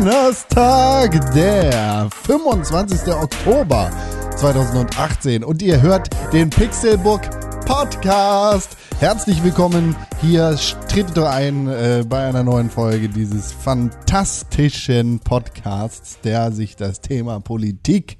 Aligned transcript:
Donnerstag, 0.00 1.34
der 1.34 2.08
25. 2.24 3.12
Oktober 3.12 3.90
2018 4.34 5.44
und 5.44 5.60
ihr 5.60 5.82
hört 5.82 6.08
den 6.32 6.48
Pixelbook 6.48 7.20
Podcast. 7.66 8.78
Herzlich 8.98 9.44
willkommen 9.44 9.94
hier. 10.22 10.56
Tretet 10.88 11.18
doch 11.18 11.28
ein 11.28 11.68
äh, 11.68 12.02
bei 12.08 12.26
einer 12.26 12.42
neuen 12.42 12.70
Folge 12.70 13.10
dieses 13.10 13.52
fantastischen 13.52 15.20
Podcasts, 15.20 16.18
der 16.24 16.50
sich 16.50 16.76
das 16.76 17.02
Thema 17.02 17.38
Politik 17.38 18.16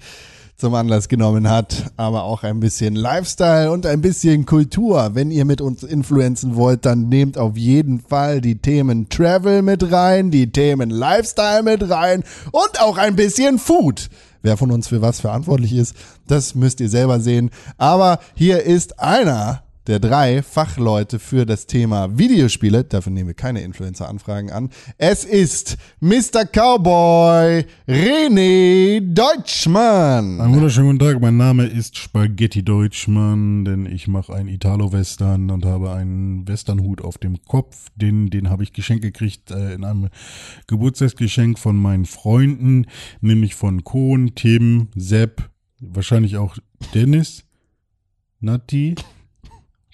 zum 0.60 0.74
Anlass 0.74 1.08
genommen 1.08 1.48
hat, 1.48 1.90
aber 1.96 2.24
auch 2.24 2.42
ein 2.42 2.60
bisschen 2.60 2.94
Lifestyle 2.94 3.72
und 3.72 3.86
ein 3.86 4.02
bisschen 4.02 4.44
Kultur. 4.44 5.10
Wenn 5.14 5.30
ihr 5.30 5.46
mit 5.46 5.62
uns 5.62 5.82
influenzen 5.82 6.54
wollt, 6.54 6.84
dann 6.84 7.08
nehmt 7.08 7.38
auf 7.38 7.56
jeden 7.56 8.00
Fall 8.00 8.42
die 8.42 8.58
Themen 8.58 9.08
Travel 9.08 9.62
mit 9.62 9.90
rein, 9.90 10.30
die 10.30 10.52
Themen 10.52 10.90
Lifestyle 10.90 11.62
mit 11.62 11.88
rein 11.88 12.22
und 12.52 12.80
auch 12.80 12.98
ein 12.98 13.16
bisschen 13.16 13.58
Food. 13.58 14.10
Wer 14.42 14.58
von 14.58 14.70
uns 14.70 14.88
für 14.88 15.00
was 15.00 15.20
verantwortlich 15.20 15.72
ist, 15.74 15.94
das 16.26 16.54
müsst 16.54 16.80
ihr 16.80 16.88
selber 16.90 17.20
sehen. 17.20 17.50
Aber 17.78 18.18
hier 18.34 18.62
ist 18.62 19.00
einer 19.00 19.62
der 19.86 19.98
drei 19.98 20.42
Fachleute 20.42 21.18
für 21.18 21.46
das 21.46 21.66
Thema 21.66 22.18
Videospiele. 22.18 22.84
Dafür 22.84 23.12
nehmen 23.12 23.28
wir 23.28 23.34
keine 23.34 23.62
Influencer-Anfragen 23.62 24.50
an. 24.50 24.70
Es 24.98 25.24
ist 25.24 25.78
Mr. 26.00 26.44
Cowboy 26.44 27.64
René 27.88 29.00
Deutschmann. 29.00 30.40
Einen 30.40 30.54
wunderschönen 30.54 30.98
guten 30.98 30.98
Tag. 30.98 31.20
Mein 31.20 31.36
Name 31.36 31.66
ist 31.66 31.96
Spaghetti 31.96 32.62
Deutschmann, 32.62 33.64
denn 33.64 33.86
ich 33.86 34.06
mache 34.06 34.34
ein 34.34 34.48
Italo-Western 34.48 35.50
und 35.50 35.64
habe 35.64 35.92
einen 35.92 36.46
Westernhut 36.46 37.00
auf 37.00 37.18
dem 37.18 37.42
Kopf. 37.44 37.88
Den, 37.96 38.30
den 38.30 38.50
habe 38.50 38.62
ich 38.62 38.72
geschenkt 38.72 39.02
gekriegt 39.02 39.50
äh, 39.50 39.74
in 39.74 39.84
einem 39.84 40.08
Geburtstagsgeschenk 40.66 41.58
von 41.58 41.76
meinen 41.76 42.04
Freunden, 42.04 42.86
nämlich 43.20 43.54
von 43.54 43.82
Kohn, 43.84 44.34
Tim, 44.34 44.88
Sepp, 44.94 45.50
wahrscheinlich 45.80 46.36
auch 46.36 46.56
Dennis, 46.94 47.44
Nati 48.40 48.94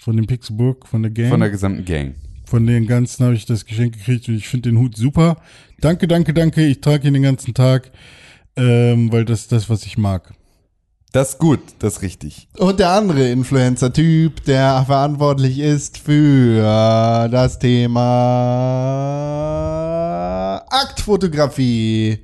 von 0.06 0.16
dem 0.16 0.26
Pixelburg, 0.28 0.86
von 0.86 1.02
der 1.02 1.10
Gang. 1.10 1.30
Von 1.30 1.40
der 1.40 1.50
gesamten 1.50 1.84
Gang. 1.84 2.14
Von 2.44 2.64
den 2.64 2.86
ganzen 2.86 3.24
habe 3.24 3.34
ich 3.34 3.44
das 3.44 3.66
Geschenk 3.66 3.94
gekriegt 3.94 4.28
und 4.28 4.36
ich 4.36 4.46
finde 4.46 4.68
den 4.70 4.78
Hut 4.78 4.96
super. 4.96 5.38
Danke, 5.80 6.06
danke, 6.06 6.32
danke. 6.32 6.64
Ich 6.64 6.80
trage 6.80 7.08
ihn 7.08 7.14
den 7.14 7.24
ganzen 7.24 7.54
Tag, 7.54 7.90
ähm, 8.54 9.10
weil 9.10 9.24
das 9.24 9.40
ist 9.40 9.50
das, 9.50 9.68
was 9.68 9.84
ich 9.84 9.98
mag. 9.98 10.32
Das 11.10 11.30
ist 11.30 11.38
gut, 11.40 11.58
das 11.80 11.94
ist 11.94 12.02
richtig. 12.02 12.46
Und 12.56 12.78
der 12.78 12.90
andere 12.90 13.30
Influencer-Typ, 13.30 14.44
der 14.44 14.84
verantwortlich 14.86 15.58
ist 15.58 15.98
für 15.98 16.62
das 17.28 17.58
Thema 17.58 17.98
Aktfotografie, 20.68 22.20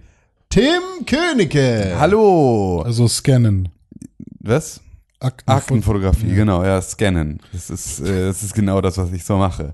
Tim 0.49 1.05
Königke. 1.05 1.97
Hallo. 1.99 2.83
Also 2.83 3.09
scannen. 3.09 3.71
Was? 4.39 4.81
Akten 5.23 5.51
Aktenfotografie, 5.51 6.29
ja. 6.29 6.35
genau, 6.35 6.65
ja, 6.65 6.83
scannen. 6.83 7.41
Das 7.53 7.71
ist, 7.71 8.01
äh, 8.01 8.27
das 8.27 8.43
ist 8.43 8.55
genau 8.55 8.81
das, 8.81 8.99
was 8.99 9.13
ich 9.13 9.25
so 9.25 9.37
mache. 9.37 9.73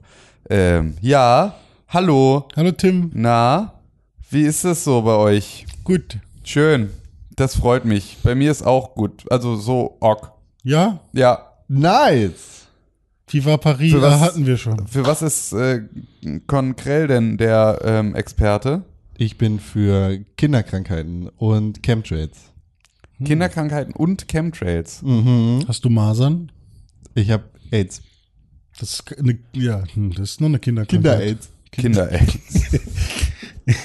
Ähm, 0.50 0.94
ja, 1.00 1.54
hallo. 1.88 2.48
Hallo 2.54 2.72
Tim. 2.72 3.10
Na, 3.14 3.72
wie 4.30 4.42
ist 4.42 4.64
es 4.64 4.84
so 4.84 5.00
bei 5.03 5.14
euch? 5.14 5.66
Gut. 5.84 6.19
Schön. 6.44 6.91
Das 7.34 7.56
freut 7.56 7.84
mich. 7.84 8.19
Bei 8.22 8.34
mir 8.34 8.50
ist 8.50 8.66
auch 8.66 8.94
gut. 8.94 9.25
Also 9.31 9.56
so 9.56 9.97
ok. 10.00 10.32
Ja? 10.64 11.00
Ja. 11.12 11.47
Nice. 11.69 12.66
Wie 13.28 13.44
war 13.44 13.58
Paris? 13.58 13.92
Für 13.92 14.03
was, 14.03 14.20
hatten 14.20 14.47
wir 14.47 14.56
schon. 14.56 14.87
Für 14.87 15.06
was 15.06 15.22
ist 15.22 15.53
äh, 15.53 15.82
Konkrell 16.47 17.06
denn 17.06 17.37
der 17.38 17.78
ähm, 17.84 18.14
Experte? 18.14 18.82
Ich 19.16 19.38
bin 19.38 19.60
für 19.60 20.19
Kinderkrankheiten 20.37 21.28
und 21.37 21.82
Chemtrails. 21.82 22.37
Hm. 23.19 23.27
Kinderkrankheiten 23.27 23.95
und 23.95 24.29
Chemtrails. 24.29 25.03
Mhm. 25.03 25.65
Hast 25.67 25.84
du 25.84 25.91
Masern? 25.91 26.51
Ich 27.15 27.31
habe 27.31 27.45
AIDS. 27.71 28.03
Das 28.79 28.93
ist 28.95 29.19
eine, 29.19 29.39
ja, 29.53 29.83
hm, 29.95 30.12
das 30.12 30.31
ist 30.31 30.41
nur 30.41 30.49
eine 30.49 30.59
Kinderkrankheit. 30.61 31.39
Kinder-AIDS. 31.41 31.49
Kinder-AIDS. 31.73 32.79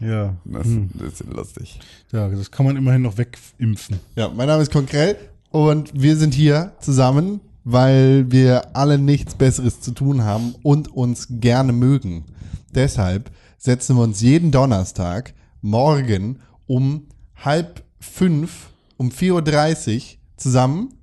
ja. 0.00 0.36
Das, 0.44 0.66
hm. 0.66 0.90
das 0.94 1.20
ist 1.20 1.32
lustig. 1.32 1.80
Ja, 2.12 2.28
das 2.28 2.50
kann 2.50 2.66
man 2.66 2.76
immerhin 2.76 3.02
noch 3.02 3.16
wegimpfen. 3.16 3.98
Ja, 4.14 4.28
mein 4.28 4.46
Name 4.46 4.62
ist 4.62 4.72
Konkrell 4.72 5.16
und 5.50 5.90
wir 5.94 6.16
sind 6.16 6.34
hier 6.34 6.72
zusammen, 6.80 7.40
weil 7.64 8.30
wir 8.30 8.76
alle 8.76 8.98
nichts 8.98 9.34
Besseres 9.34 9.80
zu 9.80 9.92
tun 9.92 10.22
haben 10.22 10.54
und 10.62 10.88
uns 10.88 11.28
gerne 11.30 11.72
mögen. 11.72 12.24
Deshalb 12.74 13.30
setzen 13.56 13.96
wir 13.96 14.02
uns 14.02 14.20
jeden 14.20 14.50
Donnerstag 14.50 15.32
morgen 15.62 16.40
um 16.66 17.06
halb 17.36 17.82
fünf 18.04 18.70
um 18.96 19.10
4.30 19.10 19.96
Uhr 19.96 20.02
zusammen 20.36 20.94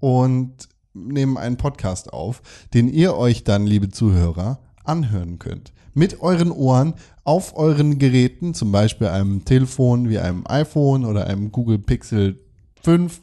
und 0.00 0.68
nehmen 0.94 1.36
einen 1.36 1.56
Podcast 1.56 2.12
auf, 2.12 2.42
den 2.72 2.88
ihr 2.88 3.16
euch 3.16 3.44
dann, 3.44 3.66
liebe 3.66 3.90
Zuhörer, 3.90 4.60
anhören 4.84 5.38
könnt. 5.38 5.72
Mit 5.94 6.20
euren 6.20 6.50
Ohren 6.50 6.94
auf 7.24 7.56
euren 7.56 7.98
Geräten, 7.98 8.54
zum 8.54 8.72
Beispiel 8.72 9.08
einem 9.08 9.44
Telefon 9.44 10.08
wie 10.08 10.18
einem 10.18 10.44
iPhone 10.46 11.04
oder 11.04 11.26
einem 11.26 11.52
Google 11.52 11.78
Pixel 11.78 12.38
5 12.82 13.20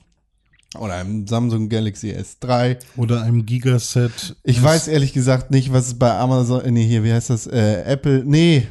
oder 0.80 0.96
einem 0.96 1.28
Samsung 1.28 1.70
Galaxy 1.70 2.12
S3. 2.12 2.78
Oder 2.98 3.22
einem 3.22 3.46
Gigaset. 3.46 4.36
Ich 4.44 4.62
weiß 4.62 4.88
ehrlich 4.88 5.14
gesagt 5.14 5.52
nicht, 5.52 5.72
was 5.72 5.88
es 5.88 6.00
bei 6.00 6.12
Amazon, 6.18 6.62
nee, 6.74 6.86
hier, 6.86 7.04
wie 7.04 7.14
heißt 7.14 7.30
das, 7.30 7.48
äh, 7.48 7.84
Apple, 7.84 8.24
nee, 8.26 8.68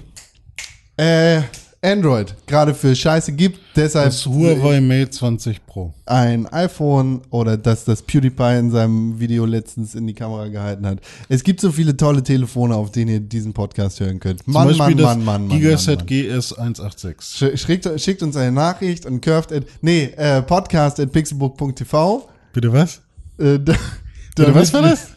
äh, 0.97 1.43
Android 1.85 2.37
gerade 2.47 2.75
für 2.75 2.95
Scheiße 2.95 3.33
gibt. 3.33 3.59
Deshalb 3.75 4.07
das 4.07 4.25
Huawei 4.25 4.81
Mate 4.81 5.11
20 5.11 5.67
Pro. 5.67 5.93
Ein 6.07 6.47
iPhone 6.47 7.23
oder 7.31 7.57
das 7.57 7.85
das 7.85 8.03
PewDiePie 8.03 8.59
in 8.59 8.71
seinem 8.71 9.19
Video 9.19 9.45
letztens 9.45 9.97
in 9.97 10.07
die 10.07 10.15
Kamera 10.15 10.47
gehalten 10.47 10.87
hat. 10.87 11.01
Es 11.29 11.43
gibt 11.43 11.61
so 11.61 11.73
viele 11.73 11.97
tolle 11.97 12.23
Telefone, 12.23 12.77
auf 12.77 12.93
denen 12.93 13.11
ihr 13.11 13.21
diesen 13.21 13.53
Podcast 13.53 13.99
hören 13.99 14.21
könnt. 14.21 14.47
Mann, 14.47 14.69
Zum 14.69 14.79
Mann, 14.79 14.95
Mann, 14.95 15.25
Mann, 15.25 15.47
Mann. 15.49 15.59
Gigaset 15.59 15.99
Mann, 15.99 16.07
GS 16.07 16.53
186. 16.53 17.61
Schickt, 17.61 18.01
schickt 18.01 18.23
uns 18.23 18.37
eine 18.37 18.53
Nachricht 18.53 19.05
und 19.05 19.21
curved 19.21 19.53
at, 19.53 19.65
nee, 19.81 20.05
äh, 20.17 20.41
podcast 20.41 21.01
at 21.01 21.11
pixelbook.tv. 21.11 22.29
Bitte 22.53 22.73
was? 22.73 23.01
Äh, 23.39 23.59
da, 23.59 23.75
Bitte 24.37 24.55
was 24.55 24.73
war 24.73 24.83
das? 24.83 25.12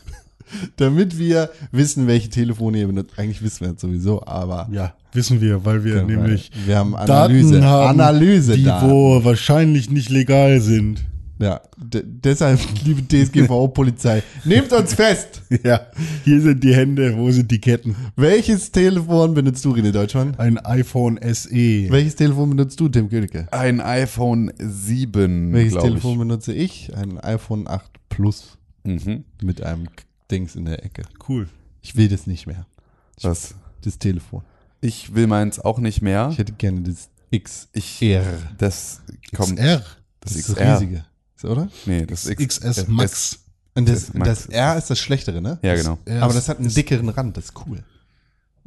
Damit 0.77 1.17
wir 1.17 1.49
wissen, 1.71 2.07
welche 2.07 2.29
Telefone 2.29 2.79
ihr 2.79 2.88
benutzt. 2.88 3.11
Eigentlich 3.17 3.41
wissen 3.41 3.66
wir 3.66 3.73
das 3.73 3.81
sowieso, 3.81 4.23
aber. 4.25 4.67
Ja, 4.71 4.93
wissen 5.13 5.41
wir, 5.41 5.63
weil 5.66 5.83
wir 5.83 6.03
nämlich 6.03 6.51
wir 6.66 6.77
haben 6.77 6.95
Analyse, 6.95 7.53
Daten 7.53 7.66
haben, 7.66 7.99
Analyse 7.99 8.55
die 8.55 8.65
wo 8.65 9.23
wahrscheinlich 9.23 9.89
nicht 9.89 10.09
legal 10.09 10.59
sind. 10.61 11.05
Ja, 11.38 11.59
deshalb, 11.77 12.59
liebe 12.85 13.01
DSGVO-Polizei, 13.01 14.23
nehmt 14.45 14.71
uns 14.71 14.94
fest. 14.94 15.41
Ja, 15.63 15.81
hier 16.23 16.41
sind 16.41 16.63
die 16.63 16.73
Hände, 16.73 17.15
wo 17.17 17.29
sind 17.29 17.51
die 17.51 17.59
Ketten? 17.59 17.95
Welches 18.15 18.71
Telefon 18.71 19.33
benutzt 19.33 19.63
du, 19.63 19.73
René 19.73 19.91
Deutschmann? 19.91 20.33
Ein 20.38 20.57
iPhone 20.59 21.19
SE. 21.21 21.49
Welches 21.51 22.15
Telefon 22.15 22.49
benutzt 22.51 22.79
du, 22.79 22.89
Tim 22.89 23.09
Königke? 23.09 23.47
Ein 23.51 23.79
iPhone 23.79 24.51
7, 24.57 25.53
Welches 25.53 25.77
Telefon 25.81 26.13
ich. 26.13 26.19
benutze 26.19 26.53
ich? 26.53 26.91
Ein 26.95 27.19
iPhone 27.19 27.67
8 27.67 27.91
Plus. 28.09 28.57
Mhm. 28.85 29.24
Mit 29.44 29.62
einem 29.62 29.88
Dings 30.31 30.56
in 30.56 30.66
der 30.66 30.83
Ecke. 30.83 31.04
Cool. 31.27 31.50
Ich 31.81 31.95
will 31.95 32.07
das 32.07 32.27
nicht 32.27 32.48
mehr. 32.48 32.66
Was? 33.22 33.56
Das 33.81 34.00
Telefon. 34.00 34.44
Ich 34.81 35.13
will 35.13 35.27
meins 35.27 35.60
auch 35.60 35.80
nicht 35.80 36.01
mehr. 36.01 36.30
Ich 36.31 36.38
hätte 36.38 36.54
gerne 36.54 36.81
das 36.81 37.10
XR. 37.31 37.69
Ich, 37.74 38.00
das 38.57 39.01
kommt. 39.36 39.57
XR? 39.60 39.77
Das, 39.77 40.33
das 40.33 40.36
ist 40.36 40.50
das 40.50 40.57
riesige. 40.57 41.06
Oder? 41.44 41.69
Nee, 41.86 42.06
das 42.06 42.25
X, 42.25 42.60
XS 42.60 42.88
Max. 42.88 43.39
Und 43.75 43.89
das, 43.89 44.12
das 44.13 44.45
R 44.48 44.77
ist 44.77 44.89
das 44.89 45.00
schlechtere, 45.00 45.42
ne? 45.42 45.60
Ja, 45.62 45.75
genau. 45.75 46.00
Aber 46.22 46.33
das 46.33 46.50
hat 46.50 46.60
einen 46.60 46.74
dickeren 46.74 47.10
Rand, 47.10 47.38
das 47.38 47.45
ist 47.45 47.54
cool. 47.66 47.83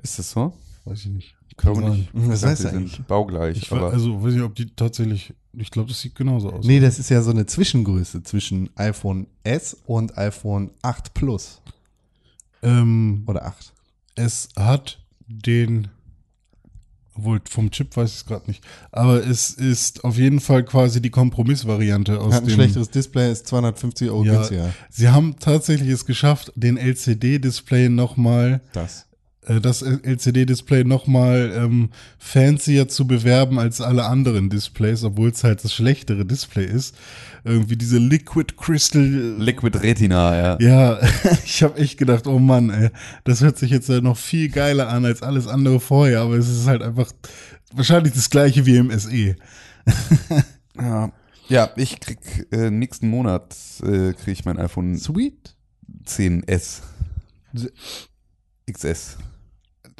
Ist 0.03 0.19
das 0.19 0.31
so? 0.31 0.53
Weiß 0.85 1.01
ich 1.01 1.07
nicht. 1.07 1.35
Ich 1.59 1.63
glaube 1.65 1.83
nicht. 1.91 2.09
Was 2.13 2.45
heißt 2.45 2.65
das 2.65 2.73
eigentlich? 2.73 3.01
baugleich. 3.03 3.57
Ich 3.59 3.73
aber 3.73 3.91
also 3.93 4.23
weiß 4.23 4.33
nicht, 4.35 4.43
ob 4.43 4.55
die 4.55 4.67
tatsächlich. 4.75 5.35
Ich 5.55 5.71
glaube, 5.73 5.89
das 5.89 6.01
sieht 6.01 6.15
genauso 6.15 6.53
aus. 6.53 6.65
Nee, 6.65 6.79
das 6.79 7.01
ist 7.01 7.11
ja 7.11 7.21
so 7.21 7.33
eine 7.33 7.47
Zwischengröße 7.47 8.23
zwischen 8.23 8.71
iPhone 8.77 9.27
S 9.43 9.77
und 9.87 10.17
iPhone 10.17 10.71
8 10.83 11.15
Plus. 11.15 11.61
Ähm, 12.63 13.25
Oder 13.27 13.45
8. 13.47 13.73
Es 14.15 14.49
hat 14.57 15.01
den. 15.27 15.89
Obwohl, 17.15 17.41
vom 17.51 17.73
Chip 17.73 17.97
weiß 17.97 18.11
ich 18.11 18.17
es 18.19 18.27
gerade 18.27 18.47
nicht. 18.47 18.63
Aber 18.93 19.27
es 19.27 19.51
ist 19.51 20.05
auf 20.05 20.17
jeden 20.17 20.39
Fall 20.39 20.65
quasi 20.65 21.03
die 21.03 21.11
Kompromissvariante 21.11 22.21
aus 22.21 22.33
Hat 22.33 22.43
ein 22.43 22.47
dem. 22.49 22.55
schlechteres 22.55 22.91
Display, 22.91 23.33
ist 23.33 23.49
250 23.49 24.09
Euro 24.11 24.25
Ja. 24.25 24.35
günstiger. 24.35 24.73
Sie 24.91 25.09
haben 25.09 25.35
tatsächlich 25.41 25.89
es 25.89 26.07
geschafft, 26.07 26.53
den 26.55 26.77
LCD-Display 26.77 27.89
nochmal 27.89 28.61
Das. 29.49 29.57
äh, 29.57 29.61
das 29.61 29.83
LCD-Display 29.83 30.85
nochmal 30.85 31.53
ähm, 31.55 31.91
fancier 32.19 32.89
zu 32.89 33.07
bewerben 33.07 33.59
als 33.59 33.81
alle 33.81 34.05
anderen 34.05 34.51
Displays, 34.51 35.05
obwohl 35.05 35.31
es 35.31 35.45
halt 35.45 35.65
das 35.65 35.75
schlechtere 35.75 36.25
Display 36.25 36.67
ist. 36.67 36.97
Irgendwie 37.45 37.77
diese 37.77 37.99
Liquid 37.99 38.55
Crystal. 38.57 39.03
Liquid 39.39 39.79
Retina, 39.79 40.37
ja. 40.37 40.59
Ja, 40.61 41.01
ich 41.45 41.63
habe 41.63 41.79
echt 41.79 41.99
gedacht, 41.99 42.27
oh 42.27 42.39
Mann, 42.39 42.71
ey, 42.71 42.91
das 43.25 43.41
hört 43.41 43.59
sich 43.59 43.71
jetzt 43.71 43.89
ja 43.89 44.01
noch 44.01 44.17
viel 44.17 44.49
geiler 44.49 44.89
an 44.89 45.05
als 45.05 45.23
alles 45.23 45.47
andere 45.47 45.81
vorher, 45.81 46.21
aber 46.21 46.35
es 46.35 46.49
ist 46.49 46.67
halt 46.67 46.83
einfach 46.83 47.11
wahrscheinlich 47.73 48.15
das 48.15 48.31
gleiche 48.31 48.67
wie 48.67 48.77
im 48.77 48.97
SE. 48.99 49.37
Ja, 50.81 51.11
ja 51.49 51.71
ich 51.75 51.99
krieg 51.99 52.21
äh, 52.53 52.71
nächsten 52.71 53.11
Monat 53.11 53.57
äh, 53.83 54.13
krieg 54.13 54.29
ich 54.29 54.45
mein 54.45 54.59
iPhone 54.59 54.97
Sweet. 54.97 55.57
10S. 56.07 56.83
XS. 58.71 59.17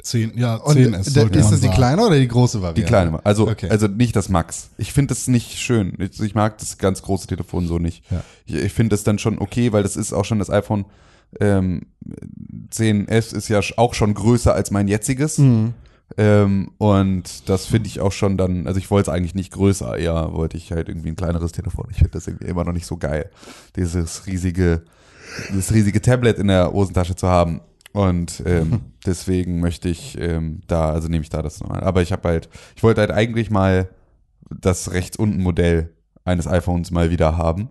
10, 0.03 0.37
ja, 0.37 0.55
Und 0.55 0.73
10 0.73 0.91
da- 0.91 0.99
S 0.99 1.07
ist 1.07 1.13
sollte 1.13 1.37
das 1.39 1.51
man 1.51 1.61
die 1.61 1.69
kleine 1.69 2.05
oder 2.05 2.17
die 2.17 2.27
große 2.27 2.61
Variante? 2.61 2.81
Die 2.81 2.87
kleine. 2.87 3.25
Also, 3.25 3.47
Okay. 3.49 3.69
also 3.69 3.87
nicht 3.87 4.15
das 4.15 4.29
Max. 4.29 4.69
Ich 4.77 4.93
finde 4.93 5.13
das 5.13 5.27
nicht 5.27 5.57
schön. 5.59 5.93
Ich, 5.99 6.19
ich 6.19 6.35
mag 6.35 6.57
das 6.57 6.77
ganz 6.77 7.01
große 7.01 7.27
Telefon 7.27 7.67
so 7.67 7.79
nicht. 7.79 8.03
Ja. 8.11 8.23
Ich, 8.45 8.55
ich 8.55 8.73
finde 8.73 8.95
das 8.95 9.03
dann 9.03 9.19
schon 9.19 9.39
okay, 9.39 9.71
weil 9.73 9.83
das 9.83 9.95
ist 9.95 10.13
auch 10.13 10.25
schon 10.25 10.39
das 10.39 10.49
iPhone 10.49 10.85
ähm, 11.39 11.81
10S 12.71 13.35
ist 13.35 13.47
ja 13.49 13.59
auch 13.77 13.93
schon 13.93 14.13
größer 14.13 14.53
als 14.53 14.71
mein 14.71 14.87
jetziges. 14.87 15.37
Mhm. 15.37 15.73
Ähm, 16.17 16.71
und 16.79 17.47
das 17.49 17.67
finde 17.67 17.87
ich 17.87 17.99
auch 17.99 18.11
schon 18.11 18.35
dann, 18.35 18.65
also 18.65 18.79
ich 18.79 18.89
wollte 18.89 19.11
es 19.11 19.15
eigentlich 19.15 19.35
nicht 19.35 19.51
größer, 19.51 19.95
eher 19.95 20.33
wollte 20.33 20.57
ich 20.57 20.71
halt 20.71 20.89
irgendwie 20.89 21.09
ein 21.09 21.15
kleineres 21.15 21.51
Telefon. 21.51 21.85
Ich 21.91 21.97
finde 21.97 22.11
das 22.11 22.25
irgendwie 22.27 22.47
immer 22.47 22.63
noch 22.63 22.73
nicht 22.73 22.87
so 22.87 22.97
geil, 22.97 23.29
dieses 23.75 24.25
riesige, 24.25 24.81
dieses 25.49 25.71
riesige 25.71 26.01
Tablet 26.01 26.39
in 26.39 26.47
der 26.47 26.71
Hosentasche 26.73 27.15
zu 27.15 27.27
haben. 27.27 27.61
Und 27.93 28.43
ähm, 28.45 28.81
deswegen 29.05 29.59
möchte 29.59 29.89
ich 29.89 30.17
ähm, 30.19 30.61
da, 30.67 30.91
also 30.91 31.07
nehme 31.07 31.23
ich 31.23 31.29
da 31.29 31.41
das 31.41 31.59
nochmal. 31.59 31.81
Aber 31.83 32.01
ich 32.01 32.11
habe 32.11 32.27
halt, 32.27 32.49
ich 32.75 32.83
wollte 32.83 33.01
halt 33.01 33.11
eigentlich 33.11 33.49
mal 33.49 33.89
das 34.49 34.91
rechts 34.91 35.17
unten 35.17 35.41
Modell 35.43 35.93
eines 36.25 36.47
iPhones 36.47 36.91
mal 36.91 37.09
wieder 37.11 37.37
haben. 37.37 37.69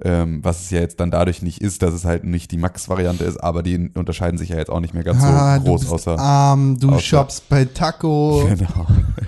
Ähm, 0.00 0.44
was 0.44 0.60
es 0.62 0.70
ja 0.70 0.78
jetzt 0.78 1.00
dann 1.00 1.10
dadurch 1.10 1.42
nicht 1.42 1.60
ist, 1.60 1.82
dass 1.82 1.92
es 1.92 2.04
halt 2.04 2.22
nicht 2.22 2.52
die 2.52 2.56
Max-Variante 2.56 3.24
ist, 3.24 3.38
aber 3.38 3.64
die 3.64 3.90
unterscheiden 3.94 4.38
sich 4.38 4.50
ja 4.50 4.56
jetzt 4.56 4.70
auch 4.70 4.78
nicht 4.78 4.94
mehr 4.94 5.02
ganz 5.02 5.20
so 5.20 5.26
Ah, 5.26 5.58
du 5.58 5.64
groß, 5.64 5.80
bist 5.80 5.92
außer. 5.92 6.16
arm, 6.16 6.78
du 6.78 6.90
außer- 6.90 7.00
shoppst 7.00 7.48
bei 7.48 7.64
Taco. 7.64 8.48
Genau. 8.48 8.86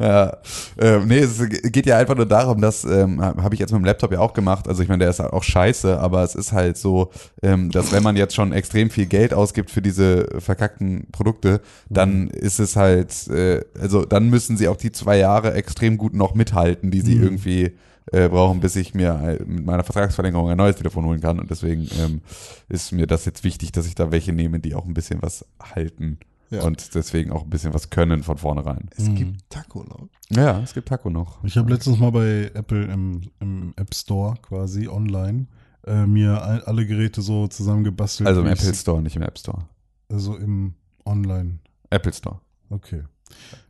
ja, 0.00 0.38
ähm, 0.78 1.06
nee, 1.08 1.18
es 1.18 1.38
geht 1.48 1.84
ja 1.84 1.98
einfach 1.98 2.16
nur 2.16 2.26
darum, 2.26 2.60
dass, 2.60 2.84
ähm, 2.84 3.20
habe 3.20 3.54
ich 3.54 3.60
jetzt 3.60 3.70
mit 3.70 3.80
dem 3.80 3.84
Laptop 3.84 4.12
ja 4.12 4.20
auch 4.20 4.32
gemacht, 4.32 4.66
also 4.66 4.82
ich 4.82 4.88
meine, 4.88 5.00
der 5.00 5.10
ist 5.10 5.20
auch 5.20 5.42
scheiße, 5.42 6.00
aber 6.00 6.22
es 6.22 6.34
ist 6.34 6.52
halt 6.52 6.78
so, 6.78 7.10
ähm, 7.42 7.70
dass 7.70 7.92
wenn 7.92 8.02
man 8.02 8.16
jetzt 8.16 8.34
schon 8.34 8.52
extrem 8.52 8.88
viel 8.88 9.06
Geld 9.06 9.34
ausgibt 9.34 9.70
für 9.70 9.82
diese 9.82 10.26
verkackten 10.38 11.08
Produkte, 11.12 11.60
dann 11.90 12.28
ist 12.28 12.60
es 12.60 12.76
halt, 12.76 13.28
äh, 13.28 13.62
also 13.78 14.04
dann 14.06 14.30
müssen 14.30 14.56
sie 14.56 14.68
auch 14.68 14.76
die 14.76 14.90
zwei 14.90 15.18
Jahre 15.18 15.52
extrem 15.52 15.98
gut 15.98 16.14
noch 16.14 16.34
mithalten, 16.34 16.90
die 16.90 17.02
sie 17.02 17.16
Mhm. 17.16 17.22
irgendwie 17.24 17.72
äh, 18.12 18.28
brauchen, 18.28 18.60
bis 18.60 18.74
ich 18.76 18.94
mir 18.94 19.20
halt 19.20 19.46
mit 19.46 19.64
meiner 19.64 19.84
Vertragsverlängerung 19.84 20.48
ein 20.50 20.56
neues 20.56 20.76
Telefon 20.76 21.04
holen 21.04 21.20
kann. 21.20 21.38
Und 21.38 21.50
deswegen 21.50 21.86
ähm, 22.02 22.22
ist 22.68 22.90
mir 22.92 23.06
das 23.06 23.24
jetzt 23.26 23.44
wichtig, 23.44 23.70
dass 23.70 23.86
ich 23.86 23.94
da 23.94 24.10
welche 24.10 24.32
nehme, 24.32 24.58
die 24.58 24.74
auch 24.74 24.86
ein 24.86 24.94
bisschen 24.94 25.22
was 25.22 25.44
halten 25.62 26.18
Ja. 26.50 26.62
und 26.64 26.94
deswegen 26.94 27.30
auch 27.30 27.44
ein 27.44 27.50
bisschen 27.50 27.72
was 27.74 27.90
können 27.90 28.22
von 28.24 28.36
vornherein. 28.36 28.88
Es 28.96 29.08
Mhm. 29.08 29.14
gibt 29.14 29.50
Taco 29.50 29.84
noch. 29.84 30.08
Ja, 30.30 30.60
es 30.60 30.74
gibt 30.74 30.88
Taco 30.88 31.08
noch. 31.10 31.42
Ich 31.44 31.56
habe 31.56 31.70
letztens 31.72 31.98
mal 31.98 32.10
bei 32.10 32.50
Apple 32.54 32.84
im, 32.86 33.20
im 33.40 33.72
App 33.76 33.94
Store 33.94 34.34
quasi 34.42 34.88
online 34.88 35.46
äh, 35.86 36.06
mir 36.06 36.42
all, 36.42 36.62
alle 36.64 36.86
Geräte 36.86 37.22
so 37.22 37.46
zusammengebastelt. 37.48 38.26
Also 38.28 38.40
im 38.42 38.46
Apple 38.48 38.74
Store, 38.74 39.00
nicht 39.00 39.16
im 39.16 39.22
App 39.22 39.38
Store. 39.38 39.64
Also 40.10 40.36
im 40.36 40.74
Online. 41.06 41.60
Apple 41.88 42.12
Store. 42.12 42.40
Okay. 42.68 43.04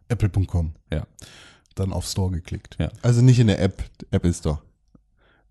Apple.com. 0.08 0.72
Ja. 0.92 1.06
Dann 1.74 1.92
auf 1.92 2.06
Store 2.06 2.30
geklickt. 2.32 2.76
Ja. 2.80 2.88
Also 3.02 3.22
nicht 3.22 3.38
in 3.38 3.46
der 3.46 3.60
App, 3.62 3.84
Apple 4.10 4.32
Store. 4.34 4.60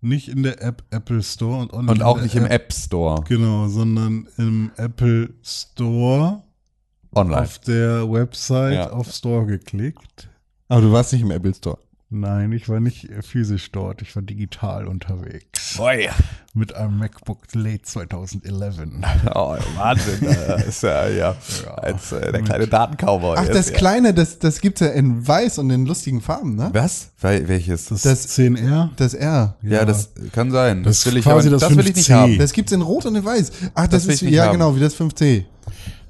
Nicht 0.02 0.28
in 0.28 0.42
der 0.42 0.62
App 0.62 0.82
Apple 0.90 1.22
Store 1.22 1.66
und, 1.68 1.88
Und 1.88 2.02
auch 2.02 2.20
nicht 2.20 2.34
im 2.34 2.46
App 2.46 2.72
Store. 2.72 3.22
Genau, 3.28 3.68
sondern 3.68 4.26
im 4.38 4.70
Apple 4.76 5.34
Store 5.42 6.42
Online. 7.14 7.42
auf 7.42 7.58
der 7.60 8.10
Website 8.10 8.74
Ja. 8.74 8.90
auf 8.90 9.10
Store 9.10 9.46
geklickt. 9.46 10.28
Aber 10.68 10.80
du 10.82 10.92
warst 10.92 11.12
nicht 11.12 11.22
im 11.22 11.30
Apple 11.30 11.54
Store. 11.54 11.78
Nein, 12.12 12.50
ich 12.50 12.68
war 12.68 12.80
nicht 12.80 13.08
physisch 13.20 13.70
dort, 13.70 14.02
ich 14.02 14.16
war 14.16 14.22
digital 14.22 14.88
unterwegs. 14.88 15.76
Boy. 15.76 16.08
Mit 16.54 16.74
einem 16.74 16.98
MacBook 16.98 17.38
Late 17.52 17.82
2011. 17.82 18.78
Oh, 19.32 19.56
Wahnsinn. 19.76 20.18
Das 20.48 20.64
ist 20.66 20.82
ja, 20.82 21.06
ja, 21.08 21.36
als 21.76 22.10
äh, 22.10 22.32
der 22.32 22.42
kleine 22.42 22.66
Datencowboy. 22.66 23.36
Ach, 23.38 23.46
das 23.46 23.70
ja. 23.70 23.76
kleine, 23.76 24.12
das, 24.12 24.40
das 24.40 24.60
gibt's 24.60 24.80
ja 24.80 24.88
in 24.88 25.24
weiß 25.26 25.58
und 25.58 25.70
in 25.70 25.86
lustigen 25.86 26.20
Farben, 26.20 26.56
ne? 26.56 26.70
Was? 26.72 27.10
Wel 27.20 27.46
welches? 27.46 27.86
Das, 27.86 28.02
Das- 28.02 28.28
10R? 28.36 28.88
Das 28.96 29.14
R. 29.14 29.56
ja, 29.62 29.84
das 29.84 30.10
kann 30.32 30.50
sein. 30.50 30.82
Das 30.82 31.04
Das, 31.04 31.06
will 31.12 31.18
ich, 31.18 31.24
quasi 31.24 31.46
aber, 31.48 31.58
das 31.58 31.68
das 31.68 31.76
will 31.78 31.86
ich 31.86 31.94
nicht 31.94 32.10
5C. 32.10 32.14
haben. 32.14 32.38
Das 32.38 32.52
gibt's 32.52 32.72
in 32.72 32.82
rot 32.82 33.06
und 33.06 33.14
in 33.14 33.24
weiß. 33.24 33.52
Ach, 33.74 33.86
das, 33.86 34.06
Das 34.06 34.14
ist, 34.16 34.22
ja 34.22 34.46
haben. 34.46 34.52
genau, 34.54 34.74
wie 34.74 34.80
das 34.80 34.96
5C. 34.96 35.44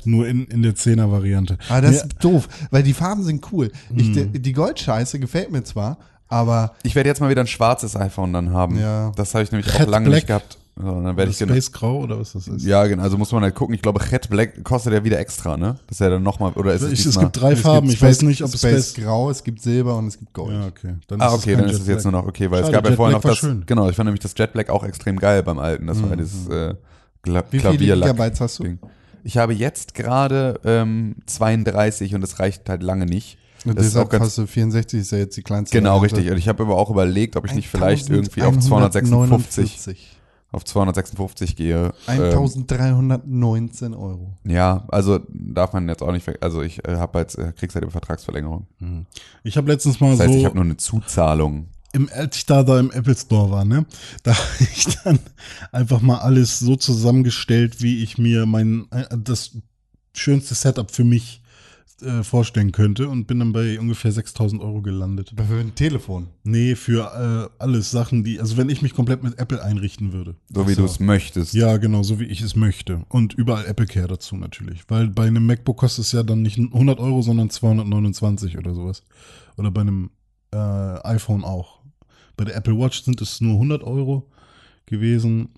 Nur 0.07 0.27
in, 0.29 0.47
in 0.47 0.63
der 0.63 0.75
10er-Variante. 0.75 1.59
Aber 1.69 1.81
das 1.83 1.91
Nee, 1.91 1.97
ist 1.97 2.07
doof, 2.25 2.49
weil 2.71 2.83
die 2.83 2.95
Farben 2.95 3.23
sind 3.23 3.45
cool. 3.53 3.71
Ich, 3.95 4.09
Mhm. 4.09 4.33
die, 4.43 4.53
Goldscheiße 4.53 5.19
gefällt 5.19 5.51
mir 5.53 5.63
zwar, 5.65 5.99
aber 6.29 6.73
Ich 6.83 6.95
werde 6.95 7.09
jetzt 7.09 7.21
mal 7.21 7.31
wieder 7.31 7.43
ein 7.43 7.47
schwarzes 7.47 7.97
iPhone 7.97 8.33
dann 8.33 8.51
haben. 8.53 8.79
Ja. 8.79 9.13
Das 9.17 9.35
habe 9.35 9.45
ich 9.45 9.53
nämlich 9.53 9.73
auch 9.75 9.81
Jet 9.81 9.89
lange 9.89 10.07
Black. 10.07 10.17
nicht 10.17 10.27
gehabt. 10.29 10.57
So, 10.77 10.87
dann 11.03 11.15
werde 11.17 11.31
ich 11.31 11.39
genau, 11.39 11.53
Space 11.53 11.73
Grau 11.73 11.99
oder 12.05 12.19
was 12.21 12.33
das 12.33 12.49
ist? 12.49 12.65
Ja, 12.65 12.87
genau. 12.87 13.03
Also 13.03 13.19
muss 13.19 13.31
man 13.33 13.43
halt 13.43 13.55
gucken. 13.55 13.75
Ich 13.75 13.83
glaube, 13.83 14.01
Red 14.13 14.31
Black 14.31 14.65
kostet 14.65 14.95
ja 14.95 15.05
wieder 15.05 15.19
extra, 15.19 15.59
ne? 15.59 15.77
Das 15.89 15.97
ist 15.97 16.01
ja 16.01 16.09
dann 16.09 16.23
nochmal, 16.23 16.53
oder 16.53 16.73
ist 16.73 16.81
es 16.81 16.93
Ich, 16.93 16.99
es 17.01 17.05
diesmal? 17.07 17.25
gibt 17.27 17.41
drei 17.43 17.53
es 17.53 17.61
Farben, 17.61 17.89
gibt 17.89 17.93
ich 17.95 17.99
Space, 17.99 18.09
weiß 18.19 18.23
nicht, 18.23 18.43
ob 18.43 18.55
es 18.55 18.61
Space 18.61 18.91
Space... 18.93 19.05
Grau, 19.05 19.29
es 19.29 19.45
gibt 19.45 19.61
Silber 19.61 19.99
und 19.99 20.07
es 20.07 20.19
gibt 20.19 20.33
Gold. 20.33 20.55
Ja, 20.55 20.67
okay. 20.69 20.95
Dann 21.09 21.21
Ah, 21.21 21.35
okay, 21.35 21.55
dann 21.57 21.67
ist 21.67 21.73
Jet 21.73 21.81
es 21.83 21.87
jetzt 21.89 22.05
nur 22.05 22.13
noch 22.13 22.27
okay, 22.27 22.51
weil 22.51 22.61
es 22.61 22.67
Schade, 22.69 22.73
gab 22.79 22.85
ja 22.85 22.91
Jet 22.91 22.97
vorher 22.97 23.13
noch 23.17 23.21
Black 23.21 23.25
war 23.25 23.31
das. 23.33 23.39
schön. 23.41 23.65
Genau, 23.67 23.91
ich 23.91 23.97
fand 23.97 24.07
nämlich 24.07 24.23
das 24.23 24.33
Jet 24.39 24.53
Black 24.55 24.71
auch 24.71 24.85
extrem 24.85 25.19
geil 25.19 25.43
beim 25.43 25.59
alten. 25.59 25.87
Das 25.87 26.03
war 26.03 26.17
dieses 26.17 26.49
äh, 26.49 26.75
Gla 27.23 27.43
Wie 27.51 27.59
viele 27.59 27.63
Klavierlack. 27.63 28.13
Gigabytes 28.13 28.41
hast 28.41 28.59
du? 28.61 28.63
Ding. 28.63 28.79
Ich 29.25 29.37
habe 29.37 29.53
jetzt 29.55 29.95
gerade 29.95 30.61
ähm, 30.65 31.17
32 31.27 32.15
und 32.15 32.21
das 32.21 32.39
reicht 32.39 32.69
halt 32.69 32.83
lange 32.83 33.07
nicht. 33.07 33.39
Und 33.65 33.77
Das 33.77 33.85
ist 33.87 33.93
deshalb 33.93 34.07
auch 34.09 34.11
ganz- 34.11 34.25
hast 34.27 34.39
du 34.39 34.47
64, 34.47 35.01
ist 35.01 35.13
ja 35.13 35.19
jetzt 35.19 35.37
die 35.37 35.43
kleinste. 35.43 35.77
Genau, 35.77 35.97
Variante. 35.97 36.17
richtig. 36.17 36.33
Und 36.33 36.39
ich 36.39 36.49
habe 36.49 36.63
aber 36.63 36.77
auch 36.77 36.91
überlegt, 36.91 37.37
ob 37.37 37.45
ich 37.45 37.55
nicht 37.55 37.69
vielleicht 37.69 38.09
irgendwie 38.09 38.43
auf 38.43 38.59
256, 38.59 39.13
1149. 39.13 40.17
auf 40.53 40.65
256 40.65 41.57
gehe. 41.57 41.93
Ähm, 42.09 42.23
1319 42.23 43.95
Euro. 43.95 44.35
ja, 44.45 44.85
also 44.89 45.21
darf 45.29 45.73
man 45.73 45.89
jetzt 45.89 46.03
auch 46.03 46.13
nicht, 46.13 46.29
also 46.43 46.63
ich 46.63 46.85
äh, 46.89 46.97
habe 46.97 47.19
halt, 47.19 47.37
äh, 47.39 47.53
krieg's 47.53 47.75
halt 47.75 47.85
über 47.85 47.93
Vertragsverlängerung. 47.93 48.67
Ich 49.45 49.57
habe 49.57 49.71
letztens 49.71 50.01
mal 50.01 50.11
Das 50.13 50.21
heißt, 50.21 50.33
so... 50.33 50.39
ich 50.39 50.45
habe 50.45 50.55
nur 50.57 50.65
eine 50.65 50.77
Zuzahlung. 50.77 51.69
Im, 51.93 52.09
als 52.13 52.37
ich 52.37 52.47
da, 52.47 52.63
da 52.63 52.79
im 52.79 52.91
Apple 52.91 53.17
Store 53.17 53.51
war, 53.51 53.65
ne, 53.65 53.87
da 54.23 54.35
habe 54.35 54.69
ich 54.75 54.85
dann 55.05 55.19
einfach 55.73 56.01
mal 56.01 56.19
alles 56.19 56.59
so 56.59 56.77
zusammengestellt, 56.77 57.83
wie 57.83 58.03
ich 58.03 58.19
mir 58.19 58.47
mein, 58.47 58.87
äh, 58.91 59.05
das 59.17 59.53
schönste 60.13 60.55
Setup 60.55 60.91
für 60.91 61.05
mich 61.05 61.41
äh, 62.03 62.23
vorstellen 62.23 62.73
könnte 62.73 63.09
und 63.09 63.27
bin 63.27 63.41
dann 63.41 63.53
bei 63.53 63.79
ungefähr 63.79 64.11
6000 64.11 64.63
Euro 64.63 64.81
gelandet. 64.81 65.35
Für 65.37 65.61
ein 65.61 65.75
Telefon. 65.75 66.29
Nee, 66.45 66.75
für 66.75 67.51
äh, 67.59 67.63
alles 67.63 67.91
Sachen, 67.91 68.25
die, 68.25 68.41
also 68.41 68.57
wenn 68.57 68.71
ich 68.71 68.81
mich 68.81 68.95
komplett 68.95 69.23
mit 69.23 69.39
Apple 69.39 69.63
einrichten 69.63 70.13
würde. 70.13 70.35
So 70.49 70.67
wie 70.67 70.75
so. 70.75 70.81
du 70.83 70.87
es 70.87 70.99
möchtest. 70.99 71.53
Ja, 71.53 71.77
genau, 71.77 72.03
so 72.03 72.19
wie 72.19 72.25
ich 72.25 72.41
es 72.41 72.57
möchte. 72.57 73.05
Und 73.09 73.35
überall 73.35 73.67
Apple 73.67 73.87
Care 73.87 74.09
dazu 74.09 74.37
natürlich. 74.37 74.85
Weil 74.89 75.09
bei 75.09 75.27
einem 75.27 75.45
MacBook 75.45 75.77
kostet 75.77 76.07
es 76.07 76.13
ja 76.13 76.23
dann 76.23 76.43
nicht 76.43 76.59
100 76.59 76.99
Euro, 77.01 77.23
sondern 77.23 77.51
229 77.51 78.57
oder 78.57 78.75
sowas. 78.75 79.03
Oder 79.57 79.71
bei 79.71 79.83
einem 79.83 80.11
äh, 80.53 80.57
iPhone 80.57 81.45
auch. 81.45 81.80
Bei 82.41 82.45
der 82.47 82.57
Apple 82.57 82.79
Watch 82.79 83.03
sind 83.03 83.21
es 83.21 83.43
nur 83.43 83.53
100 83.57 83.83
Euro 83.85 84.27
gewesen. 84.87 85.51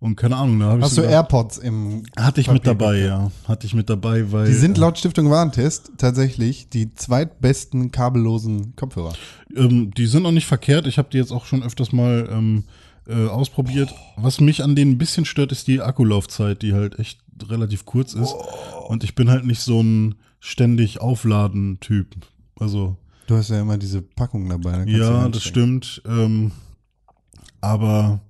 Und 0.00 0.16
keine 0.16 0.36
Ahnung, 0.36 0.58
da 0.58 0.66
habe 0.68 0.78
ich 0.78 0.84
Hast 0.86 0.92
du 0.96 1.02
sogar- 1.02 1.10
AirPods 1.12 1.58
im. 1.58 2.04
Hatte 2.16 2.40
ich 2.40 2.48
mit 2.50 2.62
Papier 2.62 2.74
dabei, 2.78 3.00
gekauft? 3.00 3.32
ja. 3.42 3.48
Hatte 3.48 3.66
ich 3.66 3.74
mit 3.74 3.90
dabei, 3.90 4.32
weil. 4.32 4.46
Die 4.46 4.54
sind 4.54 4.78
laut 4.78 4.96
Stiftung 4.98 5.28
Warentest 5.28 5.92
tatsächlich 5.98 6.70
die 6.70 6.94
zweitbesten 6.94 7.90
kabellosen 7.90 8.74
Kopfhörer. 8.74 9.12
Ähm, 9.54 9.90
die 9.92 10.06
sind 10.06 10.24
auch 10.24 10.30
nicht 10.32 10.46
verkehrt. 10.46 10.86
Ich 10.86 10.96
habe 10.96 11.08
die 11.12 11.18
jetzt 11.18 11.30
auch 11.30 11.44
schon 11.44 11.62
öfters 11.62 11.92
mal 11.92 12.26
ähm, 12.32 12.64
äh, 13.06 13.26
ausprobiert. 13.26 13.94
Was 14.16 14.40
mich 14.40 14.64
an 14.64 14.74
denen 14.74 14.92
ein 14.92 14.98
bisschen 14.98 15.26
stört, 15.26 15.52
ist 15.52 15.66
die 15.66 15.82
Akkulaufzeit, 15.82 16.62
die 16.62 16.72
halt 16.72 16.98
echt 16.98 17.20
relativ 17.50 17.84
kurz 17.84 18.14
ist. 18.14 18.34
Und 18.88 19.04
ich 19.04 19.14
bin 19.14 19.28
halt 19.28 19.44
nicht 19.44 19.60
so 19.60 19.82
ein 19.82 20.14
ständig 20.40 21.02
Aufladen-Typ. 21.02 22.16
Also, 22.58 22.96
Du 23.26 23.36
hast 23.36 23.50
ja 23.50 23.60
immer 23.60 23.78
diese 23.78 24.02
Packung 24.02 24.48
dabei. 24.48 24.72
dann 24.72 24.80
kannst 24.86 24.94
du 24.94 24.98
ja, 25.02 25.28
das 25.28 25.42
stimmt. 25.42 26.02
Ähm, 26.06 26.52
aber 27.60 28.20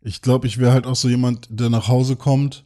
ich 0.00 0.22
glaube, 0.22 0.46
ich 0.46 0.58
wäre 0.58 0.72
halt 0.72 0.86
auch 0.86 0.96
so 0.96 1.08
jemand, 1.08 1.48
der 1.50 1.68
nach 1.70 1.88
Hause 1.88 2.16
kommt 2.16 2.64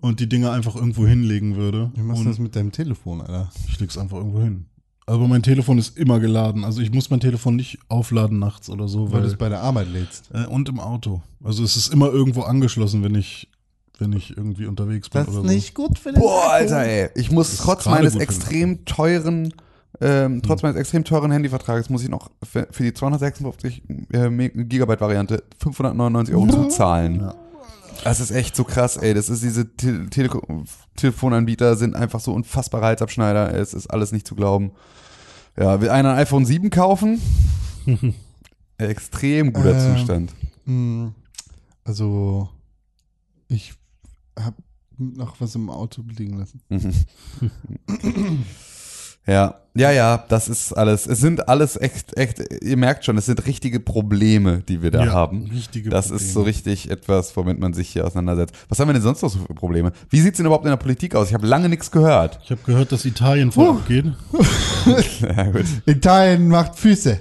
und 0.00 0.20
die 0.20 0.28
Dinger 0.28 0.52
einfach 0.52 0.76
irgendwo 0.76 1.06
hinlegen 1.06 1.56
würde. 1.56 1.90
Wie 1.94 2.02
machst 2.02 2.22
du 2.24 2.28
das 2.28 2.38
mit 2.38 2.54
deinem 2.54 2.72
Telefon, 2.72 3.20
Alter? 3.20 3.50
ich 3.68 3.80
leg's 3.80 3.96
einfach 3.96 4.18
irgendwo 4.18 4.40
hin. 4.40 4.66
Aber 5.06 5.26
mein 5.26 5.42
Telefon 5.42 5.78
ist 5.78 5.96
immer 5.96 6.20
geladen. 6.20 6.64
Also 6.64 6.82
ich 6.82 6.92
muss 6.92 7.08
mein 7.08 7.20
Telefon 7.20 7.56
nicht 7.56 7.78
aufladen 7.88 8.38
nachts 8.38 8.68
oder 8.68 8.88
so, 8.88 9.06
Weil 9.06 9.12
weil 9.14 9.20
du 9.22 9.28
es 9.28 9.36
bei 9.36 9.48
der 9.48 9.62
Arbeit 9.62 9.88
lädst. 9.90 10.30
äh, 10.34 10.44
und 10.46 10.68
im 10.68 10.78
Auto. 10.78 11.22
Also 11.42 11.64
es 11.64 11.76
ist 11.78 11.90
immer 11.90 12.08
irgendwo 12.10 12.42
angeschlossen, 12.42 13.02
wenn 13.02 13.14
ich 13.14 13.48
wenn 14.00 14.12
ich 14.12 14.36
irgendwie 14.36 14.66
unterwegs 14.66 15.08
bin 15.08 15.20
Das 15.22 15.28
ist 15.28 15.34
oder 15.38 15.48
so. 15.48 15.54
nicht 15.54 15.74
gut 15.74 15.98
für 15.98 16.12
den 16.12 16.20
Boah. 16.20 16.50
Alter, 16.52 16.84
ey. 16.84 17.08
Ich 17.16 17.32
muss 17.32 17.54
ist 17.54 17.62
trotz 17.62 17.86
meines 17.86 18.14
extrem 18.16 18.84
teuren, 18.84 19.52
ähm, 20.00 20.42
trotz 20.42 20.62
meines 20.62 20.76
extrem 20.76 21.04
teuren 21.04 21.30
Handyvertrages 21.32 21.90
muss 21.90 22.02
ich 22.02 22.08
noch 22.08 22.30
für, 22.42 22.68
für 22.70 22.82
die 22.84 22.92
256 22.94 23.82
äh, 24.12 24.28
Gigabyte 24.64 25.00
Variante 25.00 25.42
599 25.60 26.34
Euro 26.34 26.46
zuzahlen. 26.46 27.32
Das 28.04 28.20
ist 28.20 28.30
echt 28.30 28.54
so 28.54 28.62
krass, 28.62 28.96
ey. 28.96 29.12
Das 29.12 29.28
ist 29.28 29.42
diese 29.42 29.74
Te 29.76 30.06
Tele 30.08 30.30
Telefonanbieter 30.96 31.74
sind 31.76 31.96
einfach 31.96 32.20
so 32.20 32.32
unfassbare 32.32 32.84
Halsabschneider. 32.86 33.52
Es 33.54 33.74
ist 33.74 33.88
alles 33.88 34.12
nicht 34.12 34.26
zu 34.26 34.36
glauben. 34.36 34.70
Ja, 35.56 35.80
will 35.80 35.90
einer 35.90 36.12
ein 36.12 36.18
iPhone 36.18 36.46
7 36.46 36.70
kaufen? 36.70 37.20
Extrem 38.78 39.52
guter 39.52 39.74
Ähm, 39.74 39.96
Zustand. 39.96 40.34
Hm, 40.66 41.12
Also, 41.82 42.48
ich 43.48 43.74
habe 44.38 44.56
noch 44.96 45.40
was 45.40 45.56
im 45.56 45.68
Auto 45.68 46.02
liegen 46.16 46.38
lassen. 46.38 46.60
Ja, 49.28 49.54
ja, 49.74 49.92
ja, 49.92 50.24
das 50.28 50.48
ist 50.48 50.72
alles. 50.72 51.06
Es 51.06 51.20
sind 51.20 51.48
alles 51.48 51.76
echt, 51.80 52.16
echt, 52.16 52.42
ihr 52.62 52.76
merkt 52.76 53.04
schon, 53.04 53.16
es 53.18 53.26
sind 53.26 53.46
richtige 53.46 53.78
Probleme, 53.78 54.62
die 54.68 54.82
wir 54.82 54.90
da 54.90 55.04
Ja, 55.04 55.12
haben. 55.12 55.44
richtige 55.52 55.90
das 55.90 56.08
Probleme. 56.08 56.26
ist 56.26 56.32
so 56.34 56.42
richtig 56.42 56.90
etwas, 56.90 57.36
womit 57.36 57.60
man 57.60 57.74
sich 57.74 57.88
hier 57.90 58.04
auseinandersetzt. 58.04 58.54
Was 58.68 58.80
haben 58.80 58.88
wir 58.88 58.94
denn 58.94 59.02
sonst 59.02 59.22
noch 59.22 59.28
so 59.30 59.38
für 59.38 59.54
Probleme? 59.54 59.92
Wie 60.10 60.20
sieht's 60.20 60.38
denn 60.38 60.46
überhaupt 60.46 60.64
in 60.64 60.70
der 60.70 60.78
Politik 60.78 61.14
aus? 61.14 61.28
Ich 61.28 61.34
habe 61.34 61.46
lange 61.46 61.68
nichts 61.68 61.90
gehört. 61.92 62.40
Ich 62.42 62.50
habe 62.50 62.60
gehört, 62.64 62.90
dass 62.90 63.04
Italien 63.04 63.52
voll 63.52 63.68
abgeht. 63.68 64.06
ja, 65.20 65.44
gut. 65.44 65.64
Italien 65.86 66.48
macht 66.48 66.76
Füße. 66.76 67.20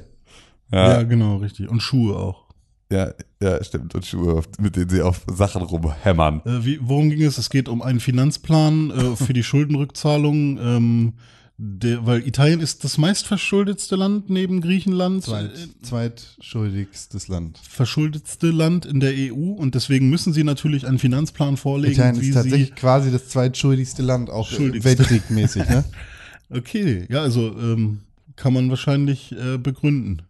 Ja. 0.71 0.93
Ja, 0.93 1.03
genau, 1.03 1.37
richtig. 1.37 1.69
Und 1.69 1.81
Schuhe 1.81 2.15
auch. 2.15 2.45
ja, 2.91 3.11
ja, 3.41 3.63
stimmt. 3.63 3.93
Und 3.93 4.05
Schuhe, 4.05 4.41
mit 4.59 4.75
denen 4.75 4.89
sie 4.89 5.01
auf 5.01 5.21
Sachen 5.31 5.61
rumhämmern. 5.61 6.41
Äh, 6.45 6.65
wie, 6.65 6.79
worum 6.81 7.09
ging 7.09 7.23
es? 7.23 7.37
Es 7.37 7.49
geht 7.49 7.69
um 7.69 7.81
einen 7.81 7.99
Finanzplan 7.99 8.91
äh, 8.91 9.15
für 9.15 9.33
die 9.33 9.43
Schuldenrückzahlung. 9.91 10.57
Ähm, 10.59 11.13
der, 11.59 12.05
weil 12.05 12.27
Italien 12.27 12.59
ist 12.59 12.83
das 12.83 12.97
meistverschuldetste 12.99 13.95
Land 13.95 14.29
neben 14.29 14.61
Griechenland. 14.61 15.23
Zweit, 15.23 15.51
Äh, 15.57 15.81
zweitschuldigstes 15.81 17.27
Land. 17.29 17.57
verschuldetste 17.57 18.51
Land 18.51 18.85
in 18.85 18.99
der 18.99 19.13
EU 19.15 19.53
und 19.53 19.73
deswegen 19.73 20.09
müssen 20.09 20.33
sie 20.33 20.43
natürlich 20.43 20.85
einen 20.85 20.99
Finanzplan 20.99 21.57
vorlegen, 21.57 21.93
Italien 21.95 22.21
wie 22.21 22.27
ist 22.29 22.35
tatsächlich 22.35 22.67
sie. 22.69 22.73
quasi 22.75 23.11
das 23.11 23.29
zweitschuldigste 23.29 24.03
Land, 24.03 24.29
auch 24.29 24.51
weltkriegmäßig, 24.51 25.67
ne? 25.67 25.83
Okay, 26.49 27.05
ja, 27.09 27.21
also 27.23 27.57
ähm, 27.59 28.01
kann 28.37 28.53
man 28.53 28.69
wahrscheinlich 28.69 29.33
äh, 29.33 29.57
begründen. 29.57 30.21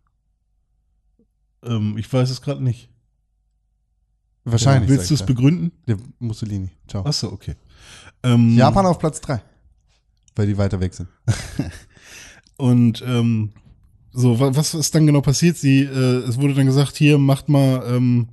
Ähm, 1.63 1.95
ich 1.97 2.11
weiß 2.11 2.31
es 2.31 2.41
gerade 2.41 2.63
nicht. 2.63 2.89
Wahrscheinlich. 4.43 4.89
Willst 4.89 5.09
du 5.11 5.13
es 5.13 5.23
begründen? 5.23 5.71
ja. 5.87 5.95
Der 5.95 6.05
Mussolini. 6.19 6.71
Ciao. 6.87 7.05
Achso, 7.05 7.27
okay. 7.31 7.53
Ähm, 8.23 8.55
Japan 8.57 8.85
auf 8.87 8.97
Platz 8.97 9.21
3. 9.21 9.41
Weil 10.37 10.47
die 10.47 10.57
weiter 10.57 10.79
weg 10.79 10.93
sind. 10.93 11.09
Und 12.57 13.03
ähm, 13.05 13.51
so, 14.13 14.39
wa- 14.39 14.51
was 14.55 14.73
ist 14.73 14.93
dann 14.95 15.05
genau 15.05 15.21
passiert? 15.21 15.57
Sie, 15.57 15.81
äh, 15.81 16.17
es 16.27 16.39
wurde 16.39 16.53
dann 16.53 16.65
gesagt, 16.65 16.95
hier 16.95 17.17
macht 17.17 17.49
mal, 17.49 17.83
ähm, 17.87 18.29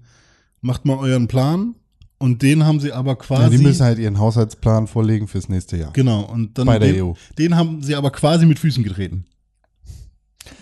macht 0.60 0.84
mal 0.84 0.96
euren 0.98 1.28
Plan. 1.28 1.74
Und 2.18 2.40
den 2.42 2.64
haben 2.64 2.80
sie 2.80 2.92
aber 2.92 3.16
quasi. 3.16 3.42
Ja, 3.42 3.48
die 3.50 3.58
müssen 3.58 3.84
halt 3.84 3.98
ihren 3.98 4.18
Haushaltsplan 4.18 4.86
vorlegen 4.86 5.28
fürs 5.28 5.48
nächste 5.48 5.76
Jahr. 5.76 5.92
genau. 5.92 6.22
Und 6.22 6.56
dann 6.58 6.66
Bei 6.66 6.78
der 6.78 6.92
den, 6.92 7.02
EU. 7.04 7.12
den 7.38 7.56
haben 7.56 7.82
sie 7.82 7.94
aber 7.96 8.10
quasi 8.10 8.46
mit 8.46 8.58
Füßen 8.58 8.82
getreten. 8.82 9.24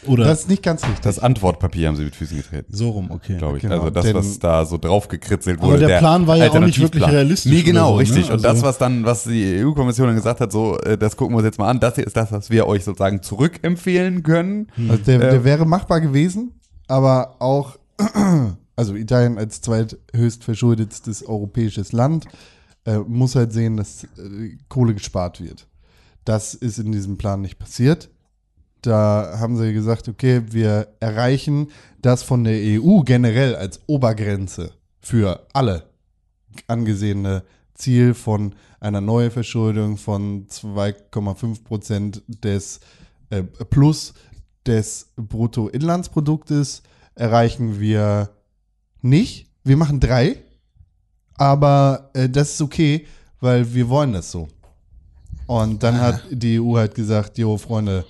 Oder 0.06 0.24
Das 0.24 0.40
ist 0.40 0.48
nicht 0.48 0.62
ganz 0.62 0.82
richtig. 0.84 1.00
Das 1.00 1.18
Antwortpapier 1.18 1.88
haben 1.88 1.96
sie 1.96 2.04
mit 2.04 2.14
Füßen 2.16 2.36
getreten. 2.36 2.66
so 2.74 2.90
rum, 2.90 3.10
okay. 3.10 3.36
Glaube 3.38 3.56
ich. 3.56 3.62
Genau, 3.62 3.78
also 3.80 3.90
das, 3.90 4.14
was 4.14 4.38
da 4.38 4.64
so 4.64 4.78
draufgekritzelt 4.78 5.58
Aber 5.60 5.72
wurde. 5.72 5.86
der 5.86 5.98
Plan 5.98 6.26
war 6.26 6.36
ja 6.36 6.50
auch 6.50 6.58
nicht 6.60 6.80
wirklich 6.80 7.06
realistisch 7.06 7.50
Nee, 7.52 7.62
genau, 7.62 7.90
so, 7.92 7.96
richtig. 7.96 8.28
ne? 8.28 8.34
Und 8.34 8.44
das, 8.44 8.50
Also- 8.52 8.62
was 8.66 8.78
dann, 8.78 9.04
was 9.04 9.24
die 9.24 9.62
EU-Kommission 9.64 10.06
dann 10.08 10.16
gesagt 10.16 10.40
hat, 10.40 10.52
so, 10.52 10.78
äh, 10.80 10.96
das 10.98 11.16
gucken 11.16 11.34
wir 11.34 11.38
uns 11.38 11.46
jetzt 11.46 11.58
mal 11.58 11.68
an, 11.68 11.80
das 11.80 11.94
hier 11.96 12.06
ist 12.06 12.16
das, 12.16 12.30
was 12.32 12.50
wir 12.50 12.66
euch 12.66 12.84
sozusagen 12.84 13.22
zurückempfehlen 13.22 14.22
können. 14.22 14.68
Also 14.88 15.02
der, 15.04 15.14
Ähm. 15.16 15.20
der 15.20 15.44
wäre 15.44 15.66
machbar 15.66 16.00
gewesen, 16.00 16.52
aber 16.88 17.36
auch, 17.40 17.76
also 18.76 18.94
Italien 18.94 19.38
als 19.38 19.60
zweithöchst 19.60 20.44
verschuldetstes 20.44 21.26
europäisches 21.26 21.92
Land 21.92 22.26
äh, 22.84 22.98
muss 22.98 23.36
halt 23.36 23.52
sehen, 23.52 23.76
dass 23.76 24.04
äh, 24.04 24.56
Kohle 24.68 24.94
gespart 24.94 25.40
wird. 25.40 25.66
Das 26.24 26.54
ist 26.54 26.78
in 26.78 26.92
diesem 26.92 27.16
Plan 27.18 27.40
nicht 27.40 27.58
passiert. 27.58 28.10
Da 28.82 29.38
haben 29.38 29.56
sie 29.56 29.72
gesagt, 29.72 30.08
okay, 30.08 30.42
wir 30.50 30.88
erreichen 31.00 31.68
das 32.00 32.22
von 32.22 32.44
der 32.44 32.54
EU 32.56 33.00
generell 33.00 33.54
als 33.54 33.80
Obergrenze 33.86 34.72
für 35.00 35.46
alle 35.52 35.84
angesehene 36.66 37.44
Ziel 37.74 38.14
von 38.14 38.54
einer 38.80 39.00
Neuverschuldung 39.00 39.96
von 39.96 40.46
2,5 40.48 41.64
Prozent 41.64 42.22
des 42.26 42.80
äh, 43.30 43.42
plus 43.42 44.14
des 44.66 45.12
Bruttoinlandsproduktes 45.16 46.82
erreichen 47.14 47.80
wir 47.80 48.30
nicht. 49.00 49.48
Wir 49.64 49.76
machen 49.76 50.00
drei, 50.00 50.42
aber 51.36 52.10
äh, 52.14 52.28
das 52.28 52.54
ist 52.54 52.62
okay, 52.62 53.06
weil 53.40 53.72
wir 53.74 53.88
wollen 53.88 54.12
das 54.12 54.30
so. 54.30 54.48
Und 55.46 55.82
dann 55.82 56.00
hat 56.00 56.22
die 56.30 56.60
EU 56.60 56.76
halt 56.76 56.94
gesagt, 56.94 57.38
jo, 57.38 57.56
Freunde, 57.58 58.04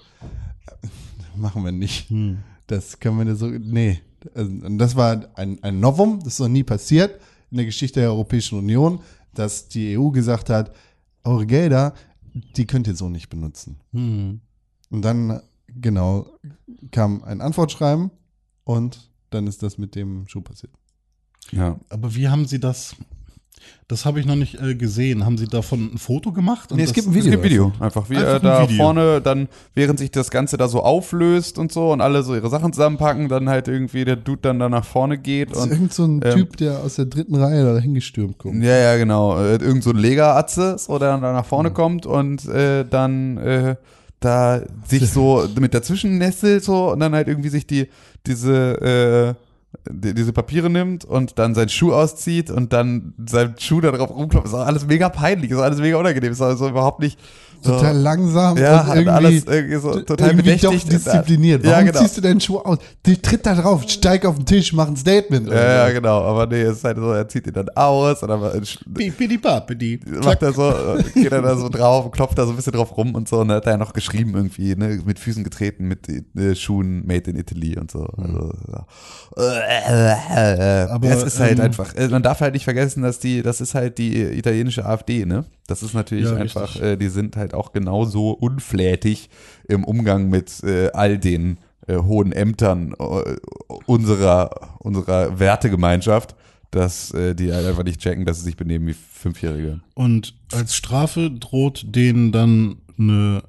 machen 1.36 1.64
wir 1.64 1.72
nicht. 1.72 2.10
Hm. 2.10 2.38
Das 2.66 2.98
können 2.98 3.26
wir 3.26 3.36
so, 3.36 3.48
nee. 3.48 4.00
Also, 4.34 4.50
Und 4.50 4.78
das 4.78 4.96
war 4.96 5.26
ein, 5.34 5.62
ein 5.62 5.80
Novum, 5.80 6.20
das 6.20 6.34
ist 6.34 6.40
noch 6.40 6.48
nie 6.48 6.62
passiert 6.62 7.20
in 7.50 7.58
der 7.58 7.66
Geschichte 7.66 8.00
der 8.00 8.10
Europäischen 8.10 8.58
Union, 8.58 9.00
dass 9.34 9.68
die 9.68 9.98
EU 9.98 10.10
gesagt 10.10 10.48
hat, 10.48 10.74
eure 11.24 11.46
Gelder, 11.46 11.94
die 12.56 12.66
könnt 12.66 12.86
ihr 12.86 12.94
so 12.94 13.08
nicht 13.08 13.28
benutzen. 13.28 13.76
Hm. 13.92 14.40
Und 14.90 15.02
dann, 15.02 15.40
genau, 15.68 16.26
kam 16.90 17.22
ein 17.24 17.40
Antwortschreiben 17.40 18.10
und 18.64 19.10
dann 19.30 19.46
ist 19.46 19.62
das 19.62 19.78
mit 19.78 19.94
dem 19.94 20.26
Schuh 20.28 20.40
passiert. 20.40 20.72
Ja. 21.50 21.78
Aber 21.88 22.14
wie 22.14 22.28
haben 22.28 22.46
sie 22.46 22.60
das? 22.60 22.96
Das 23.88 24.06
habe 24.06 24.21
ich 24.21 24.26
noch 24.26 24.37
nicht 24.37 24.61
äh, 24.61 24.75
gesehen. 24.75 25.25
Haben 25.26 25.37
sie 25.37 25.47
davon 25.47 25.90
ein 25.94 25.99
Foto 25.99 26.32
gemacht? 26.32 26.71
Und 26.73 26.78
Nee, 26.78 26.85
es 26.85 26.90
das- 26.90 26.94
gibt 26.94 27.09
ein 27.09 27.11
Es 27.11 27.16
Video. 27.25 27.30
gibt 27.32 27.44
Video, 27.44 27.73
einfach 27.78 28.09
wie 28.09 28.16
Einfach 28.16 28.35
ein 28.37 28.42
da 28.42 28.62
Video. 28.62 28.76
vorne 28.82 29.21
dann, 29.21 29.49
während 29.75 29.99
sich 29.99 30.11
das 30.11 30.30
Ganze 30.30 30.56
da 30.56 30.66
so 30.68 30.82
auflöst 30.82 31.59
und 31.59 31.73
so 31.73 31.92
und 31.92 32.00
alle 32.00 32.23
so 32.23 32.35
ihre 32.35 32.49
Sachen 32.49 32.73
zusammenpacken, 32.73 33.28
dann 33.28 33.49
halt 33.49 33.68
irgendwie 33.68 34.04
der 34.04 34.16
Dude 34.16 34.40
dann 34.42 34.59
da 34.59 34.68
nach 34.68 34.85
vorne 34.85 35.18
geht 35.18 35.50
Das 35.50 35.59
ist 35.59 35.62
und 35.64 35.73
irgend 35.73 35.92
so 35.92 36.04
ein 36.04 36.21
ähm, 36.25 36.35
Typ, 36.35 36.56
der 36.56 36.80
aus 36.80 36.94
der 36.97 37.04
dritten 37.04 37.35
Reihe 37.35 37.64
da 37.75 37.78
hingestürmt 37.78 38.38
kommt. 38.38 38.62
Ja, 38.64 38.76
ja, 38.78 38.97
genau. 38.97 39.38
Äh, 39.38 39.56
irgend 39.56 39.85
so 39.85 39.90
ein 39.90 39.97
Legeratze, 39.99 40.76
so 40.78 40.99
der 40.99 41.09
dann 41.11 41.23
da 41.23 41.32
nach 41.32 41.47
vorne 41.47 41.71
kommt 41.71 42.06
und 42.06 42.47
äh, 42.49 42.85
dann 42.88 43.37
äh, 43.38 43.76
da 44.21 44.62
sich 44.87 45.11
so 45.11 45.47
mit 45.61 45.75
dazwischen 45.75 46.16
nestelt 46.18 46.64
so 46.64 46.92
und 46.92 47.00
dann 47.00 47.12
halt 47.14 47.28
irgendwie 47.28 47.49
sich 47.50 47.66
die 47.66 47.88
diese 48.26 49.37
äh, 49.37 49.51
die, 49.88 50.14
diese 50.14 50.33
Papiere 50.33 50.71
nimmt 50.71 51.05
und 51.05 51.38
dann 51.38 51.55
seinen 51.55 51.69
Schuh 51.69 51.93
auszieht 51.93 52.50
und 52.50 52.73
dann 52.73 53.14
seinen 53.26 53.59
Schuh 53.59 53.81
da 53.81 53.91
drauf 53.91 54.11
rumklopft. 54.11 54.49
Ist 54.49 54.55
auch 54.55 54.67
alles 54.67 54.87
mega 54.87 55.09
peinlich, 55.09 55.50
ist 55.50 55.59
auch 55.59 55.62
alles 55.62 55.81
mega 55.81 55.97
unangenehm, 55.97 56.33
ist 56.33 56.43
also 56.43 56.69
überhaupt 56.69 57.00
nicht 57.00 57.19
Total 57.62 57.97
langsam 57.97 58.57
ja, 58.57 58.81
und 58.81 58.88
irgendwie, 58.88 59.11
alles 59.11 59.45
irgendwie 59.45 59.76
so 59.76 60.00
total 60.00 60.31
irgendwie 60.31 60.57
doch 60.57 60.85
diszipliniert. 60.85 61.64
Ja, 61.64 61.73
Warum 61.73 61.87
genau. 61.87 62.00
ziehst 62.00 62.16
du 62.16 62.21
deinen 62.21 62.40
Schuh 62.40 62.59
aus? 62.59 62.78
Die 63.07 63.16
tritt 63.16 63.47
da 63.47 63.54
drauf, 63.54 63.85
steig 63.88 64.25
auf 64.25 64.37
den 64.37 64.47
Tisch, 64.47 64.73
mach 64.73 64.88
ein 64.88 64.97
Statement. 64.97 65.47
oder 65.49 65.57
Ja, 65.57 65.87
ja, 65.88 65.92
genau. 65.92 66.23
Aber 66.23 66.47
nee, 66.47 66.62
es 66.62 66.78
ist 66.78 66.85
halt 66.85 66.99
so, 66.99 67.12
er 67.12 67.28
zieht 67.28 67.47
ihn 67.47 67.52
dann 67.52 67.69
aus 67.71 68.23
und 68.23 68.28
dann 68.28 68.62
Bipidi 68.87 69.38
Papidi. 69.38 70.00
macht 70.25 70.42
er 70.42 70.52
so, 70.52 70.71
äh, 70.99 71.02
geht 71.14 71.33
er 71.33 71.42
da 71.42 71.57
so 71.57 71.69
drauf, 71.69 72.11
klopft 72.11 72.38
da 72.38 72.45
so 72.45 72.50
ein 72.50 72.57
bisschen 72.57 72.73
drauf 72.73 72.97
rum 72.97 73.14
und 73.14 73.28
so. 73.28 73.40
Und 73.40 73.49
dann 73.49 73.59
hat 73.59 73.66
er 73.66 73.73
ja 73.73 73.78
noch 73.78 73.92
geschrieben 73.92 74.35
irgendwie, 74.35 74.75
ne, 74.76 75.00
mit 75.04 75.19
Füßen 75.19 75.45
getreten, 75.45 75.88
mit 75.88 76.09
äh, 76.09 76.54
Schuhen 76.54 77.07
made 77.07 77.31
in 77.31 77.37
Italy 77.37 77.78
und 77.78 77.90
so. 77.90 78.07
Also, 78.16 78.52
ja. 78.69 78.87
Aber, 80.90 81.09
es 81.09 81.23
ist 81.23 81.40
halt 81.40 81.59
ähm, 81.59 81.64
einfach, 81.64 81.95
äh, 81.95 82.09
man 82.09 82.23
darf 82.23 82.40
halt 82.40 82.54
nicht 82.54 82.64
vergessen, 82.64 83.02
dass 83.02 83.19
die, 83.19 83.42
das 83.42 83.61
ist 83.61 83.75
halt 83.75 83.99
die 83.99 84.21
italienische 84.23 84.85
AfD, 84.85 85.25
ne? 85.25 85.45
Das 85.66 85.83
ist 85.83 85.95
natürlich 85.95 86.26
Ja, 86.26 86.37
einfach, 86.37 86.81
äh, 86.81 86.97
die 86.97 87.09
sind 87.09 87.37
halt 87.37 87.51
auch 87.54 87.73
genauso 87.73 88.30
unflätig 88.30 89.30
im 89.68 89.85
Umgang 89.85 90.28
mit 90.28 90.62
äh, 90.64 90.90
all 90.92 91.18
den 91.18 91.59
äh, 91.87 91.97
hohen 91.97 92.32
Ämtern 92.32 92.94
äh, 92.99 93.37
unserer, 93.87 94.76
unserer 94.80 95.38
Wertegemeinschaft, 95.38 96.35
dass 96.71 97.12
äh, 97.12 97.35
die 97.35 97.52
halt 97.52 97.66
einfach 97.66 97.85
nicht 97.85 98.00
checken, 98.00 98.25
dass 98.25 98.38
sie 98.38 98.44
sich 98.44 98.56
benehmen 98.56 98.87
wie 98.87 98.94
Fünfjährige. 98.94 99.80
Und 99.94 100.35
als 100.52 100.75
Strafe 100.75 101.30
droht 101.30 101.85
denen 101.94 102.32
dann 102.32 102.76
eine, 102.99 103.42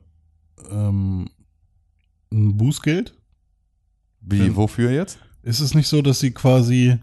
ähm, 0.71 1.29
ein 2.31 2.57
Bußgeld? 2.57 3.13
Wie, 4.21 4.39
Wenn- 4.39 4.55
wofür 4.55 4.91
jetzt? 4.91 5.19
Ist 5.43 5.59
es 5.59 5.73
nicht 5.75 5.87
so, 5.89 6.01
dass 6.01 6.19
sie 6.19 6.31
quasi, 6.31 6.97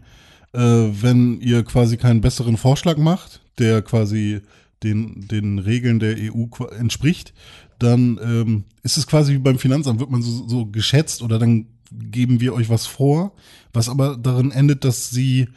äh, 0.53 0.59
wenn 0.59 1.39
ihr 1.41 1.63
quasi 1.63 1.97
keinen 1.97 2.21
besseren 2.21 2.57
Vorschlag 2.57 2.97
macht, 2.97 3.41
der 3.59 3.81
quasi 3.83 4.41
den, 4.83 5.27
den 5.27 5.59
Regeln 5.59 5.99
der 5.99 6.15
EU 6.17 6.45
entspricht, 6.77 7.33
dann 7.79 8.19
ähm, 8.23 8.63
ist 8.83 8.97
es 8.97 9.07
quasi 9.07 9.33
wie 9.33 9.39
beim 9.39 9.59
Finanzamt, 9.59 9.99
wird 9.99 10.11
man 10.11 10.21
so, 10.21 10.47
so 10.47 10.65
geschätzt 10.65 11.21
oder 11.21 11.39
dann 11.39 11.67
geben 11.91 12.39
wir 12.39 12.53
euch 12.53 12.69
was 12.69 12.85
vor, 12.85 13.33
was 13.73 13.89
aber 13.89 14.17
darin 14.17 14.51
endet, 14.51 14.85
dass 14.85 15.09
sie 15.09 15.47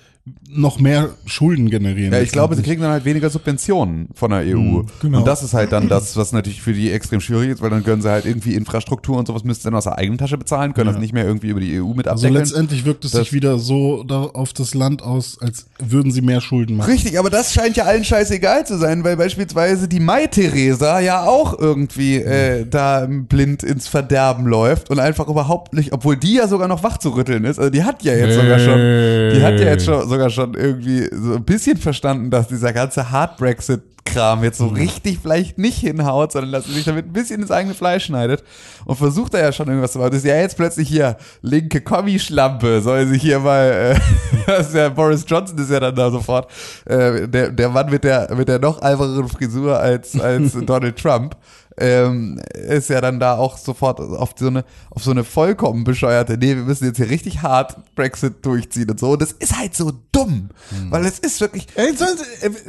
noch 0.48 0.78
mehr 0.80 1.10
Schulden 1.26 1.68
generieren. 1.68 2.10
Ja, 2.14 2.20
ich 2.20 2.32
glaube, 2.32 2.54
sie 2.54 2.62
kriegen 2.62 2.80
dann 2.80 2.90
halt 2.92 3.04
weniger 3.04 3.28
Subventionen 3.28 4.08
von 4.14 4.30
der 4.30 4.40
EU. 4.40 4.80
genau. 5.02 5.18
Und 5.18 5.26
das 5.26 5.42
ist 5.42 5.52
halt 5.52 5.70
dann 5.72 5.90
das, 5.90 6.16
was 6.16 6.32
natürlich 6.32 6.62
für 6.62 6.72
die 6.72 6.90
extrem 6.92 7.20
schwierig 7.20 7.50
ist, 7.50 7.60
weil 7.60 7.68
dann 7.68 7.84
können 7.84 8.00
sie 8.00 8.08
halt 8.10 8.24
irgendwie 8.24 8.54
Infrastruktur 8.54 9.18
und 9.18 9.26
sowas 9.26 9.44
müssen 9.44 9.60
sie 9.60 9.64
dann 9.64 9.74
aus 9.74 9.84
der 9.84 9.98
eigenen 9.98 10.16
Tasche 10.16 10.38
bezahlen, 10.38 10.72
können 10.72 10.90
das 10.90 10.98
nicht 10.98 11.12
mehr 11.12 11.26
irgendwie 11.26 11.48
über 11.48 11.60
die 11.60 11.78
EU 11.78 11.92
mit 11.92 12.08
Also 12.08 12.26
abdecken. 12.26 12.36
letztendlich 12.42 12.86
wirkt 12.86 13.04
es 13.04 13.10
Das- 13.10 13.20
sich 13.22 13.32
wieder 13.34 13.58
so 13.58 14.02
auf 14.08 14.54
das 14.54 14.72
Land 14.72 15.02
aus, 15.02 15.36
als 15.42 15.66
würden 15.78 16.10
sie 16.10 16.22
mehr 16.22 16.40
Schulden 16.40 16.76
machen. 16.78 16.90
Richtig, 16.90 17.18
aber 17.18 17.28
das 17.28 17.52
scheint 17.52 17.76
ja 17.76 17.84
allen 17.84 18.04
scheißegal 18.04 18.64
zu 18.66 18.78
sein, 18.78 19.04
weil 19.04 19.18
beispielsweise 19.18 19.88
die 19.88 20.00
Mai 20.00 20.26
Theresa 20.28 21.00
ja 21.00 21.24
auch 21.24 21.58
irgendwie 21.58 22.16
äh, 22.16 22.64
da 22.64 23.06
blind 23.10 23.62
ins 23.62 23.88
Verderben 23.88 24.46
läuft 24.46 24.88
und 24.88 25.00
einfach 25.00 25.28
überhaupt 25.28 25.74
nicht, 25.74 25.92
obwohl 25.92 26.16
die 26.16 26.34
ja 26.36 26.48
sogar 26.48 26.68
noch 26.68 26.82
wach 26.82 26.96
zu 26.96 27.10
rütteln 27.10 27.44
ist. 27.44 27.58
Also 27.58 27.70
die 27.70 27.82
hat 27.84 28.02
ja 28.04 28.14
jetzt 28.14 28.36
sogar 28.36 28.58
schon, 28.58 28.78
die 28.78 29.42
hat 29.42 29.60
ja 29.60 29.66
jetzt 29.66 29.84
schon, 29.84 30.13
sogar 30.14 30.30
schon 30.30 30.54
irgendwie 30.54 31.08
so 31.12 31.34
ein 31.34 31.44
bisschen 31.44 31.76
verstanden, 31.76 32.30
dass 32.30 32.48
dieser 32.48 32.72
ganze 32.72 33.10
Hard 33.10 33.36
Brexit 33.36 33.82
Kram 34.04 34.44
jetzt 34.44 34.58
so 34.58 34.66
richtig 34.66 35.18
vielleicht 35.20 35.58
nicht 35.58 35.78
hinhaut, 35.78 36.32
sondern 36.32 36.52
dass 36.52 36.66
sie 36.66 36.74
sich 36.74 36.84
damit 36.84 37.06
ein 37.06 37.12
bisschen 37.12 37.40
ins 37.40 37.50
eigene 37.50 37.74
Fleisch 37.74 38.04
schneidet 38.04 38.44
und 38.84 38.96
versucht 38.96 39.32
da 39.34 39.40
ja 39.40 39.50
schon 39.50 39.66
irgendwas 39.66 39.92
zu 39.92 39.98
machen. 39.98 40.10
Das 40.10 40.18
ist 40.18 40.26
ja 40.26 40.36
jetzt 40.36 40.56
plötzlich 40.56 40.88
hier 40.88 41.16
linke 41.42 41.80
Kommischlampe, 41.80 42.82
soll 42.82 43.06
sich 43.06 43.22
hier 43.22 43.40
mal, 43.40 43.96
äh, 43.96 44.00
das 44.46 44.68
ist 44.68 44.74
ja 44.74 44.90
Boris 44.90 45.24
Johnson 45.26 45.58
ist 45.58 45.70
ja 45.70 45.80
dann 45.80 45.94
da 45.94 46.10
sofort, 46.10 46.50
äh, 46.84 47.26
der, 47.26 47.50
der 47.50 47.68
Mann 47.70 47.90
mit 47.90 48.04
der, 48.04 48.32
mit 48.34 48.48
der 48.48 48.58
noch 48.58 48.82
albereren 48.82 49.28
Frisur 49.28 49.78
als, 49.78 50.18
als 50.20 50.52
Donald 50.66 50.96
Trump. 50.96 51.36
Ähm, 51.76 52.40
ist 52.52 52.88
ja 52.88 53.00
dann 53.00 53.18
da 53.18 53.36
auch 53.36 53.58
sofort 53.58 53.98
auf 54.00 54.34
so 54.38 54.46
eine 54.46 54.64
auf 54.90 55.02
so 55.02 55.10
eine 55.10 55.24
vollkommen 55.24 55.82
bescheuerte, 55.82 56.38
nee, 56.38 56.54
wir 56.54 56.62
müssen 56.62 56.84
jetzt 56.84 56.98
hier 56.98 57.10
richtig 57.10 57.42
hart 57.42 57.76
Brexit 57.96 58.46
durchziehen 58.46 58.90
und 58.90 59.00
so. 59.00 59.12
Und 59.12 59.22
das 59.22 59.32
ist 59.32 59.58
halt 59.58 59.74
so 59.74 59.92
dumm, 60.12 60.50
weil 60.90 61.04
es 61.04 61.18
ist 61.18 61.40
wirklich, 61.40 61.66
Es, 61.74 62.00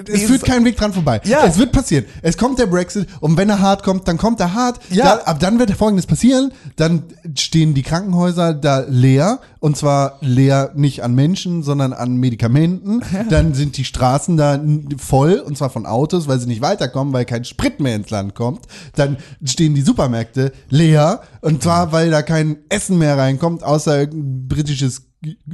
es 0.09 0.23
führt 0.23 0.43
kein 0.43 0.65
Weg 0.65 0.77
dran 0.77 0.91
vorbei. 0.91 1.21
Ja. 1.25 1.45
Es 1.45 1.57
wird 1.57 1.71
passieren. 1.71 2.05
Es 2.23 2.37
kommt 2.37 2.57
der 2.57 2.65
Brexit 2.65 3.07
und 3.19 3.37
wenn 3.37 3.49
er 3.49 3.59
hart 3.59 3.83
kommt, 3.83 4.07
dann 4.07 4.17
kommt 4.17 4.39
er 4.39 4.53
hart. 4.53 4.79
Ja. 4.89 5.17
Da, 5.17 5.23
ab 5.23 5.39
dann 5.39 5.59
wird 5.59 5.71
Folgendes 5.75 6.07
passieren. 6.07 6.51
Dann 6.75 7.03
stehen 7.37 7.73
die 7.73 7.83
Krankenhäuser 7.83 8.53
da 8.53 8.85
leer 8.87 9.39
und 9.65 9.75
zwar 9.75 10.19
leer 10.21 10.73
nicht 10.75 11.01
an 11.01 11.15
Menschen, 11.15 11.63
sondern 11.63 11.91
an 11.91 12.17
Medikamenten. 12.17 13.01
Dann 13.31 13.55
sind 13.55 13.77
die 13.77 13.83
Straßen 13.83 14.37
da 14.37 14.61
voll 14.95 15.39
und 15.39 15.57
zwar 15.57 15.71
von 15.71 15.87
Autos, 15.87 16.27
weil 16.27 16.37
sie 16.37 16.45
nicht 16.45 16.61
weiterkommen, 16.61 17.11
weil 17.15 17.25
kein 17.25 17.45
Sprit 17.45 17.79
mehr 17.79 17.95
ins 17.95 18.11
Land 18.11 18.35
kommt. 18.35 18.67
Dann 18.93 19.17
stehen 19.43 19.73
die 19.73 19.81
Supermärkte 19.81 20.53
leer 20.69 21.21
und 21.45 21.61
zwar, 21.61 21.91
weil 21.91 22.09
da 22.09 22.23
kein 22.23 22.57
Essen 22.69 22.97
mehr 22.97 23.17
reinkommt, 23.17 23.63
außer 23.63 24.07
britisches 24.07 25.03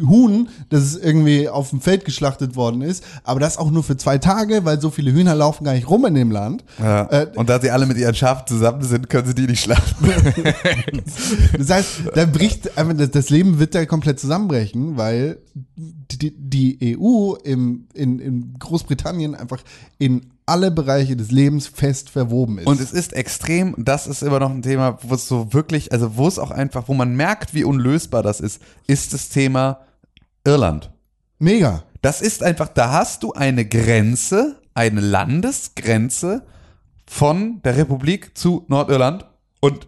Huhn, 0.02 0.50
das 0.70 0.96
irgendwie 0.96 1.50
auf 1.50 1.70
dem 1.70 1.82
Feld 1.82 2.06
geschlachtet 2.06 2.56
worden 2.56 2.82
ist, 2.82 3.04
aber 3.24 3.40
das 3.40 3.58
auch 3.58 3.72
nur 3.72 3.84
für 3.84 3.98
zwei 3.98 4.18
Tage, 4.18 4.64
weil 4.64 4.80
so 4.80 4.90
viele 4.90 5.12
Hühner 5.12 5.36
laufen 5.36 5.64
gar 5.64 5.74
nicht 5.74 5.90
rum 5.90 6.06
in 6.06 6.14
dem 6.14 6.32
Land. 6.32 6.64
ja. 6.80 7.10
Äh, 7.12 7.28
und 7.36 7.50
da 7.50 7.60
sie 7.60 7.72
alle 7.72 7.86
mit 7.86 7.98
ihren 7.98 8.16
Schafen 8.16 8.48
zusammen 8.48 8.84
sind, 8.84 9.10
können 9.10 9.28
sie 9.28 9.36
die 9.36 9.48
nicht 9.48 9.62
schlachten. 9.62 10.06
Das 11.58 11.70
heißt, 11.70 11.90
da 12.16 12.26
bricht 12.26 12.78
einfach 12.78 12.96
das, 12.96 13.12
das 13.12 13.30
Leben 13.30 13.60
wird 13.60 13.76
da 13.76 13.86
komplett 13.86 14.20
zusammenbrechen, 14.20 14.98
weil 14.98 15.40
die, 15.76 16.34
die 16.38 16.98
EU 16.98 17.36
im, 17.44 17.88
in, 17.94 18.20
in 18.20 18.56
Großbritannien 18.60 19.36
einfach 19.36 19.62
in 19.98 20.31
alle 20.46 20.72
Bereiche 20.72 21.16
des 21.16 21.32
Lebens 21.32 21.68
fest 21.68 22.10
verwoben 22.10 22.60
ist. 22.60 22.68
Und 22.68 22.80
es 22.80 22.92
ist 22.92 23.14
extrem, 23.14 23.76
das 23.78 24.08
ist 24.08 24.22
immer 24.22 24.40
noch 24.40 24.52
ein 24.52 24.62
Thema, 24.62 24.98
wo 25.02 25.16
es 25.16 25.28
so 25.28 25.54
wirklich, 25.54 25.92
also 25.92 26.18
wo 26.18 26.28
es 26.28 26.40
auch 26.40 26.52
einfach, 26.52 26.88
wo 26.88 26.94
man 26.94 27.16
merkt, 27.16 27.54
wie 27.54 27.64
unlösbar 27.64 28.24
das 28.24 28.40
ist, 28.40 28.62
ist 28.88 29.14
das 29.14 29.30
Thema 29.30 29.82
Irland. 30.46 30.92
mega. 31.40 31.84
Das 32.02 32.22
ist 32.22 32.42
einfach, 32.42 32.68
da 32.68 32.92
hast 32.92 33.22
du 33.22 33.34
eine 33.34 33.64
Grenze, 33.66 34.60
eine 34.74 35.02
Landesgrenze 35.02 36.44
von 37.06 37.62
der 37.62 37.78
Republik 37.78 38.36
zu 38.36 38.66
Nordirland. 38.70 39.26
Und 39.60 39.88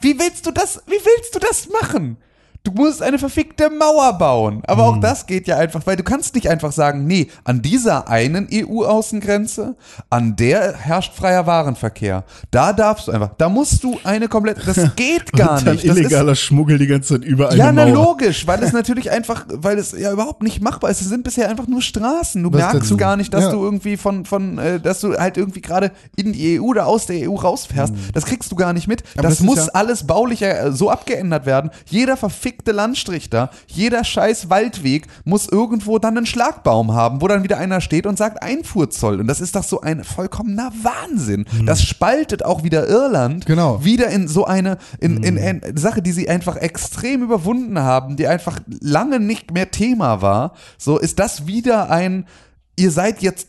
wie 0.00 0.18
willst 0.18 0.46
du 0.46 0.52
das, 0.52 0.82
wie 0.86 0.92
willst 0.92 1.34
du 1.34 1.40
das 1.40 1.68
machen? 1.68 2.18
Du 2.62 2.72
musst 2.72 3.02
eine 3.02 3.18
verfickte 3.18 3.70
Mauer 3.70 4.18
bauen. 4.18 4.62
Aber 4.66 4.84
auch 4.84 5.00
das 5.00 5.26
geht 5.26 5.46
ja 5.46 5.56
einfach, 5.56 5.80
weil 5.86 5.96
du 5.96 6.02
kannst 6.02 6.34
nicht 6.34 6.48
einfach 6.48 6.72
sagen, 6.72 7.06
nee, 7.06 7.28
an 7.44 7.62
dieser 7.62 8.08
einen 8.08 8.48
EU-Außengrenze, 8.52 9.76
an 10.10 10.36
der 10.36 10.76
herrscht 10.76 11.14
freier 11.14 11.46
Warenverkehr. 11.46 12.24
Da 12.50 12.74
darfst 12.74 13.08
du 13.08 13.12
einfach, 13.12 13.30
da 13.38 13.48
musst 13.48 13.82
du 13.82 13.98
eine 14.04 14.28
komplette, 14.28 14.60
das 14.66 14.94
geht 14.96 15.32
gar 15.32 15.58
Und 15.58 15.66
dann 15.66 15.74
nicht. 15.76 15.88
Das 15.88 15.96
ist, 15.96 16.02
illegaler 16.02 16.34
Schmuggel 16.34 16.78
die 16.78 16.86
ganze 16.86 17.14
Zeit 17.14 17.24
über 17.24 17.48
eine 17.48 17.58
ja, 17.58 17.72
na 17.72 17.84
logisch, 17.84 18.46
weil 18.46 18.62
es 18.62 18.72
natürlich 18.72 19.10
einfach, 19.10 19.46
weil 19.48 19.78
es 19.78 19.92
ja 19.92 20.12
überhaupt 20.12 20.42
nicht 20.42 20.60
machbar 20.60 20.90
ist. 20.90 21.00
Es 21.00 21.08
sind 21.08 21.24
bisher 21.24 21.48
einfach 21.48 21.66
nur 21.66 21.80
Straßen. 21.80 22.42
Du 22.42 22.52
Was 22.52 22.72
merkst 22.72 22.98
gar 22.98 23.16
nicht, 23.16 23.32
dass 23.32 23.44
ja. 23.44 23.52
du 23.52 23.64
irgendwie 23.64 23.96
von, 23.96 24.26
von, 24.26 24.58
äh, 24.58 24.80
dass 24.80 25.00
du 25.00 25.16
halt 25.16 25.36
irgendwie 25.38 25.62
gerade 25.62 25.92
in 26.16 26.32
die 26.34 26.60
EU 26.60 26.64
oder 26.64 26.86
aus 26.86 27.06
der 27.06 27.28
EU 27.30 27.34
rausfährst. 27.34 27.94
Das 28.12 28.26
kriegst 28.26 28.52
du 28.52 28.56
gar 28.56 28.72
nicht 28.72 28.86
mit. 28.86 29.02
Das, 29.16 29.24
das 29.24 29.40
muss 29.40 29.66
ja- 29.66 29.72
alles 29.72 30.06
baulich 30.06 30.42
äh, 30.42 30.70
so 30.72 30.90
abgeändert 30.90 31.46
werden. 31.46 31.70
Jeder 31.86 32.16
verfickte 32.50 32.72
Landstrich 32.72 33.30
da, 33.30 33.50
jeder 33.68 34.02
scheiß 34.02 34.50
Waldweg 34.50 35.06
muss 35.24 35.48
irgendwo 35.48 36.00
dann 36.00 36.16
einen 36.16 36.26
Schlagbaum 36.26 36.92
haben, 36.92 37.20
wo 37.20 37.28
dann 37.28 37.44
wieder 37.44 37.58
einer 37.58 37.80
steht 37.80 38.06
und 38.06 38.18
sagt 38.18 38.42
Einfuhrzoll. 38.42 39.20
Und 39.20 39.28
das 39.28 39.40
ist 39.40 39.54
doch 39.54 39.62
so 39.62 39.80
ein 39.80 40.02
vollkommener 40.02 40.72
Wahnsinn. 40.82 41.44
Das 41.64 41.80
spaltet 41.82 42.44
auch 42.44 42.64
wieder 42.64 42.88
Irland 42.88 43.46
Genau. 43.46 43.84
wieder 43.84 44.08
in 44.08 44.26
so 44.26 44.46
eine 44.46 44.78
in, 44.98 45.22
in, 45.22 45.36
in 45.36 45.76
Sache, 45.76 46.02
die 46.02 46.10
sie 46.10 46.28
einfach 46.28 46.56
extrem 46.56 47.22
überwunden 47.22 47.78
haben, 47.78 48.16
die 48.16 48.26
einfach 48.26 48.58
lange 48.80 49.20
nicht 49.20 49.52
mehr 49.52 49.70
Thema 49.70 50.20
war. 50.20 50.54
So 50.76 50.98
ist 50.98 51.20
das 51.20 51.46
wieder 51.46 51.88
ein, 51.88 52.26
ihr 52.76 52.90
seid 52.90 53.22
jetzt 53.22 53.48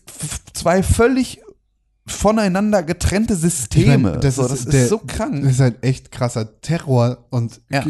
zwei 0.54 0.84
völlig 0.84 1.42
voneinander 2.12 2.84
getrennte 2.84 3.34
Ich 3.34 3.40
Systeme. 3.40 3.98
meine, 3.98 4.32
so, 4.32 4.44
das 4.44 4.52
ist 4.52 4.74
der- 4.74 4.88
so 4.88 5.00
krank. 5.00 5.44
Das 5.44 5.54
ist 5.54 5.60
halt 5.60 5.84
echt 5.84 6.12
krasser 6.12 6.62
Terror 6.62 7.26
und 7.30 7.62
Ja. 7.70 7.84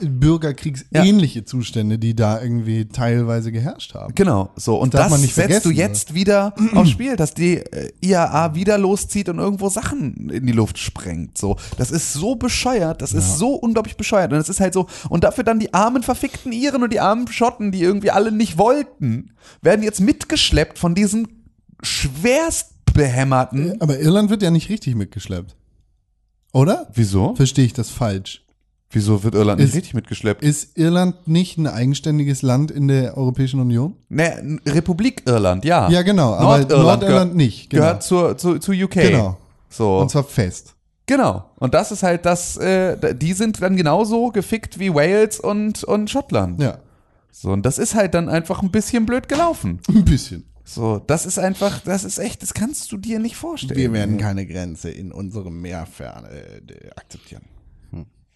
bürgerkriegsähnliche 0.00 1.44
Zustände, 1.44 1.98
die 1.98 2.14
da 2.14 2.40
irgendwie 2.40 2.86
teilweise 2.88 3.52
geherrscht 3.52 3.94
haben. 3.94 4.14
Genau, 4.14 4.50
so. 4.56 4.76
Und 4.80 4.94
das 4.94 5.10
man 5.10 5.20
nicht 5.20 5.34
setzt 5.34 5.64
du 5.64 5.70
jetzt 5.70 6.14
wieder 6.14 6.54
aufs 6.74 6.90
Spiel, 6.90 7.16
dass 7.16 7.34
die 7.34 7.56
äh, 7.58 7.90
IAA 8.00 8.54
wieder 8.54 8.78
loszieht 8.78 9.28
und 9.28 9.38
irgendwo 9.38 9.68
Sachen 9.68 10.30
in 10.30 10.46
die 10.46 10.52
Luft 10.52 10.78
sprengt. 10.78 11.38
So, 11.38 11.56
das 11.76 11.90
ist 11.90 12.12
so 12.12 12.36
bescheuert, 12.36 13.02
das 13.02 13.12
ist 13.12 13.38
so 13.38 13.54
unglaublich 13.54 13.96
bescheuert. 13.96 14.32
Und 14.32 14.38
es 14.38 14.48
ist 14.48 14.60
halt 14.60 14.74
so, 14.74 14.86
und 15.08 15.24
dafür 15.24 15.44
dann 15.44 15.58
die 15.58 15.74
armen 15.74 16.02
verfickten 16.02 16.52
Iren 16.52 16.82
und 16.82 16.92
die 16.92 17.00
armen 17.00 17.28
Schotten, 17.28 17.72
die 17.72 17.82
irgendwie 17.82 18.10
alle 18.10 18.32
nicht 18.32 18.58
wollten, 18.58 19.32
werden 19.62 19.82
jetzt 19.82 20.00
mitgeschleppt 20.00 20.78
von 20.78 20.94
diesen 20.94 21.28
schwerst 21.82 22.70
behämmerten. 22.92 23.80
Aber 23.80 23.98
Irland 23.98 24.30
wird 24.30 24.42
ja 24.42 24.50
nicht 24.50 24.68
richtig 24.68 24.94
mitgeschleppt. 24.94 25.54
Oder? 26.52 26.86
Wieso? 26.94 27.34
Verstehe 27.34 27.64
ich 27.66 27.72
das 27.72 27.90
falsch? 27.90 28.44
Wieso 28.90 29.22
wird 29.22 29.34
Irland 29.34 29.60
nicht 29.60 29.68
Ist- 29.70 29.74
richtig 29.76 29.94
mitgeschleppt? 29.94 30.42
Ist 30.42 30.78
Irland 30.78 31.28
nicht 31.28 31.58
ein 31.58 31.66
eigenständiges 31.66 32.40
Land 32.40 32.70
in 32.70 32.88
der 32.88 33.18
Europäischen 33.18 33.60
Union? 33.60 33.96
Ne, 34.08 34.58
Republik 34.66 35.22
Irland, 35.26 35.64
ja. 35.66 35.90
Ja, 35.90 36.00
genau, 36.02 36.32
aber 36.34 36.58
Nordirland 36.60 37.00
gehört- 37.02 37.34
nicht, 37.34 37.68
genau. 37.68 37.82
Gehört 37.82 38.02
zur, 38.02 38.38
zu, 38.38 38.58
zu 38.58 38.72
UK. 38.72 38.92
Genau. 38.94 39.36
So. 39.68 39.98
Und 39.98 40.10
zwar 40.10 40.24
fest. 40.24 40.74
Genau. 41.04 41.44
Und 41.56 41.74
das 41.74 41.92
ist 41.92 42.02
halt 42.02 42.24
das, 42.24 42.56
äh, 42.56 43.14
die 43.14 43.34
sind 43.34 43.60
dann 43.60 43.76
genauso 43.76 44.28
gefickt 44.30 44.78
wie 44.78 44.94
Wales 44.94 45.38
und, 45.38 45.84
und 45.84 46.08
Schottland. 46.08 46.60
Ja. 46.60 46.78
So, 47.30 47.50
und 47.50 47.64
das 47.66 47.78
ist 47.78 47.94
halt 47.94 48.14
dann 48.14 48.30
einfach 48.30 48.62
ein 48.62 48.70
bisschen 48.70 49.04
blöd 49.04 49.28
gelaufen. 49.28 49.80
Ein 49.88 50.04
bisschen. 50.04 50.44
So, 50.70 50.98
das 51.06 51.24
ist 51.24 51.38
einfach, 51.38 51.80
das 51.80 52.04
ist 52.04 52.18
echt, 52.18 52.42
das 52.42 52.52
kannst 52.52 52.92
du 52.92 52.98
dir 52.98 53.18
nicht 53.18 53.36
vorstellen. 53.36 53.78
Wir 53.78 53.90
werden 53.92 54.18
keine 54.18 54.44
Grenze 54.46 54.90
in 54.90 55.12
unserem 55.12 55.62
Meer 55.62 55.86
fer 55.86 56.24
äh, 56.30 56.90
akzeptieren. 56.94 57.42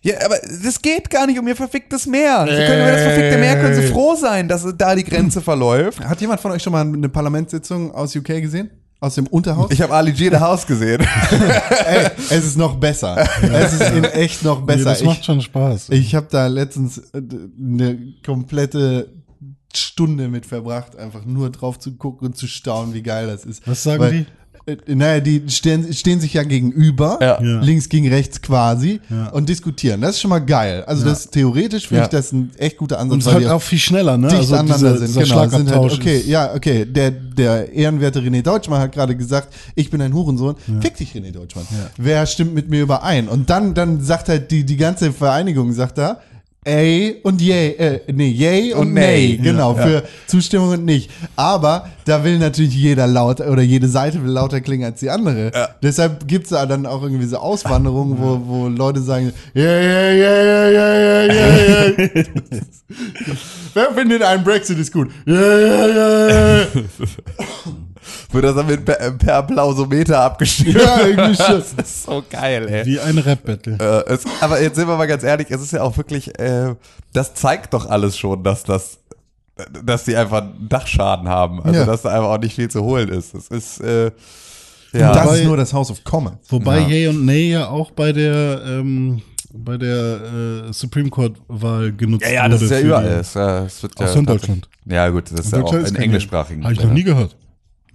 Ja, 0.05 0.15
aber 0.25 0.37
das 0.39 0.81
geht 0.83 1.11
gar 1.11 1.27
nicht 1.29 1.39
um 1.39 1.47
ihr 1.47 1.55
verficktes 1.55 2.07
Meer. 2.07 2.45
Sie 2.49 2.57
können 2.57 2.83
über 2.83 2.91
das 2.91 3.03
verfickte 3.03 3.39
Meer, 3.39 3.61
können 3.61 3.75
sie 3.77 3.87
froh 3.87 4.17
sein, 4.17 4.49
dass 4.49 4.67
da 4.77 4.95
die 4.97 5.05
Grenze 5.05 5.41
verläuft. 5.43 6.01
Hat 6.01 6.21
jemand 6.21 6.41
von 6.41 6.51
euch 6.53 6.63
schon 6.63 6.73
mal 6.73 6.81
eine 6.81 7.09
Parlamentssitzung 7.09 7.93
aus 7.95 8.17
UK 8.17 8.41
gesehen? 8.41 8.71
Aus 8.99 9.15
dem 9.17 9.27
Unterhaus? 9.27 9.71
Ich 9.71 9.81
habe 9.83 9.93
Ali 9.95 10.13
G. 10.13 10.29
The 10.31 10.37
House 10.39 10.67
gesehen. 10.67 11.01
Ey, 11.87 12.07
es 12.31 12.45
ist 12.47 12.57
noch 12.57 12.77
besser. 12.77 13.29
Es 13.43 13.75
ist 13.75 13.91
in 13.91 14.05
echt 14.05 14.43
noch 14.43 14.61
Nee, 14.61 14.67
besser. 14.67 14.85
das 14.91 15.03
macht 15.05 15.19
ich 15.21 15.25
schon 15.25 15.41
Spaß. 15.41 15.91
ich 15.91 16.15
habe 16.15 16.29
da 16.31 16.47
letztens 16.47 16.99
äh, 16.99 17.21
eine 17.61 18.15
komplette 18.25 19.09
Stunde 19.77 20.29
mit 20.29 20.47
verbracht, 20.47 20.97
einfach 20.97 21.25
nur 21.25 21.51
drauf 21.51 21.79
zu 21.79 21.93
gucken 21.93 22.29
und 22.29 22.37
zu 22.37 22.47
staunen, 22.47 22.95
wie 22.95 23.03
geil 23.03 23.27
das 23.27 23.45
ist. 23.45 23.67
Was 23.67 23.83
sagen 23.83 24.01
Weil, 24.01 24.13
die? 24.13 24.27
Äh, 24.65 24.77
naja, 24.95 25.19
die 25.19 25.43
stehen, 25.49 25.93
stehen 25.93 26.21
sich 26.21 26.35
ja 26.35 26.45
gegenüber, 26.45 27.19
Ja. 27.21 27.43
Ja. 27.43 27.61
links 27.63 27.89
gegen 27.89 28.07
rechts 28.09 28.41
quasi, 28.43 29.01
Ja. 29.11 29.31
und 29.31 29.49
diskutieren. 29.49 30.01
Das 30.01 30.11
ist 30.13 30.21
schon 30.21 30.29
mal 30.29 30.39
geil. 30.39 30.85
Also 30.87 31.05
das 31.05 31.29
theoretisch 31.31 31.89
finde 31.89 32.03
Ja. 32.03 32.05
ich 32.05 32.11
das 32.11 32.31
ein 32.31 32.53
echt 32.59 32.77
guter 32.77 33.01
Ansatz. 33.01 33.13
Und 33.13 33.19
es 33.27 33.35
halt 33.35 33.47
auch 33.49 33.61
viel 33.61 33.81
schneller, 33.81 34.17
ne? 34.17 34.29
dicht 34.29 34.39
Also 34.39 34.55
aneinander 34.55 34.93
dieser- 34.93 35.07
sind. 35.09 35.25
Genau, 35.25 35.49
sind 35.49 35.69
halt, 35.69 35.93
okay, 35.93 36.23
ja, 36.29 36.55
okay. 36.55 36.85
Der, 36.85 37.11
der 37.11 37.73
ehrenwerte 37.73 38.21
René 38.21 38.43
Deutschmann 38.43 38.81
hat 38.81 38.93
gerade 38.93 39.17
gesagt, 39.17 39.53
ich 39.75 39.91
bin 39.91 40.01
ein 40.01 40.15
Hurensohn. 40.15 40.55
Fick 40.81 40.97
dich, 40.97 41.13
René 41.13 41.33
Deutschmann. 41.33 41.67
Wer 41.97 42.25
stimmt 42.27 42.55
mit 42.55 42.71
mir 42.71 42.83
überein? 42.83 43.27
Und 43.29 43.51
dann, 43.51 43.75
dann 43.75 44.01
sagt 44.01 44.29
halt 44.29 44.53
die, 44.53 44.65
die 44.65 44.77
ganze 44.77 45.13
Vereinigung, 45.13 45.73
sagt 45.73 45.99
da, 45.99 46.21
Ey 46.65 47.19
und 47.25 47.43
yay, 47.43 47.71
äh, 47.73 48.01
nee, 48.13 48.29
yay 48.29 48.73
und, 48.73 48.87
und 48.87 48.95
nay, 48.95 49.37
nee. 49.37 49.45
genau, 49.45 49.75
ja, 49.75 49.81
ja. 49.81 49.87
für 49.87 50.09
Zustimmung 50.29 50.69
und 50.69 50.85
nicht. 50.85 51.11
Aber 51.35 51.89
da 52.05 52.23
will 52.23 52.39
natürlich 52.39 52.73
jeder 52.77 53.09
lauter 53.09 53.51
oder 53.51 53.63
jede 53.63 53.89
Seite 53.89 54.23
will 54.23 54.31
lauter 54.31 54.61
klingen 54.61 54.85
als 54.85 55.01
die 55.01 55.11
andere. 55.11 55.51
Ja. 55.53 55.71
Deshalb 55.83 56.29
gibt's 56.29 56.51
da 56.51 56.65
dann 56.65 56.87
auch 56.87 57.03
irgendwie 57.03 57.27
so 57.27 57.39
Auswanderungen, 57.39 58.17
wo, 58.21 58.41
wo 58.47 58.69
Leute 58.69 59.01
sagen, 59.03 59.33
yeah, 59.57 59.81
yeah, 59.81 60.13
yeah, 60.13 60.43
yeah, 60.45 60.71
yeah, 60.71 61.25
yeah, 61.25 62.15
yeah. 62.15 62.63
Wer 63.75 63.95
findet 63.95 64.23
einen 64.23 64.45
Brexit 64.45 64.79
ist 64.79 64.93
gut? 64.93 65.09
Yeah, 65.27 65.59
yeah, 65.59 65.87
yeah, 65.89 66.29
yeah. 66.29 66.83
Wird 68.31 68.45
das 68.45 68.55
dann 68.55 68.67
mit 68.67 68.85
per, 68.85 69.11
per 69.13 69.37
Applausometer 69.37 70.21
abgestimmt? 70.21 70.75
Ja, 70.81 71.01
irgendwie 71.07 71.35
schon. 71.37 71.63
Das 71.77 71.89
ist 71.89 72.05
so 72.05 72.23
geil, 72.31 72.69
ey. 72.69 72.87
Wie 72.87 73.01
ein 73.01 73.19
Rap-Battle. 73.19 73.77
Äh, 73.79 74.13
es, 74.13 74.25
aber 74.41 74.61
jetzt 74.63 74.77
sind 74.77 74.89
wir 74.89 74.97
mal 74.97 75.07
ganz 75.07 75.23
ehrlich, 75.23 75.49
es 75.51 75.61
ist 75.63 75.73
ja 75.73 75.83
auch 75.83 75.97
wirklich, 75.97 76.39
äh, 76.39 76.75
das 77.13 77.35
zeigt 77.35 77.73
doch 77.75 77.87
alles 77.87 78.17
schon, 78.17 78.43
dass 78.43 78.65
das, 78.65 78.99
dass 79.85 80.05
die 80.05 80.17
einfach 80.17 80.43
Dachschaden 80.69 81.29
haben. 81.29 81.63
Also 81.63 81.81
Ja. 81.81 81.87
dass 81.87 82.03
da 82.03 82.11
einfach 82.11 82.29
auch 82.31 82.39
nicht 82.39 82.55
viel 82.55 82.69
zu 82.71 82.83
holen 82.83 83.09
ist. 83.11 83.35
Es 83.35 83.49
ist, 83.49 83.81
äh, 83.81 84.11
Und 84.93 85.01
ja. 85.01 85.13
das 85.13 85.25
ist 85.25 85.31
Wobei- 85.41 85.45
nur 85.45 85.57
das 85.57 85.73
House 85.73 85.91
of 85.91 86.03
Commons. 86.05 86.39
Wobei 86.49 86.81
Ja. 86.81 86.89
Yay 86.89 87.09
und 87.09 87.25
Nay 87.25 87.51
ja 87.51 87.69
auch 87.69 87.91
bei 87.93 88.13
der, 88.13 88.63
ähm, 88.67 89.23
bei 89.55 89.77
der 89.77 90.67
äh, 90.69 90.73
Supreme 90.73 91.11
Court-Wahl 91.11 91.93
genutzt 91.93 92.25
ja, 92.27 92.33
ja, 92.33 92.49
das 92.49 92.63
wurde 92.63 92.75
ist 92.75 92.81
ja 92.81 92.87
überall. 92.87 93.05
die- 93.05 93.15
Es, 93.21 93.37
äh, 93.37 93.41
es 93.67 93.83
wird 93.83 94.01
ja 94.01 94.07
Außer 94.07 94.19
in 94.19 94.27
Deutschland. 94.27 94.69
Ja, 94.87 95.09
gut, 95.11 95.31
das 95.31 95.41
ist 95.47 95.53
ja 95.53 95.63
auch 95.63 95.73
ist 95.75 95.91
in 95.91 95.97
englischsprachigen. 95.97 96.65
Habe 96.65 96.73
ich 96.75 96.83
noch 96.83 96.91
nie 96.91 97.05
gehört. 97.05 97.37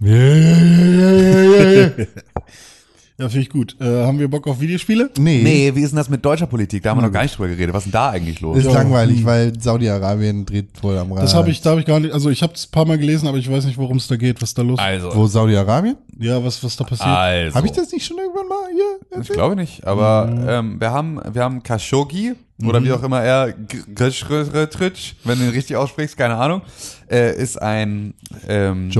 Yeah, 0.00 0.14
yeah, 0.14 1.12
yeah, 1.12 1.70
yeah, 1.70 1.90
yeah. 1.98 2.04
Ja, 3.20 3.28
finde 3.28 3.42
ich 3.42 3.50
gut. 3.50 3.74
Äh, 3.80 3.84
haben 4.04 4.20
wir 4.20 4.28
Bock 4.30 4.46
auf 4.46 4.60
Videospiele? 4.60 5.10
Nee, 5.18 5.40
Nee, 5.42 5.74
wie 5.74 5.80
ist 5.80 5.90
denn 5.90 5.96
das 5.96 6.08
mit 6.08 6.24
deutscher 6.24 6.46
Politik? 6.46 6.84
Da 6.84 6.90
haben 6.90 6.98
wir 6.98 7.06
noch 7.06 7.12
gar 7.12 7.22
nicht 7.24 7.36
drüber 7.36 7.48
geredet. 7.48 7.74
Was 7.74 7.80
ist 7.84 7.86
denn 7.86 7.92
da 8.00 8.10
eigentlich 8.10 8.40
los? 8.40 8.58
ist 8.58 8.66
Ja, 8.66 8.72
langweilig, 8.74 9.24
weil 9.24 9.58
Saudi-Arabien 9.60 10.46
dreht 10.46 10.78
voll 10.80 10.96
am 10.96 11.10
Rad. 11.10 11.24
Das 11.24 11.34
habe 11.34 11.50
ich, 11.50 11.60
da 11.60 11.70
habe 11.70 11.80
ich 11.80 11.86
gar 11.86 11.98
nicht, 11.98 12.14
also 12.14 12.30
ich 12.30 12.44
habe 12.44 12.52
es 12.54 12.68
ein 12.68 12.70
paar 12.70 12.86
Mal 12.86 12.96
gelesen, 12.96 13.26
aber 13.26 13.38
ich 13.38 13.50
weiß 13.50 13.64
nicht, 13.64 13.76
worum 13.76 13.96
es 13.96 14.06
da 14.06 14.14
geht, 14.14 14.40
was 14.40 14.54
da 14.54 14.62
los 14.62 14.78
ist. 14.78 14.84
Also, 14.84 15.12
Wo 15.16 15.26
Saudi-Arabien? 15.26 15.96
Ja, 16.16 16.44
was, 16.44 16.62
was 16.62 16.76
da 16.76 16.84
passiert. 16.84 17.08
also. 17.08 17.56
Habe 17.56 17.66
ich 17.66 17.72
das 17.72 17.90
nicht 17.90 18.06
schon 18.06 18.18
irgendwann 18.18 18.46
mal 18.46 18.68
hier 18.72 18.98
Ich 19.10 19.16
erzählt? 19.16 19.36
glaube 19.36 19.56
nicht, 19.56 19.84
aber 19.84 20.32
ähm, 20.48 20.80
wir 20.80 20.92
haben 20.92 21.20
wir 21.32 21.42
haben 21.42 21.60
Khashoggi 21.64 22.34
oder 22.64 22.84
wie 22.84 22.92
auch 22.92 23.02
immer 23.02 23.20
er 23.22 23.52
Khashoggi, 23.96 25.16
wenn 25.24 25.38
du 25.40 25.44
ihn 25.44 25.50
richtig 25.50 25.76
aussprichst, 25.76 26.16
keine 26.16 26.36
Ahnung, 26.36 26.62
äh, 27.10 27.36
ist 27.36 27.60
ein 27.60 28.14
ähm, 28.48 28.90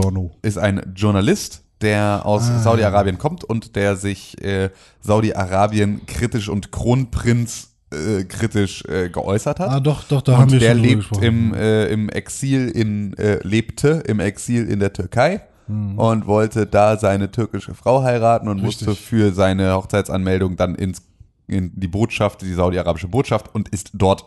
ist 0.42 0.58
ein 0.58 0.92
Journalist, 0.96 1.62
der 1.80 2.22
aus 2.24 2.44
Saudi-Arabien 2.62 3.18
kommt 3.18 3.44
und 3.44 3.76
der 3.76 3.96
sich 3.96 4.42
äh, 4.42 4.70
Saudi-Arabien 5.00 6.06
kritisch 6.06 6.48
und 6.48 6.72
Kronprinz 6.72 7.70
äh, 7.92 8.24
kritisch 8.24 8.84
äh, 8.86 9.08
geäußert 9.08 9.60
hat. 9.60 9.70
Ah, 9.70 9.80
doch, 9.80 10.04
doch, 10.04 10.22
da 10.22 10.32
haben 10.36 10.42
und 10.44 10.52
wir 10.52 10.58
der 10.60 10.72
schon 10.72 10.82
lebt 10.82 10.96
gesprochen. 10.98 11.22
im, 11.24 11.54
äh, 11.54 11.86
im 11.86 12.08
Exil 12.08 12.68
in, 12.68 13.16
äh, 13.16 13.38
lebte 13.42 14.02
im 14.06 14.20
Exil 14.20 14.66
in 14.68 14.80
der 14.80 14.92
Türkei 14.92 15.42
und 15.70 16.26
wollte 16.26 16.64
da 16.64 16.96
seine 16.96 17.30
türkische 17.30 17.74
Frau 17.74 18.02
heiraten 18.02 18.48
und 18.48 18.60
Richtig. 18.64 18.86
musste 18.88 19.02
für 19.02 19.34
seine 19.34 19.74
Hochzeitsanmeldung 19.74 20.56
dann 20.56 20.74
ins, 20.74 21.02
in 21.46 21.78
die 21.78 21.88
Botschaft, 21.88 22.40
die 22.40 22.54
saudi-arabische 22.54 23.08
Botschaft 23.08 23.54
und 23.54 23.68
ist 23.68 23.90
dort 23.92 24.24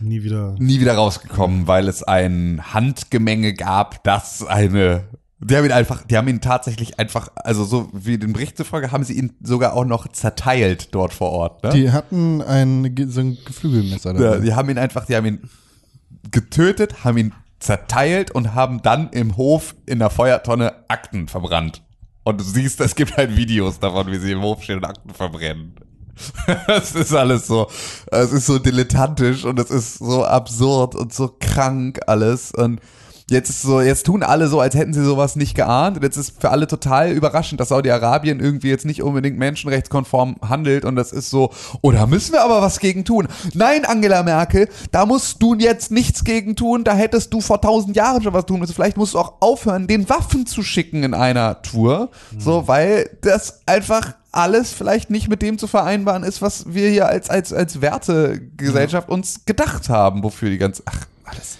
Nie 0.00 0.24
wieder. 0.24 0.56
nie 0.58 0.80
wieder 0.80 0.94
rausgekommen, 0.96 1.68
weil 1.68 1.86
es 1.86 2.02
ein 2.02 2.60
Handgemenge 2.74 3.54
gab, 3.54 4.02
das 4.02 4.44
eine 4.44 5.04
die 5.46 5.56
haben 5.56 5.66
ihn 5.66 5.72
einfach, 5.72 6.02
die 6.04 6.16
haben 6.16 6.26
ihn 6.28 6.40
tatsächlich 6.40 6.98
einfach, 6.98 7.28
also 7.36 7.64
so 7.64 7.90
wie 7.92 8.16
den 8.16 8.32
Bericht 8.32 8.56
zufolge, 8.56 8.92
haben 8.92 9.04
sie 9.04 9.12
ihn 9.12 9.34
sogar 9.42 9.74
auch 9.74 9.84
noch 9.84 10.08
zerteilt 10.08 10.94
dort 10.94 11.12
vor 11.12 11.30
Ort. 11.32 11.62
Ne? 11.62 11.70
Die 11.70 11.92
hatten 11.92 12.40
ein, 12.40 12.94
so 13.08 13.20
ein 13.20 13.36
Geflügelmesser 13.44 14.14
Ja, 14.14 14.20
dabei. 14.20 14.38
die 14.38 14.54
haben 14.54 14.70
ihn 14.70 14.78
einfach, 14.78 15.04
die 15.04 15.14
haben 15.14 15.26
ihn 15.26 15.50
getötet, 16.30 17.04
haben 17.04 17.18
ihn 17.18 17.32
zerteilt 17.60 18.30
und 18.30 18.54
haben 18.54 18.80
dann 18.80 19.10
im 19.10 19.36
Hof 19.36 19.74
in 19.84 19.98
der 19.98 20.08
Feuertonne 20.08 20.72
Akten 20.88 21.28
verbrannt. 21.28 21.82
Und 22.24 22.40
du 22.40 22.44
siehst, 22.44 22.80
es 22.80 22.94
gibt 22.94 23.16
halt 23.18 23.36
Videos 23.36 23.78
davon, 23.78 24.06
wie 24.06 24.18
sie 24.18 24.32
im 24.32 24.40
Hof 24.40 24.62
stehen 24.62 24.78
und 24.78 24.84
Akten 24.86 25.10
verbrennen. 25.10 25.74
Es 26.68 26.94
ist 26.94 27.12
alles 27.12 27.46
so, 27.48 27.68
es 28.06 28.32
ist 28.32 28.46
so 28.46 28.58
dilettantisch 28.60 29.44
und 29.44 29.58
es 29.58 29.70
ist 29.70 29.98
so 29.98 30.24
absurd 30.24 30.94
und 30.94 31.12
so 31.12 31.36
krank 31.40 32.00
alles 32.06 32.52
und 32.52 32.80
Jetzt 33.30 33.62
so, 33.62 33.80
jetzt 33.80 34.04
tun 34.04 34.22
alle 34.22 34.48
so, 34.48 34.60
als 34.60 34.74
hätten 34.74 34.92
sie 34.92 35.02
sowas 35.02 35.34
nicht 35.34 35.54
geahnt. 35.54 35.96
Und 35.96 36.02
jetzt 36.02 36.18
ist 36.18 36.34
für 36.38 36.50
alle 36.50 36.66
total 36.66 37.10
überraschend, 37.10 37.58
dass 37.58 37.68
Saudi-Arabien 37.70 38.38
irgendwie 38.38 38.68
jetzt 38.68 38.84
nicht 38.84 39.02
unbedingt 39.02 39.38
menschenrechtskonform 39.38 40.36
handelt. 40.46 40.84
Und 40.84 40.96
das 40.96 41.10
ist 41.10 41.30
so, 41.30 41.50
oh, 41.80 41.90
da 41.90 42.06
müssen 42.06 42.32
wir 42.32 42.42
aber 42.44 42.60
was 42.60 42.80
gegen 42.80 43.06
tun. 43.06 43.26
Nein, 43.54 43.86
Angela 43.86 44.22
Merkel, 44.22 44.68
da 44.92 45.06
musst 45.06 45.42
du 45.42 45.54
jetzt 45.54 45.90
nichts 45.90 46.24
gegen 46.24 46.54
tun. 46.54 46.84
Da 46.84 46.94
hättest 46.94 47.32
du 47.32 47.40
vor 47.40 47.62
tausend 47.62 47.96
Jahren 47.96 48.22
schon 48.22 48.34
was 48.34 48.44
tun 48.44 48.60
müssen. 48.60 48.74
Vielleicht 48.74 48.98
musst 48.98 49.14
du 49.14 49.18
auch 49.18 49.40
aufhören, 49.40 49.86
den 49.86 50.06
Waffen 50.10 50.44
zu 50.44 50.62
schicken 50.62 51.02
in 51.02 51.14
einer 51.14 51.62
Tour. 51.62 52.10
So, 52.38 52.68
weil 52.68 53.08
das 53.22 53.62
einfach 53.64 54.14
alles 54.32 54.72
vielleicht 54.72 55.08
nicht 55.08 55.28
mit 55.28 55.40
dem 55.40 55.56
zu 55.56 55.66
vereinbaren 55.66 56.24
ist, 56.24 56.42
was 56.42 56.74
wir 56.74 56.90
hier 56.90 57.06
als, 57.06 57.30
als, 57.30 57.54
als 57.54 57.80
Wertegesellschaft 57.80 59.08
uns 59.08 59.46
gedacht 59.46 59.88
haben, 59.88 60.22
wofür 60.22 60.50
die 60.50 60.58
ganze, 60.58 60.82
ach, 60.84 61.06
alles. 61.24 61.56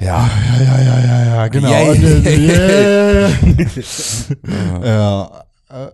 Ja. 0.00 0.28
Ja, 0.58 0.62
ja, 0.62 0.80
ja, 0.80 1.00
ja, 1.00 1.24
ja, 1.24 1.48
genau. 1.48 1.68
Yeah. 1.68 1.90
Und, 1.90 2.26
äh, 2.26 2.38
yeah. 2.38 3.30
ja. 4.84 5.44
Äh, 5.68 5.90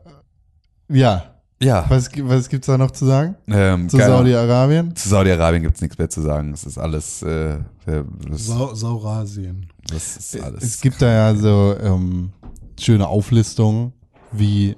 ja. 0.98 1.24
Ja. 1.60 1.86
Was, 1.88 2.10
was 2.18 2.48
gibt's 2.48 2.66
da 2.66 2.76
noch 2.78 2.90
zu 2.90 3.06
sagen? 3.06 3.34
Ähm, 3.48 3.88
Zu. 3.88 3.96
Saudi-Arabien? 3.96 4.94
Zu 4.94 5.08
Saudi-Arabien 5.08 5.62
gibt's 5.62 5.80
nichts 5.80 5.96
mehr 5.98 6.10
zu 6.10 6.20
sagen. 6.20 6.52
Es 6.52 6.64
ist 6.64 6.76
alles, 6.78 7.22
äh, 7.22 7.54
äh, 7.54 8.04
das, 8.30 8.46
Sau 8.46 8.74
Saurasien. 8.74 9.66
das 9.88 10.16
ist 10.18 10.34
Es 10.34 10.42
alles. 10.42 10.80
gibt 10.80 11.00
da 11.00 11.06
ja 11.10 11.34
so 11.34 11.74
ähm, 11.80 12.30
schöne 12.78 13.08
Auflistungen, 13.08 13.92
wie, 14.32 14.76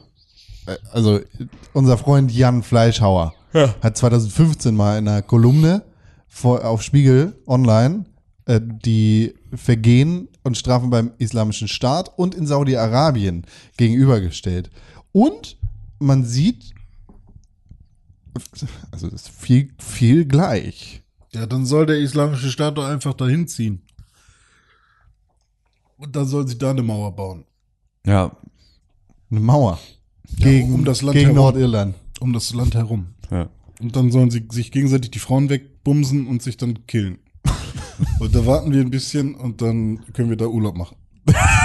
äh, 0.67 0.77
also 0.93 1.19
unser 1.73 1.99
Freund 1.99 2.31
Jan 2.33 2.63
Fleischhauer 2.63 3.35
hat 3.83 3.97
2015 3.97 4.75
mal 4.75 4.99
in 4.99 5.09
einer 5.09 5.23
Kolumne 5.23 5.83
vor, 6.29 6.65
auf 6.65 6.83
Spiegel 6.83 7.35
Online 7.47 8.05
äh, 8.49 8.61
die 8.63 9.35
Vergehen 9.55 10.29
und 10.43 10.57
Strafen 10.57 10.89
beim 10.89 11.13
Islamischen 11.19 11.69
Staat 11.69 12.19
und 12.19 12.35
in 12.35 12.47
Saudi-Arabien 12.47 13.45
gegenübergestellt. 13.77 14.71
Und 15.13 15.59
man 15.99 16.25
sieht, 16.25 16.73
also 18.91 19.09
das 19.11 19.23
ist 19.23 19.29
viel, 19.29 19.71
viel 19.79 20.25
gleich. 20.25 21.03
Ja, 21.35 21.45
dann 21.45 21.67
soll 21.67 21.85
der 21.85 21.99
islamische 21.99 22.51
Staat 22.51 22.79
doch 22.79 22.87
einfach 22.87 23.13
dahin 23.13 23.47
ziehen. 23.47 23.83
Und 25.99 26.17
dann 26.17 26.27
soll 26.27 26.49
sich 26.49 26.57
da 26.57 26.71
eine 26.71 26.83
Mauer 26.83 27.15
bauen. 27.15 27.45
Ja, 28.07 28.35
Eine 29.31 29.41
Mauer. 29.41 29.79
Gegen, 30.39 30.73
um 30.73 30.85
das 30.87 31.03
Land 31.03 31.15
gegen 31.15 31.27
herum. 31.33 31.37
Nordirland. 31.37 31.95
Um 32.21 32.33
das 32.33 32.55
Land 32.55 32.75
herum. 32.75 33.09
ja. 33.31 33.51
Und 33.81 33.95
dann 33.95 34.11
sollen 34.11 34.31
sie 34.31 34.45
sich 34.51 34.73
gegenseitig 34.73 35.11
die 35.13 35.19
Frauen 35.21 35.51
wegbumsen 35.51 36.27
und 36.27 36.43
sich 36.43 36.57
dann 36.57 36.87
killen. 36.87 37.19
Und 38.21 38.35
da 38.35 38.47
warten 38.47 38.73
wir 38.73 38.81
ein 38.81 38.91
bisschen 38.91 39.35
und 39.35 39.63
dann 39.63 40.01
können 40.13 40.31
wir 40.31 40.37
da 40.37 40.47
Urlaub 40.47 40.77
machen. 40.77 40.97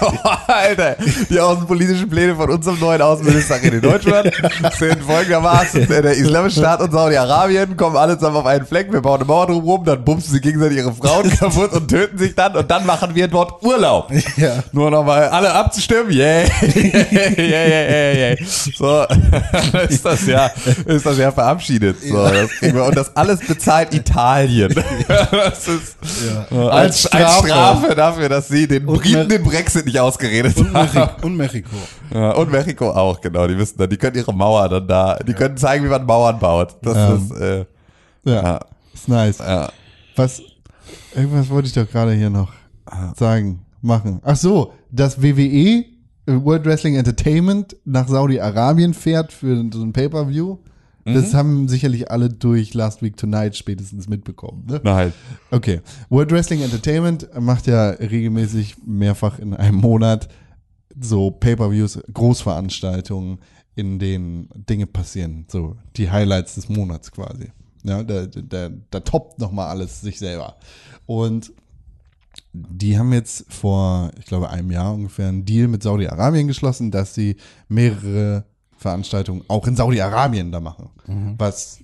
Alter, 0.46 0.96
die 1.28 1.38
außenpolitischen 1.40 2.08
Pläne 2.08 2.34
von 2.34 2.50
unserem 2.50 2.78
neuen 2.80 3.00
Außenminister 3.02 3.60
in 3.62 3.80
Deutschland 3.80 4.30
sind 4.78 5.02
folgendermaßen, 5.02 5.86
der 5.88 6.04
Islamische 6.12 6.60
Staat 6.60 6.80
und 6.80 6.92
Saudi-Arabien 6.92 7.76
kommen 7.76 7.96
alle 7.96 8.16
zusammen 8.18 8.36
auf 8.36 8.46
einen 8.46 8.66
Fleck, 8.66 8.92
wir 8.92 9.00
bauen 9.00 9.16
eine 9.20 9.24
Mauer 9.24 9.46
drumherum, 9.46 9.84
dann 9.84 10.04
bumsen 10.04 10.32
sie 10.32 10.40
gegenseitig 10.40 10.78
ihre 10.78 10.92
Frauen 10.92 11.30
kaputt 11.30 11.72
und 11.72 11.88
töten 11.88 12.18
sich 12.18 12.34
dann 12.34 12.56
und 12.56 12.70
dann 12.70 12.86
machen 12.86 13.14
wir 13.14 13.28
dort 13.28 13.62
Urlaub. 13.62 14.10
Ja. 14.36 14.62
Nur 14.72 14.90
nochmal 14.90 15.28
alle 15.28 15.52
abzustimmen, 15.52 16.10
yay, 16.10 16.44
yay, 16.74 16.92
yay, 17.36 17.70
yay, 17.70 18.18
yay. 18.36 18.46
So, 18.76 19.04
ist 19.88 20.04
das 20.04 20.26
ja, 20.26 20.50
ist 20.84 21.06
das 21.06 21.18
ja 21.18 21.30
verabschiedet. 21.32 21.96
So, 22.02 22.16
das 22.28 22.50
wir. 22.60 22.84
Und 22.84 22.96
das 22.96 23.14
alles 23.16 23.40
bezahlt 23.40 23.94
Italien. 23.94 24.74
Das 25.08 25.68
ist 25.68 25.96
Ja. 26.50 26.68
als, 26.68 27.06
Als 27.06 27.12
als 27.12 27.32
Strafe. 27.32 27.46
Strafe 27.48 27.94
dafür, 27.94 28.28
dass 28.28 28.48
sie 28.48 28.66
den 28.66 28.84
Briten 28.86 29.28
den 29.28 29.42
Brexit 29.42 29.85
nicht 29.86 29.98
ausgeredet 29.98 30.56
Und, 30.58 30.74
haben. 30.74 30.84
Mexiko, 30.94 31.26
und 31.26 31.36
Mexiko. 31.36 31.76
Ja, 32.12 32.30
und 32.32 32.50
Mexiko 32.52 32.90
auch, 32.90 33.20
genau. 33.20 33.46
Die 33.46 33.56
wissen 33.56 33.78
dann, 33.78 33.88
die 33.88 33.96
können 33.96 34.16
ihre 34.16 34.34
Mauer 34.34 34.68
dann 34.68 34.86
da, 34.86 35.16
die 35.26 35.32
können 35.32 35.56
zeigen, 35.56 35.84
wie 35.84 35.88
man 35.88 36.04
Mauern 36.04 36.38
baut. 36.38 36.76
Das 36.82 36.96
Ähm. 36.96 37.16
ist, 37.16 37.40
äh, 37.40 37.64
Ja, 38.24 38.42
ja, 38.42 38.60
ist 38.92 39.08
nice. 39.08 39.38
ja. 39.38 39.68
Was, 40.16 40.42
irgendwas 41.14 41.48
wollte 41.48 41.68
ich 41.68 41.74
doch 41.74 41.88
gerade 41.90 42.12
hier 42.12 42.30
noch 42.30 42.52
sagen, 43.16 43.64
machen. 43.82 44.20
Ach 44.24 44.36
so, 44.36 44.72
das 44.90 45.20
WWE, 45.22 45.84
äh, 45.84 45.84
World 46.26 46.64
Wrestling 46.66 46.96
Entertainment, 46.96 47.76
nach 47.84 48.08
Saudi-Arabien 48.08 48.94
fährt 48.94 49.32
für 49.32 49.56
so 49.72 49.82
ein 49.82 49.92
Pay-Per-View. 49.92 50.58
Das 51.14 51.34
haben 51.34 51.68
sicherlich 51.68 52.10
alle 52.10 52.28
durch 52.28 52.74
Last 52.74 53.00
Week 53.00 53.16
Tonight 53.16 53.56
spätestens 53.56 54.08
mitbekommen. 54.08 54.64
Ne? 54.68 54.80
Nein. 54.82 55.12
Okay. 55.50 55.80
World 56.08 56.32
Wrestling 56.32 56.62
Entertainment 56.62 57.28
macht 57.38 57.68
ja 57.68 57.90
regelmäßig 57.90 58.76
mehrfach 58.84 59.38
in 59.38 59.54
einem 59.54 59.76
Monat 59.76 60.28
so 61.00 61.30
Pay-per-Views, 61.30 62.00
Großveranstaltungen, 62.12 63.38
in 63.76 63.98
denen 63.98 64.48
Dinge 64.54 64.86
passieren. 64.86 65.44
So 65.48 65.76
die 65.96 66.10
Highlights 66.10 66.56
des 66.56 66.68
Monats 66.68 67.12
quasi. 67.12 67.52
Ja, 67.84 68.02
da, 68.02 68.26
da, 68.26 68.70
da 68.90 69.00
toppt 69.00 69.38
nochmal 69.38 69.68
alles 69.68 70.00
sich 70.00 70.18
selber. 70.18 70.56
Und 71.04 71.52
die 72.52 72.98
haben 72.98 73.12
jetzt 73.12 73.44
vor, 73.52 74.10
ich 74.18 74.26
glaube, 74.26 74.50
einem 74.50 74.70
Jahr 74.70 74.94
ungefähr 74.94 75.28
einen 75.28 75.44
Deal 75.44 75.68
mit 75.68 75.82
Saudi-Arabien 75.82 76.48
geschlossen, 76.48 76.90
dass 76.90 77.14
sie 77.14 77.36
mehrere 77.68 78.44
Veranstaltungen 78.76 79.42
auch 79.48 79.66
in 79.66 79.76
Saudi-Arabien 79.76 80.52
da 80.52 80.60
machen. 80.60 80.90
Was 81.38 81.80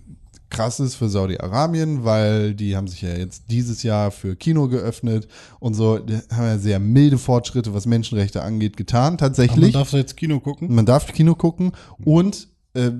krass 0.53 0.81
ist 0.81 0.95
für 0.95 1.09
Saudi-Arabien, 1.09 2.05
weil 2.05 2.55
die 2.55 2.77
haben 2.77 2.87
sich 2.87 3.03
ja 3.03 3.17
jetzt 3.17 3.45
dieses 3.51 3.83
Jahr 3.83 4.11
für 4.11 4.37
Kino 4.37 4.69
geöffnet 4.69 5.27
und 5.61 5.75
so, 5.75 5.99
die 5.99 6.15
haben 6.31 6.45
ja 6.45 6.59
sehr 6.59 6.79
milde 6.79 7.19
Fortschritte, 7.19 7.75
was 7.75 7.87
Menschenrechte 7.87 8.43
angeht, 8.43 8.77
getan, 8.77 8.99
Aber 9.01 9.11
man 9.11 9.19
tatsächlich. 9.19 9.73
darf 9.73 9.93
jetzt 9.93 10.17
Kino 10.17 10.41
gucken. 10.41 10.73
Man 10.75 10.87
darf 10.87 11.07
Kino 11.13 11.35
gucken 11.35 11.73
und 12.05 12.49
äh, 12.75 12.91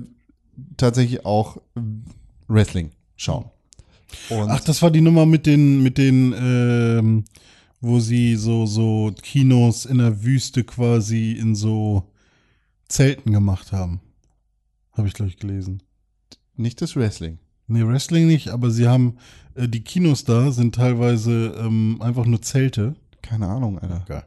tatsächlich 0.77 1.25
auch 1.25 1.57
Wrestling 2.47 2.91
schauen. 3.15 3.45
Und 4.29 4.49
Ach, 4.49 4.61
das 4.61 4.81
war 4.81 4.91
die 4.91 5.01
Nummer 5.01 5.25
mit 5.25 5.45
den, 5.45 5.81
mit 5.83 5.97
den, 5.97 6.33
ähm, 6.37 7.23
wo 7.81 7.99
sie 7.99 8.35
so, 8.35 8.65
so 8.65 9.11
Kinos 9.21 9.85
in 9.85 9.97
der 9.99 10.23
Wüste 10.23 10.63
quasi 10.63 11.33
in 11.33 11.55
so 11.55 12.03
Zelten 12.93 13.31
gemacht 13.33 13.71
haben. 13.71 14.01
Habe 14.91 15.07
ich, 15.07 15.15
glaube 15.15 15.29
ich, 15.29 15.37
gelesen. 15.37 15.81
nicht 16.55 16.79
das 16.79 16.95
Wrestling. 16.95 17.39
Nee, 17.65 17.83
Wrestling 17.87 18.27
nicht, 18.27 18.49
aber 18.49 18.69
sie 18.69 18.87
haben, 18.87 19.17
äh, 19.55 19.67
die 19.67 19.81
Kinos 19.83 20.25
da 20.25 20.51
sind 20.51 20.75
teilweise 20.75 21.55
ähm, 21.59 21.97
einfach 22.01 22.25
nur 22.25 22.41
Zelte. 22.43 22.95
Keine 23.23 23.47
Ahnung, 23.47 23.79
Alter. 23.79 24.03
Geil. 24.07 24.23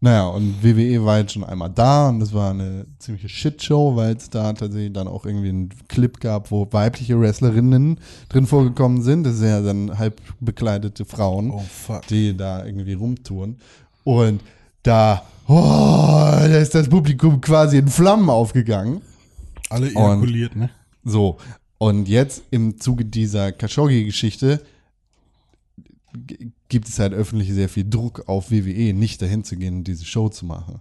Naja, 0.00 0.26
und 0.28 0.62
WWE 0.62 1.04
war 1.04 1.18
jetzt 1.18 1.32
schon 1.32 1.44
einmal 1.44 1.70
da 1.70 2.08
und 2.08 2.20
das 2.20 2.32
war 2.32 2.50
eine 2.50 2.86
ziemliche 2.98 3.28
Shitshow, 3.28 3.94
weil 3.96 4.16
es 4.16 4.30
da 4.30 4.52
tatsächlich 4.52 4.92
dann 4.92 5.08
auch 5.08 5.26
irgendwie 5.26 5.48
einen 5.50 5.70
Clip 5.88 6.20
gab, 6.20 6.50
wo 6.50 6.66
weibliche 6.70 7.20
Wrestlerinnen 7.20 8.00
drin 8.28 8.46
vorgekommen 8.46 9.02
sind. 9.02 9.24
Das 9.24 9.36
sind 9.36 9.48
ja 9.48 9.60
dann 9.60 9.98
halb 9.98 10.20
bekleidete 10.40 11.04
Frauen, 11.04 11.50
Oh, 11.50 11.62
die 12.08 12.36
da 12.36 12.64
irgendwie 12.64 12.94
rumtouren. 12.94 13.58
Und 14.02 14.40
da, 14.84 15.24
oh, 15.48 15.54
da 15.54 16.58
ist 16.58 16.74
das 16.74 16.88
Publikum 16.88 17.40
quasi 17.40 17.78
in 17.78 17.88
Flammen 17.88 18.30
aufgegangen. 18.30 19.00
Alle 19.70 19.90
ejakuliert, 19.90 20.54
ne? 20.54 20.70
So, 21.02 21.38
und 21.78 22.08
jetzt 22.08 22.44
im 22.50 22.78
Zuge 22.78 23.04
dieser 23.04 23.50
Khashoggi-Geschichte 23.50 24.64
gibt 26.68 26.88
es 26.88 26.98
halt 26.98 27.12
öffentlich 27.12 27.52
sehr 27.52 27.68
viel 27.68 27.88
Druck 27.88 28.28
auf 28.28 28.50
WWE, 28.50 28.92
nicht 28.92 29.20
dahin 29.20 29.42
zu 29.42 29.56
gehen 29.56 29.78
und 29.78 29.84
diese 29.84 30.04
Show 30.04 30.28
zu 30.28 30.46
machen. 30.46 30.80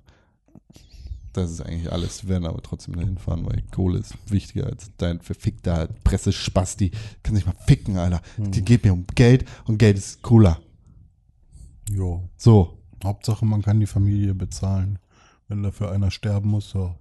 Das 1.33 1.49
ist 1.49 1.61
eigentlich 1.61 1.91
alles. 1.91 2.23
Wir 2.23 2.29
werden 2.29 2.45
aber 2.45 2.61
trotzdem 2.61 2.95
dahin 2.95 3.17
fahren, 3.17 3.43
weil 3.45 3.63
Kohle 3.71 3.97
ist 3.97 4.13
wichtiger 4.27 4.67
als 4.67 4.91
dein 4.97 5.19
verfickter 5.19 5.89
Pressespasti. 6.03 6.91
Kann 7.23 7.35
sich 7.35 7.47
mal 7.47 7.55
ficken, 7.65 7.97
Alter. 7.97 8.21
Die 8.37 8.61
geht 8.63 8.83
mir 8.83 8.93
um 8.93 9.05
Geld 9.15 9.45
und 9.65 9.79
Geld 9.79 9.97
ist 9.97 10.21
cooler. 10.21 10.59
Jo. 11.89 12.29
So, 12.37 12.77
Hauptsache, 13.03 13.45
man 13.45 13.61
kann 13.61 13.79
die 13.79 13.85
Familie 13.85 14.33
bezahlen. 14.33 14.99
Wenn 15.47 15.63
dafür 15.63 15.91
einer 15.91 16.09
sterben 16.11 16.49
muss, 16.49 16.69
so. 16.69 16.95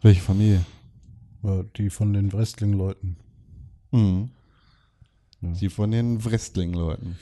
welche 0.00 0.20
Familie? 0.20 0.64
Ja, 1.42 1.62
die 1.76 1.90
von 1.90 2.12
den 2.12 2.32
Wrestling-Leuten. 2.32 3.16
Mhm. 3.92 4.30
Ja. 5.42 5.52
Die 5.52 5.68
von 5.68 5.90
den 5.90 6.24
Wrestling-Leuten. 6.24 7.18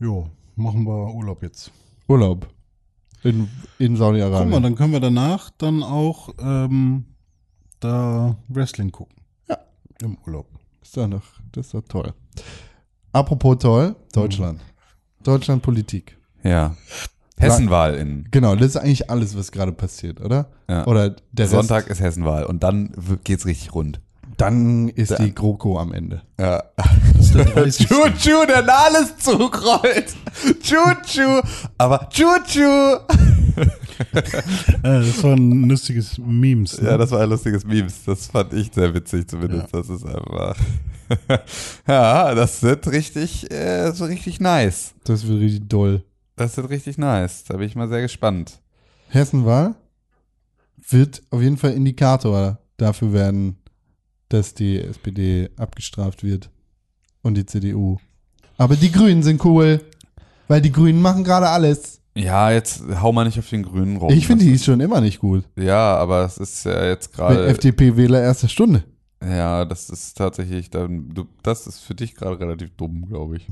Jo, 0.00 0.30
machen 0.56 0.84
wir 0.84 1.14
Urlaub 1.14 1.42
jetzt. 1.42 1.70
Urlaub. 2.08 2.48
In, 3.22 3.48
in 3.78 3.92
Guck 3.92 3.98
Saudi-Arabien. 3.98 4.50
mal, 4.50 4.60
dann 4.60 4.74
können 4.74 4.92
wir 4.92 5.00
danach 5.00 5.50
dann 5.50 5.82
auch 5.82 6.30
ähm, 6.38 7.04
da 7.80 8.36
Wrestling 8.48 8.90
gucken. 8.90 9.16
Ja. 9.48 9.58
Im 10.02 10.16
Urlaub. 10.26 10.46
Ist 10.82 10.96
doch 10.96 11.06
noch, 11.06 11.22
das 11.52 11.66
ist 11.66 11.74
doch 11.74 11.82
toll. 11.88 12.12
Apropos 13.12 13.58
toll, 13.58 13.96
Deutschland. 14.12 14.60
Deutschland 15.22 15.62
Politik. 15.62 16.18
Ja. 16.42 16.76
Hessenwahl 17.38 17.94
in. 17.94 18.26
Genau, 18.30 18.54
das 18.54 18.68
ist 18.68 18.76
eigentlich 18.76 19.10
alles, 19.10 19.36
was 19.36 19.50
gerade 19.52 19.72
passiert, 19.72 20.20
oder? 20.20 20.46
Ja. 20.68 20.86
Oder 20.86 21.16
der 21.32 21.48
Sonntag 21.48 21.88
Rest, 21.88 22.00
ist 22.00 22.00
Hessenwahl 22.00 22.44
und 22.44 22.62
dann 22.62 22.92
geht's 23.24 23.44
richtig 23.46 23.74
rund. 23.74 24.00
dann 24.36 24.88
ist 24.88 25.10
Da- 25.12 25.16
die 25.18 25.34
GroKo 25.34 25.78
am 25.78 25.92
Ende. 25.92 26.22
Ja. 26.38 26.62
Ist 27.18 27.34
der 27.34 27.44
30. 27.44 27.86
Chuchu, 27.88 28.46
der 28.46 28.64
alles 28.68 29.16
zugrollt. 29.18 30.14
Chuchu. 30.62 31.40
Aber 31.78 32.08
Chuchu. 32.10 32.60
äh, 33.52 34.22
das 34.82 35.22
war 35.22 35.32
ein 35.34 35.68
lustiges 35.68 36.18
Memes. 36.18 36.80
Ne? 36.80 36.90
Ja, 36.90 36.98
das 36.98 37.10
war 37.12 37.20
ein 37.20 37.30
lustiges 37.30 37.64
Memes. 37.64 38.04
Das 38.04 38.26
fand 38.26 38.52
ich 38.52 38.70
sehr 38.74 38.92
witzig 38.92 39.28
zumindest. 39.28 39.72
Das 39.72 39.88
ist 39.88 40.04
einfach. 40.04 40.56
ja, 41.86 42.34
das 42.34 42.62
wird 42.62 42.86
richtig, 42.88 43.50
äh, 43.52 43.92
so 43.92 44.04
richtig 44.04 44.40
nice. 44.40 44.94
Das 45.04 45.26
wird 45.26 45.40
richtig 45.40 45.68
doll. 45.68 46.02
Das 46.36 46.56
wird 46.56 46.70
richtig 46.70 46.98
nice. 46.98 47.44
Da 47.44 47.56
bin 47.56 47.66
ich 47.66 47.76
mal 47.76 47.88
sehr 47.88 48.02
gespannt. 48.02 48.60
Hessenwahl 49.08 49.74
wird 50.88 51.22
auf 51.30 51.40
jeden 51.40 51.56
Fall 51.56 51.72
Indikator 51.72 52.58
dafür 52.76 53.12
werden, 53.12 53.56
dass 54.28 54.54
die 54.54 54.80
SPD 54.80 55.50
abgestraft 55.56 56.22
wird 56.22 56.50
und 57.22 57.34
die 57.34 57.46
CDU. 57.46 57.98
Aber 58.56 58.76
die 58.76 58.92
Grünen 58.92 59.22
sind 59.22 59.44
cool, 59.44 59.80
weil 60.48 60.60
die 60.60 60.72
Grünen 60.72 61.00
machen 61.00 61.24
gerade 61.24 61.48
alles. 61.48 62.00
Ja, 62.16 62.50
jetzt 62.52 62.82
hau 63.00 63.12
mal 63.12 63.24
nicht 63.24 63.38
auf 63.38 63.48
den 63.48 63.64
Grünen 63.64 63.96
rum. 63.96 64.10
Ich 64.12 64.26
finde, 64.26 64.44
die 64.44 64.52
ist 64.52 64.64
schon 64.64 64.80
immer 64.80 65.00
nicht 65.00 65.18
gut. 65.18 65.44
Ja, 65.56 65.96
aber 65.96 66.24
es 66.24 66.38
ist 66.38 66.64
ja 66.64 66.84
jetzt 66.84 67.12
gerade. 67.12 67.46
FDP-Wähler 67.46 68.22
erster 68.22 68.48
Stunde. 68.48 68.84
Ja, 69.26 69.64
das 69.64 69.90
ist 69.90 70.18
tatsächlich 70.18 70.70
dann, 70.70 71.08
du, 71.10 71.26
das 71.42 71.66
ist 71.66 71.80
für 71.80 71.94
dich 71.94 72.14
gerade 72.14 72.38
relativ 72.38 72.70
dumm, 72.76 73.06
glaube 73.08 73.36
ich. 73.36 73.46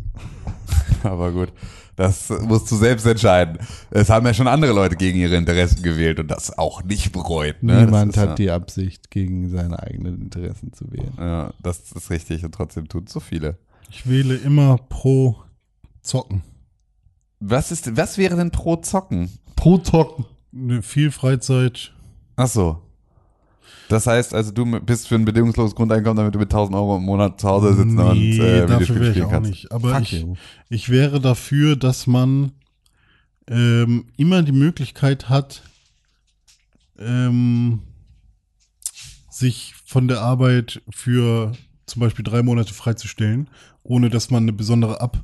Aber 1.03 1.33
gut, 1.33 1.53
das 1.97 2.31
musst 2.31 2.71
du 2.71 2.77
selbst 2.77 3.07
entscheiden. 3.07 3.59
Es 3.91 4.11
haben 4.11 4.27
ja 4.27 4.35
schon 4.35 4.47
andere 4.47 4.73
Leute 4.73 4.97
gegen 4.97 5.19
ihre 5.19 5.37
Interessen 5.37 5.83
gewählt 5.83 6.21
und 6.21 6.29
das 6.29 6.57
auch 6.59 6.83
nicht 6.85 7.13
bereut. 7.13 7.63
Ne? 7.63 7.85
Niemand 7.85 8.17
hat 8.17 8.39
die 8.39 8.51
Absicht, 8.51 9.11
gegen 9.11 9.49
seine 9.51 9.83
eigenen 9.83 10.21
Interessen 10.21 10.73
zu 10.73 10.91
wählen. 10.93 11.13
ja, 11.19 11.27
ja, 11.27 11.55
das 11.63 11.93
ist 11.93 12.11
richtig 12.11 12.45
und 12.45 12.55
trotzdem 12.55 12.89
tun 12.89 13.07
so 13.07 13.21
viele. 13.21 13.59
Ich 13.91 14.09
wähle 14.09 14.37
immer 14.37 14.79
pro 14.89 15.37
Zocken. 16.03 16.43
Was 17.41 17.73
ist, 17.73 17.97
was 17.97 18.19
wäre 18.19 18.37
denn 18.37 18.51
pro 18.51 18.77
Zocken? 18.77 19.31
Pro 19.57 19.79
Zocken. 19.79 20.27
Viel 20.83 21.11
Freizeit. 21.11 21.93
Ach 22.37 22.47
so. 22.47 22.81
Das 23.93 24.07
heißt 24.07 24.33
also, 24.33 24.53
du 24.53 24.81
bist 24.81 25.07
für 25.07 25.17
ein 25.17 25.27
bedingungsloses 25.27 25.75
Grundeinkommen, 25.75 26.17
damit 26.17 26.35
du 26.35 26.39
mit 26.39 26.51
1000 26.51 26.75
Euro 26.75 26.97
im 26.97 27.03
Monat 27.03 27.39
zu 27.39 27.47
Hause 27.47 27.75
sitzen 27.75 27.99
und 27.99 28.17
äh, 28.17 28.67
dafür 28.67 28.95
wäre 28.95 29.05
ich 29.05 29.11
spielen 29.11 29.27
auch 29.27 29.31
kannst. 29.31 29.51
nicht. 29.51 29.71
Aber 29.71 29.95
Fuck 29.95 30.03
ich, 30.03 30.13
you. 30.23 30.35
ich 30.71 30.89
wäre 30.89 31.21
dafür, 31.21 31.77
dass 31.77 32.07
man 32.07 32.53
ähm, 33.49 34.07
immer 34.17 34.43
die 34.43 34.53
Möglichkeit 34.53 35.29
hat, 35.29 35.63
ähm, 36.99 37.81
sich 39.29 39.75
von 39.85 40.09
der 40.09 40.23
Arbeit 40.23 40.81
für 40.89 41.53
zum 41.85 42.01
Beispiel 42.01 42.25
drei 42.25 42.43
Monate 42.43 42.73
freizustellen, 42.73 43.51
ohne 43.83 44.09
dass 44.09 44.31
man 44.31 44.45
eine 44.45 44.55
besondere 44.55 45.03
Ab 45.03 45.23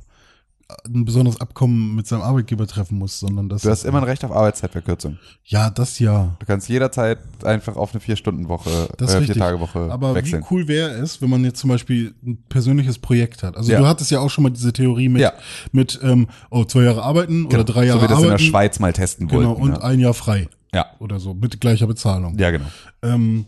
ein 0.85 1.03
besonderes 1.03 1.41
Abkommen 1.41 1.95
mit 1.95 2.05
seinem 2.05 2.21
Arbeitgeber 2.21 2.67
treffen 2.67 2.99
muss, 2.99 3.19
sondern 3.19 3.49
dass 3.49 3.63
Du 3.63 3.69
hast 3.71 3.85
immer 3.85 3.97
ein 3.97 4.03
Recht 4.03 4.23
auf 4.23 4.31
Arbeitszeitverkürzung. 4.31 5.17
ja 5.45 5.69
das 5.71 5.97
ja. 5.97 6.35
Du 6.39 6.45
kannst 6.45 6.69
jederzeit 6.69 7.17
einfach 7.43 7.75
auf 7.75 7.91
eine 7.91 7.99
Vier-Stunden-Woche, 8.01 8.89
Das 8.97 9.15
äh. 9.15 9.21
Vier-Tage-Woche 9.21 9.89
Aber 9.91 10.13
wechseln. 10.13 10.43
wie 10.43 10.53
cool 10.53 10.67
wäre 10.67 10.91
es, 10.91 11.21
wenn 11.23 11.29
man 11.31 11.43
jetzt 11.43 11.59
zum 11.59 11.71
Beispiel 11.71 12.13
ein 12.23 12.37
persönliches 12.49 12.99
Projekt 12.99 13.41
hat? 13.41 13.57
Also 13.57 13.71
Ja. 13.71 13.79
du 13.79 13.87
hattest 13.87 14.11
ja 14.11 14.19
auch 14.19 14.29
schon 14.29 14.43
mal 14.43 14.51
diese 14.51 14.71
Theorie 14.71 15.09
mit, 15.09 15.21
Ja. 15.21 15.33
mit 15.71 15.99
ähm, 16.03 16.27
oh, 16.51 16.63
zwei 16.65 16.83
Jahre 16.83 17.01
arbeiten 17.03 17.45
oder 17.47 17.63
drei 17.63 17.85
Jahre 17.85 17.99
so 17.99 18.03
wie 18.05 18.07
das 18.07 18.17
arbeiten. 18.17 18.31
in 18.33 18.37
der 18.37 18.43
Schweiz 18.45 18.79
mal 18.79 18.93
testen 18.93 19.27
Genau, 19.27 19.49
wollten. 19.49 19.61
und 19.63 19.71
ja. 19.71 19.81
ein 19.81 19.99
Jahr 19.99 20.13
frei 20.13 20.49
ja. 20.73 20.85
oder 20.99 21.19
so, 21.19 21.33
mit 21.33 21.59
gleicher 21.59 21.87
Bezahlung. 21.87 22.37
ja, 22.37 22.51
genau. 22.51 22.65
Ähm, 23.01 23.45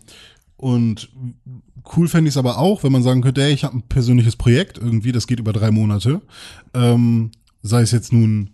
und 0.56 1.08
cool 1.96 2.08
fände 2.08 2.28
ich 2.28 2.34
es 2.34 2.38
aber 2.38 2.58
auch, 2.58 2.82
wenn 2.84 2.92
man 2.92 3.02
sagen 3.02 3.22
könnte, 3.22 3.42
ey, 3.42 3.52
ich 3.52 3.64
habe 3.64 3.76
ein 3.76 3.82
persönliches 3.82 4.36
Projekt 4.36 4.78
irgendwie, 4.78 5.12
das 5.12 5.26
geht 5.26 5.40
über 5.40 5.52
drei 5.52 5.70
Monate. 5.70 6.20
Ähm, 6.74 7.30
sei 7.62 7.82
es 7.82 7.90
jetzt 7.90 8.12
nun, 8.12 8.50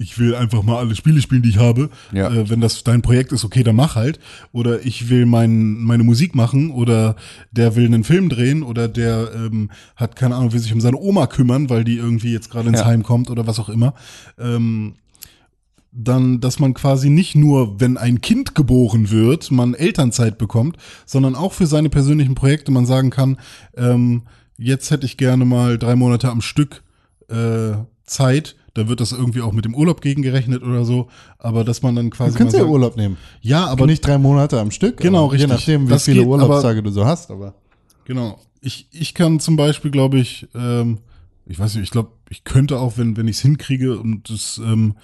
ich 0.00 0.18
will 0.18 0.36
einfach 0.36 0.62
mal 0.62 0.78
alle 0.78 0.94
Spiele 0.94 1.20
spielen, 1.20 1.42
die 1.42 1.48
ich 1.48 1.58
habe. 1.58 1.90
Ja. 2.12 2.30
Äh, 2.30 2.48
wenn 2.48 2.60
das 2.60 2.84
dein 2.84 3.02
Projekt 3.02 3.32
ist, 3.32 3.44
okay, 3.44 3.64
dann 3.64 3.74
mach 3.74 3.96
halt. 3.96 4.20
Oder 4.52 4.86
ich 4.86 5.10
will 5.10 5.26
mein, 5.26 5.74
meine 5.80 6.04
Musik 6.04 6.36
machen 6.36 6.70
oder 6.70 7.16
der 7.50 7.74
will 7.74 7.86
einen 7.86 8.04
Film 8.04 8.28
drehen 8.28 8.62
oder 8.62 8.86
der 8.86 9.30
ähm, 9.34 9.70
hat 9.96 10.14
keine 10.14 10.36
Ahnung, 10.36 10.52
will 10.52 10.60
sich 10.60 10.72
um 10.72 10.80
seine 10.80 10.98
Oma 10.98 11.26
kümmern, 11.26 11.68
weil 11.68 11.82
die 11.82 11.96
irgendwie 11.96 12.32
jetzt 12.32 12.48
gerade 12.48 12.68
ins 12.68 12.78
Ja. 12.80 12.86
Heim 12.86 13.02
kommt 13.02 13.28
oder 13.28 13.48
was 13.48 13.58
auch 13.58 13.68
immer. 13.68 13.94
Ähm, 14.38 14.94
dann, 16.00 16.40
dass 16.40 16.58
man 16.60 16.74
quasi 16.74 17.10
nicht 17.10 17.34
nur, 17.34 17.80
wenn 17.80 17.96
ein 17.96 18.20
Kind 18.20 18.54
geboren 18.54 19.10
wird, 19.10 19.50
man 19.50 19.74
Elternzeit 19.74 20.38
bekommt, 20.38 20.76
sondern 21.06 21.34
auch 21.34 21.52
für 21.52 21.66
seine 21.66 21.88
persönlichen 21.90 22.34
Projekte 22.36 22.70
man 22.70 22.86
sagen 22.86 23.10
kann, 23.10 23.36
ähm, 23.76 24.22
jetzt 24.56 24.90
hätte 24.90 25.06
ich 25.06 25.16
gerne 25.16 25.44
mal 25.44 25.76
drei 25.76 25.96
Monate 25.96 26.28
am 26.30 26.40
Stück 26.40 26.82
äh, 27.28 27.72
Zeit, 28.04 28.54
da 28.74 28.86
wird 28.88 29.00
das 29.00 29.10
irgendwie 29.12 29.40
auch 29.42 29.52
mit 29.52 29.64
dem 29.64 29.74
Urlaub 29.74 30.00
gegengerechnet 30.00 30.62
oder 30.62 30.84
so, 30.84 31.08
aber 31.38 31.64
dass 31.64 31.82
man 31.82 31.96
dann 31.96 32.10
Du 32.10 32.16
quasi 32.16 32.38
kannst 32.38 32.52
mal 32.54 32.58
ja 32.60 32.64
sagt- 32.64 32.72
Urlaub 32.72 32.96
nehmen. 32.96 33.16
ja, 33.40 33.62
Aber 33.64 33.72
aber 33.72 33.86
nicht 33.86 34.06
drei 34.06 34.18
Monate 34.18 34.60
am 34.60 34.70
Stück. 34.70 34.98
Genau, 34.98 35.24
aber 35.24 35.32
richtig. 35.32 35.48
Je 35.50 35.54
nachdem, 35.56 35.90
wie 35.90 35.98
viele 35.98 36.18
geht, 36.18 36.26
aber- 36.26 36.44
Urlaubstage 36.44 36.82
du 36.82 36.90
so 36.90 37.04
hast. 37.04 37.30
Aber 37.32 37.54
Genau. 38.04 38.38
ich, 38.60 38.86
ich 38.92 39.14
kann 39.14 39.40
zum 39.40 39.56
Beispiel, 39.56 39.90
glaube 39.90 40.18
ich, 40.18 40.46
ähm, 40.54 40.98
ich 41.46 41.58
weiß 41.58 41.74
nicht, 41.74 41.84
ich 41.84 41.90
glaube, 41.90 42.10
ich 42.30 42.44
könnte 42.44 42.78
auch, 42.78 42.98
wenn, 42.98 43.16
wenn 43.16 43.26
ich 43.26 43.36
es 43.36 43.42
hinkriege 43.42 43.98
und 43.98 44.30
das 44.30 44.58
ähm, 44.64 44.94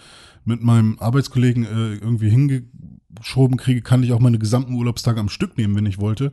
mit 0.45 0.63
meinem 0.63 0.97
Arbeitskollegen 0.99 1.65
äh, 1.65 1.95
irgendwie 1.95 2.31
hingeschoben 2.31 3.57
kriege, 3.57 3.83
kann 3.83 4.03
ich 4.03 4.13
auch 4.13 4.21
meine 4.21 4.39
gesamten 4.39 4.75
Urlaubstage 4.75 5.21
am 5.21 5.29
Stück 5.29 5.57
nehmen, 5.57 5.75
wenn 5.77 5.87
ich 5.87 5.99
wollte. 5.99 6.33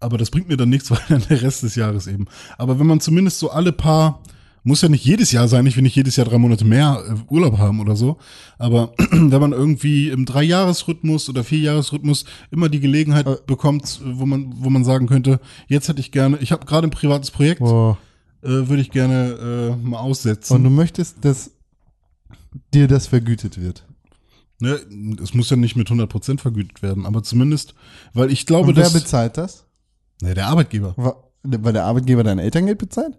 Aber 0.00 0.16
das 0.18 0.30
bringt 0.30 0.48
mir 0.48 0.56
dann 0.56 0.68
nichts, 0.68 0.90
weil 0.92 1.00
dann 1.08 1.22
der 1.28 1.42
Rest 1.42 1.62
des 1.62 1.74
Jahres 1.74 2.06
eben. 2.06 2.26
Aber 2.56 2.78
wenn 2.78 2.86
man 2.86 3.00
zumindest 3.00 3.38
so 3.38 3.50
alle 3.50 3.72
paar, 3.72 4.22
muss 4.64 4.82
ja 4.82 4.88
nicht 4.88 5.04
jedes 5.04 5.32
Jahr 5.32 5.48
sein, 5.48 5.64
ich 5.66 5.76
will 5.76 5.82
nicht 5.82 5.96
jedes 5.96 6.16
Jahr 6.16 6.26
drei 6.26 6.36
Monate 6.36 6.64
mehr 6.64 7.02
äh, 7.08 7.32
Urlaub 7.32 7.58
haben 7.58 7.80
oder 7.80 7.96
so. 7.96 8.18
Aber 8.58 8.92
wenn 9.10 9.40
man 9.40 9.52
irgendwie 9.52 10.10
im 10.10 10.26
Dreijahresrhythmus 10.26 11.28
oder 11.28 11.42
Vierjahresrhythmus 11.44 12.24
immer 12.50 12.68
die 12.68 12.80
Gelegenheit 12.80 13.26
Äh. 13.26 13.36
bekommt, 13.46 14.00
wo 14.04 14.26
man, 14.26 14.52
wo 14.56 14.68
man 14.70 14.84
sagen 14.84 15.06
könnte, 15.06 15.40
jetzt 15.68 15.88
hätte 15.88 16.00
ich 16.00 16.12
gerne, 16.12 16.38
ich 16.40 16.52
habe 16.52 16.66
gerade 16.66 16.86
ein 16.86 16.90
privates 16.90 17.30
Projekt, 17.30 17.60
Boah. 17.60 17.96
äh, 18.42 18.48
würde 18.48 18.82
ich 18.82 18.90
gerne 18.90 19.76
äh, 19.82 19.86
mal 19.88 19.98
aussetzen. 20.00 20.54
Und 20.54 20.64
du 20.64 20.70
möchtest, 20.70 21.24
dass 21.24 21.52
dir 22.74 22.88
das 22.88 23.06
vergütet 23.06 23.60
wird. 23.60 23.84
Ne, 24.60 24.78
es 25.22 25.34
muss 25.34 25.50
ja 25.50 25.56
nicht 25.56 25.76
mit 25.76 25.88
100% 25.88 26.40
vergütet 26.40 26.82
werden, 26.82 27.06
aber 27.06 27.22
zumindest, 27.22 27.74
weil 28.12 28.32
ich 28.32 28.44
glaube, 28.44 28.68
Und 28.70 28.76
wer 28.76 28.84
dass 28.84 28.92
bezahlt 28.92 29.36
das? 29.36 29.64
ne, 30.20 30.34
der 30.34 30.48
Arbeitgeber. 30.48 30.94
Weil 31.44 31.72
der 31.72 31.84
Arbeitgeber 31.84 32.24
dein 32.24 32.38
Elterngeld 32.40 32.78
bezahlt? 32.78 33.16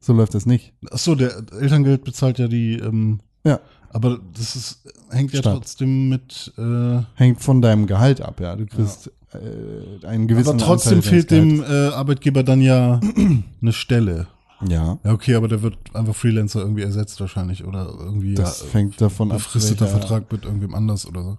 So 0.00 0.12
läuft 0.14 0.34
das 0.34 0.46
nicht. 0.46 0.72
Ach 0.90 0.98
so, 0.98 1.14
der 1.14 1.36
Elterngeld 1.60 2.04
bezahlt 2.04 2.38
ja 2.38 2.48
die, 2.48 2.74
ähm, 2.78 3.20
Ja. 3.44 3.60
aber 3.90 4.18
das 4.32 4.56
ist, 4.56 4.86
hängt 5.10 5.32
ja 5.34 5.40
Staat. 5.40 5.56
trotzdem 5.56 6.08
mit, 6.08 6.52
äh, 6.56 7.00
Hängt 7.16 7.42
von 7.42 7.60
deinem 7.60 7.86
Gehalt 7.86 8.22
ab, 8.22 8.40
ja. 8.40 8.56
Du 8.56 8.64
kriegst 8.64 9.10
äh, 9.34 10.06
einen 10.06 10.26
gewissen 10.26 10.48
aber 10.50 10.58
trotzdem 10.58 11.02
fehlt 11.02 11.30
dem 11.30 11.62
äh, 11.62 11.88
Arbeitgeber 11.88 12.42
dann 12.44 12.62
ja 12.62 12.98
eine 13.60 13.72
Stelle. 13.74 14.26
Ja. 14.66 14.98
Ja, 15.04 15.12
okay, 15.12 15.34
aber 15.34 15.46
der 15.48 15.62
wird 15.62 15.76
einfach 15.94 16.16
Freelancer 16.16 16.60
irgendwie 16.60 16.82
ersetzt 16.82 17.20
wahrscheinlich 17.20 17.64
oder 17.64 17.86
irgendwie 17.98 18.34
Das 18.34 18.60
ja, 18.62 18.66
fängt 18.66 19.00
davon 19.00 19.30
ab. 19.30 19.38
befristeter 19.38 19.86
Vertrag 19.86 20.30
mit 20.32 20.44
irgendwem 20.44 20.74
anders 20.74 21.06
oder 21.06 21.22
so. 21.22 21.38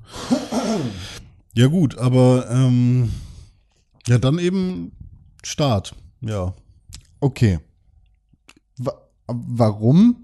Ja 1.55 1.67
gut, 1.67 1.97
aber 1.97 2.49
ähm, 2.49 3.11
ja 4.07 4.17
dann 4.19 4.39
eben 4.39 4.91
Start. 5.43 5.95
Ja, 6.21 6.53
Okay. 7.21 7.59
Wa 8.77 8.93
warum? 9.27 10.15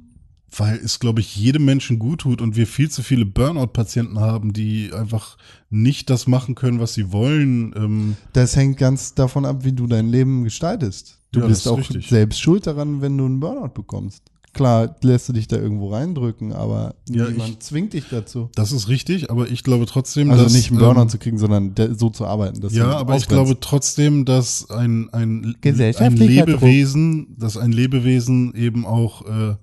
weil 0.58 0.78
es, 0.78 1.00
glaube 1.00 1.20
ich, 1.20 1.36
jedem 1.36 1.66
Menschen 1.66 2.00
gut 2.00 2.22
tut 2.22 2.42
und 2.42 2.56
wir 2.56 2.66
viel 2.68 2.90
zu 2.90 3.04
viele 3.04 3.26
Burnout-Patienten 3.26 4.20
haben, 4.20 4.54
die 4.54 4.92
einfach 4.94 5.38
nicht 5.70 6.10
das 6.10 6.28
machen 6.28 6.56
können, 6.56 6.80
was 6.80 6.94
sie 6.94 7.12
wollen. 7.12 7.74
Ähm, 7.76 8.18
Das 8.34 8.56
hängt 8.56 8.78
ganz 8.78 9.14
davon 9.16 9.46
ab, 9.46 9.66
wie 9.66 9.74
du 9.74 9.86
dein 9.88 10.08
Leben 10.08 10.44
gestaltest. 10.46 11.20
Du 11.36 11.42
Ja, 11.42 11.48
bist 11.48 11.62
ist 11.62 11.68
auch 11.68 11.78
richtig. 11.78 12.08
selbst 12.08 12.40
schuld 12.42 12.66
daran, 12.66 13.02
wenn 13.02 13.18
du 13.18 13.26
einen 13.26 13.40
Burnout 13.40 13.70
bekommst. 13.74 14.24
Klar, 14.54 14.96
lässt 15.02 15.28
du 15.28 15.34
dich 15.34 15.50
da 15.50 15.58
irgendwo 15.58 15.90
reindrücken, 15.92 16.54
aber 16.54 16.96
Ja, 17.10 17.28
niemand 17.30 17.62
zwingt 17.62 17.92
dich 17.92 18.06
dazu. 18.10 18.50
das 18.56 18.72
ist 18.72 18.88
richtig, 18.88 19.30
aber 19.30 19.50
ich 19.52 19.64
glaube 19.64 19.86
trotzdem, 19.86 20.32
Also 20.32 20.46
dass, 20.46 20.54
nicht 20.54 20.70
einen 20.72 20.80
Burnout 20.80 21.02
ähm, 21.02 21.10
zu 21.10 21.18
kriegen, 21.18 21.38
sondern 21.38 21.76
de- 21.76 21.94
so 21.94 22.10
zu 22.10 22.26
arbeiten. 22.26 22.62
Dass 22.62 22.74
Ja, 22.74 22.92
aber 22.98 23.18
ich 23.18 23.28
glaube 23.28 23.60
trotzdem, 23.60 24.24
dass 24.24 24.70
ein, 24.70 25.10
ein, 25.12 25.58
ein 25.62 26.16
Lebewesen, 26.16 27.36
dass 27.38 27.58
ein 27.58 27.74
Lebewesen 27.74 28.56
eben 28.56 28.86
auch 28.86 29.26
äh, 29.26 29.56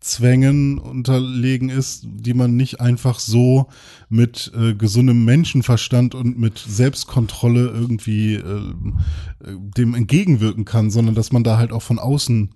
Zwängen 0.00 0.78
unterlegen 0.78 1.68
ist, 1.68 2.06
die 2.06 2.34
man 2.34 2.54
nicht 2.54 2.80
einfach 2.80 3.18
so 3.18 3.68
mit 4.08 4.52
äh, 4.54 4.74
gesundem 4.74 5.24
Menschenverstand 5.24 6.14
und 6.14 6.38
mit 6.38 6.58
Selbstkontrolle 6.58 7.66
irgendwie 7.68 8.34
äh, 8.34 8.40
äh, 8.40 9.56
dem 9.76 9.94
entgegenwirken 9.94 10.64
kann, 10.64 10.90
sondern 10.90 11.14
dass 11.14 11.32
man 11.32 11.44
da 11.44 11.58
halt 11.58 11.72
auch 11.72 11.82
von 11.82 11.98
außen 11.98 12.54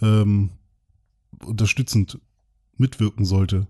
ähm, 0.00 0.50
unterstützend 1.44 2.18
mitwirken 2.76 3.24
sollte. 3.24 3.66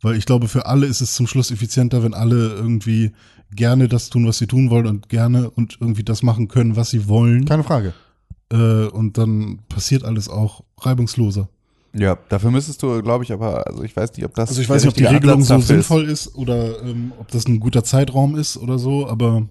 Weil 0.00 0.16
ich 0.16 0.26
glaube, 0.26 0.48
für 0.48 0.66
alle 0.66 0.86
ist 0.86 1.00
es 1.00 1.14
zum 1.14 1.26
Schluss 1.26 1.50
effizienter, 1.50 2.02
wenn 2.02 2.14
alle 2.14 2.54
irgendwie 2.54 3.12
gerne 3.50 3.88
das 3.88 4.10
tun, 4.10 4.26
was 4.26 4.38
sie 4.38 4.46
tun 4.46 4.70
wollen 4.70 4.86
und 4.86 5.08
gerne 5.08 5.50
und 5.50 5.78
irgendwie 5.80 6.04
das 6.04 6.22
machen 6.22 6.48
können, 6.48 6.76
was 6.76 6.90
sie 6.90 7.08
wollen. 7.08 7.46
Keine 7.46 7.64
Frage. 7.64 7.94
Äh, 8.52 8.86
und 8.86 9.18
dann 9.18 9.60
passiert 9.68 10.04
alles 10.04 10.28
auch 10.28 10.62
reibungsloser. 10.78 11.48
Ja, 11.98 12.16
dafür 12.28 12.50
müsstest 12.50 12.82
du, 12.82 13.02
glaube 13.02 13.24
ich, 13.24 13.32
aber, 13.32 13.66
also 13.66 13.82
ich 13.82 13.96
weiß 13.96 14.12
nicht, 14.16 14.24
ob 14.24 14.34
das. 14.34 14.48
Also 14.50 14.60
ich 14.60 14.68
weiß 14.68 14.82
nicht, 14.82 14.90
ob 14.90 14.96
die 14.96 15.04
Regelung 15.04 15.42
so 15.42 15.58
sinnvoll 15.58 16.04
ist, 16.08 16.34
oder 16.34 16.82
ähm, 16.82 17.12
ob 17.18 17.28
das 17.30 17.46
ein 17.46 17.60
guter 17.60 17.84
Zeitraum 17.84 18.36
ist 18.36 18.56
oder 18.56 18.78
so, 18.78 19.06
aber. 19.08 19.46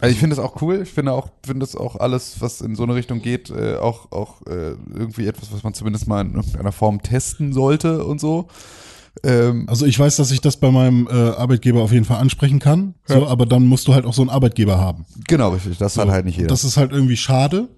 Also 0.00 0.12
ich 0.14 0.18
finde 0.18 0.32
es 0.34 0.38
auch 0.40 0.62
cool. 0.62 0.80
Ich 0.82 0.90
finde 0.90 1.12
auch, 1.12 1.28
finde 1.44 1.64
es 1.64 1.76
auch 1.76 1.96
alles, 1.96 2.36
was 2.40 2.62
in 2.62 2.74
so 2.74 2.84
eine 2.84 2.94
Richtung 2.94 3.20
geht, 3.20 3.50
äh, 3.50 3.76
auch, 3.76 4.10
auch 4.12 4.40
äh, 4.46 4.70
irgendwie 4.94 5.26
etwas, 5.26 5.52
was 5.52 5.62
man 5.62 5.74
zumindest 5.74 6.08
mal 6.08 6.22
in 6.22 6.34
irgendeiner 6.34 6.72
Form 6.72 7.02
testen 7.02 7.52
sollte 7.52 8.02
und 8.04 8.18
so. 8.18 8.48
Ähm, 9.24 9.66
also 9.68 9.84
ich 9.84 9.98
weiß, 9.98 10.16
dass 10.16 10.30
ich 10.30 10.40
das 10.40 10.56
bei 10.56 10.70
meinem 10.70 11.06
äh, 11.06 11.12
Arbeitgeber 11.12 11.82
auf 11.82 11.92
jeden 11.92 12.06
Fall 12.06 12.18
ansprechen 12.18 12.60
kann, 12.60 12.94
so, 13.04 13.14
Ja. 13.22 13.26
aber 13.26 13.44
dann 13.44 13.66
musst 13.66 13.88
du 13.88 13.94
halt 13.94 14.06
auch 14.06 14.14
so 14.14 14.22
einen 14.22 14.30
Arbeitgeber 14.30 14.78
haben. 14.78 15.04
genau, 15.26 15.50
richtig. 15.50 15.76
Das 15.78 15.98
hat 15.98 16.08
halt 16.08 16.24
nicht 16.24 16.36
jeder. 16.36 16.48
Das 16.48 16.64
ist 16.64 16.76
halt 16.78 16.92
irgendwie 16.92 17.16
schade, 17.18 17.68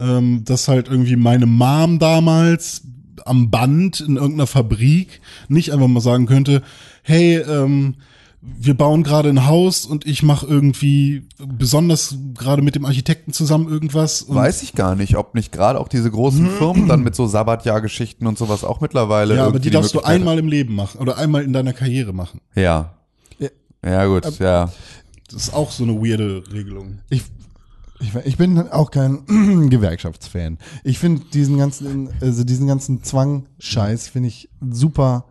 ähm, 0.00 0.42
dass 0.44 0.68
halt 0.68 0.88
irgendwie 0.88 1.16
meine 1.16 1.46
Mom 1.46 1.98
damals 1.98 2.82
am 3.26 3.50
Band 3.50 4.00
in 4.00 4.16
irgendeiner 4.16 4.46
Fabrik 4.46 5.20
nicht 5.48 5.72
einfach 5.72 5.88
mal 5.88 6.00
sagen 6.00 6.26
könnte, 6.26 6.62
hey, 7.02 7.36
ähm, 7.38 7.96
wir 8.40 8.74
bauen 8.74 9.02
gerade 9.02 9.28
ein 9.28 9.46
Haus 9.46 9.84
und 9.84 10.06
ich 10.06 10.22
mache 10.22 10.46
irgendwie 10.46 11.26
besonders 11.38 12.16
gerade 12.34 12.62
mit 12.62 12.76
dem 12.76 12.84
Architekten 12.84 13.32
zusammen 13.32 13.68
irgendwas. 13.68 14.22
Und 14.22 14.36
Weiß 14.36 14.62
ich 14.62 14.74
gar 14.74 14.94
nicht, 14.94 15.16
ob 15.16 15.34
nicht 15.34 15.50
gerade 15.50 15.80
auch 15.80 15.88
diese 15.88 16.10
großen 16.10 16.48
Firmen 16.58 16.86
dann 16.86 17.02
mit 17.02 17.16
so 17.16 17.26
Sabbatjahrgeschichten 17.26 18.26
und 18.26 18.38
sowas 18.38 18.62
auch 18.62 18.80
mittlerweile. 18.80 19.34
ja, 19.34 19.40
aber 19.42 19.48
irgendwie 19.54 19.68
die 19.68 19.70
darfst 19.70 19.94
du 19.94 20.00
einmal 20.00 20.38
im 20.38 20.46
Leben 20.46 20.74
machen 20.74 21.00
oder 21.00 21.18
einmal 21.18 21.42
in 21.42 21.52
deiner 21.52 21.72
Karriere 21.72 22.12
machen. 22.12 22.40
Ja. 22.54 22.94
Ja. 23.40 23.48
Ja, 23.84 24.06
gut, 24.06 24.38
ja. 24.38 24.70
Das 25.30 25.42
ist 25.42 25.54
auch 25.54 25.72
so 25.72 25.82
eine 25.82 25.94
weirde 25.94 26.42
Regelung. 26.52 27.00
Ich, 27.10 27.22
ich, 28.00 28.14
ich 28.14 28.36
bin 28.36 28.58
auch 28.68 28.90
kein 28.90 29.26
Gewerkschaftsfan. 29.70 30.58
Ich 30.84 30.98
finde 30.98 31.24
diesen 31.32 31.58
ganzen, 31.58 32.10
also 32.20 32.44
diesen 32.44 32.66
ganzen 32.66 33.02
Zwang-Scheiß 33.02 34.08
finde 34.08 34.28
ich 34.28 34.48
super, 34.60 35.26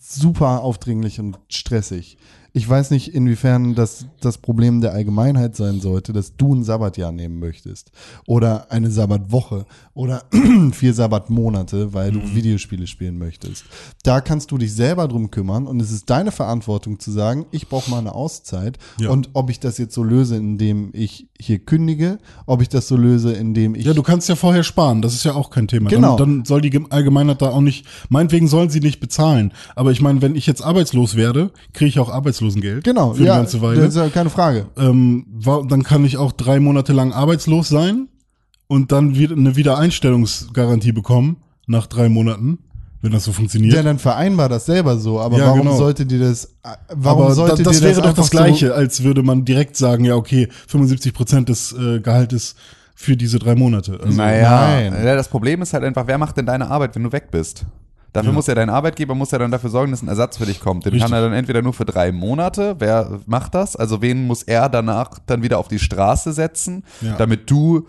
super 0.00 0.62
aufdringlich 0.62 1.20
und 1.20 1.38
stressig. 1.48 2.18
Ich 2.56 2.68
weiß 2.68 2.92
nicht, 2.92 3.12
inwiefern 3.12 3.74
das 3.74 4.06
das 4.20 4.38
Problem 4.38 4.80
der 4.80 4.92
Allgemeinheit 4.92 5.56
sein 5.56 5.80
sollte, 5.80 6.12
dass 6.12 6.36
du 6.36 6.54
ein 6.54 6.62
Sabbatjahr 6.62 7.10
nehmen 7.10 7.40
möchtest 7.40 7.90
oder 8.26 8.70
eine 8.70 8.92
Sabbatwoche 8.92 9.66
oder 9.92 10.22
vier 10.72 10.94
Sabbatmonate, 10.94 11.92
weil 11.94 12.12
du 12.12 12.20
Videospiele 12.34 12.86
spielen 12.86 13.18
möchtest. 13.18 13.64
Da 14.04 14.20
kannst 14.20 14.52
du 14.52 14.58
dich 14.58 14.72
selber 14.72 15.08
drum 15.08 15.32
kümmern 15.32 15.66
und 15.66 15.80
es 15.82 15.90
ist 15.90 16.08
deine 16.10 16.30
Verantwortung 16.30 17.00
zu 17.00 17.10
sagen, 17.10 17.44
ich 17.50 17.68
brauche 17.68 17.90
mal 17.90 17.98
eine 17.98 18.14
Auszeit 18.14 18.78
Ja. 19.00 19.10
und 19.10 19.30
ob 19.32 19.50
ich 19.50 19.58
das 19.58 19.78
jetzt 19.78 19.94
so 19.94 20.04
löse, 20.04 20.36
indem 20.36 20.90
ich 20.92 21.26
hier 21.40 21.58
kündige, 21.58 22.18
ob 22.46 22.62
ich 22.62 22.68
das 22.68 22.86
so 22.86 22.96
löse, 22.96 23.32
indem 23.32 23.74
ich 23.74 23.84
Ja, 23.84 23.94
du 23.94 24.02
kannst 24.04 24.28
ja 24.28 24.36
vorher 24.36 24.62
sparen, 24.62 25.02
das 25.02 25.14
ist 25.14 25.24
ja 25.24 25.34
auch 25.34 25.50
kein 25.50 25.66
Thema. 25.66 25.90
Genau. 25.90 26.16
Dann, 26.16 26.36
dann 26.36 26.44
soll 26.44 26.60
die 26.60 26.70
Gem- 26.70 26.86
Allgemeinheit 26.90 27.42
da 27.42 27.50
auch 27.50 27.60
nicht, 27.60 27.84
meinetwegen 28.10 28.46
sollen 28.46 28.70
sie 28.70 28.78
nicht 28.80 29.00
bezahlen. 29.00 29.52
Aber 29.74 29.90
ich 29.90 30.00
meine, 30.00 30.22
wenn 30.22 30.36
ich 30.36 30.46
jetzt 30.46 30.62
arbeitslos 30.62 31.16
werde, 31.16 31.50
kriege 31.72 31.88
ich 31.88 31.98
auch 31.98 32.10
Arbeitslosengeld 32.44 32.84
genau 32.84 33.12
für 33.12 33.18
eine 33.18 33.26
ja, 33.26 33.36
ganze 33.36 33.62
Weile. 33.62 33.80
Das 33.80 33.88
ist 33.90 33.96
ja 33.96 34.08
keine 34.08 34.30
Frage. 34.30 34.66
Ähm, 34.76 35.26
dann 35.68 35.82
kann 35.82 36.04
ich 36.04 36.16
auch 36.16 36.32
drei 36.32 36.60
Monate 36.60 36.92
lang 36.92 37.12
arbeitslos 37.12 37.68
sein 37.68 38.08
und 38.66 38.92
dann 38.92 39.16
wieder 39.16 39.36
eine 39.36 39.56
Wiedereinstellungsgarantie 39.56 40.92
bekommen 40.92 41.38
nach 41.66 41.86
drei 41.86 42.08
Monaten, 42.08 42.58
wenn 43.02 43.12
das 43.12 43.24
so 43.24 43.32
funktioniert. 43.32 43.74
Ja, 43.74 43.82
dann 43.82 43.98
vereinbar 43.98 44.48
das 44.48 44.66
selber 44.66 44.98
so, 44.98 45.20
aber 45.20 45.38
Ja, 45.38 45.46
warum 45.46 45.62
genau. 45.62 45.76
sollte 45.76 46.06
dir 46.06 46.20
das, 46.20 46.54
warum 46.94 47.24
Aber 47.24 47.34
sollte 47.34 47.62
da, 47.62 47.70
das 47.70 47.80
dir 47.80 47.86
wäre 47.86 48.00
doch 48.00 48.08
einfach 48.08 48.22
das 48.22 48.30
Gleiche, 48.30 48.74
als 48.74 49.02
würde 49.02 49.22
man 49.22 49.44
direkt 49.44 49.76
sagen, 49.76 50.04
ja, 50.04 50.14
okay, 50.14 50.48
75 50.68 51.14
Prozent 51.14 51.48
des 51.48 51.72
äh, 51.72 52.00
Gehaltes 52.00 52.54
für 52.94 53.16
diese 53.16 53.38
drei 53.38 53.56
Monate. 53.56 53.98
Also, 54.00 54.16
naja, 54.16 54.90
nein. 54.90 55.04
das 55.04 55.28
Problem 55.28 55.62
ist 55.62 55.72
halt 55.74 55.84
einfach, 55.84 56.06
wer 56.06 56.16
macht 56.18 56.36
denn 56.36 56.46
deine 56.46 56.70
Arbeit, 56.70 56.94
wenn 56.94 57.02
du 57.02 57.12
weg 57.12 57.30
bist? 57.30 57.66
Dafür 58.14 58.30
Ja. 58.30 58.34
muss 58.34 58.46
ja 58.46 58.54
dein 58.54 58.70
Arbeitgeber 58.70 59.14
muss 59.14 59.30
ja 59.32 59.38
dann 59.38 59.50
dafür 59.50 59.68
sorgen, 59.68 59.90
dass 59.90 60.00
ein 60.00 60.08
Ersatz 60.08 60.38
für 60.38 60.46
dich 60.46 60.60
kommt. 60.60 60.86
Den 60.86 60.92
Richtig. 60.92 61.10
kann 61.10 61.18
er 61.18 61.22
dann 61.24 61.34
entweder 61.34 61.60
nur 61.60 61.74
für 61.74 61.84
drei 61.84 62.12
Monate, 62.12 62.76
wer 62.78 63.20
macht 63.26 63.54
das? 63.54 63.76
Also 63.76 64.00
wen 64.00 64.26
muss 64.26 64.42
er 64.44 64.68
danach 64.70 65.18
dann 65.26 65.42
wieder 65.42 65.58
auf 65.58 65.68
die 65.68 65.78
Straße 65.80 66.32
setzen, 66.32 66.84
Ja. 67.02 67.16
damit 67.16 67.50
du 67.50 67.86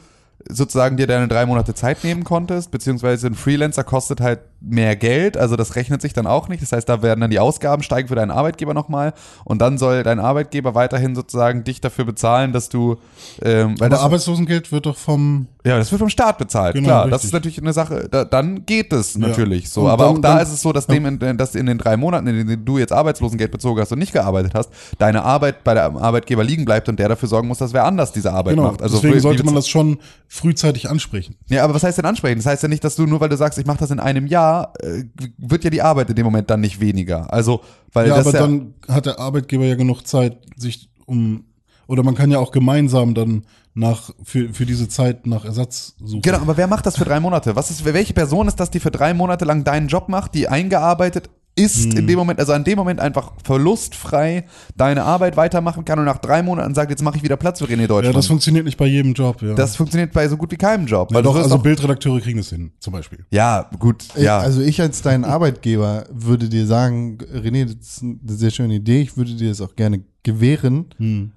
sozusagen 0.47 0.95
dir 0.97 1.07
deine 1.07 1.28
drei 1.28 1.45
Monate 1.47 1.73
Zeit 1.73 2.03
nehmen 2.03 2.23
konntest, 2.23 2.69
beziehungsweise 2.69 3.26
ein 3.28 3.34
Freelancer 3.34 3.84
kostet 3.84 4.21
halt 4.21 4.41
mehr 4.61 4.95
Geld, 4.95 5.38
also 5.38 5.55
das 5.55 5.76
rechnet 5.76 6.01
sich 6.03 6.13
dann 6.13 6.28
auch 6.28 6.49
nicht. 6.49 6.61
Das 6.61 6.71
heißt, 6.71 6.88
da 6.88 7.01
werden 7.01 7.21
dann 7.21 7.32
die 7.32 7.39
Ausgaben 7.39 7.82
steigen 7.82 8.09
für 8.09 8.15
deinen 8.15 8.30
Arbeitgeber 8.30 8.73
nochmal 8.76 9.13
und 9.43 9.59
dann 9.59 9.78
soll 9.80 10.03
dein 10.03 10.19
Arbeitgeber 10.19 10.76
weiterhin 10.76 11.15
sozusagen 11.15 11.63
dich 11.63 11.82
dafür 11.82 12.05
bezahlen, 12.05 12.51
dass 12.53 12.69
du, 12.69 12.97
ähm, 13.41 13.80
weil 13.80 13.88
aber 13.88 13.89
das, 13.89 14.01
Arbeitslosengeld 14.01 14.71
wird 14.71 14.86
doch 14.86 14.97
vom 14.97 15.47
Ja, 15.66 15.80
das 15.80 15.91
wird 15.91 15.97
vom 15.99 16.09
Staat 16.09 16.38
bezahlt, 16.38 16.76
Genau, 16.76 16.88
klar. 16.88 17.03
Das 17.05 17.13
richtig. 17.24 17.28
ist 17.30 17.34
natürlich 17.34 17.57
eine 17.59 17.74
Sache, 17.74 18.07
da, 18.09 18.24
dann 18.24 18.66
geht 18.68 18.93
es 18.93 19.18
natürlich 19.18 19.68
so. 19.70 19.82
Und 19.82 19.89
Aber 19.89 20.05
dann- 20.05 20.16
auch 20.18 20.22
da 20.22 20.34
dann- 20.36 20.43
ist 20.43 20.53
es 20.53 20.61
so, 20.61 20.72
dass, 20.72 20.86
dem 20.86 21.05
in, 21.07 21.38
dass 21.38 21.55
in 21.55 21.66
den 21.66 21.80
drei 21.80 21.97
Monaten, 21.97 22.28
in 22.28 22.47
denen 22.47 22.63
du 22.66 22.78
jetzt 22.78 22.93
Arbeitslosengeld 22.93 23.51
bezogen 23.51 23.82
hast 23.82 23.91
und 23.91 23.97
nicht 23.97 24.13
gearbeitet 24.13 24.53
hast, 24.53 24.70
deine 24.99 25.24
Arbeit 25.24 25.63
bei 25.63 25.74
der 25.74 25.86
Arbeitgeber 25.86 26.43
liegen 26.43 26.66
bleibt 26.66 26.88
und 26.88 26.99
der 26.99 27.09
dafür 27.09 27.28
sorgen 27.28 27.47
muss, 27.47 27.57
dass 27.57 27.74
wer 27.74 27.84
anders 27.86 28.11
diese 28.11 28.32
Arbeit 28.32 28.55
Genau, 28.55 28.68
macht. 28.70 28.82
Also 28.84 28.97
deswegen 29.01 29.20
sollte 29.20 29.43
man 29.43 29.55
das 29.55 29.68
schon 29.68 29.97
frühzeitig 30.28 30.89
ansprechen. 30.89 31.36
Ja, 31.47 31.63
aber 31.63 31.74
was 31.74 31.84
heißt 31.84 31.97
denn 31.97 32.05
ansprechen? 32.05 32.38
Das 32.38 32.45
heißt 32.45 32.61
ja 32.61 32.70
nicht, 32.70 32.84
dass 32.84 32.95
du 32.95 33.07
nur 33.07 33.20
weil 33.20 33.30
du 33.30 33.38
sagst, 33.38 33.57
ich 33.57 33.66
mache 33.66 33.80
das 33.80 33.89
in 33.89 33.99
einem 33.99 34.28
Jahr, 34.28 34.74
äh, 34.82 35.03
wird 35.39 35.63
ja 35.63 35.72
die 35.72 35.82
Arbeit 35.82 36.09
in 36.11 36.16
dem 36.16 36.26
Moment 36.26 36.49
dann 36.49 36.61
nicht 36.61 36.80
weniger. 36.80 37.34
Also, 37.34 37.61
weil 37.91 38.07
Ja, 38.07 38.18
das 38.18 38.28
aber 38.28 38.36
ja, 38.38 38.41
dann 38.45 38.74
hat 38.88 39.07
der 39.07 39.20
Arbeitgeber 39.20 39.66
ja 39.66 39.74
genug 39.76 40.05
Zeit, 40.05 40.38
sich 40.57 40.89
um 41.07 41.43
oder 41.88 42.04
man 42.04 42.16
kann 42.16 42.32
ja 42.32 42.40
auch 42.40 42.52
gemeinsam 42.52 43.14
dann 43.14 43.44
nach 43.74 44.12
für, 44.24 44.54
für 44.54 44.66
diese 44.66 44.88
Zeit 44.88 45.28
nach 45.28 45.44
Ersatz 45.46 45.96
suchen. 46.04 46.22
Genau, 46.22 46.38
aber 46.40 46.56
wer 46.58 46.68
macht 46.68 46.86
das 46.86 46.98
für 46.98 47.06
drei 47.06 47.20
Monate? 47.20 47.56
Was 47.56 47.72
ist, 47.72 47.84
welche 47.86 48.14
Person 48.14 48.48
ist 48.48 48.60
das, 48.60 48.70
die 48.72 48.80
für 48.80 48.92
drei 48.92 49.14
Monate 49.14 49.44
lang 49.46 49.64
deinen 49.64 49.88
Job 49.90 50.08
macht, 50.10 50.34
die 50.34 50.48
eingearbeitet 50.48 51.30
ist 51.58 51.86
Hm. 51.94 52.00
in 52.00 52.08
dem 52.08 52.18
Moment, 52.18 52.40
also 52.40 52.52
an 52.52 52.66
dem 52.66 52.78
Moment 52.78 53.00
einfach 53.00 53.32
verlustfrei 53.42 54.46
deine 54.76 55.04
Arbeit 55.04 55.38
weitermachen 55.38 55.86
kann 55.86 56.00
und 56.00 56.06
nach 56.06 56.18
drei 56.18 56.44
Monaten 56.44 56.76
sagt, 56.76 56.90
jetzt 56.92 57.02
mache 57.02 57.18
ich 57.18 57.24
wieder 57.24 57.38
Platz 57.38 57.60
für 57.60 57.66
René 57.66 57.82
Ja, 57.82 57.88
Deutschmann. 57.88 58.14
das 58.14 58.28
funktioniert 58.28 58.66
nicht 58.66 58.78
bei 58.78 58.86
jedem 58.88 59.14
Job, 59.14 59.42
ja. 59.42 59.54
das 59.54 59.76
funktioniert 59.76 60.12
bei 60.12 60.28
so 60.28 60.36
gut 60.38 60.52
wie 60.52 60.58
keinem 60.58 60.86
Job. 60.86 61.12
ja, 61.12 61.16
Weil 61.16 61.24
du 61.24 61.30
doch, 61.30 61.38
also 61.38 61.58
Bildredakteure 61.58 62.20
kriegen 62.22 62.38
das 62.40 62.50
hin, 62.50 62.72
zum 62.80 62.94
Beispiel. 62.94 63.26
ja, 63.32 63.70
gut, 63.80 64.04
ja. 64.18 64.40
Also 64.40 64.62
ich 64.62 64.82
als 64.82 65.02
dein 65.02 65.24
Arbeitgeber 65.24 66.06
würde 66.12 66.50
dir 66.50 66.66
sagen, 66.66 67.18
René, 67.34 67.66
das 67.66 67.88
ist 67.88 68.04
eine 68.04 68.18
sehr 68.26 68.52
schöne 68.52 68.76
Idee, 68.76 69.02
ich 69.02 69.16
würde 69.18 69.34
dir 69.34 69.50
das 69.50 69.62
auch 69.62 69.76
gerne 69.76 70.02
gewähren, 70.24 70.88
Hm. 70.98 71.32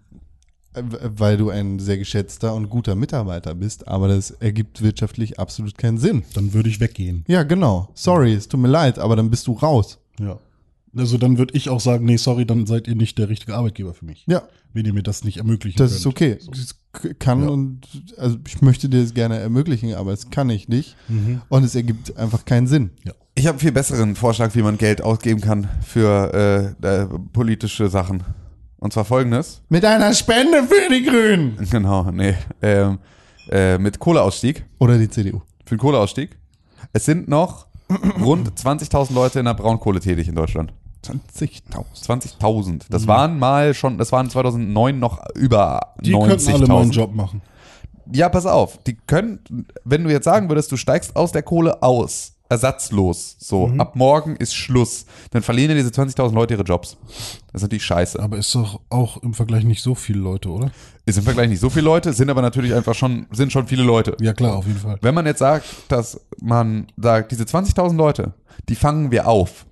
Weil 0.84 1.36
du 1.36 1.50
ein 1.50 1.78
sehr 1.78 1.98
geschätzter 1.98 2.54
und 2.54 2.68
guter 2.70 2.94
Mitarbeiter 2.94 3.54
bist, 3.54 3.86
aber 3.88 4.08
das 4.08 4.30
ergibt 4.30 4.82
wirtschaftlich 4.82 5.38
absolut 5.38 5.76
keinen 5.78 5.98
Sinn. 5.98 6.22
Dann 6.34 6.52
würde 6.54 6.68
ich 6.68 6.80
weggehen. 6.80 7.24
Ja, 7.28 7.42
genau. 7.42 7.88
Sorry, 7.94 8.32
es 8.34 8.48
tut 8.48 8.60
mir 8.60 8.68
leid, 8.68 8.98
aber 8.98 9.16
dann 9.16 9.30
bist 9.30 9.46
du 9.46 9.52
raus. 9.52 9.98
Ja. 10.20 10.38
Also 10.96 11.18
dann 11.18 11.36
würde 11.38 11.54
ich 11.54 11.68
auch 11.68 11.80
sagen, 11.80 12.06
nee, 12.06 12.16
sorry, 12.16 12.46
dann 12.46 12.66
seid 12.66 12.88
ihr 12.88 12.94
nicht 12.96 13.18
der 13.18 13.28
richtige 13.28 13.54
Arbeitgeber 13.54 13.92
für 13.94 14.06
mich. 14.06 14.24
Ja, 14.26 14.42
Wenn 14.72 14.86
ihr 14.86 14.94
mir 14.94 15.02
das 15.02 15.22
nicht 15.22 15.36
ermöglichen 15.36 15.76
das 15.78 15.90
könnt. 15.90 16.00
ist 16.00 16.06
okay. 16.06 16.38
Es 16.50 16.74
k- 16.92 17.14
kann 17.18 17.42
Ja. 17.42 17.48
und 17.50 17.80
also 18.16 18.38
ich 18.46 18.62
möchte 18.62 18.88
dir 18.88 19.02
das 19.02 19.12
gerne 19.14 19.38
ermöglichen, 19.38 19.94
aber 19.94 20.12
es 20.12 20.30
kann 20.30 20.48
ich 20.50 20.66
nicht. 20.68 20.96
Und 21.50 21.62
es 21.62 21.74
ergibt 21.74 22.16
einfach 22.16 22.44
keinen 22.46 22.66
Sinn. 22.66 22.90
Ich 23.34 23.46
habe 23.46 23.52
einen 23.56 23.60
viel 23.60 23.72
besseren 23.72 24.16
Vorschlag, 24.16 24.54
wie 24.56 24.62
man 24.62 24.78
Geld 24.78 25.02
ausgeben 25.02 25.40
kann 25.42 25.68
für 25.86 26.74
äh, 26.82 27.02
äh, 27.02 27.06
politische 27.32 27.88
Sachen. 27.90 28.24
Und 28.78 28.92
zwar 28.92 29.04
folgendes. 29.04 29.62
Mit 29.68 29.84
einer 29.84 30.14
Spende 30.14 30.62
für 30.64 30.88
die 30.92 31.02
Grünen. 31.02 31.56
Genau, 31.70 32.10
nee. 32.10 32.34
Ähm, 32.62 32.98
äh, 33.50 33.78
mit 33.78 33.98
Kohleausstieg. 33.98 34.64
Oder 34.78 34.98
die 34.98 35.08
CDU. 35.08 35.42
Für 35.64 35.76
den 35.76 35.80
Kohleausstieg. 35.80 36.38
Es 36.92 37.04
sind 37.04 37.28
noch 37.28 37.66
rund 38.20 38.50
20.000 38.50 39.12
Leute 39.14 39.40
in 39.40 39.46
der 39.46 39.54
Braunkohle 39.54 40.00
tätig 40.00 40.28
in 40.28 40.34
Deutschland. 40.34 40.72
20.000. 41.04 41.84
20.000. 42.40 42.82
Das 42.90 43.06
waren 43.06 43.38
mal 43.38 43.72
schon, 43.74 43.98
das 43.98 44.12
waren 44.12 44.28
2009 44.28 44.98
noch 44.98 45.24
über 45.34 45.94
Die 46.00 46.12
könnten 46.12 46.52
alle 46.52 46.66
meinen 46.66 46.90
90.000. 46.90 46.92
Job 46.92 47.14
machen. 47.14 47.42
Ja, 48.12 48.28
pass 48.28 48.46
auf. 48.46 48.78
Die 48.84 48.94
können, 48.94 49.66
wenn 49.84 50.04
du 50.04 50.10
jetzt 50.10 50.24
sagen 50.24 50.48
würdest, 50.48 50.72
du 50.72 50.76
steigst 50.76 51.14
aus 51.14 51.32
der 51.32 51.42
Kohle 51.42 51.82
aus, 51.82 52.37
ersatzlos, 52.50 53.36
so, 53.38 53.70
ab 53.76 53.94
morgen 53.94 54.36
ist 54.36 54.54
Schluss, 54.54 55.04
dann 55.32 55.42
verlieren 55.42 55.70
ja 55.70 55.76
diese 55.76 55.90
20.000 55.90 56.32
Leute 56.32 56.54
ihre 56.54 56.62
Jobs. 56.62 56.96
Das 57.46 57.56
ist 57.56 57.62
natürlich 57.62 57.84
scheiße. 57.84 58.18
Aber 58.20 58.38
ist 58.38 58.54
doch 58.54 58.80
auch 58.88 59.18
im 59.22 59.34
Vergleich 59.34 59.64
nicht 59.64 59.82
so 59.82 59.94
viele 59.94 60.20
Leute, 60.20 60.48
oder? 60.48 60.70
Ist 61.04 61.18
im 61.18 61.24
Vergleich 61.24 61.50
nicht 61.50 61.60
so 61.60 61.68
viele 61.68 61.84
Leute, 61.84 62.12
sind 62.12 62.30
aber 62.30 62.40
natürlich 62.40 62.72
einfach 62.74 62.94
schon, 62.94 63.26
sind 63.32 63.52
schon 63.52 63.66
viele 63.66 63.82
Leute. 63.82 64.16
Ja, 64.20 64.32
klar, 64.32 64.56
auf 64.56 64.66
jeden 64.66 64.78
Fall. 64.78 64.98
Wenn 65.02 65.14
man 65.14 65.26
jetzt 65.26 65.40
sagt, 65.40 65.66
dass 65.88 66.20
man 66.40 66.86
sagt, 66.96 67.32
diese 67.32 67.44
20.000 67.44 67.96
Leute, 67.96 68.32
die 68.68 68.74
fangen 68.76 69.10
wir 69.10 69.28
auf. 69.28 69.66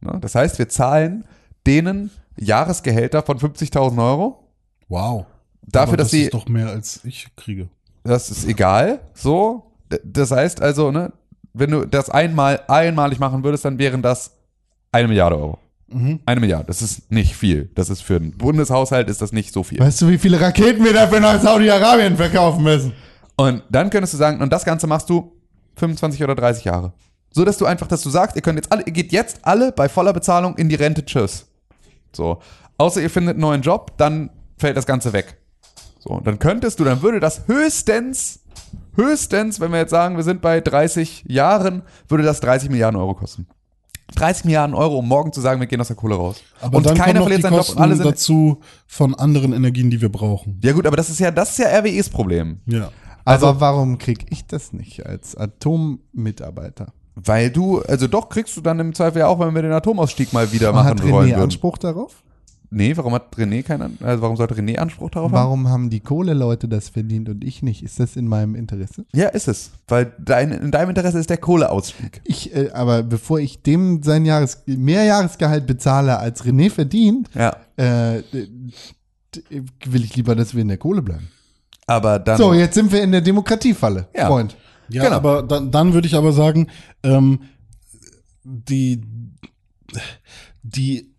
Ne? 0.00 0.18
Das 0.20 0.34
heißt, 0.34 0.58
wir 0.58 0.68
zahlen 0.68 1.24
denen 1.66 2.10
Jahresgehälter 2.36 3.22
von 3.22 3.38
50.000 3.38 4.02
Euro. 4.02 4.48
Wow. 4.88 5.26
Dafür, 5.62 5.88
Aber 5.88 5.96
dass 5.98 6.06
das 6.06 6.10
sie, 6.12 6.22
ist 6.24 6.34
doch 6.34 6.48
mehr 6.48 6.68
als 6.68 7.00
ich 7.04 7.28
kriege. 7.36 7.68
das 8.02 8.30
ist 8.30 8.46
egal, 8.46 9.00
so. 9.14 9.70
Das 10.04 10.30
heißt 10.30 10.60
also, 10.60 10.90
ne, 10.90 11.12
wenn 11.54 11.70
du 11.70 11.86
das 11.86 12.10
einmal, 12.10 12.60
einmalig 12.68 13.18
machen 13.18 13.42
würdest, 13.44 13.64
dann 13.64 13.78
wären 13.78 14.02
das 14.02 14.32
eine 14.92 15.08
Milliarde 15.08 15.36
Euro. 15.36 15.58
Mhm. 15.88 16.20
Eine 16.26 16.40
Milliarde, 16.40 16.66
das 16.66 16.82
ist 16.82 17.10
nicht 17.10 17.36
viel. 17.36 17.70
Das 17.74 17.88
ist 17.88 18.02
für 18.02 18.16
einen 18.16 18.36
Bundeshaushalt 18.36 19.08
ist 19.08 19.22
das 19.22 19.32
nicht 19.32 19.52
so 19.52 19.62
viel. 19.62 19.78
Weißt 19.78 20.02
du, 20.02 20.08
wie 20.08 20.18
viele 20.18 20.40
Raketen 20.40 20.84
wir 20.84 20.92
dafür 20.92 21.20
nach 21.20 21.40
Saudi-Arabien 21.40 22.16
verkaufen 22.16 22.64
müssen? 22.64 22.92
Und 23.36 23.62
dann 23.70 23.90
könntest 23.90 24.14
du 24.14 24.18
sagen, 24.18 24.42
und 24.42 24.52
das 24.52 24.64
Ganze 24.64 24.86
machst 24.86 25.08
du 25.08 25.32
25 25.76 26.22
oder 26.22 26.34
30 26.34 26.64
Jahre. 26.64 26.92
So 27.30 27.44
dass 27.44 27.58
du 27.58 27.66
einfach, 27.66 27.88
dass 27.88 28.02
du 28.02 28.10
sagst, 28.10 28.36
ihr 28.36 28.42
könnt 28.42 28.56
jetzt 28.56 28.70
alle, 28.70 28.84
ihr 28.84 28.92
geht 28.92 29.12
jetzt 29.12 29.38
alle 29.42 29.72
bei 29.72 29.88
voller 29.88 30.12
Bezahlung 30.12 30.56
in 30.56 30.68
die 30.68 30.76
Rente, 30.76 31.04
tschüss. 31.04 31.46
So. 32.12 32.40
Außer 32.78 33.00
ihr 33.00 33.10
findet 33.10 33.34
einen 33.34 33.40
neuen 33.40 33.62
Job, 33.62 33.92
dann 33.96 34.30
fällt 34.56 34.76
das 34.76 34.86
Ganze 34.86 35.12
weg. 35.12 35.36
So, 35.98 36.20
dann 36.20 36.38
könntest 36.38 36.78
du, 36.78 36.84
dann 36.84 37.02
würde 37.02 37.18
das 37.18 37.46
höchstens, 37.46 38.40
höchstens, 38.96 39.60
wenn 39.60 39.72
wir 39.72 39.78
jetzt 39.78 39.90
sagen, 39.90 40.16
wir 40.16 40.24
sind 40.24 40.40
bei 40.42 40.60
30 40.60 41.24
Jahren, 41.28 41.82
würde 42.08 42.24
das 42.24 42.40
30 42.40 42.70
Milliarden 42.70 42.98
Euro 43.00 43.14
kosten. 43.14 43.46
30 44.16 44.44
Milliarden 44.44 44.74
Euro, 44.76 44.98
um 44.98 45.08
morgen 45.08 45.32
zu 45.32 45.40
sagen, 45.40 45.60
wir 45.60 45.66
gehen 45.66 45.80
aus 45.80 45.86
der 45.88 45.96
Kohle 45.96 46.14
raus. 46.14 46.36
Aber 46.60 46.76
und 46.76 46.86
dann 46.86 46.94
keiner 46.96 47.20
kommen 47.20 47.22
verliert 47.22 47.42
seinen 47.42 47.52
Job 47.52 47.60
Kosten 47.60 47.78
und 47.78 47.82
alle 47.82 47.96
sind. 47.96 48.06
dazu 48.06 48.60
von 48.86 49.14
anderen 49.14 49.52
Energien, 49.52 49.90
die 49.90 50.00
wir 50.00 50.10
brauchen. 50.10 50.60
Ja 50.62 50.72
gut, 50.72 50.86
aber 50.86 50.96
das 50.96 51.08
ist 51.10 51.20
ja, 51.20 51.30
das 51.30 51.50
ist 51.50 51.58
ja 51.58 51.68
RWEs 51.78 52.10
Problem. 52.10 52.60
Ja. 52.66 52.90
Also- 53.24 53.46
Aber 53.48 53.60
warum 53.60 53.96
krieg 53.98 54.26
ich 54.30 54.46
das 54.46 54.72
nicht 54.74 55.06
als 55.06 55.34
Atommitarbeiter? 55.36 56.92
Weil 57.16 57.50
du, 57.50 57.80
also 57.80 58.08
doch 58.08 58.28
kriegst 58.28 58.56
du 58.56 58.60
dann 58.60 58.80
im 58.80 58.92
Zweifel 58.92 59.20
ja 59.20 59.28
auch, 59.28 59.38
wenn 59.38 59.54
wir 59.54 59.62
den 59.62 59.72
Atomausstieg 59.72 60.32
mal 60.32 60.50
wieder 60.52 60.68
Hat 60.74 60.98
machen 60.98 61.10
wollen 61.12 61.26
René 61.28 61.30
würden. 61.30 61.42
Anspruch 61.44 61.78
darauf? 61.78 62.23
Nee, 62.74 62.96
warum 62.96 63.14
hat 63.14 63.34
René 63.36 63.62
keinen, 63.62 63.98
also 64.02 64.22
warum 64.22 64.36
sollte 64.36 64.54
René 64.54 64.76
Anspruch 64.78 65.10
darauf 65.10 65.30
haben? 65.30 65.38
Warum 65.38 65.68
haben 65.68 65.90
die 65.90 66.00
Kohleleute 66.00 66.66
das 66.68 66.88
verdient 66.88 67.28
und 67.28 67.44
ich 67.44 67.62
nicht? 67.62 67.82
Ist 67.82 68.00
das 68.00 68.16
in 68.16 68.26
meinem 68.26 68.54
Interesse? 68.54 69.06
Ja, 69.14 69.28
ist 69.28 69.46
es. 69.48 69.70
Weil 69.88 70.12
dein, 70.18 70.50
in 70.52 70.70
deinem 70.70 70.90
Interesse 70.90 71.18
ist 71.18 71.30
der 71.30 71.36
Kohleausstieg. 71.38 72.20
Ich, 72.24 72.54
äh, 72.54 72.70
aber 72.72 73.02
bevor 73.02 73.38
ich 73.38 73.62
dem 73.62 74.02
sein 74.02 74.24
Jahres 74.24 74.62
mehr 74.66 75.04
Jahresgehalt 75.04 75.66
bezahle, 75.66 76.18
als 76.18 76.44
René 76.44 76.68
verdient, 76.70 77.30
Ja. 77.34 77.56
äh, 77.76 78.22
will 79.86 80.04
ich 80.04 80.16
lieber, 80.16 80.34
dass 80.34 80.54
wir 80.54 80.62
in 80.62 80.68
der 80.68 80.78
Kohle 80.78 81.02
bleiben. 81.02 81.28
Aber 81.86 82.18
dann. 82.18 82.38
So, 82.38 82.52
jetzt 82.54 82.74
sind 82.74 82.90
wir 82.92 83.02
in 83.02 83.12
der 83.12 83.20
Demokratiefalle, 83.20 84.08
Ja. 84.16 84.26
Freund. 84.28 84.56
Ja, 84.88 85.04
Genau. 85.04 85.16
aber 85.16 85.42
dann, 85.42 85.70
dann 85.70 85.92
würde 85.94 86.06
ich 86.06 86.14
aber 86.14 86.32
sagen, 86.32 86.68
ähm, 87.02 87.40
die, 88.44 89.00
die, 90.62 91.13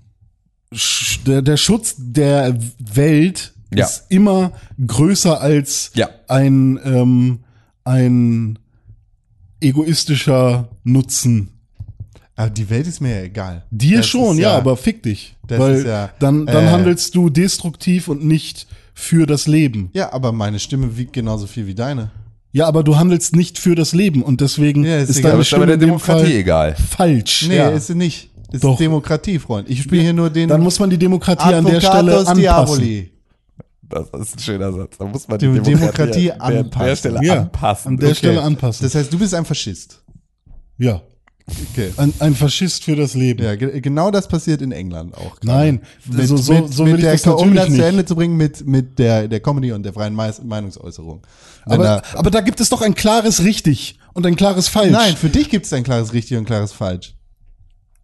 der, 1.26 1.42
der 1.42 1.58
Schutz 1.58 1.96
der 1.98 2.58
Welt 2.80 3.54
Ja. 3.74 3.86
ist 3.86 4.06
immer 4.10 4.52
größer 4.86 5.42
als 5.42 5.92
Ja. 5.96 6.10
ein, 6.28 6.80
ähm, 6.84 7.40
ein 7.84 8.60
egoistischer 9.62 10.70
Nutzen. 10.84 11.50
Aber 12.36 12.50
die 12.50 12.70
Welt 12.70 12.86
ist 12.88 13.00
mir 13.00 13.16
ja 13.18 13.24
egal. 13.24 13.64
Dir 13.72 13.98
Das 13.98 14.08
schon, 14.08 14.36
ist 14.36 14.42
ja, 14.42 14.58
aber 14.58 14.76
fick 14.76 15.02
dich. 15.04 15.36
das 15.48 15.60
Weil 15.60 15.76
ist 15.76 15.86
ja, 15.86 16.10
dann, 16.20 16.46
dann 16.46 16.66
äh, 16.66 16.70
handelst 16.70 17.16
du 17.16 17.30
destruktiv 17.30 18.10
und 18.10 18.26
nicht 18.26 18.68
für 18.94 19.26
das 19.26 19.48
Leben. 19.48 19.90
Ja, 19.94 20.12
aber 20.12 20.32
meine 20.34 20.60
Stimme 20.60 20.98
wiegt 20.98 21.14
genauso 21.14 21.48
viel 21.48 21.66
wie 21.68 21.76
deine. 21.76 22.12
Ja, 22.52 22.68
aber 22.68 22.84
du 22.84 22.98
handelst 22.98 23.36
nicht 23.36 23.58
für 23.58 23.76
das 23.76 23.94
Leben 23.94 24.22
und 24.22 24.42
deswegen 24.42 24.84
Ja, 24.86 24.98
ist 25.00 25.10
ist, 25.10 25.18
egal. 25.20 25.32
deine 25.32 25.34
aber 25.34 25.42
ist 25.42 25.54
aber 25.54 25.64
Stimme 25.64 25.66
der 25.66 25.74
in 25.76 25.80
dem 25.80 25.88
Demokratie 25.88 26.22
Fall 26.24 26.32
egal. 26.32 26.76
falsch. 26.76 27.46
Nee, 27.48 27.58
Ja. 27.58 27.70
ist 27.70 27.88
sie 27.88 27.96
nicht. 27.96 28.30
Ist 28.52 28.64
Doch. 28.64 28.78
Demokratie, 28.78 29.40
Freund. 29.40 29.70
Ich 29.70 29.82
spiele 29.82 30.02
hier 30.04 30.14
nur 30.14 30.30
den 30.30 30.50
Dann 30.50 30.62
muss 30.62 30.80
man 30.80 30.90
die 30.90 30.98
Demokratie 30.98 31.54
an 31.54 31.66
der 31.66 31.80
Stelle 31.82 32.18
Advocatus 32.18 32.28
anpassen. 32.28 32.38
Diaboli. 32.82 33.12
Das 33.88 34.08
ist 34.22 34.36
ein 34.36 34.40
schöner 34.40 34.74
Satz. 34.74 34.98
Da 34.98 35.06
muss 35.06 35.28
man 35.28 35.38
Die 35.40 35.48
Demokratie 35.60 36.32
an 36.32 36.52
der- 36.52 36.60
anpassen. 36.62 36.86
der 36.88 36.96
Stelle 36.96 37.20
Ja, 37.24 37.34
anpassen. 37.42 37.88
an 37.92 37.98
der 37.98 38.10
Okay. 38.10 38.18
Stelle 38.18 38.42
anpassen. 38.42 38.84
Das 38.86 38.96
heißt, 38.96 39.14
du 39.14 39.20
bist 39.20 39.34
ein 39.34 39.46
Faschist. 39.46 40.02
ja, 40.78 41.02
Okay. 41.74 41.92
ein, 41.98 42.12
ein 42.20 42.34
Faschist 42.34 42.84
für 42.84 42.96
das 42.96 43.14
Leben. 43.14 43.44
Ja, 43.44 43.56
ge 43.56 43.80
genau 43.80 44.10
das 44.10 44.28
passiert 44.28 44.64
in 44.64 44.72
England 44.72 45.14
auch. 45.16 45.40
gerade. 45.40 45.46
Nein, 45.46 45.82
Mit, 46.12 46.28
so, 46.28 46.38
so, 46.38 46.54
mit, 46.54 46.74
so 46.74 46.84
mit 46.86 46.94
will 46.94 47.00
ich 47.00 47.06
der, 47.06 47.12
das 47.14 47.26
um 47.28 47.32
natürlich 47.54 47.56
das 47.56 47.66
zu 47.68 47.72
nicht. 47.74 47.82
Ende 47.84 48.06
zu 48.06 48.16
bringen 48.16 48.36
mit, 48.38 48.66
mit 48.68 48.98
der, 48.98 49.28
der 49.28 49.40
Comedy 49.40 49.72
und 49.72 49.84
der 49.84 49.94
freien 49.94 50.16
Meinungsäußerung. 50.16 51.22
Aber, 51.66 51.84
da, 51.84 52.02
aber 52.16 52.32
da 52.32 52.42
gibt 52.42 52.60
es 52.62 52.70
doch 52.70 52.82
ein 52.82 52.96
klares 52.96 53.44
Richtig 53.44 54.00
und 54.14 54.26
ein 54.26 54.36
klares 54.36 54.68
Falsch. 54.68 54.92
nein, 54.92 55.16
für 55.16 55.30
dich 55.30 55.50
gibt 55.52 55.68
es 55.68 55.74
ein 55.74 55.84
klares 55.84 56.14
Richtig 56.14 56.36
und 56.38 56.44
ein 56.44 56.46
klares 56.48 56.72
Falsch. 56.72 57.15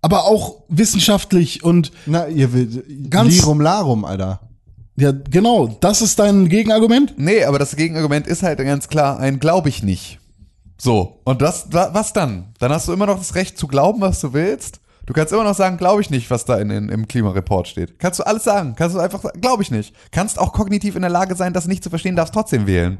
Aber 0.01 0.25
auch 0.25 0.63
wissenschaftlich 0.67 1.63
und 1.63 1.91
Na, 2.05 2.27
ihr 2.27 2.53
will 2.53 2.83
Ganz- 3.09 3.35
Lirum 3.35 3.61
Larum, 3.61 4.03
Alter. 4.05 4.39
ja, 4.97 5.11
genau, 5.11 5.67
das 5.79 6.01
ist 6.01 6.17
dein 6.19 6.49
Gegenargument? 6.49 7.13
Nee, 7.17 7.43
aber 7.43 7.59
das 7.59 7.75
Gegenargument 7.75 8.25
ist 8.27 8.41
halt 8.43 8.57
ganz 8.59 8.87
klar 8.87 9.19
ein 9.19 9.39
Glaube 9.39 9.69
ich 9.69 9.83
nicht. 9.83 10.19
So. 10.79 11.19
Und 11.25 11.41
das, 11.43 11.67
wa- 11.71 11.91
was 11.93 12.13
dann? 12.13 12.45
Dann 12.57 12.71
hast 12.71 12.87
du 12.87 12.93
immer 12.93 13.05
noch 13.05 13.19
das 13.19 13.35
Recht 13.35 13.57
zu 13.59 13.67
glauben, 13.67 14.01
was 14.01 14.19
du 14.21 14.33
willst. 14.33 14.79
Du 15.11 15.15
kannst 15.15 15.33
immer 15.33 15.43
noch 15.43 15.55
sagen, 15.55 15.75
glaube 15.75 16.01
ich 16.01 16.09
nicht, 16.09 16.31
was 16.31 16.45
da 16.45 16.57
in, 16.57 16.69
in, 16.69 16.87
im 16.87 17.05
Klimareport 17.05 17.67
steht. 17.67 17.99
Kannst 17.99 18.19
du 18.19 18.23
alles 18.23 18.45
sagen. 18.45 18.75
Kannst 18.77 18.95
du 18.95 18.99
einfach 19.01 19.21
sagen, 19.21 19.41
glaube 19.41 19.61
ich 19.61 19.69
nicht. 19.69 19.93
Kannst 20.09 20.39
auch 20.39 20.53
kognitiv 20.53 20.95
in 20.95 21.01
der 21.01 21.11
Lage 21.11 21.35
sein, 21.35 21.51
das 21.51 21.67
nicht 21.67 21.83
zu 21.83 21.89
verstehen, 21.89 22.15
darfst 22.15 22.33
trotzdem 22.33 22.65
wählen. 22.65 22.97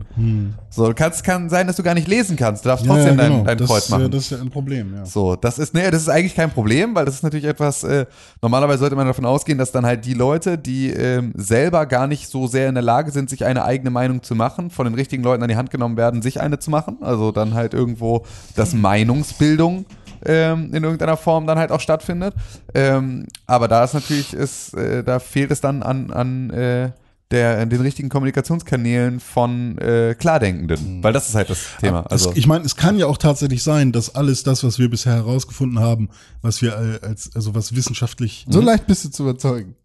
So, 0.70 0.92
kannst, 0.94 1.24
kann 1.24 1.50
sein, 1.50 1.68
dass 1.68 1.78
du 1.78 1.84
gar 1.84 1.94
nicht 1.94 2.10
lesen 2.10 2.36
kannst. 2.36 2.66
Du 2.66 2.70
darfst 2.70 2.86
trotzdem 2.86 3.16
dein, 3.16 3.46
dein 3.46 3.58
das, 3.58 3.70
Kreuz 3.70 3.88
machen. 3.88 4.02
Ja, 4.02 4.08
das 4.10 4.24
ist 4.24 4.32
ja 4.32 4.40
ein 4.40 4.50
Problem, 4.50 4.94
ja. 4.94 5.06
So, 5.06 5.38
das 5.38 5.58
ist, 5.58 5.74
nee, 5.74 5.90
das 5.90 6.02
ist 6.02 6.10
eigentlich 6.10 6.36
kein 6.36 6.52
Problem, 6.52 6.94
weil 6.96 7.06
das 7.06 7.16
ist 7.16 7.24
natürlich 7.24 7.46
etwas, 7.46 7.86
äh, 7.86 8.06
normalerweise 8.42 8.80
sollte 8.80 8.98
man 8.98 9.08
davon 9.08 9.24
ausgehen, 9.24 9.58
dass 9.58 9.72
dann 9.72 9.86
halt 9.86 10.04
die 10.04 10.14
Leute, 10.14 10.58
die 10.58 10.90
ähm, 10.90 11.32
selber 11.38 11.86
gar 11.86 12.08
nicht 12.08 12.28
so 12.28 12.46
sehr 12.46 12.68
in 12.68 12.76
der 12.76 12.84
Lage 12.84 13.12
sind, 13.12 13.30
sich 13.30 13.46
eine 13.46 13.64
eigene 13.64 13.90
Meinung 13.90 14.22
zu 14.22 14.36
machen, 14.36 14.70
von 14.70 14.86
den 14.86 14.96
richtigen 14.96 15.24
Leuten 15.24 15.44
an 15.44 15.50
die 15.50 15.56
Hand 15.56 15.72
genommen 15.72 15.96
werden, 15.96 16.22
sich 16.22 16.42
eine 16.42 16.60
zu 16.60 16.72
machen. 16.72 16.98
Also 17.00 17.32
dann 17.32 17.54
halt 17.54 17.74
irgendwo, 17.74 18.26
dass 18.58 18.74
Meinungsbildung 18.74 19.86
ähm, 20.26 20.74
in 20.74 20.84
irgendeiner 20.84 21.18
Form 21.18 21.48
dann 21.48 21.58
halt 21.58 21.72
auch 21.72 21.80
stattfindet. 21.80 22.34
Ähm, 22.74 23.28
aber 23.48 23.68
da 23.68 23.84
ist 23.84 23.94
natürlich, 23.94 24.34
ist, 24.34 24.74
äh, 24.74 25.04
da 25.04 25.20
fehlt 25.20 25.52
es 25.52 25.62
dann 25.62 25.84
an, 25.84 26.12
an 26.12 26.50
äh, 26.52 26.92
der, 27.32 27.66
den 27.66 27.82
richtigen 27.82 28.10
Kommunikationskanälen 28.10 29.20
von 29.20 29.78
äh, 29.78 30.16
Klardenkenden. 30.18 31.02
Weil 31.04 31.14
das 31.14 31.30
ist 31.30 31.36
halt 31.36 31.50
das 31.50 31.60
Thema. 31.80 32.04
Das, 32.04 32.12
Also, 32.12 32.34
ich 32.36 32.46
meine, 32.46 32.66
es 32.66 32.76
kann 32.76 32.98
ja 32.98 33.08
auch 33.08 33.18
tatsächlich 33.18 33.64
sein, 33.64 33.92
dass 33.92 34.14
alles 34.14 34.44
das, 34.44 34.64
was 34.64 34.80
wir 34.80 34.90
bisher 34.90 35.14
herausgefunden 35.14 35.80
haben, 35.80 36.10
was 36.42 36.62
wir 36.62 37.00
äh, 37.02 37.06
als, 37.06 37.32
also 37.34 37.56
was 37.56 37.76
wissenschaftlich. 37.76 38.46
So 38.50 38.62
leicht 38.62 38.86
bist 38.88 39.06
du 39.06 39.10
zu 39.10 39.24
überzeugen. 39.24 39.76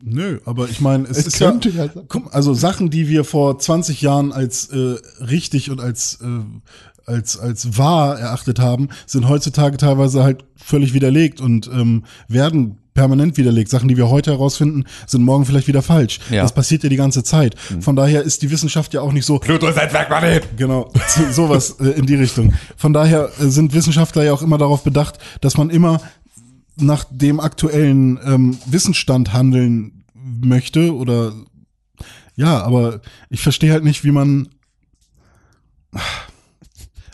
Nö, 0.00 0.38
aber 0.44 0.68
ich 0.68 0.80
meine, 0.80 1.08
es, 1.08 1.18
Es 1.18 1.26
ist 1.26 1.38
könnte 1.38 1.70
ja, 1.70 1.88
also 2.30 2.54
Sachen, 2.54 2.88
die 2.88 3.08
wir 3.08 3.24
vor 3.24 3.58
20 3.58 4.00
Jahren 4.00 4.32
als 4.32 4.68
äh, 4.68 4.96
richtig 5.20 5.70
und 5.70 5.80
als 5.80 6.20
äh, 6.22 6.26
als 7.08 7.38
als 7.38 7.76
wahr 7.78 8.18
erachtet 8.18 8.60
haben, 8.60 8.88
sind 9.06 9.28
heutzutage 9.28 9.76
teilweise 9.78 10.22
halt 10.22 10.44
völlig 10.56 10.94
widerlegt 10.94 11.40
und 11.40 11.66
ähm, 11.72 12.04
werden 12.28 12.78
permanent 12.94 13.36
widerlegt. 13.36 13.70
Sachen, 13.70 13.88
die 13.88 13.96
wir 13.96 14.08
heute 14.10 14.32
herausfinden, 14.32 14.84
sind 15.06 15.22
morgen 15.24 15.44
vielleicht 15.44 15.68
wieder 15.68 15.82
falsch. 15.82 16.18
Ja. 16.30 16.42
Das 16.42 16.52
passiert 16.52 16.82
ja 16.82 16.88
die 16.88 16.96
ganze 16.96 17.22
Zeit. 17.22 17.54
Von 17.80 17.94
daher 17.94 18.22
ist 18.22 18.42
die 18.42 18.50
Wissenschaft 18.50 18.92
ja 18.92 19.00
auch 19.02 19.12
nicht 19.12 19.24
so, 19.24 19.38
Pluto 19.38 19.68
ist 19.68 19.78
ein 19.78 19.88
Zwergplanet! 19.88 20.48
Genau, 20.56 20.90
so- 21.08 21.30
sowas 21.30 21.76
äh, 21.80 21.90
in 21.90 22.06
die 22.06 22.16
Richtung. 22.16 22.54
Von 22.76 22.92
daher 22.92 23.30
äh, 23.40 23.46
sind 23.46 23.72
Wissenschaftler 23.72 24.24
ja 24.24 24.32
auch 24.32 24.42
immer 24.42 24.58
darauf 24.58 24.82
bedacht, 24.82 25.18
dass 25.40 25.56
man 25.56 25.70
immer 25.70 26.00
nach 26.76 27.04
dem 27.10 27.38
aktuellen 27.40 28.18
ähm, 28.24 28.58
Wissensstand 28.66 29.32
handeln 29.32 30.04
möchte 30.14 30.94
oder 30.94 31.32
ja, 32.36 32.60
aber 32.62 33.00
ich 33.30 33.42
verstehe 33.42 33.72
halt 33.72 33.84
nicht, 33.84 34.04
wie 34.04 34.12
man 34.12 34.48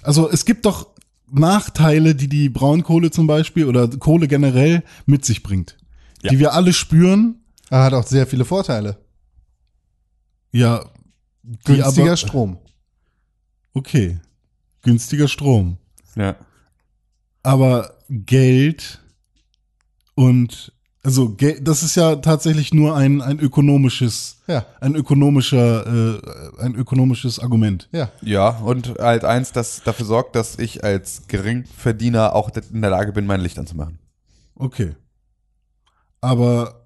also 0.05 0.31
es 0.31 0.45
gibt 0.45 0.65
doch 0.67 0.89
Nachteile, 1.31 2.15
die 2.15 2.29
die 2.29 2.49
Braunkohle 2.49 3.11
zum 3.11 3.27
Beispiel 3.27 3.65
oder 3.67 3.89
Kohle 3.89 4.29
generell 4.29 4.83
mit 5.07 5.25
sich 5.25 5.43
bringt, 5.43 5.77
Ja. 6.23 6.31
die 6.31 6.39
wir 6.39 6.53
alle 6.53 6.73
spüren. 6.73 7.41
Er 7.71 7.83
hat 7.85 7.95
auch 7.95 8.07
sehr 8.07 8.27
viele 8.27 8.45
Vorteile. 8.45 8.99
Ja, 10.53 10.85
Günstiger 11.65 12.07
aber- 12.07 12.17
Strom. 12.17 12.59
Okay, 13.73 14.19
günstiger 14.83 15.27
Strom. 15.29 15.79
Ja. 16.15 16.37
aber 17.43 17.99
Geld 18.09 19.01
und 20.15 20.73
also 21.05 21.37
das 21.61 21.83
ist 21.83 21.95
ja 21.97 22.17
tatsächlich 22.17 22.73
nur 22.75 22.97
ein 22.97 23.21
ein 23.21 23.39
ökonomisches 23.39 24.39
Ja, 24.49 24.65
ein 24.81 24.95
ökonomischer 24.97 25.87
äh, 25.87 26.21
ein 26.61 26.75
ökonomisches 26.75 27.39
Argument. 27.39 27.89
ja. 27.93 28.11
Ja, 28.23 28.49
und 28.49 28.99
halt 28.99 29.25
eins, 29.25 29.53
das 29.53 29.83
dafür 29.85 30.07
sorgt, 30.07 30.35
dass 30.35 30.59
ich 30.59 30.83
als 30.83 31.29
Geringverdiener 31.29 32.35
auch 32.35 32.51
in 32.73 32.81
der 32.81 32.91
Lage 32.91 33.13
bin, 33.13 33.27
mein 33.27 33.41
Licht 33.43 33.59
anzumachen. 33.59 33.99
Okay. 34.57 34.97
Aber 36.21 36.85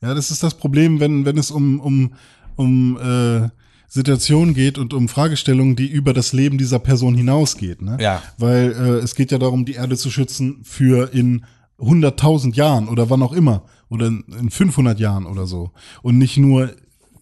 ja, 0.00 0.14
das 0.14 0.30
ist 0.30 0.42
das 0.42 0.54
Problem, 0.54 0.98
wenn 1.00 1.24
wenn 1.24 1.36
es 1.38 1.50
um 1.50 1.78
um 1.80 2.14
um 2.56 2.96
äh, 2.98 3.48
Situationen 3.96 4.54
geht 4.54 4.76
und 4.76 4.92
um 4.92 5.08
Fragestellungen, 5.08 5.74
die 5.74 5.86
über 5.86 6.12
das 6.12 6.34
Leben 6.34 6.58
dieser 6.58 6.78
Person 6.78 7.14
hinausgeht, 7.14 7.80
ne? 7.80 7.96
Ja. 7.98 8.22
Weil 8.36 8.72
äh, 8.72 9.02
es 9.02 9.14
geht 9.14 9.32
ja 9.32 9.38
darum, 9.38 9.64
die 9.64 9.72
Erde 9.72 9.96
zu 9.96 10.10
schützen 10.10 10.60
für 10.62 11.14
in 11.14 11.46
100.000 11.80 12.54
Jahren 12.54 12.88
oder 12.88 13.08
wann 13.08 13.22
auch 13.22 13.32
immer 13.32 13.62
oder 13.88 14.08
in, 14.08 14.24
in 14.38 14.50
500 14.50 15.00
Jahren 15.00 15.24
oder 15.24 15.46
so 15.46 15.70
und 16.02 16.18
nicht 16.18 16.36
nur 16.36 16.70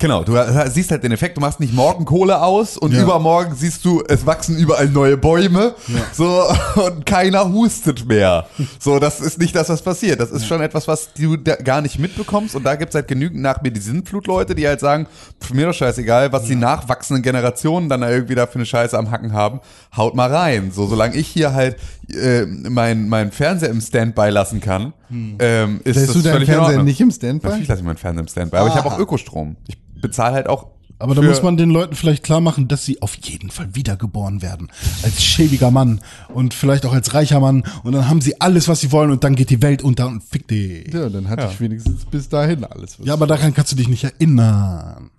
Genau, 0.05 0.23
du 0.23 0.37
siehst 0.69 0.91
halt 0.91 1.03
den 1.03 1.13
Effekt, 1.13 1.39
du 1.39 1.41
machst 1.41 1.61
nicht 1.61 1.73
morgen 1.73 2.05
Kohle 2.05 2.43
aus 2.43 2.77
und 2.77 2.93
Ja. 2.93 3.01
übermorgen 3.05 3.55
siehst 3.55 3.87
du, 3.87 4.03
es 4.07 4.27
wachsen 4.27 4.55
überall 4.59 4.87
neue 4.91 5.17
Bäume, 5.17 5.75
so, 6.13 6.43
und 6.85 7.07
keiner 7.07 7.51
hustet 7.51 8.07
mehr. 8.07 8.45
So, 8.79 8.99
das 8.99 9.23
ist 9.23 9.39
nicht 9.39 9.57
das, 9.57 9.71
was 9.71 9.81
passiert. 9.81 10.21
Das 10.21 10.31
ist 10.31 10.47
schon 10.47 10.61
etwas, 10.61 10.87
was 10.89 11.15
du 11.15 11.39
gar 11.43 11.81
nicht 11.81 11.99
mitbekommst 11.99 12.55
und 12.55 12.65
da 12.65 12.75
gibt's 12.77 12.95
halt 12.95 13.09
genügend 13.09 13.41
nach 13.41 13.63
mir 13.63 13.71
die 13.71 13.81
Sintflutleute, 13.81 14.55
die 14.55 14.69
halt 14.69 14.81
sagen, 14.81 15.07
pf, 15.43 15.55
mir 15.55 15.69
doch 15.69 15.73
scheißegal, 15.73 16.31
was 16.35 16.45
die 16.45 16.57
nachwachsenden 16.57 17.23
Generationen 17.23 17.89
dann 17.89 18.03
da 18.03 18.11
irgendwie 18.11 18.35
da 18.35 18.47
für 18.47 18.57
eine 18.57 18.67
Scheiße 18.67 18.99
am 18.99 19.11
Hacken 19.11 19.33
haben, 19.33 19.61
haut 19.97 20.15
mal 20.15 20.31
rein. 20.31 20.71
So, 20.71 20.87
solange 20.87 21.17
ich 21.17 21.29
hier 21.29 21.55
halt 21.55 21.77
äh, 22.11 22.45
mein, 22.45 23.09
mein 23.09 23.33
Fernseher 23.33 23.71
im 23.71 23.81
Standby 23.81 24.29
lassen 24.29 24.61
kann, 24.61 24.93
ähm, 25.11 25.81
ist 25.85 25.97
Lässt 25.97 26.09
das 26.09 26.17
du 26.17 26.23
deinen 26.23 26.47
Fernseher 26.47 26.83
nicht 26.83 27.01
im 27.01 27.11
Standby? 27.11 27.47
Natürlich 27.49 27.69
lasse 27.69 27.81
ich 27.81 27.87
meinen 27.87 27.97
Fernseher 27.97 28.23
im 28.23 28.29
Standby, 28.29 28.57
aber 28.59 28.69
ich 28.69 28.75
habe 28.75 28.89
auch 28.89 28.93
Aha. 28.95 29.01
Ökostrom. 29.01 29.57
Ich 29.67 29.77
bezahle 30.01 30.35
halt 30.35 30.49
auch. 30.49 30.69
Aber 31.01 31.15
da 31.17 31.23
muss 31.23 31.43
man 31.43 31.57
den 31.57 31.71
Leuten 31.71 31.97
vielleicht 31.97 32.23
klar 32.23 32.41
machen, 32.41 32.69
dass 32.69 32.85
sie 32.85 33.03
auf 33.03 33.17
jeden 33.17 33.51
Fall 33.51 33.75
wiedergeboren 33.75 34.43
werden. 34.43 34.71
Als 35.03 35.23
schäbiger 35.25 35.71
Mann 35.73 36.01
und 36.33 36.55
vielleicht 36.55 36.87
auch 36.87 36.93
als 36.95 37.13
reicher 37.15 37.41
Mann. 37.41 37.65
Und 37.83 37.93
dann 37.93 38.09
haben 38.09 38.21
sie 38.21 38.41
alles, 38.41 38.69
was 38.69 38.81
sie 38.81 38.93
wollen 38.93 39.11
und 39.11 39.25
dann 39.25 39.35
geht 39.35 39.51
die 39.51 39.61
Welt 39.61 39.83
unter 39.83 40.07
und 40.07 40.23
fick 40.23 40.47
dich. 40.47 40.95
Ja, 40.95 41.09
dann 41.09 41.29
hatte 41.29 41.49
ich 41.51 41.61
wenigstens 41.61 42.05
bis 42.05 42.29
dahin 42.29 42.65
alles. 42.65 42.99
was- 43.01 43.07
Ja, 43.07 43.15
aber 43.15 43.27
daran 43.27 43.53
kannst 43.53 43.73
du 43.73 43.77
dich 43.77 43.89
nicht 43.89 44.05
erinnern. 44.05 45.11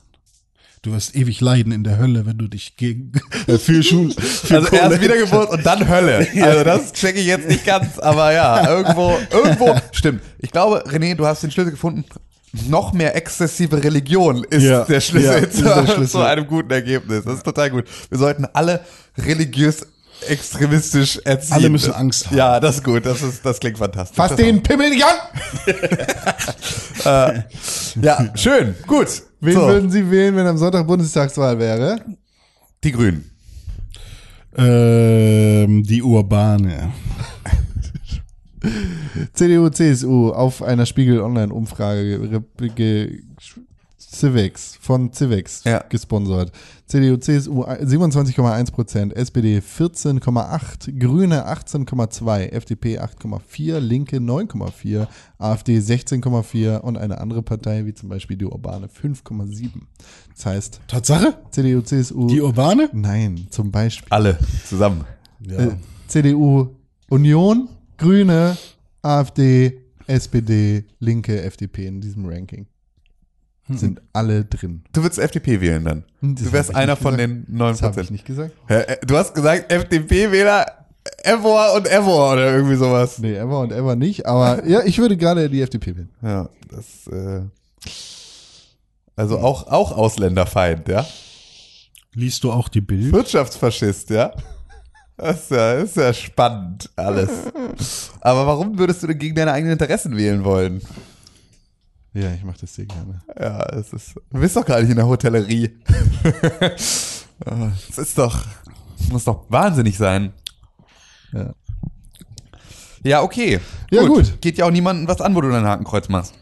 Du 0.85 0.91
wirst 0.91 1.15
ewig 1.15 1.41
leiden 1.41 1.71
in 1.71 1.83
der 1.83 1.97
Hölle, 1.97 2.27
wenn 2.27 2.37
du 2.37 2.47
dich 2.47 2.75
gegen 2.77 3.11
für 3.57 3.81
Schuh. 3.81 4.11
Für 4.19 4.57
Also 4.57 4.75
erst 4.75 5.01
Wiedergeburt 5.01 5.49
und 5.49 5.65
dann 5.65 5.89
Hölle. 5.89 6.27
Also 6.43 6.63
das 6.63 6.93
checke 6.93 7.19
ich 7.19 7.25
jetzt 7.25 7.47
nicht 7.47 7.65
ganz, 7.65 7.97
aber 7.97 8.31
ja, 8.31 8.69
irgendwo, 8.69 9.17
irgendwo, 9.31 9.75
stimmt. 9.91 10.21
Ich 10.37 10.51
glaube, 10.51 10.83
René, 10.87 11.15
du 11.15 11.25
hast 11.25 11.41
den 11.41 11.49
Schlüssel 11.49 11.71
gefunden. 11.71 12.05
Noch 12.69 12.93
mehr 12.93 13.15
exzessive 13.15 13.83
Religion 13.83 14.43
ist 14.43 14.61
Ja, 14.63 14.83
der 14.85 15.01
Schlüssel, 15.01 15.41
ja, 15.41 15.49
zu, 15.49 15.57
ist 15.57 15.65
der 15.65 15.87
Schlüssel. 15.87 16.07
zu 16.07 16.19
einem 16.19 16.45
guten 16.45 16.69
Ergebnis. 16.71 17.23
Das 17.25 17.37
ist 17.37 17.43
total 17.43 17.71
gut. 17.71 17.85
Wir 18.09 18.19
sollten 18.19 18.45
alle 18.53 18.81
religiös 19.17 19.87
extremistisch 20.27 21.19
erziehen. 21.23 21.53
Alle 21.53 21.69
müssen 21.69 21.93
Angst 21.93 22.27
haben. 22.27 22.37
Ja, 22.37 22.59
das 22.59 22.77
ist 22.77 22.83
gut. 22.83 23.05
Das 23.05 23.21
ist, 23.21 23.45
das 23.45 23.59
klingt 23.59 23.77
fantastisch. 23.77 24.15
Fass 24.15 24.35
den 24.35 24.61
Pimmel 24.63 24.89
nicht 24.89 25.03
an! 25.03 25.15
Ja, 28.01 28.35
schön, 28.35 28.75
gut. 28.87 29.07
Wen 29.39 29.53
so, 29.53 29.67
würden 29.67 29.91
Sie 29.91 30.09
wählen, 30.09 30.35
wenn 30.35 30.47
am 30.47 30.57
Sonntag 30.57 30.87
Bundestagswahl 30.87 31.59
wäre? 31.59 32.01
die 32.85 32.91
Grünen. 32.91 33.31
Ähm, 34.55 35.83
die 35.83 36.01
Urbane. 36.01 36.93
CDU, 39.33 39.69
CSU 39.69 40.29
auf 40.29 40.61
einer 40.61 40.85
Spiegel-Online-Umfrage 40.85 42.41
Civex, 44.19 44.77
von 44.79 45.11
Civex 45.11 45.63
Ja. 45.65 45.79
gesponsert. 45.89 46.51
CDU, 46.87 47.17
CSU 47.17 47.63
27,1 47.65 48.71
Prozent, 48.71 49.13
SPD 49.15 49.59
14,8, 49.59 50.91
Grüne 50.99 51.47
18,2, 51.47 52.49
FDP 52.51 52.99
8,4, 52.99 53.79
Linke 53.79 54.17
9,4, 54.19 55.07
AfD 55.37 55.79
16,4 55.79 56.77
und 56.81 56.97
eine 56.97 57.19
andere 57.19 57.41
Partei 57.41 57.85
wie 57.85 57.93
zum 57.93 58.09
Beispiel 58.09 58.37
die 58.37 58.45
Urbane 58.45 58.87
5,7. 58.87 59.69
Das 60.35 60.45
heißt, 60.45 60.81
Tatsache? 60.87 61.35
CDU, 61.51 61.81
CSU. 61.81 62.27
Die 62.27 62.41
Urbane? 62.41 62.89
nein, 62.93 63.47
zum 63.49 63.71
Beispiel. 63.71 64.07
Alle 64.11 64.37
zusammen. 64.67 65.03
Ja. 65.41 65.57
Äh, 65.57 65.71
CDU, 66.07 66.69
Union, 67.09 67.67
Grüne, 67.97 68.55
AfD, 69.01 69.81
SPD, 70.07 70.85
Linke, 70.99 71.41
FDP 71.43 71.87
in 71.87 71.99
diesem 72.01 72.25
Ranking. 72.25 72.67
Sind 73.67 73.99
alle 74.13 74.45
drin. 74.45 74.83
Du 74.93 75.01
würdest 75.01 75.17
FDP 75.19 75.59
wählen 75.59 75.83
dann. 75.83 76.03
Hm, 76.19 76.35
Das 76.35 76.43
du 76.45 76.51
wärst 76.53 76.75
einer 76.75 76.95
von 76.95 77.17
gesagt. 77.17 77.47
den 77.47 77.57
9 77.57 77.71
Das 77.73 77.81
habe 77.81 78.01
ich 78.01 78.11
nicht 78.11 78.25
gesagt. 78.25 78.51
Äh, 78.67 78.97
Du 79.05 79.17
hast 79.17 79.33
gesagt, 79.33 79.71
FDP-Wähler 79.71 80.65
Ever 81.23 81.73
und 81.75 81.87
Ever 81.87 82.33
oder 82.33 82.53
irgendwie 82.53 82.75
sowas. 82.75 83.17
Nee, 83.19 83.35
ever 83.35 83.59
und 83.61 83.71
ever 83.71 83.95
nicht. 83.95 84.25
Aber 84.27 84.63
ja, 84.67 84.81
ich 84.83 84.97
würde 84.99 85.17
gerade 85.17 85.49
die 85.49 85.61
FDP 85.61 85.95
wählen. 85.95 86.09
Ja, 86.21 86.49
das, 86.69 87.07
äh, 87.11 87.41
also 89.15 89.39
auch, 89.39 89.67
auch 89.67 89.91
Ausländerfeind, 89.97 90.87
ja. 90.87 91.05
Liest 92.13 92.43
du 92.43 92.51
auch 92.51 92.69
die 92.69 92.81
Bild? 92.81 93.11
Wirtschaftsfaschist, 93.13 94.09
ja. 94.11 94.31
Das 95.17 95.41
ist 95.43 95.51
ja, 95.51 95.73
ist 95.73 95.95
ja 95.97 96.13
spannend, 96.13 96.89
alles. 96.97 97.31
Aber 98.21 98.45
warum 98.45 98.77
würdest 98.77 99.01
du 99.01 99.07
denn 99.07 99.17
gegen 99.17 99.33
deine 99.35 99.53
eigenen 99.53 99.73
Interessen 99.73 100.15
wählen 100.17 100.43
wollen? 100.43 100.81
Ja, 102.15 102.33
ich 102.33 102.43
mache 102.45 102.59
das 102.61 102.73
sehr 102.73 102.85
gerne. 102.85 103.21
Ja, 103.37 103.65
es 103.73 103.91
ist. 103.91 104.15
Du 104.31 104.39
bist 104.39 104.55
doch 104.55 104.65
gar 104.65 104.79
nicht 104.79 104.89
in 104.89 104.95
der 104.95 105.07
Hotellerie. 105.07 105.77
Es 107.89 107.97
ist 107.97 108.17
doch. 108.17 108.45
Muss 109.11 109.25
doch 109.25 109.43
wahnsinnig 109.49 109.97
sein. 109.97 110.31
Ja. 111.33 111.53
Ja, 113.03 113.21
okay. 113.21 113.59
Ja, 113.91 114.07
gut. 114.07 114.39
Geht 114.39 114.57
ja 114.57 114.65
auch 114.65 114.71
niemandem 114.71 115.05
was 115.09 115.19
an, 115.19 115.35
wo 115.35 115.41
du 115.41 115.49
dein 115.49 115.65
Hakenkreuz 115.65 116.07
machst. 116.07 116.33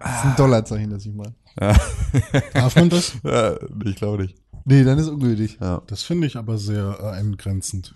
Das 0.00 0.18
ist 0.18 0.24
ein 0.24 0.36
Dollarzeichen, 0.36 0.90
das 0.90 1.04
ich 1.04 1.12
mal. 1.12 1.34
Darf 2.54 2.76
man 2.76 2.88
das? 2.88 3.12
Ja, 3.22 3.56
ich 3.84 3.96
glaube 3.96 4.22
nicht. 4.22 4.36
Nee, 4.64 4.84
dann 4.84 4.98
ist 4.98 5.08
ungültig. 5.08 5.58
Ja. 5.60 5.82
Das 5.86 6.02
finde 6.02 6.26
ich 6.26 6.36
aber 6.36 6.56
sehr 6.56 6.96
äh, 6.98 7.10
eingrenzend. 7.10 7.94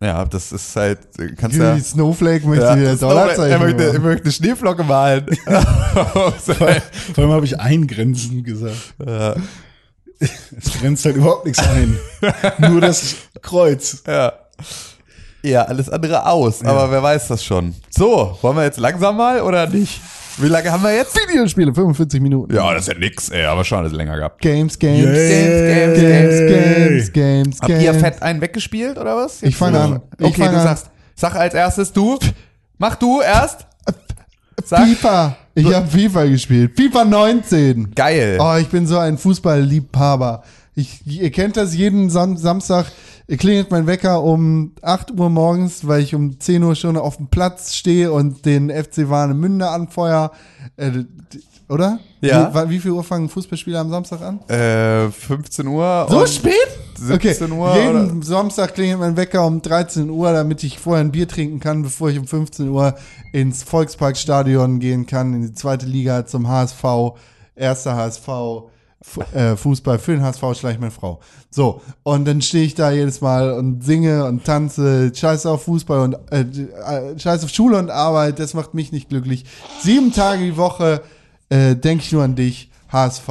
Ja, 0.00 0.24
das 0.24 0.52
ist 0.52 0.76
halt, 0.76 0.98
kannst 1.36 1.56
Die 1.56 1.60
ja. 1.60 1.78
Snowflake 1.78 2.46
möchte 2.46 2.64
Ja, 2.64 2.76
wieder 2.76 2.96
Dollarzeichen 2.96 3.52
er, 3.52 3.58
möchte, 3.58 3.92
er 3.92 4.00
möchte 4.00 4.24
eine 4.24 4.32
Schneeflocke 4.32 4.84
malen. 4.84 5.26
Vor 5.46 6.74
allem 7.16 7.32
habe 7.32 7.44
ich 7.44 7.58
eingrenzend 7.58 8.44
gesagt. 8.44 8.94
ja. 9.04 9.34
Es 10.18 10.80
grenzt 10.80 11.04
halt 11.04 11.16
überhaupt 11.16 11.44
nichts 11.44 11.62
ein. 11.62 11.98
Nur 12.58 12.80
das 12.80 13.16
Kreuz. 13.42 14.02
Ja. 14.06 14.32
Ja, 15.42 15.62
alles 15.62 15.90
andere 15.90 16.26
aus, 16.26 16.64
aber 16.64 16.90
wer 16.90 17.02
weiß 17.02 17.28
das 17.28 17.44
schon. 17.44 17.74
So, 17.90 18.36
wollen 18.40 18.56
wir 18.56 18.64
jetzt 18.64 18.80
langsam 18.80 19.16
mal 19.16 19.42
oder 19.42 19.66
nicht? 19.68 20.00
Wie 20.38 20.48
lange 20.48 20.70
haben 20.70 20.82
wir 20.82 20.94
jetzt? 20.94 21.16
Videospiele, 21.28 21.72
45 21.74 22.20
Minuten. 22.20 22.54
Ja, 22.54 22.72
das 22.74 22.86
ist 22.86 22.92
ja 22.92 22.98
nix, 22.98 23.30
ey, 23.30 23.44
aber 23.44 23.64
schon 23.64 23.78
alles 23.78 23.92
länger 23.92 24.16
gehabt. 24.16 24.40
Games, 24.42 24.78
Games, 24.78 25.02
Yay. 25.04 25.74
Games, 25.74 26.00
Games, 26.00 26.38
Games, 26.50 27.12
Games, 27.12 27.60
Habt 27.60 27.68
ihr 27.70 27.78
Games. 27.78 28.02
fett 28.02 28.22
einen 28.22 28.40
weggespielt 28.40 28.98
oder 28.98 29.16
was? 29.16 29.42
Ich 29.42 29.56
fange 29.56 29.80
an. 29.80 30.02
Ich 30.18 30.26
Okay, 30.26 30.42
fang 30.42 30.52
du 30.52 30.58
an. 30.58 30.64
sagst, 30.64 30.90
sag 31.14 31.34
als 31.36 31.54
erstes 31.54 31.92
du. 31.92 32.18
Mach 32.78 32.96
du 32.96 33.20
erst. 33.22 33.66
Sag. 34.64 34.86
FIFA. 34.86 35.36
Ich 35.54 35.72
habe 35.72 35.86
FIFA 35.86 36.24
gespielt. 36.26 36.72
FIFA 36.76 37.04
19. 37.04 37.92
Geil. 37.94 38.36
Oh, 38.40 38.56
ich 38.60 38.68
bin 38.68 38.86
so 38.86 38.98
ein 38.98 39.16
Fußballliebhaber. 39.16 40.42
Ich, 40.78 41.06
ihr 41.06 41.30
kennt 41.30 41.56
das, 41.56 41.74
jeden 41.74 42.10
Sam 42.10 42.36
Samstag 42.36 42.92
klingelt 43.38 43.70
mein 43.70 43.86
Wecker 43.86 44.22
um 44.22 44.72
8 44.82 45.18
Uhr 45.18 45.30
morgens, 45.30 45.86
weil 45.86 46.02
ich 46.02 46.14
um 46.14 46.38
10 46.38 46.62
Uhr 46.62 46.74
schon 46.74 46.98
auf 46.98 47.16
dem 47.16 47.28
Platz 47.28 47.74
stehe 47.74 48.12
und 48.12 48.44
den 48.44 48.70
FC 48.70 49.08
Warnemünde 49.08 49.68
anfeuer. 49.68 50.32
Äh, 50.76 51.04
oder? 51.70 51.98
Ja. 52.20 52.68
Wie, 52.68 52.70
wie 52.70 52.78
viel 52.78 52.90
Uhr 52.90 53.02
fangen 53.02 53.30
Fußballspiele 53.30 53.78
am 53.78 53.88
Samstag 53.88 54.20
an? 54.20 54.40
Äh, 54.48 55.10
15 55.10 55.66
Uhr. 55.66 56.06
So 56.10 56.26
spät? 56.26 56.54
17 56.98 57.50
Uhr 57.52 57.76
Jeden 57.76 58.22
Samstag 58.22 58.74
klingelt 58.74 59.00
mein 59.00 59.16
Wecker 59.16 59.46
um 59.46 59.62
13 59.62 60.10
Uhr, 60.10 60.32
damit 60.32 60.62
ich 60.62 60.78
vorher 60.78 61.02
ein 61.02 61.10
Bier 61.10 61.26
trinken 61.26 61.58
kann, 61.58 61.82
bevor 61.82 62.10
ich 62.10 62.18
um 62.18 62.26
15 62.26 62.68
Uhr 62.68 62.94
ins 63.32 63.62
Volksparkstadion 63.62 64.78
gehen 64.78 65.06
kann, 65.06 65.32
in 65.32 65.40
die 65.40 65.52
zweite 65.54 65.86
Liga 65.86 66.26
zum 66.26 66.48
HSV, 66.48 66.84
erster 67.54 67.96
HSV. 67.96 68.28
Fu- 69.08 69.20
äh, 69.36 69.56
Fußball 69.56 70.00
für 70.00 70.12
den 70.14 70.22
HSV 70.22 70.40
schlage 70.58 70.74
ich 70.74 70.80
meine 70.80 70.90
Frau. 70.90 71.20
So, 71.50 71.80
und 72.02 72.26
dann 72.26 72.42
stehe 72.42 72.64
ich 72.64 72.74
da 72.74 72.90
jedes 72.90 73.20
Mal 73.20 73.52
und 73.52 73.84
singe 73.84 74.24
und 74.24 74.44
tanze, 74.44 75.12
scheiß 75.14 75.46
auf 75.46 75.62
Fußball 75.62 76.00
und 76.00 76.16
äh, 76.32 76.40
äh, 76.40 77.16
scheiß 77.18 77.44
auf 77.44 77.50
Schule 77.50 77.78
und 77.78 77.88
Arbeit, 77.90 78.40
das 78.40 78.52
macht 78.54 78.74
mich 78.74 78.90
nicht 78.90 79.08
glücklich. 79.08 79.44
Sieben 79.80 80.12
Tage 80.12 80.42
die 80.44 80.56
Woche 80.56 81.02
äh, 81.50 81.76
denke 81.76 82.02
ich 82.04 82.10
nur 82.12 82.24
an 82.24 82.34
dich, 82.34 82.68
HSV. 82.92 83.28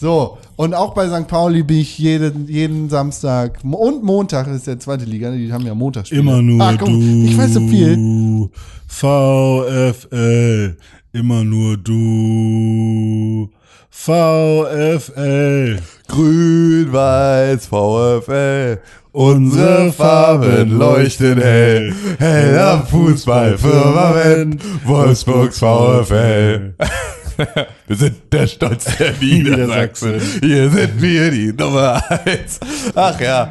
So, 0.00 0.38
und 0.56 0.74
auch 0.74 0.94
bei 0.94 1.08
St. 1.08 1.26
Pauli 1.28 1.62
bin 1.64 1.78
ich 1.78 1.98
jeden, 1.98 2.46
jeden 2.48 2.88
Samstag 2.88 3.58
und 3.64 4.02
Montag, 4.04 4.46
das 4.46 4.56
ist 4.58 4.66
der 4.68 4.78
zweite 4.80 5.04
Liga, 5.04 5.30
ne? 5.30 5.36
die 5.38 5.52
haben 5.52 5.66
ja 5.66 5.74
Montagsspiele. 5.74 6.20
Immer 6.22 6.42
nur 6.42 6.60
Ah, 6.60 6.74
guck, 6.78 6.88
du. 6.88 7.24
Ich 7.24 7.36
weiß 7.36 7.54
so 7.54 7.60
viel. 7.60 8.48
VfL. 8.86 10.76
Immer 11.12 11.44
nur 11.44 11.76
du. 11.76 13.50
VfL. 13.94 15.78
Grün, 16.08 16.92
weiß, 16.92 17.66
VfL. 17.66 18.78
Unsere 19.12 19.92
Farben 19.92 20.78
leuchten 20.78 21.38
hell. 21.40 21.94
Heller 22.18 22.86
Fußball, 22.90 23.58
Firmament. 23.58 24.62
Wolfsburgs 24.86 25.58
VfL. 25.58 26.74
Wir 27.86 27.96
sind 27.96 28.32
der 28.32 28.46
Stolz 28.46 28.84
der 28.96 29.12
Niedersachsen. 29.20 30.20
Hier 30.40 30.70
sind 30.70 31.00
wir 31.00 31.30
die 31.30 31.52
Nummer 31.52 32.02
eins. 32.08 32.60
Ach 32.94 33.18
ja. 33.20 33.50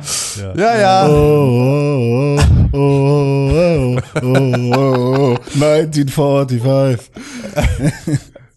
Ja, 0.55 0.79
ja. 0.79 1.07
Oh, 1.07 2.37
oh, 2.71 2.77
oh, 2.77 2.79
oh, 3.53 3.97
oh, 4.15 4.21
oh, 4.21 4.75
oh. 4.75 5.37
1945. 5.53 7.11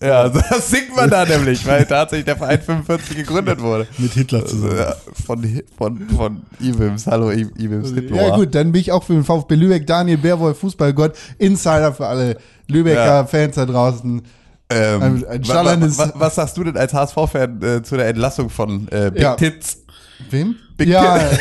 Ja, 0.03 0.28
das 0.51 0.70
singt 0.70 0.95
man 0.97 1.09
da 1.09 1.24
nämlich, 1.24 1.66
weil 1.66 1.84
tatsächlich 1.86 2.26
der 2.26 2.36
Verein 2.36 2.61
45 2.61 3.16
gegründet 3.16 3.61
wurde. 3.61 3.86
Mit 3.99 4.12
Hitler 4.12 4.45
zusammen. 4.45 4.76
Ja, 4.76 4.95
von, 5.26 5.62
von, 5.78 6.09
von 6.11 6.42
Ibims. 6.61 7.07
Hallo, 7.07 7.30
Ibims 7.30 7.90
Hitler. 7.92 8.16
Ja 8.28 8.36
gut, 8.36 8.55
dann 8.55 8.72
bin 8.72 8.80
ich 8.80 8.92
auch 8.92 9.03
für 9.05 9.14
den 9.14 9.24
VfB 9.24 9.55
Lübeck, 9.55 9.86
Daniel 9.86 10.18
Bärwohl, 10.18 10.55
Fußballgott, 10.55 11.14
Insider 11.38 11.92
für 11.95 12.07
alle 12.07 12.36
Lübecker 12.68 13.05
Ja. 13.07 13.24
Fans 13.26 13.55
da 13.55 13.66
draußen. 13.66 14.22
Ähm, 14.70 15.03
Ein- 15.03 15.26
ein 15.26 15.45
wa- 15.45 15.49
wa- 15.49 15.55
schallendes- 15.55 15.99
wa- 15.99 16.12
was 16.16 16.34
sagst 16.34 16.57
du 16.57 16.64
denn 16.64 16.76
als 16.76 16.92
HSV-Fan 16.95 17.62
äh, 17.62 17.82
zu 17.82 17.97
der 17.97 18.09
Entlassung 18.09 18.51
von 18.51 18.88
äh, 18.88 19.11
Big 19.12 19.22
Ja. 19.22 19.34
Tits? 19.36 19.78
Wem? 20.30 20.57
Big 20.76 20.88
ja, 20.88 21.18
Kid. 21.18 21.40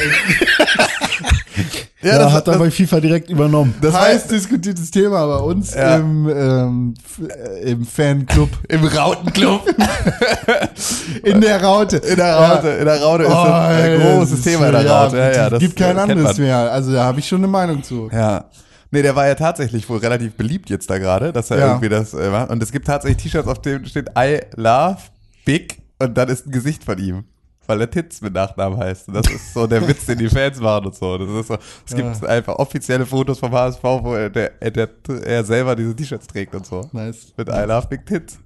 Ja, 2.04 2.18
das, 2.20 2.32
hat 2.34 2.48
er 2.48 2.58
bei 2.60 2.70
FIFA 2.72 3.00
direkt 3.00 3.30
übernommen. 3.30 3.74
das 3.82 3.94
heiß 3.94 4.16
heißt 4.16 4.32
diskutiertes 4.32 4.92
Thema 4.92 5.26
bei 5.26 5.38
uns 5.44 5.74
Ja. 5.74 5.96
im, 5.98 6.30
ähm, 6.30 6.94
äh, 7.30 7.72
im 7.72 7.86
Fanclub 7.86 8.50
im 8.70 8.84
Rautenclub 8.86 9.62
in 11.24 11.42
der 11.42 11.64
Raute. 11.64 11.98
in 11.98 12.16
der 12.18 12.36
Raute, 12.36 12.68
in 12.70 12.86
der 12.86 13.02
Raute 13.02 13.24
ist 13.24 13.30
Oh, 13.32 13.44
das 13.46 13.76
ein 13.76 14.00
großes 14.02 14.42
Thema 14.42 14.66
in 14.68 14.72
der 14.74 14.90
Raute. 14.90 15.18
Ja, 15.18 15.32
ja, 15.32 15.50
das 15.50 15.60
gibt 15.60 15.76
kein 15.76 15.98
äh, 15.98 16.02
anderes 16.02 16.38
man. 16.38 16.46
mehr. 16.48 16.58
Also 16.72 16.92
da 16.94 17.04
habe 17.06 17.20
ich 17.20 17.28
schon 17.28 17.40
eine 17.40 17.48
Meinung 17.48 17.84
zu. 17.84 18.10
Ja. 18.12 18.46
Nee, 18.92 19.02
der 19.02 19.16
war 19.16 19.26
ja 19.28 19.36
tatsächlich 19.36 19.90
wohl 19.90 19.98
relativ 19.98 20.34
beliebt 20.36 20.70
jetzt 20.70 20.90
da 20.90 21.00
gerade, 21.00 21.34
dass 21.34 21.50
er 21.52 21.58
Ja. 21.60 21.68
irgendwie 21.68 21.90
das 21.90 22.14
äh, 22.14 22.30
macht. 22.30 22.50
Und 22.52 22.62
es 22.62 22.72
gibt 22.72 22.86
tatsächlich 22.88 23.24
T-Shirts, 23.24 23.48
auf 23.48 23.60
denen 23.62 23.86
steht 23.86 24.10
I 24.18 24.40
love 24.56 24.98
Big 25.46 25.80
und 26.00 26.16
dann 26.18 26.30
ist 26.30 26.46
ein 26.48 26.52
Gesicht 26.52 26.84
von 26.84 26.98
ihm. 27.00 27.24
Weil 27.66 27.82
er 27.82 27.90
Tits 27.90 28.22
mit 28.22 28.34
Nachnamen 28.34 28.78
heißt. 28.78 29.08
Und 29.08 29.16
das 29.16 29.30
ist 29.30 29.54
so 29.54 29.68
der 29.68 29.88
Witz, 29.88 30.06
den 30.06 30.18
die 30.18 30.30
Fans 30.30 30.60
machen 30.60 30.88
und 30.88 30.96
so. 30.96 31.18
Das 31.18 31.30
ist 31.30 31.48
so, 31.48 31.58
es 31.86 31.96
gibt 31.96 32.26
einfach 32.26 32.56
offizielle 32.56 33.06
Fotos 33.06 33.40
vom 33.40 33.52
HSV, 33.52 33.84
wo 33.84 34.16
er, 34.16 34.30
der, 34.30 34.62
er, 34.62 34.72
der, 34.72 34.90
er 35.26 35.44
selber 35.44 35.76
diese 35.76 35.96
T-Shirts 35.96 36.28
trägt 36.28 36.54
und 36.56 36.66
so. 36.66 36.90
Nice. 36.92 37.34
Mit 37.38 37.48
I 37.50 37.64
love 37.66 37.88
Big 37.88 38.06
Tits. 38.06 38.40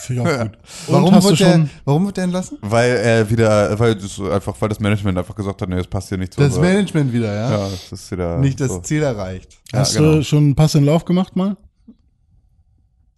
Finde 0.00 0.22
ich 0.22 0.28
auch 0.28 0.42
gut. 0.42 0.58
Warum, 0.88 1.04
Und 1.04 1.14
hast 1.14 1.24
du 1.24 1.30
wird 1.30 1.40
der, 1.40 1.52
schon, 1.52 1.70
warum 1.84 2.06
wird 2.06 2.16
der 2.16 2.24
entlassen? 2.24 2.58
Weil 2.62 2.90
er 2.96 3.28
wieder, 3.28 3.78
weil 3.78 3.94
das 3.94 4.18
einfach, 4.18 4.54
weil 4.58 4.68
das 4.70 4.80
Management 4.80 5.18
einfach 5.18 5.34
gesagt 5.34 5.60
hat, 5.60 5.68
nee, 5.68 5.76
das 5.76 5.86
passt 5.86 6.08
hier 6.08 6.18
nicht 6.18 6.32
so. 6.32 6.40
Das. 6.40 6.58
Management 6.58 7.12
wieder, 7.12 7.34
ja? 7.34 7.50
Ja, 7.50 7.68
das 7.68 7.92
ist 7.92 8.10
wieder. 8.10 8.38
Nicht 8.38 8.60
das 8.60 8.68
so. 8.68 8.80
Ziel 8.80 9.02
erreicht. 9.02 9.58
Ja, 9.72 9.80
hast 9.80 9.96
genau. 9.96 10.14
du 10.14 10.24
schon 10.24 10.38
einen 10.38 10.54
Pass 10.54 10.74
in 10.74 10.84
Lauf 10.84 11.04
gemacht 11.04 11.36
mal? 11.36 11.56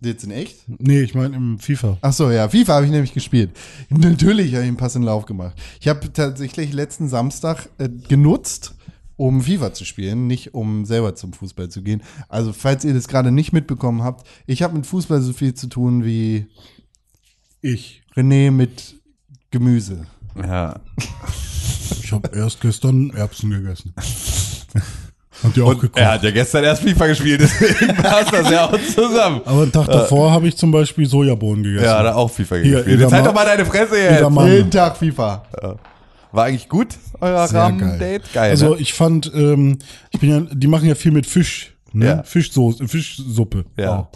Jetzt 0.04 0.24
in 0.24 0.32
echt? 0.32 0.56
Nee, 0.66 1.02
ich 1.02 1.14
meine 1.14 1.36
im 1.36 1.58
FIFA. 1.58 1.98
Ach 2.00 2.12
so, 2.12 2.30
ja, 2.30 2.48
FIFA 2.48 2.74
habe 2.74 2.86
ich 2.86 2.90
nämlich 2.90 3.14
gespielt. 3.14 3.50
Natürlich 3.88 4.52
habe 4.54 4.64
ich 4.64 4.68
einen 4.68 4.76
Pass 4.76 4.96
in 4.96 5.02
Lauf 5.02 5.26
gemacht. 5.26 5.54
Ich 5.80 5.86
habe 5.86 6.12
tatsächlich 6.12 6.72
letzten 6.72 7.08
Samstag 7.08 7.68
äh, 7.78 7.88
genutzt, 7.88 8.74
um 9.16 9.42
FIFA 9.42 9.72
zu 9.72 9.84
spielen, 9.84 10.26
nicht 10.26 10.54
um 10.54 10.84
selber 10.86 11.14
zum 11.14 11.32
Fußball 11.32 11.68
zu 11.68 11.82
gehen. 11.82 12.02
Also, 12.28 12.52
falls 12.52 12.84
ihr 12.84 12.94
das 12.94 13.06
gerade 13.06 13.30
nicht 13.30 13.52
mitbekommen 13.52 14.02
habt, 14.02 14.26
ich 14.46 14.62
habe 14.62 14.74
mit 14.74 14.86
Fußball 14.86 15.20
so 15.22 15.32
viel 15.32 15.54
zu 15.54 15.68
tun 15.68 16.04
wie 16.04 16.46
Ich. 17.60 18.02
René 18.16 18.50
mit 18.50 18.96
Gemüse. 19.52 20.06
Ja. 20.36 20.80
Ich 22.02 22.10
habe 22.10 22.30
erst 22.34 22.60
gestern 22.60 23.10
Erbsen 23.10 23.50
gegessen. 23.50 23.94
Habt 25.42 25.56
ihr 25.56 25.64
auch 25.64 25.78
gekocht? 25.78 25.98
er 25.98 26.12
hat 26.12 26.22
ja 26.22 26.30
gestern 26.30 26.64
erst 26.64 26.82
FIFA 26.82 27.06
gespielt, 27.08 27.40
deswegen 27.42 27.94
passt 27.96 28.32
das 28.32 28.50
ja 28.50 28.66
auch 28.66 28.78
zusammen. 28.94 29.40
Aber 29.44 29.62
einen 29.62 29.72
Tag 29.72 29.86
davor 29.86 30.30
habe 30.30 30.48
ich 30.48 30.56
zum 30.56 30.70
Beispiel 30.70 31.06
Sojabohnen 31.06 31.62
gegessen. 31.62 31.84
Ja, 31.84 31.98
hat 31.98 32.06
er 32.06 32.16
auch 32.16 32.30
FIFA 32.30 32.56
Hier, 32.56 32.76
gespielt. 32.76 33.00
Jetzt 33.00 33.12
halt 33.12 33.26
doch 33.26 33.34
mal 33.34 33.44
deine 33.44 33.64
Fresse 33.64 33.98
jetzt. 33.98 34.30
Jeden 34.30 34.70
Tag 34.70 34.96
FIFA. 34.96 35.42
War 36.32 36.44
eigentlich 36.46 36.68
gut, 36.68 36.88
euer 37.20 37.44
Rahmen-Date? 37.44 38.32
Geil. 38.32 38.50
Also 38.50 38.70
ne? 38.70 38.80
ich 38.80 38.94
fand, 38.94 39.30
ähm, 39.34 39.78
ich 40.10 40.18
bin 40.18 40.30
ja, 40.30 40.40
die 40.50 40.66
machen 40.66 40.88
ja 40.88 40.94
viel 40.94 41.12
mit 41.12 41.26
Fisch. 41.26 41.71
Ne? 41.94 42.06
Ja. 42.06 42.22
Fischsoße, 42.22 42.86
Fischsuppe. 42.88 43.64
Ja. 43.76 43.98
Auch. 43.98 44.08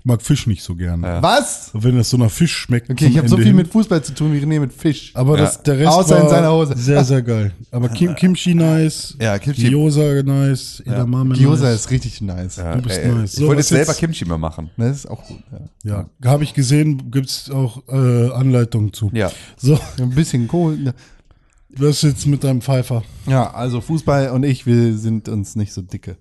Ich 0.00 0.04
mag 0.04 0.20
Fisch 0.22 0.46
nicht 0.46 0.62
so 0.62 0.74
gerne. 0.74 1.06
Ja. 1.06 1.22
Was? 1.22 1.70
Wenn 1.72 1.96
das 1.96 2.10
so 2.10 2.16
nach 2.18 2.30
Fisch 2.30 2.54
schmeckt. 2.54 2.90
Okay, 2.90 3.06
ich 3.06 3.16
habe 3.18 3.28
so 3.28 3.36
viel 3.36 3.46
hin. 3.46 3.56
mit 3.56 3.68
Fußball 3.68 4.02
zu 4.04 4.14
tun 4.14 4.32
wie 4.34 4.38
René 4.38 4.60
mit 4.60 4.72
Fisch. 4.72 5.10
Aber 5.14 5.36
Ja. 5.38 5.44
das, 5.44 5.62
der 5.62 5.78
Rest 5.78 5.88
Außer 5.88 6.14
war 6.16 6.22
in 6.24 6.28
seiner 6.28 6.52
Hose. 6.52 6.74
sehr, 6.76 7.02
sehr 7.04 7.22
geil. 7.22 7.52
Aber 7.70 7.88
Kim, 7.88 8.14
Kimchi 8.14 8.54
nice. 8.54 9.16
Ja, 9.20 9.34
Kimchi- 9.38 9.70
Gyoza 9.70 10.22
nice. 10.22 10.80
Edamame 10.84 11.34
Gyoza 11.34 11.64
nice. 11.70 11.74
ist 11.80 11.90
richtig 11.90 12.20
nice. 12.20 12.56
Ja, 12.56 12.76
du 12.76 12.82
bist 12.82 12.98
ey, 12.98 13.08
nice. 13.12 13.32
Ich 13.32 13.38
So, 13.40 13.46
wollte 13.46 13.60
was 13.60 13.70
jetzt 13.70 13.76
selber 13.76 13.92
jetzt- 13.92 13.98
Kimchi 14.00 14.24
mal 14.26 14.38
machen. 14.38 14.70
Das 14.76 14.96
ist 14.96 15.06
auch 15.10 15.24
gut. 15.26 15.38
Ja. 15.84 16.06
Ja, 16.22 16.30
habe 16.30 16.44
ich 16.44 16.52
gesehen, 16.54 17.10
gibt's 17.10 17.50
auch 17.50 17.82
äh, 17.88 18.30
Anleitungen 18.32 18.92
zu. 18.92 19.10
Ja. 19.14 19.30
So, 19.56 19.78
Ein 19.98 20.10
bisschen 20.10 20.48
Kohl. 20.48 20.92
was 21.76 21.88
ist 21.96 22.02
jetzt 22.02 22.26
mit 22.26 22.44
deinem 22.44 22.60
Pfeifer? 22.60 23.02
Ja, 23.26 23.50
also 23.54 23.80
Fußball 23.80 24.30
und 24.30 24.44
ich, 24.44 24.66
wir 24.66 24.96
sind 24.98 25.28
uns 25.28 25.56
nicht 25.56 25.72
so 25.72 25.80
dicke. 25.82 26.16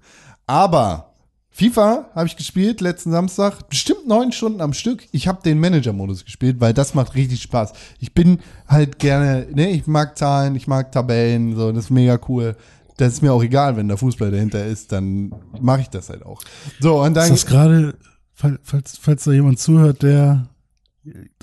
Aber 0.48 1.14
FIFA 1.52 2.10
habe 2.16 2.28
ich 2.28 2.36
gespielt 2.36 2.82
letzten 2.82 3.12
Samstag, 3.12 3.70
bestimmt 3.70 4.08
neun 4.08 4.32
Stunden 4.32 4.60
am 4.62 4.74
Stück. 4.74 5.08
Ich 5.12 5.28
habe 5.28 5.41
den 5.44 5.60
Manager-Modus 5.60 6.26
gespielt, 6.26 6.60
weil 6.60 6.74
das 6.74 6.96
macht 6.96 7.14
richtig 7.16 7.41
Spaß. 7.44 7.74
Ich 8.00 8.14
bin 8.14 8.39
halt 8.68 8.98
gerne, 9.00 9.48
ne, 9.54 9.70
ich 9.72 9.86
mag 9.88 10.18
Zahlen, 10.18 10.56
ich 10.56 10.68
mag 10.68 10.91
Tabellen, 10.91 11.56
so, 11.56 11.72
das 11.72 11.86
ist 11.86 11.89
mega 11.91 12.20
cool. 12.28 12.56
das 12.98 13.14
ist 13.14 13.22
mir 13.22 13.34
auch 13.34 13.44
egal, 13.44 13.76
wenn 13.76 13.88
da 13.88 13.98
Fußball 13.98 14.32
dahinter 14.32 14.66
ist, 14.66 14.91
dann 14.91 15.32
mache 15.62 15.82
ich 15.82 15.89
das 15.89 16.10
halt 16.10 16.26
auch. 16.26 16.41
So, 16.80 17.02
und 17.04 17.14
dann. 17.16 17.26
Ist 17.32 17.44
das 17.44 17.46
gerade, 17.46 17.96
fall- 18.34 18.60
falls, 18.64 18.98
falls 18.98 19.24
da 19.24 19.32
jemand 19.32 19.60
zuhört, 19.60 20.02
der, 20.04 20.48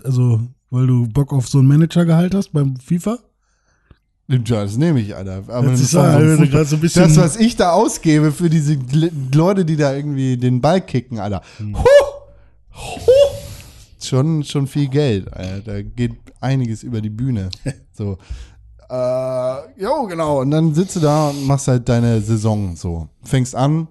also, 0.05 0.40
weil 0.70 0.86
du 0.86 1.07
Bock 1.09 1.32
auf 1.32 1.48
so 1.48 1.59
einen 1.59 1.68
Managergehalt 1.68 2.34
hast 2.34 2.53
beim 2.53 2.76
FIFA? 2.76 3.18
Ja, 4.30 4.62
das 4.62 4.76
nehme 4.76 5.00
ich, 5.00 5.14
Alter. 5.16 5.42
Aber 5.48 5.70
das, 5.70 5.92
war 5.94 6.14
an, 6.16 6.36
so 6.64 6.76
ein 6.76 6.80
bisschen- 6.80 7.02
das, 7.02 7.16
was 7.16 7.36
ich 7.36 7.56
da 7.56 7.72
ausgebe 7.72 8.30
für 8.30 8.48
diese 8.48 8.78
Leute, 9.34 9.64
die 9.64 9.76
da 9.76 9.92
irgendwie 9.94 10.36
den 10.36 10.60
Ball 10.60 10.80
kicken, 10.80 11.18
Alter. 11.18 11.42
Hm. 11.58 11.76
Huh! 11.76 11.84
Huh! 12.72 13.10
Schon, 14.02 14.44
schon 14.44 14.66
viel 14.66 14.88
Geld, 14.88 15.32
Alter. 15.32 15.60
Da 15.62 15.82
geht 15.82 16.12
einiges 16.40 16.82
über 16.82 17.00
die 17.00 17.10
Bühne. 17.10 17.50
So. 17.92 18.16
Äh, 18.88 19.82
jo, 19.82 20.06
genau. 20.06 20.40
Und 20.40 20.50
dann 20.52 20.74
sitzt 20.74 20.96
du 20.96 21.00
da 21.00 21.28
und 21.28 21.46
machst 21.46 21.68
halt 21.68 21.86
deine 21.86 22.20
Saison 22.22 22.74
so. 22.76 23.08
Fängst 23.22 23.54
an, 23.54 23.88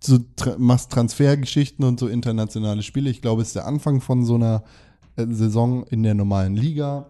so 0.00 0.18
tra 0.36 0.54
machst 0.56 0.92
Transfergeschichten 0.92 1.84
und 1.84 1.98
so 1.98 2.06
internationale 2.06 2.82
Spiele. 2.84 3.10
Ich 3.10 3.20
glaube, 3.22 3.42
es 3.42 3.48
ist 3.48 3.56
der 3.56 3.66
Anfang 3.66 4.00
von 4.00 4.24
so 4.24 4.36
einer 4.36 4.62
äh, 5.16 5.26
Saison 5.30 5.82
in 5.88 6.04
der 6.04 6.14
normalen 6.14 6.54
Liga. 6.54 7.06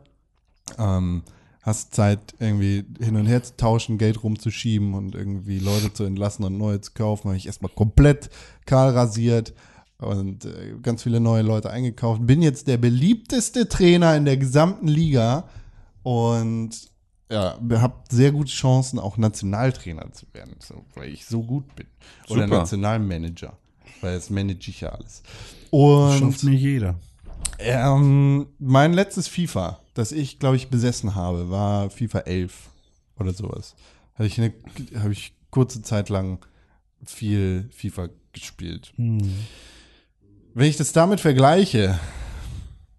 Ähm, 0.79 1.23
hast 1.69 1.95
Zeit, 1.95 2.35
irgendwie 2.41 2.85
hin 2.99 3.17
und 3.17 3.27
her 3.27 3.43
zu 3.43 3.57
tauschen, 3.57 3.99
Geld 3.99 4.23
rumzuschieben 4.23 4.95
und 4.95 5.15
irgendwie 5.15 5.59
Leute 5.59 5.93
zu 5.93 6.05
entlassen 6.05 6.45
und 6.45 6.59
neue 6.59 6.81
zu 6.81 6.93
kaufen. 6.93 7.29
Habe 7.29 7.37
ich 7.37 7.47
erstmal 7.47 7.71
komplett 7.73 8.31
kahl 8.67 8.91
rasiert 8.91 9.55
und 9.99 10.45
äh, 10.45 10.75
ganz 10.83 11.03
viele 11.03 11.21
neue 11.21 11.43
Leute 11.43 11.71
eingekauft. 11.71 12.27
Bin 12.27 12.43
jetzt 12.43 12.67
der 12.69 12.77
beliebteste 12.79 13.69
Trainer 13.69 14.17
in 14.17 14.25
der 14.25 14.37
gesamten 14.37 14.89
Liga 14.89 15.49
und 16.03 16.71
ja, 17.31 17.59
habe 17.73 17.95
sehr 18.09 18.33
gute 18.33 18.51
Chancen, 18.51 18.99
auch 18.99 19.19
Nationaltrainer 19.19 20.11
zu 20.13 20.27
werden, 20.33 20.57
so, 20.61 20.85
weil 20.95 21.11
ich 21.11 21.27
so 21.27 21.43
gut 21.43 21.77
bin. 21.77 21.87
Oder 22.29 22.45
Super. 22.45 22.59
Nationalmanager, 22.61 23.53
weil 24.01 24.15
das 24.15 24.31
manage 24.31 24.71
ich 24.71 24.81
ja 24.81 24.91
alles. 24.91 25.23
Und 25.71 26.19
Schafft 26.19 26.45
nicht 26.45 26.63
jeder. 26.63 26.95
ähm, 27.59 28.47
mein 28.59 28.95
letztes 28.95 29.29
FIFA, 29.29 29.81
das 29.99 30.13
ich, 30.13 30.39
glaube 30.39 30.55
ich, 30.55 30.69
besessen 30.69 31.17
habe, 31.17 31.51
war 31.51 31.91
FIFA 31.91 32.21
11 32.21 32.71
oder 33.19 33.33
sowas. 33.35 33.75
Habe 34.15 34.29
ich, 34.29 34.41
eine, 34.41 34.55
hab 34.95 35.11
ich 35.11 35.33
kurze 35.51 35.83
Zeit 35.83 36.09
lang 36.09 36.39
viel 37.05 37.69
FIFA 37.73 38.09
gespielt. 38.33 38.93
Wenn 40.55 40.69
ich 40.69 40.77
das 40.77 40.93
damit 40.93 41.21
vergleiche, 41.21 41.99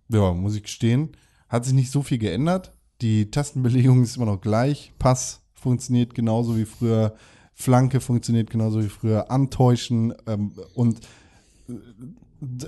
ja, 0.10 0.34
muss 0.34 0.56
ich 0.56 0.64
gestehen, 0.64 1.16
hat 1.48 1.64
sich 1.64 1.74
nicht 1.74 1.90
so 1.90 2.04
viel 2.04 2.18
geändert. 2.18 2.74
Die 3.00 3.32
Tastenbelegung 3.32 4.04
ist 4.04 4.18
immer 4.18 4.26
noch 4.26 4.42
gleich. 4.42 4.92
Pass 5.00 5.42
funktioniert 5.54 6.14
genauso 6.14 6.58
wie 6.58 6.66
früher. 6.66 7.16
Flanke 7.54 8.02
funktioniert 8.02 8.50
genauso 8.50 8.84
wie 8.84 8.90
früher. 8.90 9.32
Antäuschen 9.32 10.14
ähm, 10.28 10.52
und 10.74 11.00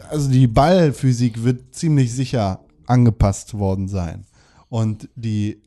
also 0.09 0.31
die 0.31 0.47
Ballphysik 0.47 1.43
wird 1.43 1.75
ziemlich 1.75 2.13
sicher 2.13 2.63
angepasst 2.91 3.53
worden 3.53 3.87
sein. 3.87 4.25
Und 4.69 5.09
die, 5.15 5.61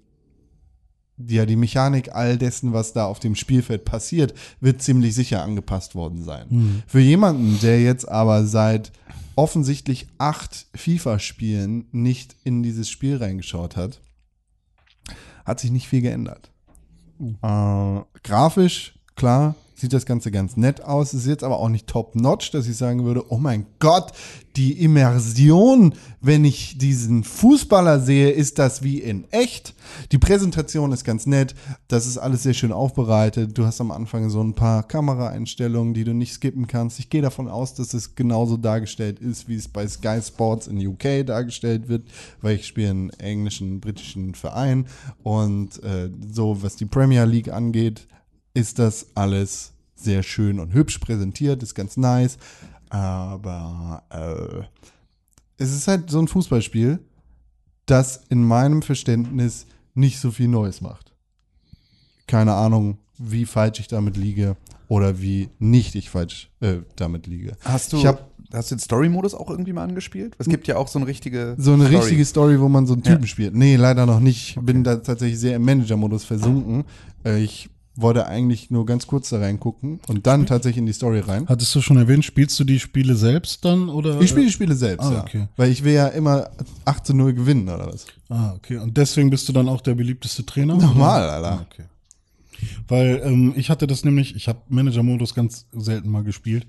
die, 1.17 1.37
ja, 1.37 1.47
die 1.47 1.57
Mechanik 1.57 2.15
all 2.15 2.37
dessen, 2.37 2.73
was 2.73 2.93
da 2.93 3.07
auf 3.07 3.19
dem 3.19 3.35
Spielfeld 3.35 3.85
passiert, 3.85 4.35
wird 4.61 4.83
ziemlich 4.83 5.15
sicher 5.15 5.43
angepasst 5.43 5.95
worden 5.95 6.23
sein. 6.23 6.83
Für 6.87 7.01
jemanden, 7.01 7.59
der 7.61 7.81
jetzt 7.83 8.09
aber 8.09 8.45
seit 8.47 8.93
offensichtlich 9.37 10.07
acht 10.19 10.67
FIFA-Spielen 10.75 11.87
nicht 11.93 12.37
in 12.45 12.63
dieses 12.63 12.89
Spiel 12.89 13.17
reingeschaut 13.17 13.77
hat, 13.77 14.01
hat 15.45 15.61
sich 15.61 15.71
nicht 15.71 15.89
viel 15.89 16.03
geändert. 16.03 16.51
Äh, 17.21 18.01
grafisch, 18.23 18.99
klar, 19.17 19.55
sieht 19.75 19.93
das 19.93 20.07
Ganze 20.07 20.31
ganz 20.31 20.57
nett 20.57 20.83
aus. 20.85 21.15
Ist 21.15 21.27
jetzt 21.27 21.45
aber 21.45 21.59
auch 21.59 21.69
nicht 21.69 21.87
top-notch, 21.87 22.51
dass 22.53 22.69
ich 22.69 22.77
sagen 22.77 23.05
würde, 23.05 23.31
oh 23.31 23.39
mein 23.39 23.67
Gott, 23.81 24.13
die 24.57 24.73
Immersion, 24.73 25.95
wenn 26.21 26.45
ich 26.45 26.79
diesen 26.79 27.25
Fußballer 27.25 27.99
sehe, 27.99 28.31
ist 28.31 28.61
das 28.61 28.85
wie 28.85 29.01
in 29.01 29.25
echt. 29.33 29.75
Die 30.13 30.19
Präsentation 30.19 30.93
ist 30.93 31.05
ganz 31.05 31.27
nett. 31.27 31.57
Das 31.89 32.07
ist 32.07 32.19
alles 32.19 32.45
sehr 32.45 32.55
schön 32.55 32.73
aufbereitet. 32.73 33.59
Du 33.59 33.67
hast 33.67 33.81
am 33.81 33.91
Anfang 33.91 34.31
so 34.31 34.41
ein 34.41 34.55
paar 34.55 34.85
Kameraeinstellungen, 34.85 35.93
die 35.93 36.05
du 36.05 36.15
nicht 36.15 36.33
skippen 36.33 36.69
kannst. 36.69 37.01
Ich 37.01 37.11
gehe 37.11 37.23
davon 37.23 37.49
aus, 37.49 37.75
dass 37.75 37.95
es 37.95 38.15
genauso 38.15 38.57
dargestellt 38.57 39.19
ist, 39.19 39.49
wie 39.49 39.57
es 39.57 39.67
bei 39.67 39.89
Sky 39.89 40.21
Sports 40.23 40.69
in 40.69 40.87
UK 40.87 41.27
dargestellt 41.27 41.89
wird, 41.89 42.05
weil 42.41 42.57
ich 42.57 42.67
spiele 42.67 42.91
einen 42.91 43.11
englischen, 43.11 43.81
britischen 43.81 44.35
Verein. 44.37 44.87
Und 45.25 45.83
äh, 45.83 46.11
so, 46.31 46.63
was 46.63 46.77
die 46.77 46.87
Premier 46.87 47.25
League 47.25 47.53
angeht, 47.53 48.07
ist 48.55 48.79
das 48.79 49.09
alles 49.15 49.73
sehr 49.97 50.23
schön 50.23 50.59
und 50.61 50.73
hübsch 50.73 50.99
präsentiert, 50.99 51.63
ist 51.63 51.75
ganz 51.75 51.97
nice. 51.97 52.39
Aber 52.91 54.03
äh, 54.11 54.65
es 55.63 55.73
ist 55.75 55.89
halt 55.89 56.11
so 56.11 56.19
ein 56.21 56.29
Fußballspiel, 56.29 57.01
das 57.87 58.21
in 58.29 58.45
meinem 58.45 58.83
Verständnis 58.83 59.67
nicht 59.95 60.19
so 60.21 60.31
viel 60.31 60.49
Neues 60.49 60.81
macht. 60.81 61.13
Keine 62.27 62.55
Ahnung, 62.55 62.99
wie 63.19 63.45
falsch 63.47 63.81
ich 63.81 63.89
damit 63.89 64.17
liege 64.17 64.57
oder 64.89 65.21
wie 65.21 65.49
nicht 65.59 65.95
ich 65.95 66.11
falsch 66.11 66.51
äh, 66.61 66.79
damit 66.97 67.27
liege. 67.27 67.57
Hast 67.65 67.93
du, 67.93 67.99
Ich 67.99 68.07
hab- 68.07 68.31
hast 68.53 68.71
du 68.71 68.77
den 68.77 68.81
Story-Modus 68.81 69.35
auch 69.35 69.51
irgendwie 69.51 69.73
mal 69.73 69.85
angespielt? 69.85 70.35
Es 70.39 70.47
gibt 70.49 70.67
ja 70.67 70.77
auch 70.77 70.89
so 70.89 70.99
eine 70.99 71.07
richtige 71.07 71.55
So 71.59 71.73
eine 71.73 71.85
Story. 71.87 71.97
richtige 71.99 72.25
Story, 72.25 72.61
wo 72.61 72.69
man 72.69 72.87
so 72.87 72.95
einen 72.95 73.03
Typen 73.03 73.23
Ja. 73.23 73.27
spielt. 73.29 73.55
Nee, 73.55 73.77
leider 73.77 74.07
noch 74.07 74.21
nicht. 74.21 74.57
Ich 74.57 74.63
bin 74.63 74.83
da 74.85 74.97
tatsächlich 74.97 75.39
sehr 75.39 75.57
im 75.57 75.65
Manager-Modus 75.65 76.25
versunken. 76.25 76.85
Äh, 77.25 77.43
ich 77.43 77.71
wollte 77.97 78.27
eigentlich 78.27 78.71
nur 78.71 78.87
ganz 78.87 79.07
kurz 79.07 79.31
da 79.31 79.39
reingucken 79.39 80.01
und 80.09 80.27
dann 80.27 80.47
tatsächlich 80.47 80.79
in 80.79 80.87
die 80.87 80.93
Story 80.93 81.21
rein. 81.21 81.47
Hattest 81.49 81.75
du 81.75 81.81
schon 81.81 81.97
erwähnt, 81.97 82.25
spielst 82.25 82.59
du 82.59 82.65
die 82.65 82.81
Spiele 82.81 83.15
selbst 83.15 83.65
dann 83.65 83.89
oder? 83.89 84.21
Ich 84.21 84.31
spiele 84.31 84.47
die 84.47 84.53
Spiele 84.53 84.75
selbst, 84.75 85.05
Ah, 85.07 85.13
ja. 85.13 85.21
okay. 85.23 85.49
Weil 85.57 85.71
ich 85.71 85.85
will 85.85 85.93
ja 85.95 86.09
immer 86.09 86.51
8 86.85 87.07
zu 87.07 87.15
0 87.15 87.35
gewinnen, 87.35 87.69
oder 87.69 87.87
was? 87.87 88.07
Ah, 88.29 88.53
okay. 88.55 88.79
Und 88.79 88.97
deswegen 88.97 89.31
bist 89.31 89.49
du 89.49 89.53
dann 89.53 89.69
auch 89.69 89.81
der 89.81 89.95
beliebteste 89.95 90.45
Trainer? 90.45 90.75
Normal, 90.77 91.23
oder? 91.23 91.33
Alter. 91.35 91.51
Ah, 91.61 91.67
okay. 91.71 91.85
Weil 92.89 93.21
ähm, 93.25 93.53
ich 93.57 93.69
hatte 93.71 93.87
das 93.87 94.05
nämlich, 94.05 94.35
ich 94.37 94.49
habe 94.49 94.61
Manager-Modus 94.69 95.35
ganz 95.35 95.67
selten 95.73 96.09
mal 96.11 96.25
gespielt, 96.25 96.67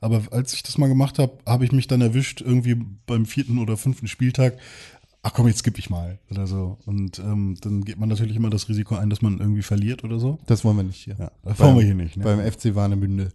aber 0.00 0.22
als 0.30 0.52
ich 0.52 0.62
das 0.62 0.78
mal 0.78 0.88
gemacht 0.88 1.18
habe, 1.18 1.32
habe 1.46 1.64
ich 1.64 1.72
mich 1.72 1.86
dann 1.86 2.00
erwischt, 2.00 2.40
irgendwie 2.40 2.76
beim 3.06 3.24
vierten 3.26 3.58
oder 3.58 3.76
fünften 3.76 4.08
Spieltag, 4.08 4.58
ach 5.22 5.32
komm, 5.32 5.48
jetzt 5.48 5.58
skippe 5.58 5.78
ich 5.78 5.90
mal 5.90 6.18
oder 6.30 6.46
so. 6.46 6.78
Und 6.86 7.18
ähm, 7.18 7.56
dann 7.60 7.84
geht 7.84 7.98
man 7.98 8.08
natürlich 8.08 8.36
immer 8.36 8.50
das 8.50 8.68
Risiko 8.68 8.94
ein, 8.94 9.10
dass 9.10 9.22
man 9.22 9.38
irgendwie 9.38 9.62
verliert 9.62 10.04
oder 10.04 10.18
so. 10.18 10.38
Das 10.46 10.64
wollen 10.64 10.76
wir 10.76 10.84
nicht 10.84 11.02
hier. 11.02 11.16
Ja, 11.18 11.30
das 11.44 11.58
wollen 11.58 11.76
wir 11.76 11.84
hier 11.84 11.94
nicht. 11.94 12.16
Ne? 12.16 12.24
Beim 12.24 12.40
FC 12.40 12.74
Warnemünde. 12.74 13.30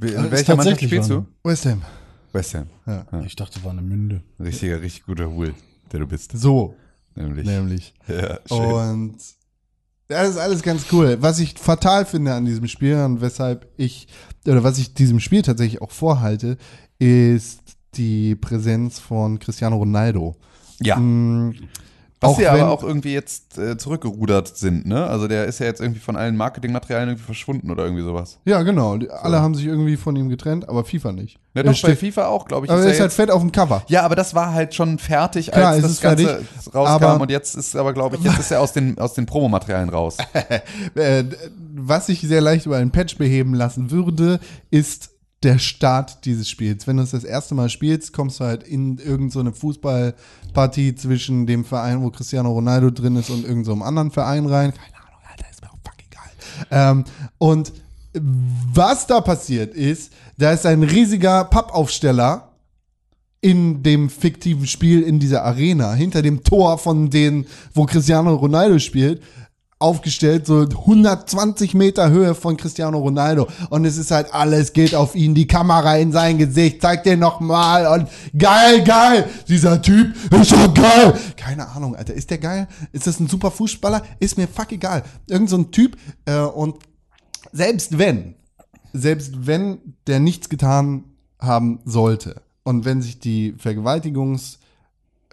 In 0.00 0.30
welcher 0.30 0.56
Mannschaft 0.56 0.82
spielst 0.82 1.10
du? 1.10 1.26
West 1.44 1.66
Ham. 1.66 1.82
West 2.32 2.54
Ham. 2.54 2.66
Ich 3.24 3.36
dachte, 3.36 3.62
war 3.62 3.70
eine 3.70 3.82
Münde. 3.82 4.22
Richtiger, 4.40 4.80
richtig 4.80 5.04
guter 5.04 5.30
Hul, 5.30 5.54
der 5.92 6.00
du 6.00 6.06
bist. 6.06 6.36
So, 6.36 6.74
Nämlich. 7.14 7.46
nämlich. 7.46 7.94
Ja, 8.08 8.40
schön. 8.46 8.58
Und 8.58 9.16
das 10.08 10.30
ist 10.30 10.38
alles 10.38 10.62
ganz 10.62 10.86
cool. 10.92 11.16
Was 11.20 11.38
ich 11.38 11.54
fatal 11.54 12.04
finde 12.04 12.34
an 12.34 12.44
diesem 12.44 12.68
Spiel 12.68 12.96
und 12.96 13.20
weshalb 13.20 13.68
ich, 13.76 14.08
oder 14.46 14.62
was 14.62 14.78
ich 14.78 14.94
diesem 14.94 15.20
Spiel 15.20 15.42
tatsächlich 15.42 15.80
auch 15.80 15.92
vorhalte, 15.92 16.58
ist 16.98 17.60
die 17.94 18.34
Präsenz 18.34 18.98
von 18.98 19.38
Cristiano 19.38 19.76
Ronaldo. 19.76 20.36
Ja. 20.80 20.96
Mm, 20.96 21.54
Was 22.20 22.30
auch 22.30 22.38
sie 22.38 22.46
aber 22.46 22.70
auch 22.70 22.82
irgendwie 22.82 23.12
jetzt 23.12 23.58
äh, 23.58 23.76
zurückgerudert 23.76 24.56
sind, 24.56 24.86
ne? 24.86 25.06
Also 25.06 25.28
der 25.28 25.44
ist 25.44 25.58
ja 25.58 25.66
jetzt 25.66 25.80
irgendwie 25.80 26.00
von 26.00 26.16
allen 26.16 26.36
Marketingmaterialien 26.36 27.10
irgendwie 27.10 27.24
verschwunden 27.26 27.70
oder 27.70 27.84
irgendwie 27.84 28.02
sowas. 28.02 28.38
Ja, 28.46 28.62
genau. 28.62 28.96
Die, 28.96 29.10
alle 29.10 29.40
haben 29.42 29.54
sich 29.54 29.66
irgendwie 29.66 29.96
von 29.96 30.16
ihm 30.16 30.28
getrennt, 30.30 30.68
aber 30.68 30.84
FIFA 30.84 31.12
nicht. 31.12 31.38
Ja, 31.54 31.62
doch, 31.62 31.82
bei 31.82 31.94
FIFA 31.94 32.26
auch, 32.28 32.46
glaube 32.46 32.66
ich. 32.66 32.72
aber 32.72 32.80
ist 32.80 32.86
er 32.86 32.92
ist 32.92 33.00
halt 33.00 33.12
fett 33.12 33.30
auf 33.30 33.42
dem 33.42 33.52
Cover. 33.52 33.84
Ja, 33.88 34.02
aber 34.02 34.16
das 34.16 34.34
war 34.34 34.52
halt 34.54 34.74
schon 34.74 34.98
fertig, 34.98 35.50
Klar, 35.50 35.72
als 35.72 35.82
das 35.82 36.00
Ganze 36.00 36.24
fertig, 36.26 36.74
rauskam. 36.74 37.20
und 37.20 37.30
jetzt 37.30 37.56
ist 37.56 37.76
aber, 37.76 37.92
glaube 37.92 38.16
ich, 38.16 38.22
jetzt 38.22 38.38
ist 38.38 38.50
er 38.50 38.60
aus 38.60 38.72
den, 38.72 38.98
aus 38.98 39.14
den 39.14 39.26
Promomaterialien 39.26 39.90
raus. 39.90 40.16
Äh, 40.94 41.24
was 41.74 42.06
sich 42.06 42.20
sehr 42.20 42.40
leicht 42.40 42.66
über 42.66 42.76
einen 42.76 42.90
Patch 42.90 43.18
beheben 43.18 43.54
lassen 43.54 43.90
würde, 43.90 44.38
ist 44.70 45.10
der 45.42 45.58
Start 45.58 46.24
dieses 46.24 46.48
Spiels. 46.48 46.86
Wenn 46.86 46.96
du 46.96 47.02
es 47.02 47.10
das 47.10 47.24
erste 47.24 47.54
Mal 47.54 47.68
spielst, 47.68 48.12
kommst 48.12 48.40
du 48.40 48.44
halt 48.44 48.62
in 48.62 48.98
irgendeine 48.98 49.30
so 49.30 49.40
eine 49.40 49.52
Fußballpartie 50.54 50.94
zwischen 50.94 51.46
dem 51.46 51.64
Verein, 51.64 52.00
wo 52.02 52.10
Cristiano 52.10 52.52
Ronaldo 52.52 52.90
drin 52.90 53.16
ist, 53.16 53.30
und 53.30 53.42
irgendeinem 53.42 53.64
so 53.64 53.72
einem 53.72 53.82
anderen 53.82 54.10
Verein 54.10 54.46
rein. 54.46 54.72
Keine 54.72 54.96
Ahnung, 54.96 55.20
Alter, 55.30 55.50
ist 55.50 55.60
mir 55.60 55.68
auch 55.68 55.78
fucking 55.84 56.06
egal. 56.10 56.94
Ähm, 56.94 57.04
und 57.38 57.72
was 58.72 59.06
da 59.06 59.20
passiert 59.20 59.74
ist, 59.74 60.12
da 60.38 60.52
ist 60.52 60.64
ein 60.66 60.82
riesiger 60.84 61.44
Pappaufsteller 61.44 62.50
in 63.40 63.82
dem 63.82 64.08
fiktiven 64.08 64.66
Spiel 64.66 65.02
in 65.02 65.18
dieser 65.18 65.44
Arena, 65.44 65.92
hinter 65.92 66.22
dem 66.22 66.44
Tor 66.44 66.78
von 66.78 67.10
denen, 67.10 67.46
wo 67.74 67.84
Cristiano 67.84 68.34
Ronaldo 68.34 68.78
spielt, 68.78 69.22
aufgestellt, 69.84 70.46
so 70.46 70.62
120 70.62 71.74
Meter 71.74 72.08
Höhe 72.08 72.34
von 72.34 72.56
Cristiano 72.56 72.98
Ronaldo. 72.98 73.48
Und 73.68 73.84
es 73.84 73.98
ist 73.98 74.10
halt 74.10 74.32
alles 74.32 74.72
geht 74.72 74.94
auf 74.94 75.14
ihn, 75.14 75.34
die 75.34 75.46
Kamera 75.46 75.98
in 75.98 76.10
sein 76.10 76.38
Gesicht, 76.38 76.80
zeigt 76.80 77.04
dir 77.04 77.18
nochmal 77.18 77.86
und 77.86 78.08
geil, 78.36 78.82
geil, 78.82 79.28
dieser 79.46 79.82
Typ 79.82 80.14
ist 80.32 80.48
so 80.48 80.72
geil. 80.72 81.12
Keine 81.36 81.68
Ahnung, 81.68 81.94
Alter, 81.94 82.14
ist 82.14 82.30
der 82.30 82.38
geil? 82.38 82.66
Ist 82.92 83.06
das 83.06 83.20
ein 83.20 83.28
super 83.28 83.50
Fußballer? 83.50 84.02
Ist 84.20 84.38
mir 84.38 84.48
fuck 84.48 84.72
egal. 84.72 85.02
Irgend 85.28 85.50
so 85.50 85.58
ein 85.58 85.70
Typ 85.70 85.98
äh, 86.24 86.38
und 86.38 86.76
selbst 87.52 87.98
wenn, 87.98 88.36
selbst 88.94 89.46
wenn 89.46 89.78
der 90.06 90.18
nichts 90.18 90.48
getan 90.48 91.04
haben 91.38 91.80
sollte 91.84 92.40
und 92.62 92.86
wenn 92.86 93.02
sich 93.02 93.18
die 93.18 93.54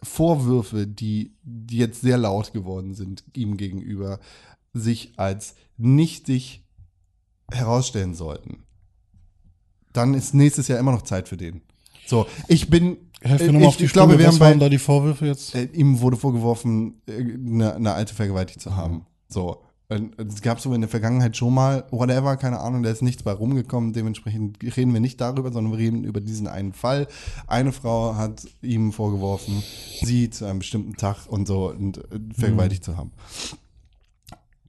Vergewaltigungsvorwürfe, 0.04 0.88
die, 0.88 1.34
die 1.44 1.78
jetzt 1.78 2.02
sehr 2.02 2.18
laut 2.18 2.54
geworden 2.54 2.94
sind 2.94 3.24
ihm 3.36 3.58
gegenüber, 3.58 4.20
sich 4.74 5.14
als 5.18 5.56
nichtig 5.78 6.64
herausstellen 7.52 8.14
sollten, 8.16 8.64
dann 9.94 10.14
ist 10.14 10.34
nächstes 10.34 10.68
Jahr 10.68 10.80
immer 10.80 10.92
noch 10.92 11.02
Zeit 11.02 11.28
für 11.28 11.38
den. 11.38 11.62
So, 12.08 12.26
ich 12.48 12.70
bin, 12.70 12.98
Helf 13.22 13.42
mir 13.42 13.48
ich, 13.48 13.52
nochmal 13.52 13.68
auf 13.70 13.78
die 13.78 13.86
ich 13.86 13.94
glaube, 13.94 14.18
wir 14.18 14.26
was 14.26 14.34
haben 14.34 14.40
bei, 14.40 14.50
waren 14.52 14.60
da 14.60 14.70
die 14.70 14.80
Vorwürfe 14.80 15.28
jetzt? 15.28 15.54
äh, 15.54 15.66
ihm 15.74 16.00
wurde 16.00 16.18
vorgeworfen, 16.18 17.02
äh, 17.08 17.20
eine, 17.20 17.76
eine 17.76 17.94
alte 17.94 18.14
vergewaltigt 18.14 18.62
zu 18.62 18.76
haben. 18.76 19.06
So. 19.28 19.62
Und 19.92 20.18
Es 20.18 20.42
gab 20.42 20.62
so 20.62 20.74
in 20.74 20.80
der 20.80 20.90
Vergangenheit 20.90 21.36
schon 21.36 21.54
mal, 21.54 21.84
whatever, 21.92 22.38
keine 22.38 22.62
Ahnung, 22.62 22.82
da 22.82 22.90
ist 22.90 23.02
nichts 23.02 23.24
bei 23.24 23.34
rumgekommen. 23.34 23.92
Dementsprechend 23.92 24.58
reden 24.78 24.94
wir 24.94 25.02
nicht 25.02 25.20
darüber, 25.20 25.52
sondern 25.52 25.74
wir 25.74 25.80
reden 25.80 26.06
über 26.06 26.22
diesen 26.22 26.48
einen 26.48 26.72
Fall. 26.72 27.08
Eine 27.46 27.74
Frau 27.74 28.16
hat 28.16 28.48
ihm 28.62 28.94
vorgeworfen, 28.94 29.62
sie 30.02 30.30
zu 30.30 30.46
einem 30.46 30.60
bestimmten 30.60 30.96
Tag 30.96 31.28
und 31.28 31.46
so 31.46 31.70
und 31.70 31.98
äh, 31.98 32.20
vergewaltigt 32.34 32.86
zu 32.86 32.96
haben. 32.96 33.12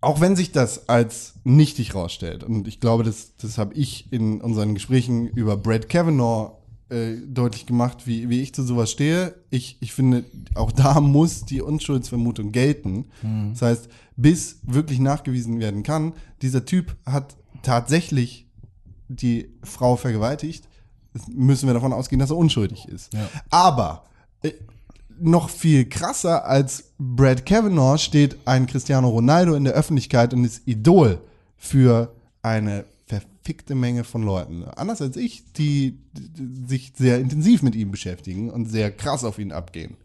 Auch 0.00 0.20
wenn 0.20 0.34
sich 0.34 0.50
das 0.50 0.88
als 0.88 1.34
nichtig 1.44 1.94
rausstellt, 1.94 2.42
und 2.42 2.66
ich 2.66 2.80
glaube, 2.80 3.04
das, 3.04 3.36
das 3.36 3.58
habe 3.58 3.74
ich 3.74 4.12
in 4.12 4.40
unseren 4.40 4.74
Gesprächen 4.74 5.28
über 5.28 5.56
Brad 5.56 5.88
Kavanaugh 5.88 6.56
äh, 6.88 7.14
deutlich 7.26 7.64
gemacht, 7.66 8.06
wie, 8.08 8.28
wie 8.28 8.42
ich 8.42 8.52
zu 8.54 8.64
sowas 8.64 8.90
stehe. 8.90 9.34
Ich, 9.50 9.76
ich 9.80 9.92
finde, 9.92 10.24
auch 10.54 10.72
da 10.72 11.00
muss 11.00 11.44
die 11.44 11.62
Unschuldsvermutung 11.62 12.50
gelten. 12.50 13.04
Das 13.52 13.62
heißt, 13.62 13.88
bis 14.22 14.60
wirklich 14.62 15.00
nachgewiesen 15.00 15.60
werden 15.60 15.82
kann, 15.82 16.14
dieser 16.40 16.64
Typ 16.64 16.96
hat 17.04 17.36
tatsächlich 17.62 18.46
die 19.08 19.50
Frau 19.62 19.96
vergewaltigt, 19.96 20.68
müssen 21.28 21.66
wir 21.66 21.74
davon 21.74 21.92
ausgehen, 21.92 22.18
dass 22.18 22.30
er 22.30 22.36
unschuldig 22.36 22.88
ist. 22.88 23.12
Ja. 23.12 23.28
Aber 23.50 24.04
äh, 24.42 24.52
noch 25.20 25.50
viel 25.50 25.84
krasser 25.88 26.46
als 26.46 26.84
Brad 26.98 27.44
Kavanaugh 27.46 27.98
steht 27.98 28.36
ein 28.46 28.66
Cristiano 28.66 29.08
Ronaldo 29.08 29.54
in 29.54 29.64
der 29.64 29.74
Öffentlichkeit 29.74 30.32
und 30.32 30.44
ist 30.44 30.66
Idol 30.66 31.20
für 31.56 32.14
eine 32.42 32.84
verfickte 33.06 33.74
Menge 33.74 34.04
von 34.04 34.22
Leuten. 34.22 34.64
Anders 34.64 35.02
als 35.02 35.16
ich, 35.16 35.52
die, 35.52 35.98
die 36.12 36.66
sich 36.66 36.92
sehr 36.96 37.20
intensiv 37.20 37.62
mit 37.62 37.74
ihm 37.74 37.90
beschäftigen 37.90 38.50
und 38.50 38.66
sehr 38.66 38.90
krass 38.90 39.22
auf 39.22 39.38
ihn 39.38 39.52
abgehen, 39.52 39.96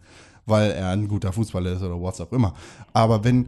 weil 0.45 0.71
er 0.71 0.89
ein 0.89 1.07
guter 1.07 1.31
Fußballer 1.31 1.73
ist 1.73 1.81
oder 1.81 2.01
was 2.01 2.21
auch 2.21 2.31
immer. 2.31 2.53
Aber 2.93 3.23
wenn 3.23 3.47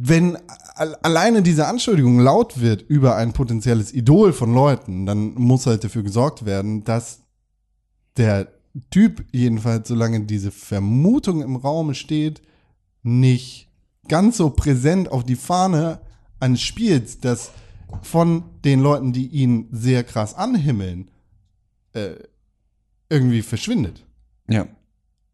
wenn 0.00 0.36
al- 0.76 0.94
alleine 1.02 1.42
diese 1.42 1.66
Anschuldigung 1.66 2.20
laut 2.20 2.60
wird 2.60 2.82
über 2.82 3.16
ein 3.16 3.32
potenzielles 3.32 3.92
Idol 3.92 4.32
von 4.32 4.54
Leuten, 4.54 5.06
dann 5.06 5.34
muss 5.34 5.66
halt 5.66 5.82
dafür 5.82 6.04
gesorgt 6.04 6.46
werden, 6.46 6.84
dass 6.84 7.20
der 8.16 8.48
Typ 8.90 9.26
jedenfalls, 9.32 9.88
solange 9.88 10.20
diese 10.24 10.52
Vermutung 10.52 11.42
im 11.42 11.56
Raum 11.56 11.94
steht, 11.94 12.42
nicht 13.02 13.68
ganz 14.06 14.36
so 14.36 14.50
präsent 14.50 15.10
auf 15.10 15.24
die 15.24 15.36
Fahne 15.36 16.00
eines 16.38 16.62
Spiels, 16.62 17.18
das 17.18 17.50
von 18.02 18.44
den 18.64 18.80
Leuten, 18.80 19.12
die 19.12 19.26
ihn 19.26 19.68
sehr 19.72 20.04
krass 20.04 20.34
anhimmeln, 20.34 21.10
äh, 21.92 22.14
irgendwie 23.08 23.42
verschwindet. 23.42 24.06
Ja. 24.48 24.68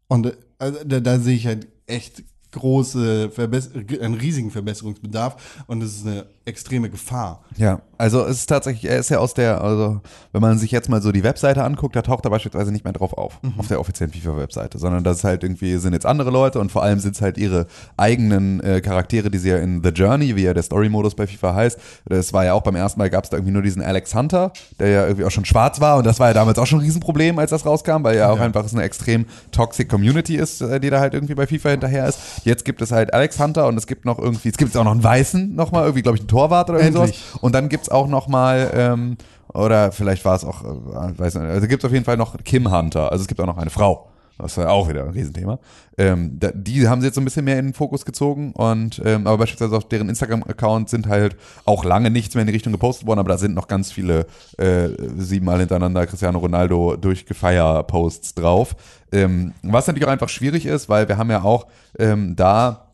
Und 0.07 0.25
äh, 0.25 0.37
also, 0.57 0.79
da, 0.83 0.99
da 1.01 1.19
sehe 1.19 1.35
ich 1.35 1.45
halt 1.45 1.67
echt 1.85 2.23
große, 2.55 3.29
Verbess 3.29 3.71
einen 3.73 4.15
riesigen 4.15 4.51
Verbesserungsbedarf. 4.51 5.63
Und 5.67 5.83
es 5.83 5.97
ist 5.97 6.07
eine 6.07 6.25
extreme 6.45 6.89
Gefahr. 6.89 7.41
Ja, 7.57 7.81
also 7.97 8.23
es 8.25 8.39
ist 8.39 8.47
tatsächlich, 8.47 8.89
er 8.89 8.99
ist 8.99 9.09
ja 9.09 9.17
aus 9.17 9.33
der, 9.33 9.61
also 9.61 10.01
wenn 10.31 10.41
man 10.41 10.59
sich 10.59 10.71
jetzt 10.71 10.89
mal 10.89 11.01
so 11.01 11.11
die 11.11 11.23
Webseite 11.23 11.63
anguckt, 11.63 11.95
da 11.95 12.01
taucht 12.01 12.25
er 12.25 12.29
beispielsweise 12.29 12.71
nicht 12.71 12.83
mehr 12.83 12.93
drauf 12.93 13.13
auf, 13.13 13.39
auf 13.57 13.67
der 13.67 13.79
offiziellen 13.79 14.13
FIFA-Webseite, 14.13 14.77
sondern 14.77 15.03
das 15.03 15.17
ist 15.17 15.23
halt 15.23 15.43
irgendwie, 15.43 15.77
sind 15.77 15.93
jetzt 15.93 16.05
andere 16.05 16.29
Leute 16.29 16.59
und 16.59 16.71
vor 16.71 16.83
allem 16.83 16.99
sind 16.99 17.15
es 17.15 17.21
halt 17.21 17.37
ihre 17.37 17.67
eigenen 17.97 18.59
äh, 18.59 18.81
Charaktere, 18.81 19.31
die 19.31 19.37
sie 19.37 19.49
ja 19.49 19.57
in 19.57 19.81
The 19.83 19.89
Journey, 19.89 20.35
wie 20.35 20.43
ja 20.43 20.53
der 20.53 20.63
Story-Modus 20.63 21.15
bei 21.15 21.25
FIFA 21.25 21.55
heißt, 21.55 21.79
das 22.05 22.33
war 22.33 22.45
ja 22.45 22.53
auch 22.53 22.61
beim 22.61 22.75
ersten 22.75 22.99
Mal, 22.99 23.09
gab 23.09 23.23
es 23.23 23.29
da 23.29 23.37
irgendwie 23.37 23.53
nur 23.53 23.61
diesen 23.61 23.81
Alex 23.81 24.13
Hunter, 24.13 24.51
der 24.79 24.89
ja 24.89 25.05
irgendwie 25.05 25.25
auch 25.25 25.31
schon 25.31 25.45
schwarz 25.45 25.81
war 25.81 25.97
und 25.97 26.05
das 26.05 26.19
war 26.19 26.27
ja 26.27 26.33
damals 26.33 26.59
auch 26.59 26.67
schon 26.67 26.79
ein 26.79 26.85
Riesenproblem, 26.85 27.39
als 27.39 27.51
das 27.51 27.65
rauskam, 27.65 28.03
weil 28.03 28.17
ja 28.17 28.29
auch 28.29 28.39
einfach 28.39 28.65
es 28.65 28.73
eine 28.73 28.83
extrem 28.83 29.25
toxic 29.51 29.89
Community 29.89 30.35
ist, 30.35 30.61
äh, 30.61 30.79
die 30.79 30.89
da 30.89 30.99
halt 30.99 31.13
irgendwie 31.13 31.33
bei 31.33 31.47
FIFA 31.47 31.69
hinterher 31.69 32.07
ist. 32.07 32.19
Jetzt 32.43 32.65
gibt 32.65 32.81
es 32.81 32.91
halt 32.91 33.13
Alex 33.13 33.39
Hunter 33.39 33.67
und 33.67 33.77
es 33.77 33.87
gibt 33.87 34.05
noch 34.05 34.19
irgendwie, 34.19 34.49
es 34.49 34.57
gibt 34.57 34.75
auch 34.77 34.83
noch 34.83 34.91
einen 34.91 35.03
Weißen 35.03 35.55
nochmal, 35.55 35.83
irgendwie 35.83 36.03
glaube 36.03 36.17
ich 36.17 36.21
einen 36.21 36.27
Torwart 36.35 36.69
oder 36.69 36.79
sowas. 36.91 37.11
Und 37.41 37.55
dann 37.55 37.69
gibt's 37.69 37.89
auch 37.89 38.07
noch 38.07 38.27
mal, 38.27 38.71
ähm, 38.73 39.17
oder 39.53 39.91
vielleicht 39.91 40.25
war 40.25 40.35
es 40.35 40.43
auch, 40.43 40.63
äh, 40.63 41.17
weiß 41.19 41.35
nicht, 41.35 41.45
also 41.45 41.67
gibt's 41.67 41.85
auf 41.85 41.91
jeden 41.91 42.05
Fall 42.05 42.17
noch 42.17 42.35
Kim 42.43 42.71
Hunter. 42.71 43.11
Also 43.11 43.21
es 43.21 43.27
gibt 43.27 43.39
auch 43.39 43.45
noch 43.45 43.57
eine 43.57 43.69
Frau. 43.69 44.09
Das 44.37 44.57
war 44.57 44.69
auch 44.69 44.89
wieder 44.89 45.03
ein 45.05 45.11
Riesenthema. 45.11 45.59
Ähm, 45.97 46.37
da, 46.37 46.51
die 46.53 46.87
haben 46.89 46.99
sie 46.99 47.07
jetzt 47.07 47.15
so 47.15 47.21
ein 47.21 47.23
bisschen 47.25 47.45
mehr 47.45 47.57
in 47.57 47.67
den 47.67 47.73
Fokus 47.73 48.03
gezogen 48.03 48.51
und 48.51 49.01
ähm, 49.05 49.27
aber 49.27 49.37
beispielsweise 49.37 49.77
auf 49.77 49.87
deren 49.87 50.09
Instagram-Account 50.09 50.89
sind 50.89 51.07
halt 51.07 51.37
auch 51.63 51.85
lange 51.85 52.09
nichts 52.09 52.35
mehr 52.35 52.41
in 52.41 52.47
die 52.47 52.53
Richtung 52.53 52.73
gepostet 52.73 53.07
worden, 53.07 53.19
aber 53.19 53.29
da 53.29 53.37
sind 53.37 53.55
noch 53.55 53.69
ganz 53.69 53.93
viele 53.93 54.25
äh, 54.57 54.89
siebenmal 55.17 55.59
hintereinander 55.59 56.05
Cristiano 56.05 56.39
Ronaldo 56.39 56.97
durch 56.97 57.25
Gefeier-Posts 57.25 58.35
drauf. 58.35 58.75
Ähm, 59.13 59.53
was 59.63 59.87
natürlich 59.87 60.05
auch 60.05 60.11
einfach 60.11 60.27
schwierig 60.27 60.65
ist, 60.65 60.89
weil 60.89 61.07
wir 61.07 61.17
haben 61.17 61.31
ja 61.31 61.43
auch 61.43 61.67
ähm, 61.97 62.35
da 62.35 62.84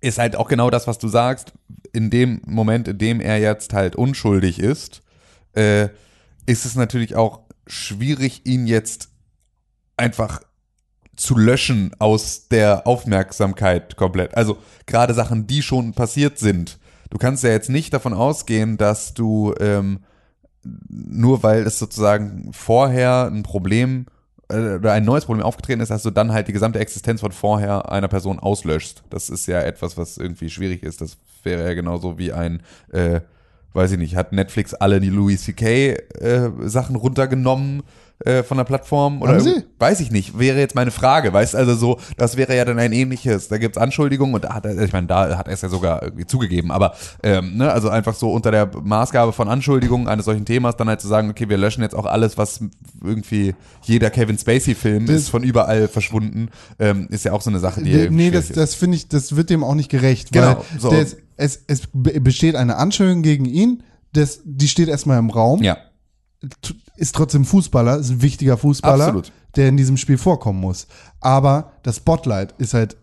ist 0.00 0.18
halt 0.18 0.36
auch 0.36 0.48
genau 0.48 0.70
das, 0.70 0.86
was 0.86 0.98
du 0.98 1.08
sagst. 1.08 1.52
In 1.92 2.10
dem 2.10 2.40
Moment, 2.46 2.88
in 2.88 2.98
dem 2.98 3.20
er 3.20 3.38
jetzt 3.38 3.72
halt 3.72 3.96
unschuldig 3.96 4.58
ist, 4.58 5.02
äh, 5.54 5.88
ist 6.46 6.64
es 6.64 6.74
natürlich 6.74 7.16
auch 7.16 7.40
schwierig, 7.66 8.42
ihn 8.44 8.66
jetzt 8.66 9.10
einfach 9.96 10.40
zu 11.16 11.36
löschen 11.36 11.90
aus 11.98 12.48
der 12.48 12.86
Aufmerksamkeit 12.86 13.96
komplett. 13.96 14.36
Also 14.36 14.58
gerade 14.86 15.14
Sachen, 15.14 15.46
die 15.46 15.62
schon 15.62 15.92
passiert 15.92 16.38
sind. 16.38 16.78
Du 17.10 17.18
kannst 17.18 17.42
ja 17.42 17.50
jetzt 17.50 17.70
nicht 17.70 17.92
davon 17.92 18.14
ausgehen, 18.14 18.76
dass 18.76 19.14
du 19.14 19.54
ähm, 19.58 20.00
nur 20.88 21.42
weil 21.42 21.66
es 21.66 21.78
sozusagen 21.78 22.52
vorher 22.52 23.28
ein 23.30 23.42
Problem 23.42 24.06
oder 24.50 24.92
ein 24.92 25.04
neues 25.04 25.26
Problem 25.26 25.44
aufgetreten 25.44 25.80
ist, 25.82 25.90
dass 25.90 26.02
du 26.02 26.10
dann 26.10 26.32
halt 26.32 26.48
die 26.48 26.52
gesamte 26.52 26.78
Existenz 26.78 27.20
von 27.20 27.32
vorher 27.32 27.92
einer 27.92 28.08
Person 28.08 28.38
auslöschst. 28.38 29.02
Das 29.10 29.28
ist 29.28 29.46
ja 29.46 29.60
etwas, 29.60 29.98
was 29.98 30.16
irgendwie 30.16 30.48
schwierig 30.48 30.82
ist. 30.82 31.00
Das 31.00 31.18
wäre 31.42 31.64
ja 31.64 31.74
genauso 31.74 32.18
wie 32.18 32.32
ein, 32.32 32.62
äh, 32.90 33.20
weiß 33.72 33.92
ich 33.92 33.98
nicht, 33.98 34.16
hat 34.16 34.32
Netflix 34.32 34.74
alle 34.74 35.00
die 35.00 35.10
Louis 35.10 35.42
C.K. 35.42 35.92
Äh, 35.94 36.50
Sachen 36.64 36.96
runtergenommen 36.96 37.82
äh, 38.24 38.42
von 38.42 38.56
der 38.56 38.64
Plattform? 38.64 39.22
Oder 39.22 39.34
Haben 39.34 39.40
sie? 39.40 39.64
Weiß 39.78 40.00
ich 40.00 40.10
nicht, 40.10 40.38
wäre 40.38 40.58
jetzt 40.58 40.74
meine 40.74 40.90
Frage. 40.90 41.32
Weißt 41.32 41.54
also 41.54 41.74
so, 41.74 42.00
das 42.16 42.36
wäre 42.36 42.56
ja 42.56 42.64
dann 42.64 42.78
ein 42.78 42.92
ähnliches. 42.92 43.48
Da 43.48 43.58
gibt's 43.58 43.78
Anschuldigungen 43.78 44.34
und 44.34 44.44
da 44.44 44.54
hat 44.54 44.66
er, 44.66 44.76
ich 44.80 44.92
meine, 44.92 45.06
da 45.06 45.38
hat 45.38 45.46
er 45.46 45.54
es 45.54 45.62
ja 45.62 45.68
sogar 45.68 46.02
irgendwie 46.02 46.26
zugegeben, 46.26 46.72
aber 46.72 46.94
ähm, 47.22 47.56
ne, 47.56 47.72
also 47.72 47.88
einfach 47.88 48.14
so 48.14 48.32
unter 48.32 48.50
der 48.50 48.70
Maßgabe 48.82 49.32
von 49.32 49.48
Anschuldigungen 49.48 50.08
eines 50.08 50.24
solchen 50.24 50.44
Themas 50.44 50.76
dann 50.76 50.88
halt 50.88 51.00
zu 51.00 51.08
sagen, 51.08 51.30
okay, 51.30 51.48
wir 51.48 51.58
löschen 51.58 51.82
jetzt 51.82 51.94
auch 51.94 52.06
alles, 52.06 52.36
was 52.36 52.60
irgendwie 53.04 53.54
jeder 53.82 54.10
Kevin 54.10 54.36
Spacey-Film 54.36 55.06
ist 55.06 55.28
von 55.28 55.44
überall 55.44 55.88
verschwunden, 55.88 56.48
ähm, 56.78 57.06
ist 57.10 57.24
ja 57.24 57.32
auch 57.32 57.42
so 57.42 57.50
eine 57.50 57.60
Sache, 57.60 57.82
die 57.82 57.92
Nee, 57.92 58.02
irgendwie 58.02 58.24
nee, 58.24 58.30
das, 58.30 58.48
das 58.48 58.74
finde 58.74 58.96
ich, 58.96 59.08
das 59.08 59.36
wird 59.36 59.50
dem 59.50 59.62
auch 59.62 59.74
nicht 59.74 59.90
gerecht. 59.90 60.32
Genau, 60.32 60.56
Weil 60.56 60.80
so. 60.80 60.90
der 60.90 61.02
ist, 61.02 61.18
es, 61.38 61.64
es 61.66 61.82
be- 61.92 62.20
besteht 62.20 62.54
eine 62.54 62.76
Anschuldigung 62.76 63.22
gegen 63.22 63.46
ihn, 63.46 63.82
das, 64.12 64.40
die 64.44 64.68
steht 64.68 64.88
erstmal 64.88 65.18
im 65.18 65.30
Raum, 65.30 65.62
ja, 65.62 65.78
ist 66.96 67.14
trotzdem 67.14 67.44
Fußballer, 67.44 67.96
ist 67.98 68.10
ein 68.10 68.22
wichtiger 68.22 68.56
Fußballer, 68.56 69.04
Absolut. 69.06 69.32
der 69.56 69.68
in 69.68 69.76
diesem 69.76 69.96
Spiel 69.96 70.18
vorkommen 70.18 70.60
muss. 70.60 70.86
Aber 71.20 71.72
das 71.82 71.96
Spotlight 71.96 72.54
ist 72.58 72.74
halt 72.74 72.96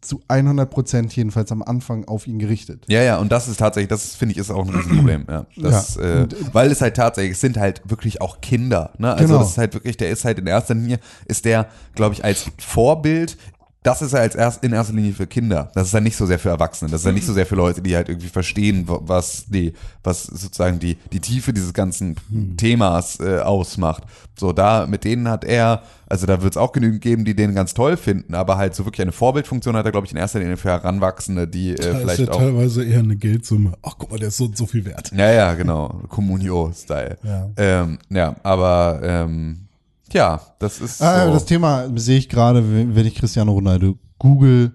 zu 0.00 0.20
100 0.28 0.70
Prozent 0.70 1.14
jedenfalls 1.16 1.50
am 1.50 1.62
Anfang 1.62 2.04
auf 2.06 2.26
ihn 2.28 2.38
gerichtet. 2.38 2.84
Ja, 2.88 3.02
ja, 3.02 3.18
und 3.18 3.32
das 3.32 3.48
ist 3.48 3.56
tatsächlich, 3.56 3.88
das 3.88 4.14
finde 4.14 4.32
ich 4.32 4.38
ist 4.38 4.50
auch 4.50 4.64
ein 4.64 4.72
Riesenproblem, 4.74 5.26
ja. 5.28 5.46
Das, 5.56 5.96
Ja, 5.96 6.02
äh, 6.02 6.22
und- 6.22 6.54
weil 6.54 6.70
es 6.70 6.80
halt 6.80 6.96
tatsächlich, 6.96 7.32
es 7.32 7.40
sind 7.40 7.56
halt 7.56 7.82
wirklich 7.84 8.20
auch 8.20 8.40
Kinder, 8.40 8.92
ne? 8.98 9.12
Also 9.12 9.26
Genau. 9.26 9.38
das 9.40 9.50
ist 9.52 9.58
halt 9.58 9.74
wirklich, 9.74 9.96
der 9.96 10.10
ist 10.10 10.24
halt 10.24 10.38
in 10.38 10.46
erster 10.46 10.74
Linie, 10.74 11.00
ist 11.26 11.44
der, 11.46 11.66
glaube 11.96 12.14
ich, 12.14 12.22
als 12.24 12.46
Vorbild 12.58 13.36
das 13.82 14.00
ist 14.00 14.12
ja 14.12 14.20
als 14.20 14.34
erst 14.36 14.62
in 14.62 14.72
erster 14.72 14.94
Linie 14.94 15.12
für 15.12 15.26
Kinder. 15.26 15.70
Das 15.74 15.88
ist 15.88 15.92
ja 15.94 16.00
nicht 16.00 16.16
so 16.16 16.24
sehr 16.26 16.38
für 16.38 16.50
Erwachsene. 16.50 16.90
Das 16.90 17.00
ist 17.00 17.06
ja 17.06 17.12
nicht 17.12 17.26
so 17.26 17.32
sehr 17.32 17.46
für 17.46 17.56
Leute, 17.56 17.82
die 17.82 17.96
halt 17.96 18.08
irgendwie 18.08 18.28
verstehen, 18.28 18.86
wa- 18.88 19.00
was 19.02 19.46
die, 19.48 19.72
was 20.04 20.22
sozusagen 20.22 20.78
die, 20.78 20.96
die 21.12 21.18
Tiefe 21.20 21.52
dieses 21.52 21.72
ganzen 21.74 22.14
Themas 22.56 23.18
äh, 23.18 23.38
ausmacht. 23.40 24.04
So, 24.38 24.52
da, 24.52 24.86
mit 24.86 25.02
denen 25.04 25.28
hat 25.28 25.44
er, 25.44 25.82
also 26.06 26.26
da 26.26 26.42
wird 26.42 26.52
es 26.54 26.56
auch 26.56 26.72
genügend 26.72 27.00
geben, 27.00 27.24
die 27.24 27.34
den 27.34 27.54
ganz 27.54 27.74
toll 27.74 27.96
finden, 27.96 28.34
aber 28.34 28.56
halt 28.56 28.74
so 28.74 28.84
wirklich 28.84 29.02
eine 29.02 29.12
Vorbildfunktion 29.12 29.76
hat 29.76 29.84
er, 29.84 29.92
glaube 29.92 30.06
ich, 30.06 30.12
in 30.12 30.18
erster 30.18 30.38
Linie 30.38 30.56
für 30.56 30.68
Heranwachsende, 30.70 31.48
die 31.48 31.70
äh, 31.72 31.76
Da 31.76 31.82
ist 31.82 31.86
ja 31.92 31.98
vielleicht 31.98 32.30
auch. 32.30 32.38
teilweise 32.38 32.84
eher 32.84 33.00
eine 33.00 33.16
Geldsumme. 33.16 33.72
Ach, 33.82 33.94
guck 33.98 34.10
mal, 34.12 34.18
der 34.18 34.28
ist 34.28 34.36
so 34.36 34.44
und 34.44 34.56
so 34.56 34.66
viel 34.66 34.84
wert. 34.84 35.10
Ja, 35.14 35.30
ja, 35.30 35.54
genau. 35.54 36.00
Communio-Style. 36.08 37.18
Ja. 37.22 37.50
Ähm, 37.56 37.98
ja, 38.10 38.36
aber 38.42 39.00
ähm, 39.02 39.58
ja, 40.12 40.40
das 40.58 40.80
ist. 40.80 41.02
Ah, 41.02 41.26
so. 41.26 41.32
Das 41.32 41.44
Thema 41.44 41.88
sehe 41.98 42.18
ich 42.18 42.28
gerade, 42.28 42.62
wenn 42.94 43.06
ich 43.06 43.14
Cristiano 43.14 43.52
Ronaldo 43.52 43.98
google, 44.18 44.72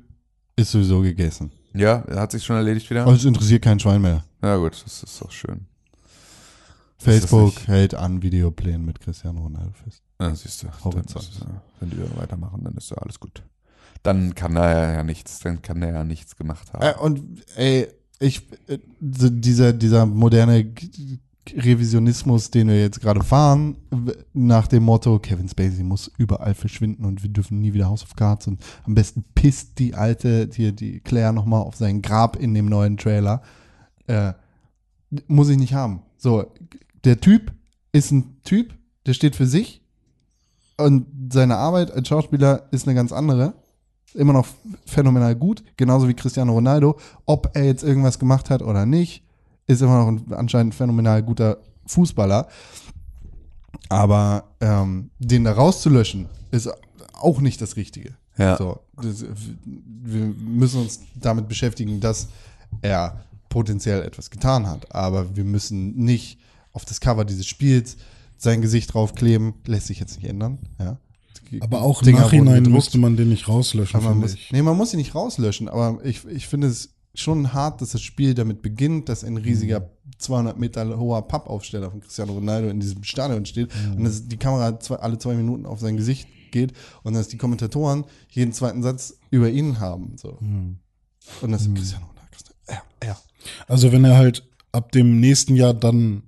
ist 0.55 0.71
sowieso 0.71 1.01
gegessen. 1.01 1.51
ja, 1.73 2.03
hat 2.09 2.31
sich 2.31 2.43
schon 2.43 2.55
erledigt 2.55 2.89
wieder? 2.89 3.03
Aber 3.03 3.13
es 3.13 3.25
interessiert 3.25 3.63
kein 3.63 3.79
Schwein 3.79 4.01
mehr. 4.01 4.23
Ja, 4.41 4.57
gut, 4.57 4.73
das 4.85 5.03
ist 5.03 5.21
doch 5.21 5.31
schön. 5.31 5.67
Facebook 6.97 7.67
hält 7.67 7.93
an 7.93 8.21
Videoplänen 8.21 8.85
mit 8.85 8.99
Cristiano 8.99 9.41
Ronaldo 9.41 9.71
fest. 9.83 10.01
Ja, 10.19 10.33
siehst 10.33 10.63
du. 10.63 10.67
Ist, 10.67 11.39
ja, 11.41 11.61
wenn 11.79 11.89
die 11.91 11.97
da 11.97 12.19
weitermachen, 12.19 12.63
dann 12.63 12.73
ist 12.75 12.89
ja 12.89 12.97
alles 12.97 13.19
gut. 13.19 13.43
Dann 14.03 14.35
kann 14.35 14.55
er 14.55 14.93
ja 14.93 15.03
nichts, 15.03 15.39
dann 15.39 15.61
kann 15.61 15.81
er 15.83 15.93
ja 15.93 16.03
nichts 16.03 16.35
gemacht 16.35 16.73
haben. 16.73 16.83
Äh, 16.83 16.95
und 16.99 17.43
ey, 17.55 17.87
ich, 18.19 18.47
äh, 18.67 18.79
dieser, 18.99 19.73
dieser 19.73 20.05
moderne 20.05 20.73
Revisionismus, 21.55 22.51
den 22.51 22.67
wir 22.67 22.79
jetzt 22.79 23.01
gerade 23.01 23.23
fahren, 23.23 23.77
nach 24.33 24.67
dem 24.67 24.83
Motto, 24.83 25.19
Kevin 25.19 25.47
Spacey 25.47 25.83
muss 25.83 26.11
überall 26.17 26.53
verschwinden 26.53 27.05
und 27.05 27.23
wir 27.23 27.29
dürfen 27.29 27.59
nie 27.59 27.73
wieder 27.73 27.87
House 27.87 28.03
of 28.03 28.15
Cards 28.15 28.47
und 28.47 28.61
am 28.85 28.95
besten 28.95 29.23
pisst 29.35 29.79
die 29.79 29.95
alte, 29.95 30.47
die, 30.47 30.75
die 30.75 30.99
Claire 30.99 31.33
nochmal 31.33 31.61
auf 31.61 31.75
sein 31.75 32.01
Grab 32.01 32.35
in 32.35 32.53
dem 32.53 32.65
neuen 32.67 32.97
Trailer. 32.97 33.41
Äh, 34.07 34.33
muss 35.27 35.49
ich 35.49 35.57
nicht 35.57 35.73
haben. 35.73 36.01
So, 36.17 36.51
der 37.03 37.19
Typ 37.19 37.53
ist 37.91 38.11
ein 38.11 38.37
Typ, 38.43 38.73
der 39.05 39.13
steht 39.13 39.35
für 39.35 39.45
sich 39.45 39.81
und 40.77 41.05
seine 41.31 41.57
Arbeit 41.57 41.91
als 41.91 42.07
Schauspieler 42.07 42.67
ist 42.71 42.87
eine 42.87 42.95
ganz 42.95 43.11
andere. 43.11 43.53
Immer 44.13 44.33
noch 44.33 44.47
phänomenal 44.85 45.35
gut, 45.35 45.63
genauso 45.75 46.07
wie 46.07 46.13
Cristiano 46.13 46.53
Ronaldo. 46.53 46.97
Ob 47.25 47.51
er 47.53 47.65
jetzt 47.65 47.83
irgendwas 47.83 48.19
gemacht 48.19 48.49
hat 48.49 48.61
oder 48.61 48.85
nicht, 48.85 49.23
ist 49.67 49.81
immer 49.81 49.99
noch 49.99 50.07
ein 50.07 50.33
anscheinend 50.33 50.73
phänomenal 50.73 51.21
guter 51.23 51.57
Fußballer. 51.85 52.47
Aber 53.89 54.45
ähm, 54.59 55.11
den 55.19 55.43
da 55.43 55.53
rauszulöschen, 55.53 56.27
ist 56.51 56.69
auch 57.13 57.39
nicht 57.39 57.61
das 57.61 57.75
Richtige. 57.75 58.15
Ja. 58.37 58.57
So, 58.57 58.79
das, 59.01 59.25
wir 59.65 60.25
müssen 60.25 60.81
uns 60.81 61.01
damit 61.15 61.47
beschäftigen, 61.47 61.99
dass 61.99 62.27
er 62.81 63.23
potenziell 63.49 64.03
etwas 64.03 64.29
getan 64.29 64.67
hat. 64.67 64.93
Aber 64.93 65.35
wir 65.35 65.43
müssen 65.43 65.95
nicht 65.95 66.39
auf 66.73 66.85
das 66.85 66.99
Cover 66.99 67.25
dieses 67.25 67.47
Spiels 67.47 67.97
sein 68.37 68.61
Gesicht 68.61 68.93
draufkleben. 68.93 69.55
Lässt 69.65 69.87
sich 69.87 69.99
jetzt 69.99 70.17
nicht 70.17 70.29
ändern. 70.29 70.59
Ja. 70.79 70.97
Aber 71.61 71.81
auch 71.81 72.03
im 72.03 72.15
Nachhinein 72.15 72.63
musste 72.63 72.97
man 72.97 73.15
den 73.15 73.29
nicht 73.29 73.47
rauslöschen, 73.47 73.97
Aber 73.99 74.09
man 74.09 74.19
muss, 74.19 74.33
ich. 74.33 74.51
nee, 74.51 74.61
man 74.61 74.75
muss 74.75 74.91
sie 74.91 74.97
nicht 74.97 75.15
rauslöschen, 75.15 75.69
aber 75.69 75.99
ich, 76.03 76.25
ich 76.25 76.47
finde 76.47 76.67
es 76.67 76.89
schon 77.19 77.53
hart, 77.53 77.81
dass 77.81 77.91
das 77.91 78.01
Spiel 78.01 78.33
damit 78.33 78.61
beginnt, 78.61 79.09
dass 79.09 79.23
ein 79.23 79.37
riesiger 79.37 79.89
200 80.19 80.57
Meter 80.57 80.97
hoher 80.97 81.27
Pappaufsteller 81.27 81.91
von 81.91 82.01
Cristiano 82.01 82.33
Ronaldo 82.33 82.69
in 82.69 82.79
diesem 82.79 83.03
Stadion 83.03 83.45
steht 83.45 83.69
und 83.95 84.03
dass 84.03 84.27
die 84.27 84.37
Kamera 84.37 84.79
zwei, 84.79 84.95
alle 84.95 85.17
zwei 85.17 85.35
Minuten 85.35 85.65
auf 85.65 85.79
sein 85.79 85.97
Gesicht 85.97 86.27
geht 86.51 86.73
und 87.03 87.13
dass 87.13 87.27
die 87.27 87.37
Kommentatoren 87.37 88.05
jeden 88.29 88.53
zweiten 88.53 88.81
Satz 88.81 89.17
über 89.29 89.49
ihn 89.49 89.79
haben. 89.79 90.13
So. 90.17 90.37
Und 90.39 91.51
das 91.51 91.63
ist 91.63 91.75
Cristiano 91.75 92.05
Ronaldo. 92.05 92.17
Ja, 92.69 92.83
ja. 93.03 93.17
Also 93.67 93.91
wenn 93.91 94.05
er 94.05 94.17
halt 94.17 94.47
ab 94.71 94.91
dem 94.91 95.19
nächsten 95.19 95.55
Jahr 95.55 95.73
dann 95.73 96.23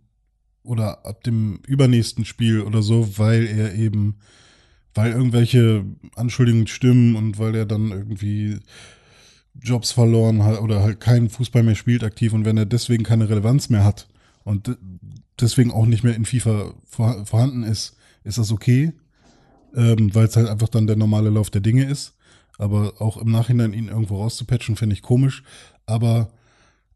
oder 0.63 1.05
ab 1.05 1.23
dem 1.23 1.59
übernächsten 1.67 2.25
Spiel 2.25 2.61
oder 2.61 2.81
so, 2.81 3.17
weil 3.17 3.47
er 3.47 3.75
eben, 3.75 4.19
weil 4.93 5.11
irgendwelche 5.11 5.85
Anschuldigungen 6.15 6.67
stimmen 6.67 7.15
und 7.15 7.39
weil 7.39 7.55
er 7.55 7.65
dann 7.65 7.91
irgendwie 7.91 8.59
Jobs 9.61 9.91
verloren 9.91 10.43
hat 10.43 10.61
oder 10.61 10.81
halt 10.81 10.99
keinen 10.99 11.29
Fußball 11.29 11.63
mehr 11.63 11.75
spielt 11.75 12.03
aktiv 12.03 12.33
und 12.33 12.45
wenn 12.45 12.57
er 12.57 12.65
deswegen 12.65 13.03
keine 13.03 13.29
Relevanz 13.29 13.69
mehr 13.69 13.83
hat 13.83 14.07
und 14.43 14.67
de- 14.67 14.77
deswegen 15.39 15.71
auch 15.71 15.85
nicht 15.85 16.03
mehr 16.03 16.15
in 16.15 16.25
FIFA 16.25 16.73
vor, 16.85 17.25
vorhanden 17.25 17.63
ist, 17.63 17.95
ist 18.23 18.37
das 18.37 18.51
okay, 18.51 18.93
ähm, 19.75 20.13
weil 20.15 20.25
es 20.27 20.35
halt 20.35 20.47
einfach 20.47 20.69
dann 20.69 20.87
der 20.87 20.95
normale 20.95 21.29
Lauf 21.29 21.49
der 21.49 21.61
Dinge 21.61 21.85
ist. 21.85 22.13
Aber 22.57 22.93
auch 22.99 23.15
im 23.17 23.31
Nachhinein 23.31 23.71
ihn 23.73 23.87
irgendwo 23.87 24.17
rauszupatchen, 24.21 24.75
finde 24.75 24.93
ich 24.93 25.01
komisch. 25.01 25.43
Aber 25.85 26.29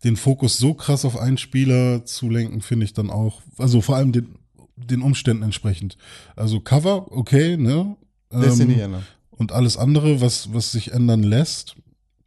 den 0.04 0.18
Fokus 0.18 0.58
so 0.58 0.74
krass 0.74 1.06
auf 1.06 1.18
einen 1.18 1.38
Spieler 1.38 2.04
zu 2.06 2.30
lenken, 2.30 2.62
finde 2.62 2.86
ich 2.86 2.92
dann 2.94 3.10
auch, 3.10 3.42
also 3.58 3.80
vor 3.80 3.96
allem 3.96 4.12
den, 4.12 4.36
den 4.76 5.02
Umständen 5.02 5.44
entsprechend. 5.44 5.98
Also 6.36 6.60
Cover, 6.60 7.12
okay, 7.14 7.56
ne? 7.56 7.96
Ähm, 8.32 8.42
nicht 8.68 8.80
ändern. 8.80 9.04
und 9.32 9.54
alles 9.54 9.78
andere, 9.78 10.20
was, 10.20 10.54
was 10.54 10.74
sich 10.74 10.92
ändern 10.92 11.24
lässt, 11.24 11.78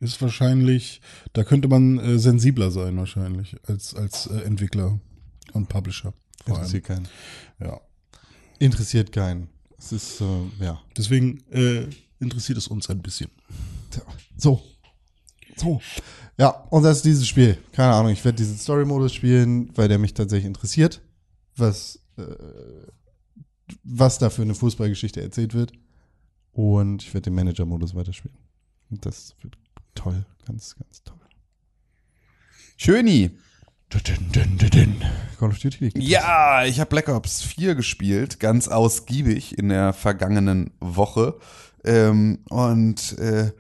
ist 0.01 0.21
wahrscheinlich, 0.21 1.01
da 1.33 1.45
könnte 1.45 1.69
man 1.69 1.99
äh, 1.99 2.19
sensibler 2.19 2.71
sein 2.71 2.97
wahrscheinlich 2.97 3.57
als, 3.67 3.95
als 3.95 4.27
äh, 4.27 4.41
Entwickler 4.41 5.01
und 5.53 5.69
Publisher. 5.69 6.13
Vor 6.45 6.57
allem. 6.57 6.65
Interessiert 6.65 6.85
keinen. 6.85 7.09
Ja. 7.61 7.81
Interessiert 8.59 9.13
keinen. 9.13 9.49
Es 9.79 9.93
ist, 9.93 10.21
äh, 10.21 10.65
ja. 10.65 10.81
Deswegen 10.97 11.43
äh, 11.51 11.89
interessiert 12.21 12.59
es 12.59 12.69
uns 12.69 12.89
ein 12.91 13.03
bisschen. 13.03 13.31
Tja, 13.91 14.03
So. 14.37 14.63
So. 15.57 15.81
Ja, 16.39 16.49
und 16.49 16.83
das 16.83 16.99
ist 16.99 17.05
dieses 17.07 17.27
Spiel. 17.27 17.57
Keine 17.73 17.95
Ahnung, 17.95 18.13
ich 18.13 18.23
werde 18.25 18.37
diesen 18.37 18.59
Story-Modus 18.59 19.15
spielen, 19.15 19.71
weil 19.77 19.89
der 19.89 19.99
mich 19.99 20.13
tatsächlich 20.13 20.47
interessiert, 20.47 21.01
was, 21.57 21.99
äh, 22.19 22.23
was 23.83 24.19
da 24.19 24.29
für 24.29 24.43
eine 24.43 24.55
Fußballgeschichte 24.55 25.23
erzählt 25.23 25.55
wird. 25.55 25.73
Und 26.53 27.03
ich 27.03 27.15
werde 27.15 27.31
den 27.31 27.35
Manager-Modus 27.35 27.95
weiterspielen. 27.95 28.37
Und 28.91 29.05
das 29.07 29.35
wird 29.41 29.57
toll. 29.97 30.25
Ganz, 30.47 30.77
ganz 30.77 31.03
toll. 31.03 31.17
Schöni. 32.77 33.37
Call 35.39 35.51
of 35.51 35.59
Duty. 35.59 35.93
Ja, 35.97 36.65
ich 36.65 36.81
habe 36.81 36.91
Black 36.91 37.09
Ops 37.09 37.43
4 37.43 37.75
gespielt, 37.75 38.41
ganz 38.41 38.69
ausgiebig 38.69 39.59
in 39.59 39.69
der 39.69 39.93
vergangenen 39.93 40.73
Woche. 40.81 41.39
Ähm, 41.85 42.41
und 42.49 43.19
äh, 43.19 43.53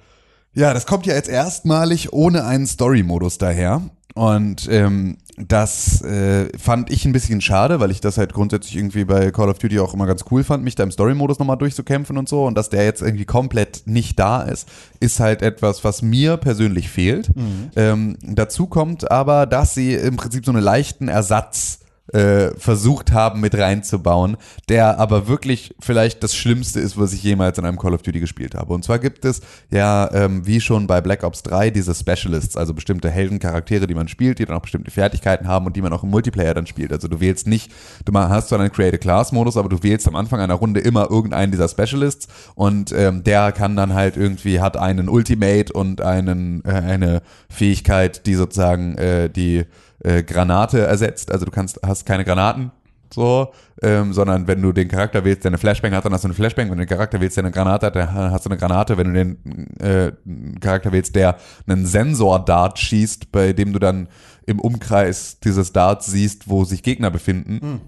ja, 0.52 0.72
das 0.72 0.86
kommt 0.86 1.06
ja 1.06 1.14
jetzt 1.14 1.28
erstmalig 1.28 2.12
ohne 2.12 2.44
einen 2.44 2.66
Story-Modus 2.66 3.38
daher. 3.38 3.82
Und 4.16 4.66
ähm, 4.70 5.18
das 5.36 6.00
äh, 6.00 6.48
fand 6.58 6.90
ich 6.90 7.04
ein 7.04 7.12
bisschen 7.12 7.42
schade, 7.42 7.80
weil 7.80 7.90
ich 7.90 8.00
das 8.00 8.16
halt 8.16 8.32
grundsätzlich 8.32 8.74
irgendwie 8.74 9.04
bei 9.04 9.30
Call 9.30 9.50
of 9.50 9.58
Duty 9.58 9.78
auch 9.78 9.92
immer 9.92 10.06
ganz 10.06 10.24
cool 10.30 10.42
fand, 10.42 10.64
mich 10.64 10.74
da 10.74 10.84
im 10.84 10.90
Story-Modus 10.90 11.38
nochmal 11.38 11.58
durchzukämpfen 11.58 12.16
und 12.16 12.26
so. 12.26 12.46
Und 12.46 12.56
dass 12.56 12.70
der 12.70 12.84
jetzt 12.84 13.02
irgendwie 13.02 13.26
komplett 13.26 13.82
nicht 13.84 14.18
da 14.18 14.40
ist, 14.40 14.70
ist 15.00 15.20
halt 15.20 15.42
etwas, 15.42 15.84
was 15.84 16.00
mir 16.00 16.38
persönlich 16.38 16.88
fehlt. 16.88 17.30
Ähm, 17.76 18.16
dazu 18.22 18.66
kommt 18.66 19.10
aber, 19.10 19.44
dass 19.44 19.74
sie 19.74 19.92
im 19.92 20.16
Prinzip 20.16 20.46
so 20.46 20.50
einen 20.52 20.62
leichten 20.62 21.08
Ersatz 21.08 21.80
äh, 22.12 22.50
versucht 22.56 23.12
haben 23.12 23.40
mit 23.40 23.56
reinzubauen, 23.56 24.36
der 24.68 24.98
aber 24.98 25.28
wirklich 25.28 25.74
vielleicht 25.80 26.22
das 26.22 26.34
Schlimmste 26.34 26.80
ist, 26.80 26.98
was 26.98 27.12
ich 27.12 27.22
jemals 27.22 27.58
in 27.58 27.64
einem 27.64 27.78
Call 27.78 27.94
of 27.94 28.02
Duty 28.02 28.20
gespielt 28.20 28.54
habe. 28.54 28.72
Und 28.72 28.84
zwar 28.84 28.98
gibt 28.98 29.24
es 29.24 29.40
ja, 29.70 30.10
ähm, 30.12 30.46
wie 30.46 30.60
schon 30.60 30.86
bei 30.86 31.00
Black 31.00 31.24
Ops 31.24 31.42
3, 31.42 31.70
diese 31.70 31.94
Specialists, 31.94 32.56
also 32.56 32.74
bestimmte 32.74 33.10
Heldencharaktere, 33.10 33.86
die 33.86 33.94
man 33.94 34.08
spielt, 34.08 34.38
die 34.38 34.44
dann 34.44 34.56
auch 34.56 34.62
bestimmte 34.62 34.90
Fertigkeiten 34.90 35.48
haben 35.48 35.66
und 35.66 35.76
die 35.76 35.82
man 35.82 35.92
auch 35.92 36.02
im 36.02 36.10
Multiplayer 36.10 36.54
dann 36.54 36.66
spielt. 36.66 36.92
Also 36.92 37.08
du 37.08 37.20
wählst 37.20 37.46
nicht, 37.46 37.72
du 38.04 38.12
hast 38.16 38.48
zwar 38.48 38.60
einen 38.60 38.72
Create 38.72 38.94
a 38.94 38.98
Class 38.98 39.32
Modus, 39.32 39.56
aber 39.56 39.68
du 39.68 39.82
wählst 39.82 40.06
am 40.08 40.16
Anfang 40.16 40.40
einer 40.40 40.54
Runde 40.54 40.80
immer 40.80 41.10
irgendeinen 41.10 41.52
dieser 41.52 41.68
Specialists 41.68 42.28
und 42.54 42.92
ähm, 42.92 43.24
der 43.24 43.52
kann 43.52 43.76
dann 43.76 43.94
halt 43.94 44.16
irgendwie, 44.16 44.60
hat 44.60 44.76
einen 44.76 45.08
Ultimate 45.08 45.72
und 45.72 46.00
einen, 46.00 46.64
äh, 46.64 46.70
eine 46.70 47.22
Fähigkeit, 47.48 48.26
die 48.26 48.34
sozusagen 48.34 48.96
äh, 48.96 49.28
die 49.28 49.64
äh, 50.00 50.22
Granate 50.22 50.80
ersetzt. 50.80 51.30
Also 51.30 51.44
du 51.44 51.50
kannst, 51.50 51.80
hast 51.84 52.06
keine 52.06 52.24
Granaten, 52.24 52.70
so, 53.12 53.52
ähm, 53.82 54.12
sondern 54.12 54.46
wenn 54.46 54.60
du 54.60 54.72
den 54.72 54.88
Charakter 54.88 55.24
wählst, 55.24 55.44
der 55.44 55.50
eine 55.50 55.58
Flashbang 55.58 55.92
hat, 55.92 56.04
dann 56.04 56.12
hast 56.12 56.24
du 56.24 56.28
eine 56.28 56.34
Flashbang. 56.34 56.70
Wenn 56.70 56.78
du 56.78 56.84
den 56.84 56.88
Charakter 56.88 57.20
wählst, 57.20 57.36
der 57.36 57.44
eine 57.44 57.52
Granate 57.52 57.86
hat, 57.86 57.96
dann 57.96 58.30
hast 58.30 58.46
du 58.46 58.50
eine 58.50 58.58
Granate. 58.58 58.96
Wenn 58.96 59.12
du 59.12 59.24
den 59.24 59.78
äh, 59.80 60.12
Charakter 60.60 60.92
wählst, 60.92 61.14
der 61.14 61.36
einen 61.66 61.86
Sensor-Dart 61.86 62.78
schießt, 62.78 63.32
bei 63.32 63.52
dem 63.52 63.72
du 63.72 63.78
dann 63.78 64.08
im 64.46 64.60
Umkreis 64.60 65.40
dieses 65.40 65.72
Darts 65.72 66.06
siehst, 66.06 66.48
wo 66.48 66.64
sich 66.64 66.82
Gegner 66.82 67.10
befinden, 67.10 67.80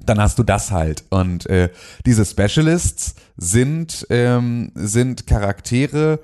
dann 0.00 0.20
hast 0.20 0.38
du 0.38 0.42
das 0.42 0.70
halt. 0.70 1.04
Und 1.10 1.46
äh, 1.46 1.70
diese 2.06 2.24
Specialists 2.24 3.14
sind, 3.36 4.06
ähm, 4.10 4.72
sind 4.74 5.26
Charaktere, 5.26 6.20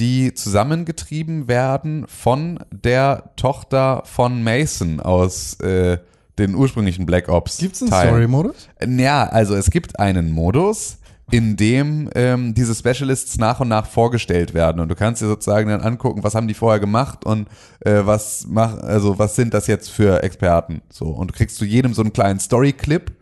die 0.00 0.32
zusammengetrieben 0.32 1.46
werden 1.46 2.06
von 2.08 2.58
der 2.70 3.32
Tochter 3.36 4.02
von 4.06 4.42
Mason 4.42 4.98
aus 4.98 5.60
äh, 5.60 5.98
den 6.38 6.54
ursprünglichen 6.54 7.04
Black 7.04 7.28
Ops. 7.28 7.58
Gibt 7.58 7.76
es 7.76 7.92
einen. 7.92 8.08
Story-Modus? 8.08 8.68
Ja, 8.84 9.24
also 9.24 9.54
es 9.54 9.70
gibt 9.70 10.00
einen 10.00 10.32
Modus, 10.32 10.96
in 11.30 11.56
dem 11.56 12.08
ähm, 12.14 12.54
diese 12.54 12.74
Specialists 12.74 13.36
nach 13.36 13.60
und 13.60 13.68
nach 13.68 13.86
vorgestellt 13.86 14.54
werden 14.54 14.80
und 14.80 14.88
du 14.88 14.94
kannst 14.94 15.20
dir 15.20 15.26
sozusagen 15.26 15.68
dann 15.68 15.82
angucken, 15.82 16.24
was 16.24 16.34
haben 16.34 16.48
die 16.48 16.54
vorher 16.54 16.80
gemacht 16.80 17.24
und 17.26 17.48
äh, 17.80 18.00
was 18.04 18.46
mach, 18.48 18.78
also 18.78 19.18
was 19.18 19.36
sind 19.36 19.54
das 19.54 19.66
jetzt 19.66 19.90
für 19.90 20.22
Experten 20.22 20.80
so 20.90 21.08
und 21.08 21.30
du 21.30 21.34
kriegst 21.34 21.56
zu 21.56 21.64
jedem 21.64 21.94
so 21.94 22.02
einen 22.02 22.12
kleinen 22.12 22.40
Story-Clip 22.40 23.12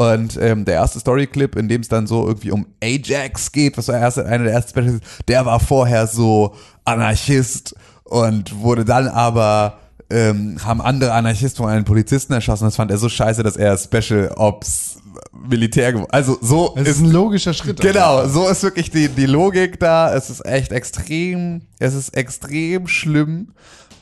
und 0.00 0.38
ähm, 0.40 0.64
der 0.64 0.76
erste 0.76 0.98
Story-Clip, 0.98 1.54
in 1.56 1.68
dem 1.68 1.82
es 1.82 1.88
dann 1.88 2.06
so 2.06 2.26
irgendwie 2.26 2.52
um 2.52 2.64
Ajax 2.82 3.52
geht, 3.52 3.76
was 3.76 3.88
war 3.88 3.98
erste, 3.98 4.24
einer 4.24 4.44
der 4.44 4.54
ersten 4.54 4.70
Specialists, 4.70 5.06
der 5.28 5.44
war 5.44 5.60
vorher 5.60 6.06
so 6.06 6.54
Anarchist 6.86 7.74
und 8.04 8.60
wurde 8.60 8.86
dann 8.86 9.08
aber 9.08 9.78
ähm, 10.08 10.56
haben 10.64 10.80
andere 10.80 11.12
Anarchisten 11.12 11.62
von 11.62 11.70
einen 11.70 11.84
Polizisten 11.84 12.32
erschossen. 12.32 12.64
Das 12.64 12.76
fand 12.76 12.90
er 12.90 12.96
so 12.96 13.10
scheiße, 13.10 13.42
dass 13.42 13.58
er 13.58 13.76
Special 13.76 14.32
Ops 14.36 15.02
Militär 15.32 15.92
geworden. 15.92 16.10
Also 16.12 16.38
so 16.40 16.72
Es 16.76 16.88
ist 16.88 17.00
ein 17.00 17.10
logischer 17.10 17.52
Schritt. 17.52 17.78
Genau, 17.78 18.26
so 18.26 18.48
ist 18.48 18.62
wirklich 18.62 18.90
die, 18.90 19.08
die 19.08 19.26
Logik 19.26 19.78
da. 19.80 20.14
Es 20.14 20.30
ist 20.30 20.46
echt 20.46 20.72
extrem, 20.72 21.60
es 21.78 21.92
ist 21.92 22.16
extrem 22.16 22.88
schlimm. 22.88 23.48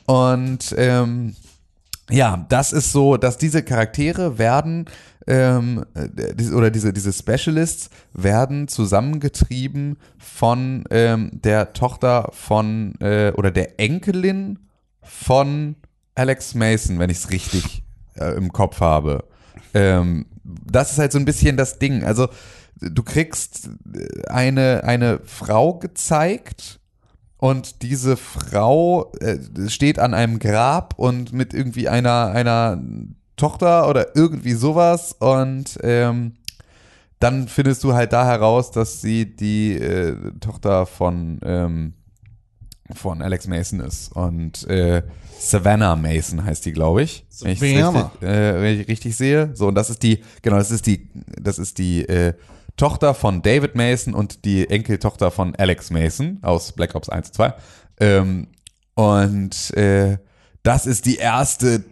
Und 0.06 0.76
ähm, 0.78 1.34
ja, 2.08 2.46
das 2.48 2.72
ist 2.72 2.92
so, 2.92 3.16
dass 3.16 3.36
diese 3.36 3.64
Charaktere 3.64 4.38
werden 4.38 4.86
ähm, 5.28 5.84
äh, 5.94 6.50
oder 6.52 6.70
diese, 6.70 6.92
diese 6.92 7.12
Specialists 7.12 7.90
werden 8.14 8.66
zusammengetrieben 8.66 9.98
von 10.16 10.84
ähm, 10.90 11.30
der 11.32 11.74
Tochter 11.74 12.30
von 12.32 12.94
äh, 13.00 13.32
oder 13.36 13.50
der 13.50 13.78
Enkelin 13.78 14.58
von 15.02 15.76
Alex 16.14 16.54
Mason, 16.54 16.98
wenn 16.98 17.10
ich 17.10 17.18
es 17.18 17.30
richtig 17.30 17.82
äh, 18.14 18.36
im 18.36 18.52
Kopf 18.52 18.80
habe. 18.80 19.24
Ähm, 19.74 20.24
das 20.42 20.92
ist 20.92 20.98
halt 20.98 21.12
so 21.12 21.18
ein 21.18 21.26
bisschen 21.26 21.58
das 21.58 21.78
Ding. 21.78 22.04
Also 22.04 22.28
du 22.80 23.02
kriegst 23.02 23.68
eine, 24.28 24.82
eine 24.84 25.20
Frau 25.24 25.74
gezeigt 25.74 26.80
und 27.36 27.82
diese 27.82 28.16
Frau 28.16 29.12
äh, 29.20 29.38
steht 29.68 29.98
an 29.98 30.14
einem 30.14 30.38
Grab 30.38 30.98
und 30.98 31.34
mit 31.34 31.52
irgendwie 31.52 31.88
einer, 31.88 32.28
einer 32.28 32.82
Tochter 33.38 33.88
oder 33.88 34.14
irgendwie 34.14 34.52
sowas 34.52 35.14
und 35.18 35.78
ähm, 35.82 36.34
dann 37.20 37.48
findest 37.48 37.82
du 37.82 37.94
halt 37.94 38.12
da 38.12 38.26
heraus, 38.26 38.70
dass 38.70 39.00
sie 39.00 39.34
die 39.34 39.74
äh, 39.74 40.14
Tochter 40.40 40.86
von, 40.86 41.40
ähm, 41.42 41.94
von 42.94 43.22
Alex 43.22 43.46
Mason 43.48 43.80
ist 43.80 44.12
und 44.14 44.68
äh, 44.68 45.02
Savannah 45.38 45.96
Mason 45.96 46.44
heißt 46.44 46.66
die, 46.66 46.72
glaube 46.72 47.02
ich. 47.02 47.24
Wenn 47.40 47.52
ich 47.52 47.62
richtig, 47.62 48.22
äh, 48.22 48.60
wenn 48.60 48.80
ich 48.80 48.88
richtig 48.88 49.16
sehe. 49.16 49.50
So, 49.54 49.68
und 49.68 49.76
das 49.76 49.88
ist 49.88 50.02
die, 50.02 50.22
genau, 50.42 50.56
das 50.56 50.70
ist 50.70 50.86
die, 50.86 51.08
das 51.40 51.58
ist 51.58 51.78
die 51.78 52.08
äh, 52.08 52.34
Tochter 52.76 53.14
von 53.14 53.42
David 53.42 53.74
Mason 53.74 54.14
und 54.14 54.44
die 54.44 54.68
Enkeltochter 54.68 55.30
von 55.30 55.54
Alex 55.56 55.90
Mason 55.90 56.38
aus 56.42 56.72
Black 56.72 56.94
Ops 56.94 57.08
1 57.08 57.28
und 57.28 57.34
2. 57.34 57.54
Ähm, 58.00 58.48
und 58.94 59.76
äh, 59.76 60.18
das 60.62 60.86
ist 60.86 61.06
die 61.06 61.16
erste 61.16 61.84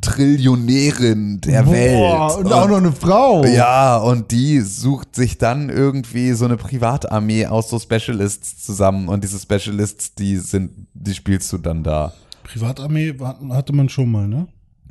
Trillionärin 0.00 1.40
der 1.40 1.62
Boah, 1.64 1.72
Welt. 1.72 2.44
Und 2.46 2.52
auch 2.52 2.68
noch 2.68 2.76
eine 2.78 2.92
Frau. 2.92 3.44
Ja, 3.44 3.96
und 3.98 4.30
die 4.30 4.60
sucht 4.60 5.14
sich 5.16 5.38
dann 5.38 5.70
irgendwie 5.70 6.32
so 6.32 6.44
eine 6.44 6.56
Privatarmee 6.56 7.46
aus 7.46 7.68
so 7.70 7.78
Specialists 7.78 8.64
zusammen 8.64 9.08
und 9.08 9.24
diese 9.24 9.38
Specialists, 9.38 10.14
die 10.14 10.36
sind, 10.36 10.70
die 10.94 11.14
spielst 11.14 11.52
du 11.52 11.58
dann 11.58 11.82
da. 11.82 12.12
Privatarmee 12.44 13.14
hat- 13.20 13.40
hatte 13.50 13.72
man 13.74 13.88
schon 13.88 14.10
mal, 14.10 14.26
ne? 14.28 14.46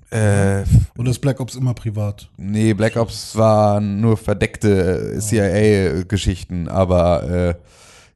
Äh, 0.10 0.64
Oder 0.98 1.12
ist 1.12 1.20
Black 1.20 1.40
Ops 1.42 1.56
immer 1.56 1.74
privat? 1.74 2.30
nee, 2.38 2.74
Black 2.74 2.96
Ops 2.96 3.36
waren 3.36 4.00
nur 4.00 4.16
verdeckte 4.16 5.18
CIA-Geschichten, 5.20 6.70
aber 6.70 7.24
äh, 7.30 7.56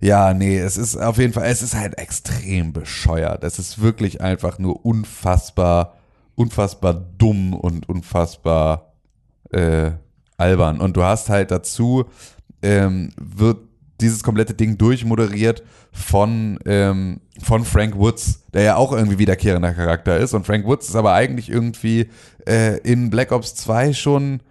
ja, 0.06 0.34
nee, 0.34 0.58
es 0.58 0.78
ist 0.78 0.96
auf 0.96 1.18
jeden 1.18 1.34
Fall, 1.34 1.46
es 1.48 1.62
ist 1.62 1.76
halt 1.76 1.98
extrem 1.98 2.72
bescheuert. 2.74 3.44
Es 3.44 3.60
ist 3.60 3.82
wirklich 3.82 4.22
einfach 4.22 4.58
nur 4.58 4.86
unfassbar, 4.86 5.96
unfassbar 6.42 6.94
dumm 6.94 7.54
und 7.54 7.88
unfassbar 7.88 8.94
äh, 9.52 9.92
albern. 10.38 10.82
Und 10.82 10.98
du 10.98 11.04
hast 11.04 11.30
halt 11.30 11.52
dazu, 11.52 12.06
ähm, 12.62 13.12
wird 13.20 13.60
dieses 14.02 14.24
komplette 14.24 14.56
Ding 14.56 14.78
durchmoderiert 14.78 15.64
von, 15.92 16.58
ähm, 16.66 17.22
von 17.42 17.64
Frank 17.64 17.96
Woods, 17.96 18.44
der 18.54 18.64
ja 18.64 18.76
auch 18.76 18.92
irgendwie 18.92 19.20
wiederkehrender 19.20 19.74
Charakter 19.74 20.18
ist. 20.18 20.34
Und 20.34 20.46
Frank 20.46 20.66
Woods 20.66 20.90
ist 20.90 20.96
aber 20.96 21.14
eigentlich 21.14 21.50
irgendwie 21.50 22.10
äh, 22.48 22.80
in 22.80 23.12
Black 23.12 23.32
Ops 23.32 23.54
2 23.56 23.94
schon 23.94 24.42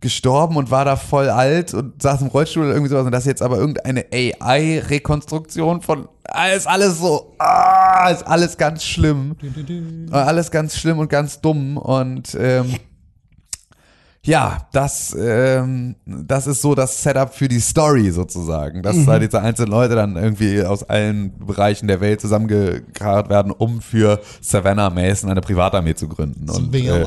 gestorben 0.00 0.56
und 0.56 0.70
war 0.70 0.84
da 0.84 0.96
voll 0.96 1.30
alt 1.30 1.74
und 1.74 2.00
saß 2.02 2.20
im 2.22 2.28
Rollstuhl 2.28 2.64
oder 2.64 2.72
irgendwie 2.74 2.90
sowas. 2.90 3.06
Und 3.06 3.12
das 3.12 3.22
ist 3.22 3.28
jetzt 3.28 3.42
aber 3.42 3.56
irgendeine 3.56 4.04
AI-Rekonstruktion 4.12 5.82
von 5.82 6.08
ist 6.54 6.66
alles 6.66 6.98
so, 6.98 7.34
ah, 7.38 8.10
ist 8.10 8.26
alles 8.26 8.56
ganz 8.56 8.84
schlimm. 8.84 9.36
Alles 10.10 10.50
ganz 10.50 10.76
schlimm 10.76 10.98
und 10.98 11.08
ganz 11.08 11.40
dumm. 11.40 11.76
Und 11.76 12.36
ähm, 12.38 12.74
ja, 14.22 14.66
das, 14.72 15.16
ähm, 15.18 15.94
das 16.04 16.48
ist 16.48 16.60
so 16.60 16.74
das 16.74 17.00
Setup 17.00 17.32
für 17.32 17.46
die 17.46 17.60
Story 17.60 18.10
sozusagen. 18.10 18.82
Dass 18.82 18.96
Mhm. 18.96 19.06
da 19.06 19.18
diese 19.20 19.40
einzelnen 19.40 19.70
Leute 19.70 19.94
dann 19.94 20.16
irgendwie 20.16 20.62
aus 20.64 20.82
allen 20.82 21.38
Bereichen 21.38 21.86
der 21.86 22.00
Welt 22.00 22.20
zusammengekarrt 22.20 23.30
werden, 23.30 23.52
um 23.52 23.80
für 23.80 24.20
Savannah 24.40 24.90
Mason 24.90 25.30
eine 25.30 25.40
Privatarmee 25.40 25.94
zu 25.94 26.08
gründen. 26.08 26.50
Und 26.50 26.74
äh. 26.74 27.06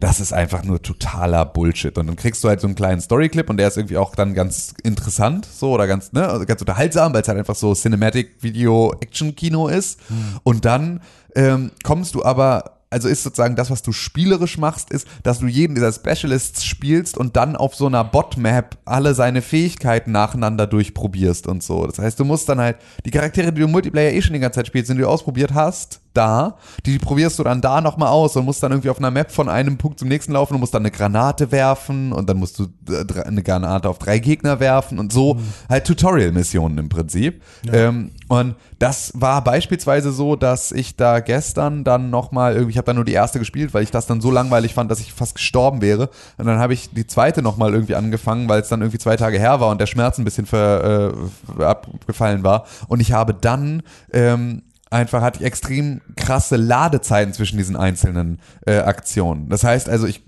Das 0.00 0.18
ist 0.18 0.32
einfach 0.32 0.64
nur 0.64 0.82
totaler 0.82 1.44
Bullshit. 1.44 1.96
Und 1.98 2.06
dann 2.06 2.16
kriegst 2.16 2.42
du 2.42 2.48
halt 2.48 2.60
so 2.60 2.66
einen 2.66 2.74
kleinen 2.74 3.00
Storyclip 3.00 3.50
und 3.50 3.58
der 3.58 3.68
ist 3.68 3.76
irgendwie 3.76 3.98
auch 3.98 4.14
dann 4.14 4.34
ganz 4.34 4.74
interessant, 4.82 5.46
so 5.46 5.72
oder 5.72 5.86
ganz, 5.86 6.12
ne, 6.12 6.26
also 6.28 6.46
ganz 6.46 6.60
unterhaltsam, 6.60 7.12
weil 7.12 7.22
es 7.22 7.28
halt 7.28 7.38
einfach 7.38 7.54
so 7.54 7.74
Cinematic 7.74 8.42
Video 8.42 8.94
Action 9.00 9.36
Kino 9.36 9.68
ist. 9.68 10.00
Und 10.42 10.64
dann 10.64 11.00
ähm, 11.36 11.70
kommst 11.84 12.14
du 12.14 12.24
aber 12.24 12.80
also 12.90 13.08
ist 13.08 13.22
sozusagen 13.22 13.54
das, 13.54 13.70
was 13.70 13.82
du 13.82 13.92
spielerisch 13.92 14.58
machst, 14.58 14.90
ist, 14.90 15.06
dass 15.22 15.38
du 15.38 15.46
jeden 15.46 15.76
dieser 15.76 15.92
Specialists 15.92 16.64
spielst 16.64 17.16
und 17.16 17.36
dann 17.36 17.54
auf 17.54 17.76
so 17.76 17.86
einer 17.86 18.02
Bot-Map 18.02 18.78
alle 18.84 19.14
seine 19.14 19.42
Fähigkeiten 19.42 20.10
nacheinander 20.10 20.66
durchprobierst 20.66 21.46
und 21.46 21.62
so. 21.62 21.86
Das 21.86 22.00
heißt, 22.00 22.18
du 22.18 22.24
musst 22.24 22.48
dann 22.48 22.58
halt 22.58 22.78
die 23.06 23.12
Charaktere, 23.12 23.52
die 23.52 23.60
du 23.60 23.66
im 23.66 23.70
Multiplayer 23.70 24.12
eh 24.12 24.20
schon 24.20 24.34
die 24.34 24.40
ganze 24.40 24.56
Zeit 24.56 24.66
spielst, 24.66 24.90
die 24.90 24.96
du 24.96 25.08
ausprobiert 25.08 25.54
hast, 25.54 25.99
da, 26.14 26.56
die 26.86 26.98
probierst 26.98 27.38
du 27.38 27.44
dann 27.44 27.60
da 27.60 27.80
nochmal 27.80 28.08
aus 28.08 28.36
und 28.36 28.44
musst 28.44 28.62
dann 28.62 28.72
irgendwie 28.72 28.90
auf 28.90 28.98
einer 28.98 29.10
Map 29.10 29.30
von 29.30 29.48
einem 29.48 29.78
Punkt 29.78 29.98
zum 29.98 30.08
nächsten 30.08 30.32
laufen 30.32 30.54
und 30.54 30.60
musst 30.60 30.74
dann 30.74 30.82
eine 30.82 30.90
Granate 30.90 31.52
werfen 31.52 32.12
und 32.12 32.28
dann 32.28 32.38
musst 32.38 32.58
du 32.58 32.64
äh, 32.88 33.22
eine 33.22 33.42
Granate 33.42 33.88
auf 33.88 33.98
drei 33.98 34.18
Gegner 34.18 34.60
werfen 34.60 34.98
und 34.98 35.12
so 35.12 35.38
halt 35.68 35.86
Tutorial-Missionen 35.86 36.78
im 36.78 36.88
Prinzip. 36.88 37.42
Ähm, 37.72 38.10
und 38.28 38.54
das 38.78 39.12
war 39.14 39.44
beispielsweise 39.44 40.10
so, 40.10 40.36
dass 40.36 40.72
ich 40.72 40.96
da 40.96 41.20
gestern 41.20 41.84
dann 41.84 42.10
nochmal 42.10 42.54
irgendwie, 42.54 42.70
ich 42.72 42.78
habe 42.78 42.86
dann 42.86 42.96
nur 42.96 43.04
die 43.04 43.12
erste 43.12 43.38
gespielt, 43.38 43.74
weil 43.74 43.82
ich 43.82 43.90
das 43.90 44.06
dann 44.06 44.20
so 44.20 44.30
langweilig 44.30 44.74
fand, 44.74 44.90
dass 44.90 45.00
ich 45.00 45.12
fast 45.12 45.34
gestorben 45.34 45.82
wäre. 45.82 46.10
Und 46.38 46.46
dann 46.46 46.58
habe 46.58 46.72
ich 46.74 46.90
die 46.90 47.06
zweite 47.06 47.42
nochmal 47.42 47.72
irgendwie 47.72 47.94
angefangen, 47.94 48.48
weil 48.48 48.60
es 48.60 48.68
dann 48.68 48.80
irgendwie 48.80 48.98
zwei 48.98 49.16
Tage 49.16 49.38
her 49.38 49.60
war 49.60 49.68
und 49.70 49.80
der 49.80 49.86
Schmerz 49.86 50.18
ein 50.18 50.24
bisschen 50.24 50.46
ver, 50.46 51.12
äh, 51.58 51.62
abgefallen 51.62 52.42
war. 52.42 52.64
Und 52.88 53.00
ich 53.00 53.12
habe 53.12 53.34
dann 53.34 53.82
ähm, 54.12 54.62
einfach 54.90 55.22
hatte 55.22 55.40
ich 55.40 55.46
extrem 55.46 56.00
krasse 56.16 56.56
Ladezeiten 56.56 57.32
zwischen 57.32 57.56
diesen 57.56 57.76
einzelnen 57.76 58.40
äh, 58.66 58.78
Aktionen. 58.78 59.48
Das 59.48 59.62
heißt 59.62 59.88
also, 59.88 60.06
ich, 60.06 60.22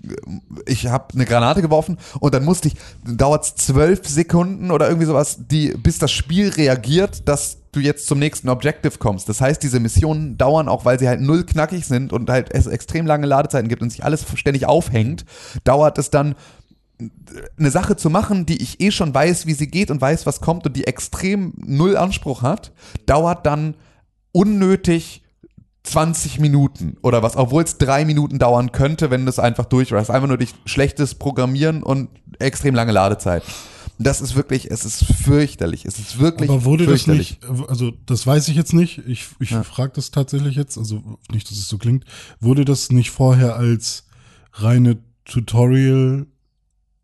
ich 0.65 0.87
habe 0.87 1.13
eine 1.13 1.25
Granate 1.25 1.61
geworfen 1.61 1.97
und 2.19 2.33
dann 2.33 2.45
musste 2.45 2.69
ich, 2.69 2.75
dauert 3.05 3.45
zwölf 3.45 4.07
Sekunden 4.07 4.71
oder 4.71 4.87
irgendwie 4.87 5.05
sowas, 5.05 5.37
die, 5.39 5.73
bis 5.75 5.99
das 5.99 6.11
Spiel 6.11 6.49
reagiert, 6.49 7.27
dass 7.27 7.57
du 7.73 7.81
jetzt 7.81 8.07
zum 8.07 8.19
nächsten 8.19 8.49
Objective 8.49 8.97
kommst. 8.99 9.27
Das 9.27 9.41
heißt, 9.41 9.61
diese 9.61 9.79
Missionen 9.79 10.37
dauern 10.37 10.69
auch, 10.69 10.85
weil 10.85 10.97
sie 10.97 11.09
halt 11.09 11.21
null 11.21 11.45
knackig 11.45 11.85
sind 11.85 12.13
und 12.13 12.29
halt 12.29 12.53
es 12.53 12.67
extrem 12.67 13.05
lange 13.05 13.27
Ladezeiten 13.27 13.67
gibt 13.67 13.81
und 13.81 13.89
sich 13.89 14.05
alles 14.05 14.25
ständig 14.35 14.65
aufhängt, 14.65 15.25
dauert 15.63 15.97
es 15.97 16.09
dann 16.09 16.35
eine 17.57 17.71
Sache 17.71 17.95
zu 17.97 18.09
machen, 18.09 18.45
die 18.45 18.61
ich 18.61 18.79
eh 18.79 18.91
schon 18.91 19.13
weiß, 19.13 19.45
wie 19.45 19.53
sie 19.53 19.67
geht 19.67 19.91
und 19.91 19.99
weiß, 19.99 20.25
was 20.25 20.39
kommt 20.39 20.65
und 20.65 20.77
die 20.77 20.85
extrem 20.85 21.53
null 21.57 21.97
Anspruch 21.97 22.43
hat, 22.43 22.71
dauert 23.05 23.45
dann 23.45 23.75
unnötig 24.33 25.21
20 25.83 26.39
Minuten 26.39 26.97
oder 27.01 27.23
was, 27.23 27.35
obwohl 27.37 27.63
es 27.63 27.77
drei 27.77 28.05
Minuten 28.05 28.39
dauern 28.39 28.71
könnte, 28.71 29.09
wenn 29.09 29.25
das 29.25 29.39
einfach 29.39 29.65
durch 29.65 29.91
war. 29.91 29.99
Das 29.99 30.09
ist 30.09 30.15
einfach 30.15 30.27
nur 30.29 30.37
durch 30.37 30.53
schlechtes 30.65 31.15
Programmieren 31.15 31.83
und 31.83 32.09
extrem 32.39 32.73
lange 32.75 32.91
Ladezeit. 32.91 33.43
Das 33.99 34.21
ist 34.21 34.35
wirklich, 34.35 34.71
es 34.71 34.85
ist 34.85 35.05
fürchterlich. 35.05 35.85
Es 35.85 35.99
ist 35.99 36.19
wirklich 36.19 36.49
Aber 36.49 36.65
wurde 36.65 36.85
das 36.85 37.05
nicht, 37.05 37.39
also 37.67 37.91
das 38.05 38.25
weiß 38.25 38.47
ich 38.47 38.55
jetzt 38.55 38.73
nicht, 38.73 38.99
ich, 39.07 39.27
ich 39.39 39.51
Ja. 39.51 39.63
frage 39.63 39.93
das 39.95 40.09
tatsächlich 40.11 40.55
jetzt, 40.55 40.77
also 40.77 41.19
nicht, 41.31 41.49
dass 41.51 41.57
es 41.57 41.67
so 41.67 41.77
klingt, 41.77 42.05
wurde 42.39 42.65
das 42.65 42.91
nicht 42.91 43.11
vorher 43.11 43.55
als 43.55 44.05
reine 44.53 44.97
Tutorial 45.25 46.25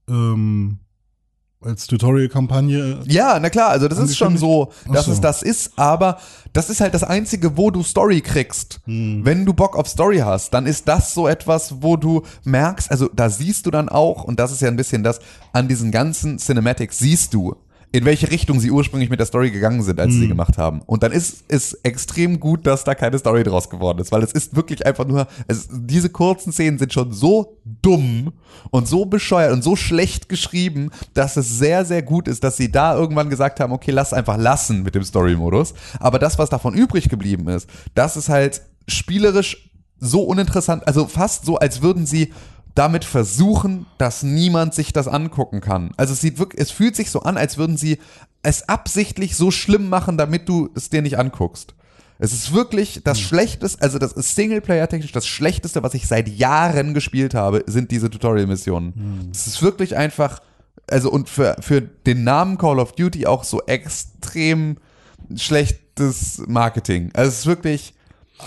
ähm, 0.09 0.79
als 1.61 1.87
Tutorial-Kampagne. 1.87 3.01
Ja, 3.05 3.37
na 3.39 3.49
klar, 3.49 3.69
also 3.69 3.89
das 3.89 3.99
ist 3.99 4.17
schon 4.17 4.37
so, 4.37 4.71
dass 4.91 5.05
so. 5.05 5.11
es 5.11 5.19
das 5.19 5.41
ist, 5.41 5.77
aber 5.77 6.17
das 6.53 6.69
ist 6.69 6.79
halt 6.79 6.93
das 6.93 7.03
Einzige, 7.03 7.57
wo 7.57 7.69
du 7.69 7.83
Story 7.83 8.21
kriegst. 8.21 8.79
Hm. 8.85 9.25
Wenn 9.25 9.45
du 9.45 9.53
Bock 9.53 9.75
auf 9.75 9.87
Story 9.89 10.19
hast, 10.19 10.53
dann 10.53 10.65
ist 10.65 10.87
das 10.87 11.13
so 11.13 11.27
etwas, 11.27 11.81
wo 11.81 11.97
du 11.97 12.23
merkst, 12.45 12.89
also 12.89 13.09
da 13.13 13.29
siehst 13.29 13.65
du 13.65 13.71
dann 13.71 13.89
auch, 13.89 14.23
und 14.23 14.39
das 14.39 14.53
ist 14.53 14.61
ja 14.61 14.69
ein 14.69 14.77
bisschen 14.77 15.03
das, 15.03 15.19
an 15.51 15.67
diesen 15.67 15.91
ganzen 15.91 16.39
Cinematics 16.39 16.97
siehst 16.97 17.33
du, 17.33 17.57
in 17.91 18.05
welche 18.05 18.29
Richtung 18.29 18.59
sie 18.59 18.69
ursprünglich 18.69 19.09
mit 19.09 19.19
der 19.19 19.25
Story 19.25 19.49
gegangen 19.49 19.81
sind, 19.81 19.99
als 19.99 20.11
sie 20.13 20.19
sie 20.19 20.23
Hm. 20.25 20.29
gemacht 20.29 20.57
haben. 20.59 20.81
Und 20.85 21.01
dann 21.01 21.11
ist 21.11 21.45
es 21.47 21.73
extrem 21.83 22.39
gut, 22.39 22.67
dass 22.67 22.83
da 22.83 22.93
keine 22.93 23.17
Story 23.17 23.43
draus 23.43 23.69
geworden 23.69 23.99
ist, 23.99 24.11
weil 24.11 24.21
es 24.21 24.31
ist 24.31 24.55
wirklich 24.55 24.85
einfach 24.85 25.07
nur, 25.07 25.27
es, 25.47 25.67
diese 25.71 26.09
kurzen 26.09 26.51
Szenen 26.51 26.77
sind 26.77 26.93
schon 26.93 27.11
so 27.13 27.57
dumm 27.65 28.33
und 28.69 28.87
so 28.87 29.05
bescheuert 29.05 29.53
und 29.53 29.63
so 29.63 29.75
schlecht 29.75 30.29
geschrieben, 30.29 30.91
dass 31.15 31.35
es 31.35 31.57
sehr, 31.57 31.83
sehr 31.83 32.03
gut 32.03 32.27
ist, 32.27 32.43
dass 32.43 32.57
sie 32.57 32.71
da 32.71 32.95
irgendwann 32.95 33.29
gesagt 33.29 33.59
haben, 33.59 33.73
okay, 33.73 33.91
lass 33.91 34.13
einfach 34.13 34.37
lassen 34.37 34.83
mit 34.83 34.93
dem 34.93 35.03
Story-Modus. 35.03 35.73
Aber 35.99 36.19
das, 36.19 36.37
was 36.37 36.49
davon 36.49 36.75
übrig 36.75 37.09
geblieben 37.09 37.47
ist, 37.47 37.67
das 37.95 38.17
ist 38.17 38.29
halt 38.29 38.61
spielerisch 38.87 39.71
so 39.99 40.21
uninteressant, 40.21 40.87
also 40.87 41.07
fast 41.07 41.45
so, 41.45 41.57
als 41.57 41.81
würden 41.81 42.05
sie 42.05 42.33
damit 42.79 43.03
versuchen, 43.03 43.87
dass 43.97 44.23
niemand 44.23 44.73
sich 44.73 44.93
das 44.93 45.09
angucken 45.09 45.59
kann. 45.59 45.91
Also 45.97 46.13
es 46.13 46.21
sieht 46.21 46.39
wirklich, 46.39 46.61
es 46.61 46.71
fühlt 46.71 46.95
sich 46.95 47.11
so 47.11 47.19
an, 47.23 47.35
als 47.35 47.57
würden 47.57 47.75
sie 47.75 47.99
es 48.41 48.69
absichtlich 48.69 49.35
so 49.35 49.51
schlimm 49.51 49.89
machen, 49.89 50.17
damit 50.17 50.47
du 50.47 50.69
es 50.75 50.89
dir 50.89 51.01
nicht 51.01 51.19
anguckst. 51.19 51.75
Es 52.19 52.31
ist 52.31 52.53
wirklich 52.53 53.01
das 53.03 53.19
Schlechteste, 53.19 53.81
also 53.81 53.99
das 53.99 54.13
ist 54.13 54.33
Singleplayer-technisch 54.33 55.11
das 55.11 55.27
Schlechteste, 55.27 55.83
was 55.83 55.93
ich 55.93 56.07
seit 56.07 56.29
Jahren 56.29 56.93
gespielt 56.93 57.33
habe, 57.33 57.65
sind 57.67 57.91
diese 57.91 58.09
Tutorial-Missionen. 58.09 59.29
Es 59.33 59.45
ist 59.45 59.61
wirklich 59.61 59.97
einfach, 59.97 60.41
also 60.89 61.11
und 61.11 61.27
für, 61.27 61.57
für 61.59 61.81
den 61.81 62.23
Namen 62.23 62.57
Call 62.57 62.79
of 62.79 62.93
Duty 62.93 63.25
auch 63.25 63.43
so 63.43 63.61
extrem 63.63 64.77
schlechtes 65.35 66.43
Marketing. 66.47 67.11
Also 67.13 67.27
es 67.27 67.39
ist 67.39 67.45
wirklich, 67.45 67.93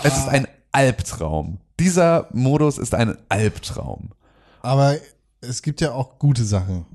es 0.01 0.17
ist 0.17 0.27
ein 0.27 0.47
Albtraum. 0.71 1.59
Dieser 1.79 2.29
Modus 2.33 2.79
ist 2.79 2.95
ein 2.95 3.15
Albtraum. 3.29 4.09
Aber 4.63 4.97
es 5.41 5.61
gibt 5.61 5.81
ja 5.81 5.91
auch 5.91 6.17
gute 6.17 6.43
Sachen. 6.43 6.85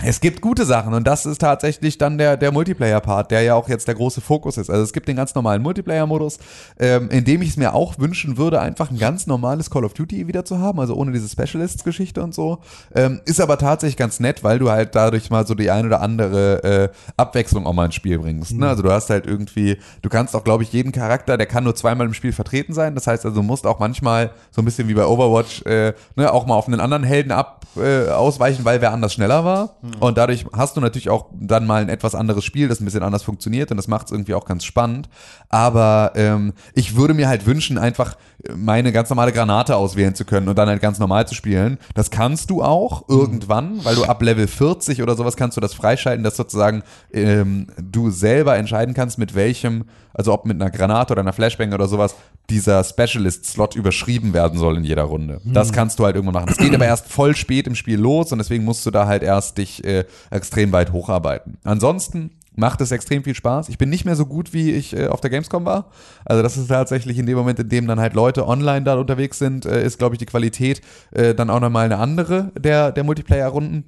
Es 0.00 0.20
gibt 0.20 0.40
gute 0.40 0.64
Sachen 0.64 0.94
und 0.94 1.06
das 1.06 1.26
ist 1.26 1.40
tatsächlich 1.40 1.96
dann 1.96 2.18
der, 2.18 2.36
der 2.36 2.50
Multiplayer-Part, 2.50 3.30
der 3.30 3.42
ja 3.42 3.54
auch 3.54 3.68
jetzt 3.68 3.86
der 3.86 3.94
große 3.94 4.20
Fokus 4.20 4.56
ist. 4.56 4.68
Also 4.68 4.82
es 4.82 4.92
gibt 4.92 5.06
den 5.06 5.16
ganz 5.16 5.34
normalen 5.34 5.62
Multiplayer-Modus, 5.62 6.38
ähm, 6.80 7.08
in 7.10 7.24
dem 7.24 7.40
ich 7.42 7.50
es 7.50 7.56
mir 7.56 7.74
auch 7.74 7.98
wünschen 7.98 8.36
würde, 8.36 8.60
einfach 8.60 8.90
ein 8.90 8.98
ganz 8.98 9.26
normales 9.26 9.70
Call 9.70 9.84
of 9.84 9.94
Duty 9.94 10.26
wieder 10.26 10.44
zu 10.44 10.58
haben, 10.58 10.80
also 10.80 10.94
ohne 10.94 11.12
diese 11.12 11.28
Specialists-Geschichte 11.28 12.22
und 12.22 12.34
so. 12.34 12.58
Ähm, 12.94 13.20
ist 13.26 13.40
aber 13.40 13.58
tatsächlich 13.58 13.96
ganz 13.96 14.18
nett, 14.18 14.42
weil 14.42 14.58
du 14.58 14.70
halt 14.70 14.94
dadurch 14.96 15.30
mal 15.30 15.46
so 15.46 15.54
die 15.54 15.70
ein 15.70 15.86
oder 15.86 16.00
andere 16.00 16.64
äh, 16.64 16.88
Abwechslung 17.16 17.66
auch 17.66 17.72
mal 17.72 17.84
ins 17.84 17.94
Spiel 17.94 18.18
bringst. 18.18 18.54
Ne? 18.54 18.68
Also 18.68 18.82
du 18.82 18.90
hast 18.90 19.08
halt 19.08 19.26
irgendwie, 19.26 19.76
du 20.00 20.08
kannst 20.08 20.34
auch, 20.34 20.42
glaube 20.42 20.64
ich, 20.64 20.72
jeden 20.72 20.90
Charakter, 20.90 21.36
der 21.36 21.46
kann 21.46 21.62
nur 21.62 21.76
zweimal 21.76 22.06
im 22.08 22.14
Spiel 22.14 22.32
vertreten 22.32 22.72
sein. 22.72 22.96
Das 22.96 23.06
heißt 23.06 23.24
also, 23.24 23.36
du 23.36 23.42
musst 23.42 23.66
auch 23.66 23.78
manchmal 23.78 24.30
so 24.50 24.62
ein 24.62 24.64
bisschen 24.64 24.88
wie 24.88 24.94
bei 24.94 25.06
Overwatch 25.06 25.62
äh, 25.66 25.92
ne, 26.16 26.32
auch 26.32 26.46
mal 26.46 26.54
auf 26.54 26.66
einen 26.66 26.80
anderen 26.80 27.04
Helden 27.04 27.30
ab 27.30 27.66
äh, 27.76 28.08
ausweichen, 28.08 28.64
weil 28.64 28.80
wer 28.80 28.92
anders 28.92 29.14
schneller 29.14 29.44
war. 29.44 29.76
Und 29.98 30.16
dadurch 30.16 30.46
hast 30.52 30.76
du 30.76 30.80
natürlich 30.80 31.10
auch 31.10 31.26
dann 31.32 31.66
mal 31.66 31.82
ein 31.82 31.88
etwas 31.88 32.14
anderes 32.14 32.44
Spiel, 32.44 32.68
das 32.68 32.80
ein 32.80 32.84
bisschen 32.84 33.02
anders 33.02 33.24
funktioniert 33.24 33.70
und 33.72 33.76
das 33.76 33.88
macht 33.88 34.06
es 34.06 34.12
irgendwie 34.12 34.34
auch 34.34 34.44
ganz 34.44 34.64
spannend. 34.64 35.08
Aber 35.48 36.12
ähm, 36.14 36.52
ich 36.74 36.94
würde 36.94 37.14
mir 37.14 37.28
halt 37.28 37.46
wünschen, 37.46 37.78
einfach 37.78 38.16
meine 38.54 38.92
ganz 38.92 39.08
normale 39.08 39.32
Granate 39.32 39.76
auswählen 39.76 40.14
zu 40.14 40.24
können 40.24 40.48
und 40.48 40.58
dann 40.58 40.68
halt 40.68 40.82
ganz 40.82 40.98
normal 40.98 41.26
zu 41.26 41.34
spielen. 41.34 41.78
Das 41.94 42.10
kannst 42.10 42.50
du 42.50 42.62
auch 42.62 43.08
irgendwann, 43.08 43.84
weil 43.84 43.94
du 43.94 44.04
ab 44.04 44.22
Level 44.22 44.46
40 44.46 45.02
oder 45.02 45.14
sowas 45.16 45.36
kannst 45.36 45.56
du 45.56 45.60
das 45.60 45.74
freischalten, 45.74 46.24
dass 46.24 46.36
sozusagen 46.36 46.82
ähm, 47.12 47.68
du 47.78 48.10
selber 48.10 48.56
entscheiden 48.56 48.94
kannst, 48.94 49.18
mit 49.18 49.34
welchem, 49.34 49.84
also 50.12 50.32
ob 50.32 50.44
mit 50.46 50.60
einer 50.60 50.70
Granate 50.70 51.12
oder 51.12 51.20
einer 51.20 51.32
Flashbang 51.32 51.72
oder 51.72 51.86
sowas, 51.88 52.14
dieser 52.50 52.82
Specialist-Slot 52.82 53.76
überschrieben 53.76 54.34
werden 54.34 54.58
soll 54.58 54.76
in 54.76 54.84
jeder 54.84 55.04
Runde. 55.04 55.40
Das 55.44 55.72
kannst 55.72 55.98
du 55.98 56.04
halt 56.04 56.16
irgendwann 56.16 56.34
machen. 56.34 56.48
Das 56.48 56.58
geht 56.58 56.74
aber 56.74 56.86
erst 56.86 57.08
voll 57.08 57.36
spät 57.36 57.66
im 57.66 57.74
Spiel 57.74 57.98
los 57.98 58.32
und 58.32 58.38
deswegen 58.38 58.64
musst 58.64 58.84
du 58.84 58.90
da 58.90 59.06
halt 59.06 59.22
erst 59.22 59.58
dich 59.58 59.84
äh, 59.84 60.04
extrem 60.30 60.72
weit 60.72 60.92
hocharbeiten. 60.92 61.58
Ansonsten 61.62 62.30
macht 62.54 62.80
es 62.80 62.90
extrem 62.90 63.24
viel 63.24 63.34
Spaß. 63.34 63.68
Ich 63.68 63.78
bin 63.78 63.90
nicht 63.90 64.04
mehr 64.04 64.16
so 64.16 64.26
gut, 64.26 64.52
wie 64.52 64.72
ich 64.72 64.96
äh, 64.96 65.06
auf 65.06 65.20
der 65.20 65.30
Gamescom 65.30 65.64
war. 65.64 65.86
Also 66.24 66.42
das 66.42 66.56
ist 66.56 66.68
tatsächlich 66.68 67.18
in 67.18 67.26
dem 67.26 67.36
Moment, 67.36 67.58
in 67.58 67.68
dem 67.68 67.86
dann 67.86 68.00
halt 68.00 68.14
Leute 68.14 68.46
online 68.46 68.82
da 68.82 68.94
unterwegs 68.94 69.38
sind, 69.38 69.64
äh, 69.64 69.84
ist, 69.84 69.98
glaube 69.98 70.14
ich, 70.14 70.18
die 70.18 70.26
Qualität 70.26 70.80
äh, 71.12 71.34
dann 71.34 71.50
auch 71.50 71.60
nochmal 71.60 71.86
eine 71.86 71.98
andere 71.98 72.52
der, 72.58 72.92
der 72.92 73.04
Multiplayer-Runden. 73.04 73.84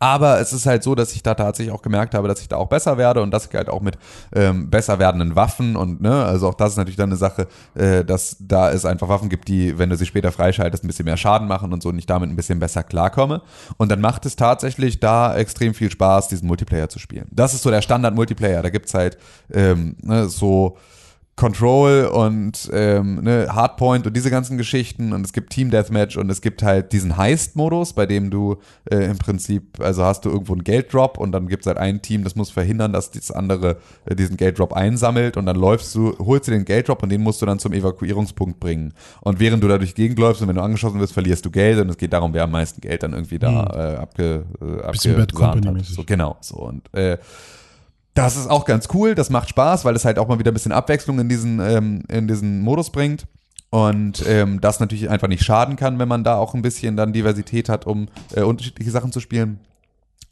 Aber 0.00 0.40
es 0.40 0.52
ist 0.52 0.66
halt 0.66 0.82
so, 0.82 0.94
dass 0.94 1.14
ich 1.14 1.22
da 1.22 1.34
tatsächlich 1.34 1.72
auch 1.72 1.82
gemerkt 1.82 2.14
habe, 2.14 2.26
dass 2.26 2.40
ich 2.40 2.48
da 2.48 2.56
auch 2.56 2.68
besser 2.68 2.98
werde 2.98 3.22
und 3.22 3.34
ich 3.34 3.54
halt 3.54 3.68
auch 3.68 3.80
mit 3.80 3.96
ähm, 4.34 4.70
besser 4.70 4.98
werdenden 4.98 5.36
Waffen 5.36 5.76
und 5.76 6.00
ne, 6.00 6.24
also 6.24 6.48
auch 6.48 6.54
das 6.54 6.72
ist 6.72 6.76
natürlich 6.78 6.96
dann 6.96 7.10
eine 7.10 7.16
Sache, 7.16 7.46
äh, 7.74 8.04
dass 8.04 8.36
da 8.40 8.72
es 8.72 8.84
einfach 8.84 9.08
Waffen 9.08 9.28
gibt, 9.28 9.46
die, 9.46 9.78
wenn 9.78 9.88
du 9.88 9.96
sie 9.96 10.06
später 10.06 10.32
freischaltest, 10.32 10.82
ein 10.82 10.88
bisschen 10.88 11.04
mehr 11.04 11.16
Schaden 11.16 11.46
machen 11.46 11.72
und 11.72 11.82
so 11.82 11.90
und 11.90 11.98
ich 11.98 12.06
damit 12.06 12.28
ein 12.28 12.36
bisschen 12.36 12.58
besser 12.58 12.82
klarkomme. 12.82 13.42
Und 13.76 13.90
dann 13.90 14.00
macht 14.00 14.26
es 14.26 14.34
tatsächlich 14.34 14.98
da 14.98 15.36
extrem 15.36 15.74
viel 15.74 15.90
Spaß, 15.90 16.28
diesen 16.28 16.48
Multiplayer 16.48 16.88
zu 16.88 16.98
spielen. 16.98 17.28
Das 17.30 17.54
ist 17.54 17.62
so 17.62 17.70
der 17.70 17.82
Standard-Multiplayer. 17.82 18.62
Da 18.62 18.70
gibt's 18.70 18.94
halt 18.94 19.16
ähm, 19.52 19.96
ne, 20.02 20.28
so 20.28 20.76
Control 21.38 22.06
und 22.06 22.68
ähm, 22.72 23.22
ne, 23.22 23.46
Hardpoint 23.50 24.06
und 24.06 24.14
diese 24.14 24.28
ganzen 24.28 24.58
Geschichten 24.58 25.12
und 25.12 25.24
es 25.24 25.32
gibt 25.32 25.50
Team 25.50 25.70
Deathmatch 25.70 26.16
und 26.16 26.28
es 26.30 26.40
gibt 26.40 26.62
halt 26.64 26.92
diesen 26.92 27.16
Heist-Modus, 27.16 27.92
bei 27.92 28.06
dem 28.06 28.30
du 28.30 28.56
äh, 28.90 29.04
im 29.04 29.18
Prinzip, 29.18 29.80
also 29.80 30.04
hast 30.04 30.24
du 30.24 30.30
irgendwo 30.30 30.52
einen 30.52 30.64
Gelddrop 30.64 31.16
und 31.16 31.30
dann 31.30 31.46
gibt 31.46 31.62
es 31.62 31.68
halt 31.68 31.78
ein 31.78 32.02
Team, 32.02 32.24
das 32.24 32.34
muss 32.34 32.50
verhindern, 32.50 32.92
dass 32.92 33.12
das 33.12 33.30
andere 33.30 33.76
äh, 34.04 34.16
diesen 34.16 34.36
Gelddrop 34.36 34.72
einsammelt 34.72 35.36
und 35.36 35.46
dann 35.46 35.56
läufst 35.56 35.94
du, 35.94 36.18
holst 36.18 36.48
du 36.48 36.50
den 36.50 36.64
Gelddrop 36.64 37.04
und 37.04 37.08
den 37.08 37.22
musst 37.22 37.40
du 37.40 37.46
dann 37.46 37.60
zum 37.60 37.72
Evakuierungspunkt 37.72 38.58
bringen. 38.58 38.92
Und 39.20 39.38
während 39.38 39.62
du 39.62 39.68
da 39.68 39.78
durch 39.78 39.94
die 39.94 40.02
Gegend 40.02 40.18
läufst 40.18 40.42
und 40.42 40.48
wenn 40.48 40.56
du 40.56 40.62
angeschossen 40.62 40.98
wirst, 40.98 41.12
verlierst 41.12 41.46
du 41.46 41.50
Geld 41.50 41.80
und 41.80 41.88
es 41.88 41.96
geht 41.96 42.12
darum, 42.12 42.34
wer 42.34 42.44
am 42.44 42.50
meisten 42.50 42.80
Geld 42.80 43.04
dann 43.04 43.12
irgendwie 43.12 43.38
da 43.38 43.94
äh, 43.94 43.96
abge, 43.96 44.44
äh, 44.60 44.90
Bisschen 44.90 45.14
Bad 45.14 45.32
abgesahnt 45.32 45.66
hat. 45.66 45.84
So, 45.84 46.02
genau, 46.04 46.36
so 46.40 46.56
und 46.56 46.92
äh, 46.94 47.16
das 48.18 48.36
ist 48.36 48.50
auch 48.50 48.64
ganz 48.64 48.88
cool, 48.94 49.14
das 49.14 49.30
macht 49.30 49.48
Spaß, 49.48 49.84
weil 49.84 49.94
es 49.94 50.04
halt 50.04 50.18
auch 50.18 50.26
mal 50.26 50.38
wieder 50.38 50.50
ein 50.50 50.54
bisschen 50.54 50.72
Abwechslung 50.72 51.20
in 51.20 51.28
diesen, 51.28 51.60
ähm, 51.60 52.02
in 52.08 52.26
diesen 52.26 52.60
Modus 52.60 52.90
bringt. 52.90 53.26
Und 53.70 54.24
ähm, 54.26 54.60
das 54.60 54.80
natürlich 54.80 55.08
einfach 55.10 55.28
nicht 55.28 55.44
schaden 55.44 55.76
kann, 55.76 55.98
wenn 55.98 56.08
man 56.08 56.24
da 56.24 56.36
auch 56.36 56.54
ein 56.54 56.62
bisschen 56.62 56.96
dann 56.96 57.12
Diversität 57.12 57.68
hat, 57.68 57.86
um 57.86 58.08
äh, 58.34 58.40
unterschiedliche 58.40 58.90
Sachen 58.90 59.12
zu 59.12 59.20
spielen. 59.20 59.60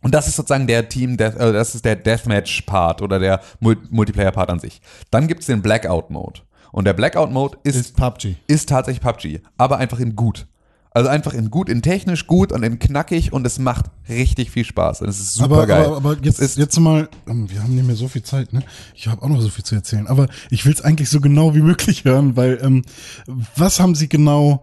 Und 0.02 0.14
das 0.14 0.26
ist 0.26 0.36
sozusagen 0.36 0.66
der 0.66 0.88
Team, 0.88 1.16
Death, 1.16 1.36
äh, 1.36 1.52
das 1.52 1.74
ist 1.74 1.84
der 1.84 1.96
Deathmatch-Part 1.96 3.02
oder 3.02 3.18
der 3.18 3.40
Mul 3.60 3.76
Multiplayer-Part 3.90 4.50
an 4.50 4.58
sich. 4.58 4.80
Dann 5.10 5.28
gibt's 5.28 5.46
den 5.46 5.62
Blackout-Mode. 5.62 6.40
Und 6.72 6.86
der 6.86 6.94
Blackout-Mode 6.94 7.58
ist, 7.62 7.76
Ist 7.76 7.96
PUBG. 7.96 8.36
ist 8.46 8.68
tatsächlich 8.68 9.02
PUBG, 9.02 9.40
aber 9.58 9.78
einfach 9.78 10.00
in 10.00 10.16
gut. 10.16 10.46
Also 10.96 11.10
einfach 11.10 11.34
in 11.34 11.50
gut, 11.50 11.68
in 11.68 11.82
technisch 11.82 12.26
gut 12.26 12.52
und 12.52 12.62
in 12.62 12.78
knackig 12.78 13.30
und 13.30 13.46
es 13.46 13.58
macht 13.58 13.84
richtig 14.08 14.50
viel 14.50 14.64
Spaß. 14.64 15.02
Und 15.02 15.10
es 15.10 15.20
ist 15.20 15.34
super 15.34 15.56
aber, 15.56 15.66
geil. 15.66 15.84
aber, 15.84 15.96
aber 15.98 16.16
jetzt, 16.22 16.38
Es 16.40 16.52
ist, 16.52 16.56
jetzt 16.56 16.80
mal, 16.80 17.10
ähm, 17.28 17.50
wir 17.50 17.62
haben 17.62 17.74
nicht 17.74 17.86
mehr 17.86 17.96
so 17.96 18.08
viel 18.08 18.22
Zeit, 18.22 18.54
ne? 18.54 18.62
Ich 18.94 19.06
habe 19.06 19.20
auch 19.20 19.28
noch 19.28 19.42
so 19.42 19.50
viel 19.50 19.62
zu 19.62 19.74
erzählen, 19.74 20.06
aber 20.06 20.26
ich 20.48 20.64
will 20.64 20.72
es 20.72 20.80
eigentlich 20.80 21.10
so 21.10 21.20
genau 21.20 21.54
wie 21.54 21.60
möglich 21.60 22.06
hören, 22.06 22.34
weil 22.38 22.58
ähm, 22.62 22.82
was 23.56 23.78
haben 23.78 23.94
Sie 23.94 24.08
genau 24.08 24.62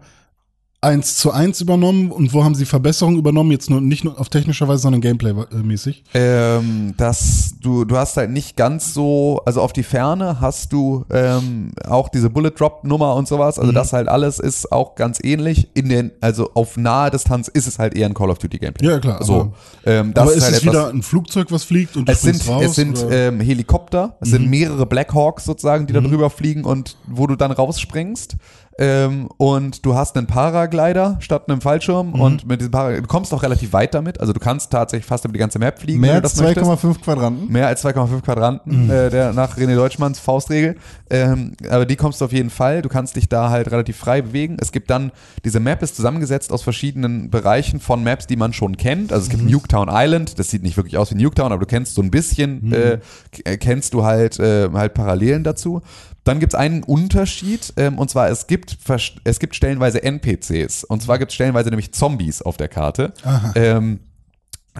eins 0.84 1.16
zu 1.16 1.32
eins 1.32 1.60
übernommen 1.60 2.10
und 2.12 2.32
wo 2.32 2.44
haben 2.44 2.54
Sie 2.54 2.64
Verbesserungen 2.66 3.18
übernommen? 3.18 3.50
Jetzt 3.50 3.70
nur 3.70 3.80
nicht 3.80 4.04
nur 4.04 4.20
auf 4.20 4.28
technischer 4.28 4.68
Weise, 4.68 4.82
sondern 4.82 5.00
Gameplay-mäßig. 5.00 6.04
ähm, 6.14 6.94
dass 6.96 7.54
du, 7.60 7.84
du 7.84 7.96
hast 7.96 8.16
halt 8.16 8.30
nicht 8.30 8.56
ganz 8.56 8.94
so, 8.94 9.40
also 9.46 9.60
auf 9.62 9.72
die 9.72 9.82
Ferne 9.82 10.40
hast 10.40 10.72
du 10.72 11.04
ähm, 11.10 11.72
auch 11.88 12.08
diese 12.08 12.30
Bullet 12.30 12.50
Drop 12.50 12.84
Nummer 12.84 13.14
und 13.16 13.26
sowas, 13.26 13.56
Mhm. 13.56 13.62
also 13.62 13.72
das 13.72 13.92
halt 13.92 14.08
alles 14.08 14.38
ist 14.38 14.70
auch 14.70 14.94
ganz 14.94 15.18
ähnlich. 15.22 15.68
In 15.74 15.88
den, 15.88 16.12
also 16.20 16.50
auf 16.54 16.76
nahe 16.76 17.10
Distanz 17.10 17.48
ist 17.48 17.66
es 17.66 17.78
halt 17.78 17.94
eher 17.96 18.06
ein 18.06 18.14
Call 18.14 18.30
of 18.30 18.38
Duty 18.38 18.58
Gameplay. 18.58 18.86
Ja, 18.88 18.98
klar, 19.00 19.22
So, 19.24 19.34
aber- 19.34 19.52
ähm, 19.86 20.12
das 20.14 20.22
aber 20.22 20.32
ist 20.34 20.44
halt 20.44 20.54
es 20.56 20.62
wieder 20.64 20.88
ein 20.90 21.02
Flugzeug, 21.02 21.50
was 21.50 21.64
fliegt 21.64 21.96
und 21.96 22.08
du 22.08 22.12
es 22.12 22.20
sind, 22.22 22.46
raus? 22.48 22.62
es 22.64 22.74
sind? 22.74 23.04
Mhm. 23.04 23.12
ähm, 23.12 23.40
Helikopter, 23.40 24.16
es 24.20 24.30
sind 24.30 24.48
mehrere 24.48 24.86
Blackhawks 24.86 25.44
sozusagen, 25.44 25.86
die 25.86 25.92
da 25.92 26.00
drüber 26.00 26.30
fliegen 26.30 26.64
und 26.64 26.96
wo 27.06 27.26
du 27.26 27.36
dann 27.36 27.50
rausspringst. 27.52 28.36
Ähm, 28.76 29.28
und 29.36 29.86
du 29.86 29.94
hast 29.94 30.16
einen 30.16 30.26
Paraglider 30.26 31.16
statt 31.20 31.48
einem 31.48 31.60
Fallschirm 31.60 32.08
Mhm. 32.08 32.20
und 32.20 32.46
mit 32.48 32.60
diesem 32.60 32.72
Paraglider, 32.72 33.02
du 33.02 33.08
kommst 33.08 33.32
auch 33.32 33.42
relativ 33.44 33.72
weit 33.72 33.94
damit, 33.94 34.20
also 34.20 34.32
du 34.32 34.40
kannst 34.40 34.72
tatsächlich 34.72 35.06
fast 35.06 35.24
über 35.24 35.32
die 35.32 35.38
ganze 35.38 35.60
Map 35.60 35.78
fliegen. 35.78 36.00
Mehr 36.00 36.14
als 36.14 36.34
das 36.34 36.42
möchtest. 36.42 36.66
2,5 36.66 37.00
Quadranten. 37.00 37.52
Mehr 37.52 37.68
als 37.68 37.84
2,5 37.84 38.22
Quadranten, 38.22 38.90
äh, 38.90 39.10
der 39.10 39.32
nach 39.32 39.56
René 39.56 39.76
Deutschmanns 39.76 40.18
Faustregel. 40.18 40.76
Ähm, 41.08 41.52
aber 41.70 41.86
die 41.86 41.94
kommst 41.96 42.20
du 42.20 42.24
auf 42.24 42.32
jeden 42.32 42.50
Fall. 42.50 42.82
Du 42.82 42.88
kannst 42.88 43.14
dich 43.14 43.28
da 43.28 43.50
halt 43.50 43.70
relativ 43.70 43.96
frei 43.96 44.22
bewegen. 44.22 44.56
Es 44.60 44.72
gibt 44.72 44.90
dann, 44.90 45.12
diese 45.44 45.60
Map 45.60 45.80
ist 45.82 45.94
zusammengesetzt 45.94 46.50
aus 46.52 46.62
verschiedenen 46.62 47.30
Bereichen 47.30 47.78
von 47.78 48.02
Maps, 48.02 48.26
die 48.26 48.36
man 48.36 48.52
schon 48.52 48.76
kennt. 48.76 49.12
Also 49.12 49.24
es 49.24 49.30
gibt 49.30 49.48
Nuketown 49.48 49.88
Island, 49.90 50.38
das 50.38 50.50
sieht 50.50 50.62
nicht 50.64 50.76
wirklich 50.76 50.98
aus 50.98 51.14
wie 51.14 51.22
Nuketown, 51.22 51.52
aber 51.52 51.60
du 51.60 51.66
kennst 51.66 51.94
so 51.94 52.02
ein 52.02 52.10
bisschen, 52.10 52.72
äh, 52.72 52.98
k- 53.30 53.56
kennst 53.58 53.94
du 53.94 54.02
halt, 54.04 54.40
äh, 54.40 54.68
halt 54.72 54.94
Parallelen 54.94 55.44
dazu. 55.44 55.80
Dann 56.24 56.40
gibt 56.40 56.54
es 56.54 56.58
einen 56.58 56.82
Unterschied, 56.82 57.72
ähm, 57.76 57.98
und 57.98 58.10
zwar 58.10 58.28
es 58.30 58.46
gibt, 58.46 58.78
es 59.24 59.38
gibt 59.38 59.54
stellenweise 59.54 60.02
NPCs. 60.02 60.84
Und 60.84 61.02
zwar 61.02 61.18
gibt 61.18 61.30
es 61.30 61.34
stellenweise 61.34 61.68
nämlich 61.70 61.92
Zombies 61.92 62.42
auf 62.42 62.56
der 62.56 62.68
Karte. 62.68 63.12
Ähm, 63.54 64.00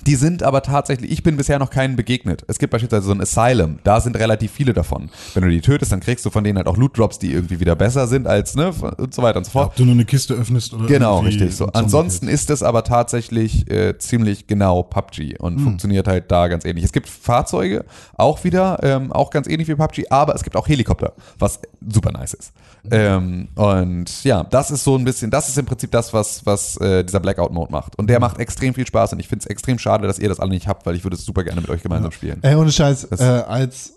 Die 0.06 0.16
sind 0.16 0.42
aber 0.42 0.62
tatsächlich, 0.62 1.10
ich 1.10 1.22
bin 1.22 1.36
bisher 1.36 1.60
noch 1.60 1.70
keinen 1.70 1.94
begegnet. 1.94 2.44
Es 2.48 2.58
gibt 2.58 2.72
beispielsweise 2.72 3.06
so 3.06 3.12
ein 3.12 3.20
Asylum, 3.20 3.78
da 3.84 4.00
sind 4.00 4.16
relativ 4.18 4.50
viele 4.50 4.72
davon. 4.72 5.08
Wenn 5.34 5.44
du 5.44 5.48
die 5.48 5.60
tötest, 5.60 5.92
dann 5.92 6.00
kriegst 6.00 6.24
du 6.26 6.30
von 6.30 6.42
denen 6.42 6.58
halt 6.58 6.66
auch 6.66 6.76
Loot 6.76 6.98
Drops, 6.98 7.20
die 7.20 7.32
irgendwie 7.32 7.60
wieder 7.60 7.76
besser 7.76 8.08
sind 8.08 8.26
als, 8.26 8.56
ne, 8.56 8.72
und 8.98 9.14
so 9.14 9.22
weiter 9.22 9.38
und 9.38 9.44
so 9.44 9.52
fort. 9.52 9.68
Ob 9.68 9.76
du 9.76 9.84
nur 9.84 9.94
eine 9.94 10.04
Kiste 10.04 10.34
öffnest 10.34 10.74
oder 10.74 10.86
Genau, 10.86 11.20
richtig 11.20 11.54
so. 11.54 11.66
Ansonsten 11.66 12.26
ist 12.26 12.50
es 12.50 12.64
aber 12.64 12.82
tatsächlich 12.82 13.70
äh, 13.70 13.96
ziemlich 13.98 14.48
genau 14.48 14.82
PUBG 14.82 15.38
und 15.38 15.60
funktioniert 15.60 16.08
halt 16.08 16.30
da 16.30 16.48
ganz 16.48 16.64
ähnlich. 16.64 16.84
Es 16.84 16.92
gibt 16.92 17.08
Fahrzeuge, 17.08 17.84
auch 18.16 18.42
wieder, 18.42 18.80
ähm, 18.82 19.12
auch 19.12 19.30
ganz 19.30 19.46
ähnlich 19.46 19.68
wie 19.68 19.76
PUBG, 19.76 20.08
aber 20.10 20.34
es 20.34 20.42
gibt 20.42 20.56
auch 20.56 20.66
Helikopter, 20.66 21.12
was 21.38 21.60
super 21.88 22.10
nice 22.10 22.34
ist. 22.34 22.52
Ähm, 22.90 23.48
und 23.54 24.24
ja, 24.24 24.44
das 24.44 24.70
ist 24.70 24.84
so 24.84 24.96
ein 24.96 25.04
bisschen, 25.04 25.30
das 25.30 25.48
ist 25.48 25.56
im 25.56 25.66
Prinzip 25.66 25.90
das, 25.92 26.12
was, 26.12 26.44
was 26.44 26.76
äh, 26.78 27.04
dieser 27.04 27.20
Blackout-Mode 27.20 27.72
macht. 27.72 27.96
Und 27.96 28.08
der 28.08 28.20
macht 28.20 28.38
extrem 28.38 28.74
viel 28.74 28.86
Spaß 28.86 29.12
und 29.14 29.20
ich 29.20 29.28
finde 29.28 29.44
es 29.44 29.46
extrem 29.46 29.78
schade, 29.84 30.06
dass 30.08 30.18
ihr 30.18 30.28
das 30.28 30.40
alle 30.40 30.50
nicht 30.50 30.66
habt, 30.66 30.84
weil 30.86 30.96
ich 30.96 31.04
würde 31.04 31.14
es 31.16 31.24
super 31.24 31.44
gerne 31.44 31.60
mit 31.60 31.70
euch 31.70 31.82
gemeinsam 31.82 32.10
spielen. 32.10 32.38
Ey, 32.42 32.56
ohne 32.56 32.72
Scheiß, 32.72 33.06
Das- 33.10 33.20
äh, 33.20 33.24
als 33.24 33.92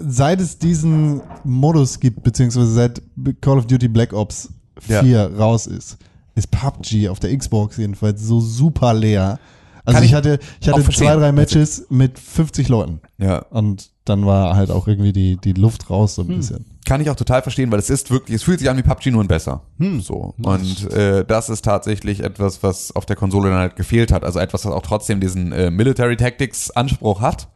seit 0.00 0.40
es 0.40 0.58
diesen 0.58 1.20
Modus 1.44 1.98
gibt, 2.00 2.22
beziehungsweise 2.22 2.70
seit 2.72 3.02
Call 3.40 3.58
of 3.58 3.66
Duty 3.66 3.88
Black 3.88 4.12
Ops 4.12 4.48
4 4.80 5.02
Ja. 5.04 5.26
raus 5.26 5.66
ist, 5.66 5.98
ist 6.36 6.50
PUBG 6.50 7.08
auf 7.08 7.18
der 7.20 7.36
Xbox 7.36 7.76
jedenfalls 7.76 8.22
so 8.22 8.40
super 8.40 8.94
leer. 8.94 9.38
Also 9.84 10.00
ich 10.00 10.06
ich 10.10 10.14
hatte, 10.14 10.38
ich 10.60 10.68
hatte 10.68 10.84
zwei, 10.90 11.16
drei 11.16 11.32
Matches 11.32 11.86
mit 11.90 12.18
50 12.18 12.68
Leuten. 12.68 13.00
Ja. 13.18 13.38
Und 13.50 13.90
dann 14.04 14.24
war 14.26 14.56
halt 14.56 14.70
auch 14.70 14.88
irgendwie 14.88 15.12
die, 15.12 15.36
die 15.36 15.52
Luft 15.52 15.90
raus 15.90 16.14
so 16.14 16.22
ein 16.22 16.28
bisschen. 16.28 16.64
Kann 16.86 17.00
ich 17.00 17.10
auch 17.10 17.16
total 17.16 17.42
verstehen, 17.42 17.70
weil 17.70 17.78
es 17.78 17.90
ist 17.90 18.10
wirklich, 18.10 18.36
es 18.36 18.42
fühlt 18.42 18.58
sich 18.58 18.68
an 18.70 18.76
wie 18.76 18.82
PUBG 18.82 19.10
nur 19.10 19.22
ein 19.22 19.28
besser. 19.28 19.62
so. 20.00 20.34
Und 20.42 20.90
äh, 20.92 21.24
das 21.24 21.48
ist 21.50 21.64
tatsächlich 21.64 22.20
etwas, 22.24 22.62
was 22.62 22.94
auf 22.96 23.06
der 23.06 23.16
Konsole 23.16 23.50
dann 23.50 23.58
halt 23.58 23.76
gefehlt 23.76 24.10
hat. 24.10 24.24
Also 24.24 24.38
etwas, 24.40 24.64
was 24.64 24.72
auch 24.72 24.82
trotzdem 24.82 25.20
diesen 25.20 25.52
äh, 25.52 25.70
Military 25.70 26.16
Tactics 26.16 26.70
Anspruch 26.70 27.20
hat. 27.20 27.48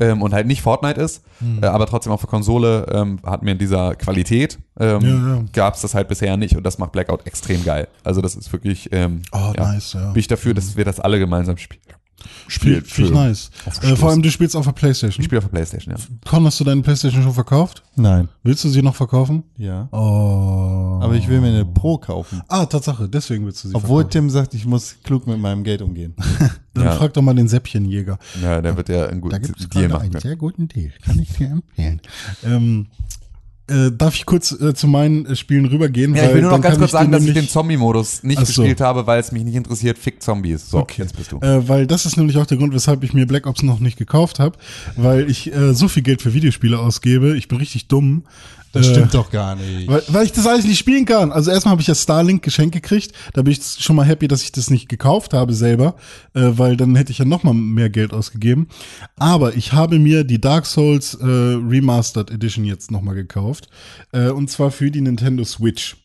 Ähm, 0.00 0.22
und 0.22 0.32
halt 0.32 0.46
nicht 0.46 0.62
Fortnite 0.62 0.98
ist, 0.98 1.22
äh, 1.60 1.66
aber 1.66 1.84
trotzdem 1.86 2.14
auf 2.14 2.22
der 2.22 2.30
Konsole 2.30 2.86
ähm, 2.90 3.18
hat 3.24 3.42
mir 3.42 3.52
in 3.52 3.58
dieser 3.58 3.94
Qualität 3.94 4.58
ähm, 4.80 5.00
Ja, 5.02 5.34
ja. 5.36 5.44
gab 5.52 5.74
es 5.74 5.82
das 5.82 5.94
halt 5.94 6.08
bisher 6.08 6.34
nicht 6.38 6.56
und 6.56 6.64
das 6.64 6.78
macht 6.78 6.92
Blackout 6.92 7.26
extrem 7.26 7.62
geil. 7.62 7.88
Also 8.02 8.22
das 8.22 8.34
ist 8.34 8.50
wirklich 8.54 8.88
ähm, 8.92 9.20
Oh, 9.32 9.52
nice, 9.54 9.92
ja. 9.92 10.10
bin 10.12 10.20
ich 10.20 10.28
dafür, 10.28 10.54
dass 10.54 10.78
wir 10.78 10.86
das 10.86 10.98
alle 10.98 11.18
gemeinsam 11.18 11.58
spielen. 11.58 11.82
Spiel, 12.48 12.82
Finde 12.82 13.10
ich 13.10 13.14
nice. 13.16 13.50
Äh, 13.82 13.96
vor 13.96 14.10
allem, 14.10 14.22
du 14.22 14.30
spielst 14.30 14.56
auf 14.56 14.64
der 14.64 14.72
Playstation. 14.72 15.20
Ich 15.20 15.26
spiele 15.26 15.38
auf 15.38 15.44
der 15.44 15.50
Playstation, 15.50 15.94
ja. 15.96 16.02
Con, 16.28 16.44
hast 16.44 16.58
du 16.60 16.64
deine 16.64 16.82
Playstation 16.82 17.22
schon 17.22 17.32
verkauft? 17.34 17.82
Nein. 17.96 18.28
Willst 18.42 18.64
du 18.64 18.68
sie 18.68 18.82
noch 18.82 18.94
verkaufen? 18.94 19.42
Ja. 19.56 19.88
Oh. 19.92 20.98
Aber 21.02 21.14
ich 21.14 21.28
will 21.28 21.40
mir 21.40 21.48
eine 21.48 21.64
Pro 21.64 21.98
kaufen. 21.98 22.42
Ah, 22.48 22.66
Tatsache, 22.66 23.08
deswegen 23.08 23.44
willst 23.46 23.64
du 23.64 23.68
sie 23.68 23.74
Obwohl 23.74 24.02
verkaufen. 24.02 24.10
Tim 24.10 24.30
sagt, 24.30 24.54
ich 24.54 24.66
muss 24.66 24.96
klug 25.02 25.26
mit 25.26 25.38
meinem 25.38 25.64
Geld 25.64 25.82
umgehen. 25.82 26.14
Dann 26.74 26.84
Ja. 26.84 26.92
frag 26.92 27.12
doch 27.14 27.22
mal 27.22 27.34
den 27.34 27.48
Säppchenjäger. 27.48 28.18
Ja, 28.42 28.60
der 28.62 28.76
wird 28.76 28.88
ja 28.88 29.06
einen 29.06 29.20
Da 29.20 29.28
guten 29.38 29.42
gibt 29.42 29.60
es 29.60 29.68
Deal 29.68 29.88
machen 29.88 30.02
einen 30.12 30.20
sehr 30.20 30.36
guten 30.36 30.68
Deal. 30.68 30.90
Kann 31.04 31.18
ich 31.18 31.30
dir 31.32 31.50
empfehlen. 31.50 32.00
Ähm, 32.44 32.86
äh, 33.72 33.90
darf 33.96 34.14
ich 34.14 34.26
kurz 34.26 34.52
äh, 34.52 34.74
zu 34.74 34.86
meinen 34.86 35.26
äh, 35.26 35.36
Spielen 35.36 35.64
rübergehen? 35.66 36.14
Ja, 36.14 36.28
ich 36.28 36.34
will 36.34 36.42
nur 36.42 36.50
noch 36.52 36.60
ganz 36.60 36.78
kurz 36.78 36.92
sagen, 36.92 37.10
dass 37.10 37.24
ich 37.24 37.34
den 37.34 37.48
Zombie-Modus 37.48 38.22
nicht 38.22 38.38
so. 38.38 38.44
gespielt 38.62 38.80
habe, 38.80 39.06
weil 39.06 39.20
es 39.20 39.32
mich 39.32 39.44
nicht 39.44 39.54
interessiert. 39.54 39.98
Fick 39.98 40.22
Zombies. 40.22 40.70
So, 40.70 40.78
Okay. 40.78 41.02
jetzt 41.02 41.16
bist 41.16 41.32
du. 41.32 41.38
Äh, 41.38 41.68
weil 41.68 41.86
das 41.86 42.06
ist 42.06 42.16
nämlich 42.16 42.36
auch 42.36 42.46
der 42.46 42.58
Grund, 42.58 42.74
weshalb 42.74 43.02
ich 43.04 43.14
mir 43.14 43.26
Black 43.26 43.46
Ops 43.46 43.62
noch 43.62 43.80
nicht 43.80 43.96
gekauft 43.98 44.38
habe, 44.38 44.56
weil 44.96 45.30
ich 45.30 45.52
äh, 45.54 45.74
so 45.74 45.88
viel 45.88 46.02
Geld 46.02 46.22
für 46.22 46.34
Videospiele 46.34 46.78
ausgebe. 46.78 47.36
Ich 47.36 47.48
bin 47.48 47.58
richtig 47.58 47.88
dumm. 47.88 48.24
Das 48.72 48.86
Äh, 48.86 48.90
stimmt 48.90 49.14
doch 49.14 49.30
gar 49.30 49.54
nicht. 49.54 49.86
Weil, 49.86 50.02
weil 50.08 50.24
ich 50.24 50.32
das 50.32 50.46
alles 50.46 50.64
nicht 50.64 50.78
spielen 50.78 51.04
kann. 51.04 51.30
Also 51.30 51.50
erstmal 51.50 51.72
habe 51.72 51.82
ich 51.82 51.88
ja 51.88 51.94
Starlink 51.94 52.42
geschenkt 52.42 52.74
gekriegt. 52.74 53.12
Da 53.34 53.42
bin 53.42 53.52
ich 53.52 53.62
schon 53.62 53.96
mal 53.96 54.04
happy, 54.04 54.28
dass 54.28 54.42
ich 54.42 54.52
das 54.52 54.70
nicht 54.70 54.88
gekauft 54.88 55.34
habe 55.34 55.52
selber, 55.52 55.94
äh, 56.34 56.52
weil 56.54 56.76
dann 56.76 56.96
hätte 56.96 57.12
ich 57.12 57.18
ja 57.18 57.24
noch 57.24 57.42
mal 57.42 57.54
mehr 57.54 57.90
Geld 57.90 58.12
ausgegeben. 58.12 58.68
Aber 59.16 59.54
ich 59.56 59.72
habe 59.72 59.98
mir 59.98 60.24
die 60.24 60.40
Dark 60.40 60.66
Souls 60.66 61.14
äh, 61.14 61.24
Remastered 61.24 62.30
Edition 62.30 62.64
jetzt 62.64 62.90
noch 62.90 63.02
mal 63.02 63.14
gekauft. 63.14 63.68
Äh, 64.12 64.30
und 64.30 64.50
zwar 64.50 64.70
für 64.70 64.90
die 64.90 65.00
Nintendo 65.00 65.44
Switch. 65.44 65.96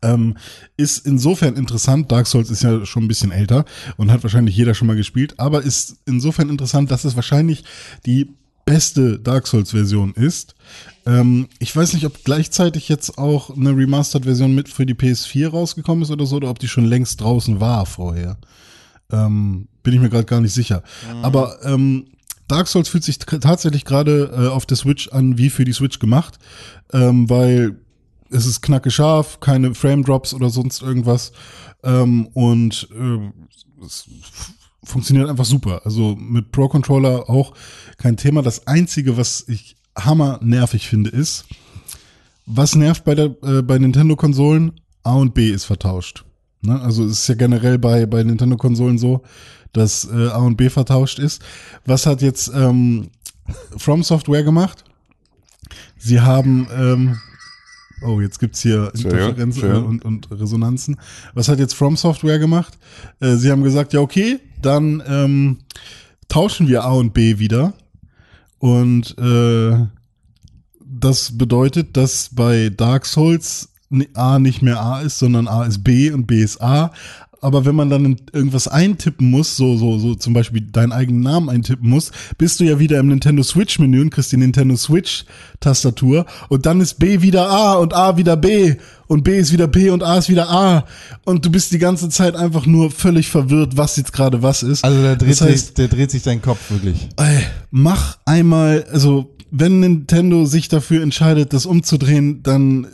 Ähm, 0.00 0.36
ist 0.76 1.06
insofern 1.06 1.54
interessant, 1.54 2.10
Dark 2.10 2.26
Souls 2.26 2.50
ist 2.50 2.62
ja 2.62 2.84
schon 2.84 3.04
ein 3.04 3.08
bisschen 3.08 3.30
älter 3.30 3.64
und 3.96 4.10
hat 4.10 4.22
wahrscheinlich 4.22 4.56
jeder 4.56 4.74
schon 4.74 4.88
mal 4.88 4.96
gespielt, 4.96 5.38
aber 5.38 5.62
ist 5.62 5.96
insofern 6.06 6.48
interessant, 6.48 6.90
dass 6.90 7.04
es 7.04 7.14
wahrscheinlich 7.14 7.64
die 8.04 8.34
beste 8.72 9.18
Dark 9.18 9.46
Souls-Version 9.46 10.14
ist. 10.14 10.54
Ähm, 11.04 11.48
ich 11.58 11.76
weiß 11.76 11.92
nicht, 11.92 12.06
ob 12.06 12.24
gleichzeitig 12.24 12.88
jetzt 12.88 13.18
auch 13.18 13.54
eine 13.54 13.76
Remastered-Version 13.76 14.54
mit 14.54 14.70
für 14.70 14.86
die 14.86 14.94
PS4 14.94 15.48
rausgekommen 15.48 16.04
ist 16.04 16.10
oder 16.10 16.24
so, 16.24 16.36
oder 16.36 16.48
ob 16.48 16.58
die 16.58 16.68
schon 16.68 16.86
längst 16.86 17.20
draußen 17.20 17.60
war 17.60 17.84
vorher. 17.84 18.38
Ähm, 19.10 19.68
bin 19.82 19.92
ich 19.92 20.00
mir 20.00 20.08
gerade 20.08 20.24
gar 20.24 20.40
nicht 20.40 20.54
sicher. 20.54 20.82
Aber 21.20 21.58
ähm, 21.64 22.06
Dark 22.48 22.66
Souls 22.66 22.88
fühlt 22.88 23.04
sich 23.04 23.18
tatsächlich 23.18 23.84
gerade 23.84 24.32
äh, 24.34 24.48
auf 24.48 24.64
der 24.64 24.78
Switch 24.78 25.08
an 25.08 25.36
wie 25.36 25.50
für 25.50 25.66
die 25.66 25.74
Switch 25.74 25.98
gemacht, 25.98 26.38
ähm, 26.94 27.28
weil 27.28 27.76
es 28.30 28.46
ist 28.46 28.62
knacke 28.62 28.90
scharf, 28.90 29.40
keine 29.40 29.74
Frame 29.74 30.02
Drops 30.02 30.32
oder 30.32 30.48
sonst 30.48 30.80
irgendwas 30.80 31.32
ähm, 31.84 32.26
und 32.28 32.88
ähm, 32.94 33.34
es 33.84 34.06
funktioniert 34.84 35.28
einfach 35.28 35.44
super. 35.44 35.82
Also 35.84 36.16
mit 36.16 36.52
Pro 36.52 36.68
Controller 36.68 37.28
auch 37.28 37.54
kein 37.96 38.16
Thema. 38.16 38.42
Das 38.42 38.66
einzige, 38.66 39.16
was 39.16 39.44
ich 39.48 39.76
hammer 39.96 40.40
nervig 40.42 40.88
finde, 40.88 41.10
ist, 41.10 41.44
was 42.46 42.74
nervt 42.74 43.04
bei 43.04 43.14
der 43.14 43.36
äh, 43.42 43.62
bei 43.62 43.78
Nintendo 43.78 44.16
Konsolen? 44.16 44.72
A 45.04 45.14
und 45.14 45.34
B 45.34 45.50
ist 45.50 45.64
vertauscht. 45.64 46.24
Ne? 46.60 46.80
Also 46.80 47.04
es 47.04 47.20
ist 47.20 47.28
ja 47.28 47.34
generell 47.34 47.78
bei 47.78 48.06
bei 48.06 48.22
Nintendo 48.22 48.56
Konsolen 48.56 48.98
so, 48.98 49.22
dass 49.72 50.04
äh, 50.04 50.28
A 50.28 50.38
und 50.38 50.56
B 50.56 50.68
vertauscht 50.68 51.18
ist. 51.18 51.42
Was 51.86 52.06
hat 52.06 52.22
jetzt 52.22 52.50
ähm, 52.54 53.08
From 53.76 54.02
Software 54.02 54.42
gemacht? 54.42 54.84
Sie 55.98 56.20
haben 56.20 56.68
ähm, 56.74 57.18
Oh, 58.04 58.20
jetzt 58.20 58.40
gibt's 58.40 58.60
hier 58.60 58.90
Interferenzen 58.94 59.84
und, 59.84 60.04
und 60.04 60.28
Resonanzen. 60.30 60.96
Was 61.34 61.48
hat 61.48 61.60
jetzt 61.60 61.74
From 61.74 61.96
Software 61.96 62.38
gemacht? 62.40 62.76
Äh, 63.20 63.36
sie 63.36 63.50
haben 63.50 63.62
gesagt, 63.62 63.92
ja 63.92 64.00
okay, 64.00 64.40
dann 64.64 65.02
ähm, 65.06 65.58
tauschen 66.28 66.68
wir 66.68 66.84
A 66.84 66.92
und 66.92 67.12
B 67.12 67.38
wieder. 67.38 67.74
Und 68.58 69.16
äh, 69.18 69.86
das 70.84 71.36
bedeutet, 71.36 71.96
dass 71.96 72.30
bei 72.32 72.70
Dark 72.70 73.06
Souls 73.06 73.70
A 74.14 74.38
nicht 74.38 74.62
mehr 74.62 74.80
A 74.80 75.00
ist, 75.00 75.18
sondern 75.18 75.48
A 75.48 75.64
ist 75.64 75.84
B 75.84 76.10
und 76.10 76.26
B 76.26 76.42
ist 76.42 76.62
A. 76.62 76.92
Aber 77.42 77.64
wenn 77.64 77.74
man 77.74 77.90
dann 77.90 78.20
irgendwas 78.32 78.68
eintippen 78.68 79.28
muss, 79.28 79.56
so, 79.56 79.76
so, 79.76 79.98
so 79.98 80.14
zum 80.14 80.32
Beispiel 80.32 80.60
deinen 80.60 80.92
eigenen 80.92 81.22
Namen 81.22 81.48
eintippen 81.50 81.90
muss, 81.90 82.12
bist 82.38 82.60
du 82.60 82.64
ja 82.64 82.78
wieder 82.78 83.00
im 83.00 83.08
Nintendo 83.08 83.42
Switch-Menü 83.42 84.00
und 84.00 84.10
kriegst 84.10 84.30
die 84.30 84.36
Nintendo 84.36 84.76
Switch-Tastatur 84.76 86.24
und 86.48 86.66
dann 86.66 86.80
ist 86.80 87.00
B 87.00 87.20
wieder 87.20 87.50
A 87.50 87.74
und 87.74 87.94
A 87.94 88.16
wieder 88.16 88.36
B 88.36 88.76
und 89.12 89.24
B 89.24 89.38
ist 89.38 89.52
wieder 89.52 89.66
B 89.66 89.90
und 89.90 90.02
A 90.02 90.18
ist 90.18 90.28
wieder 90.28 90.50
A 90.50 90.86
und 91.24 91.44
du 91.44 91.50
bist 91.50 91.72
die 91.72 91.78
ganze 91.78 92.08
Zeit 92.08 92.34
einfach 92.34 92.66
nur 92.66 92.90
völlig 92.90 93.28
verwirrt, 93.28 93.76
was 93.76 93.96
jetzt 93.96 94.12
gerade 94.12 94.42
was 94.42 94.62
ist. 94.62 94.84
Also 94.84 95.02
da 95.02 95.14
dreht, 95.14 95.30
das 95.32 95.40
heißt, 95.42 95.66
sich, 95.66 95.74
der 95.74 95.88
dreht 95.88 96.10
sich 96.10 96.22
dein 96.22 96.40
Kopf 96.40 96.70
wirklich. 96.70 97.08
Ey, 97.16 97.44
mach 97.70 98.18
einmal, 98.24 98.86
also 98.90 99.34
wenn 99.50 99.80
Nintendo 99.80 100.46
sich 100.46 100.68
dafür 100.68 101.02
entscheidet, 101.02 101.52
das 101.52 101.66
umzudrehen, 101.66 102.42
dann 102.42 102.86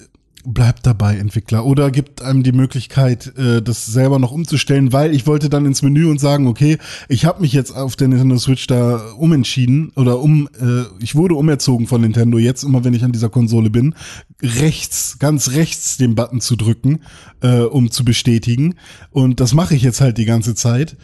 bleibt 0.52 0.86
dabei, 0.86 1.16
Entwickler. 1.16 1.64
Oder 1.64 1.90
gibt 1.90 2.22
einem 2.22 2.42
die 2.42 2.52
Möglichkeit, 2.52 3.36
äh, 3.36 3.60
das 3.62 3.86
selber 3.86 4.18
noch 4.18 4.32
umzustellen, 4.32 4.92
weil 4.92 5.14
ich 5.14 5.26
wollte 5.26 5.48
dann 5.48 5.66
ins 5.66 5.82
Menü 5.82 6.10
und 6.10 6.18
sagen, 6.20 6.46
okay, 6.46 6.78
ich 7.08 7.24
habe 7.24 7.42
mich 7.42 7.52
jetzt 7.52 7.70
auf 7.72 7.96
der 7.96 8.08
Nintendo 8.08 8.38
Switch 8.38 8.66
da 8.66 9.12
umentschieden 9.18 9.92
oder 9.94 10.20
um, 10.20 10.48
äh, 10.60 10.84
ich 11.00 11.14
wurde 11.14 11.34
umerzogen 11.34 11.86
von 11.86 12.00
Nintendo, 12.00 12.38
jetzt 12.38 12.62
immer 12.62 12.84
wenn 12.84 12.94
ich 12.94 13.04
an 13.04 13.12
dieser 13.12 13.28
Konsole 13.28 13.70
bin, 13.70 13.94
rechts, 14.42 15.18
ganz 15.18 15.52
rechts 15.52 15.98
den 15.98 16.14
Button 16.14 16.40
zu 16.40 16.56
drücken, 16.56 17.00
äh, 17.42 17.60
um 17.60 17.90
zu 17.90 18.04
bestätigen. 18.04 18.74
Und 19.10 19.40
das 19.40 19.54
mache 19.54 19.74
ich 19.74 19.82
jetzt 19.82 20.00
halt 20.00 20.18
die 20.18 20.24
ganze 20.24 20.54
Zeit. 20.54 20.96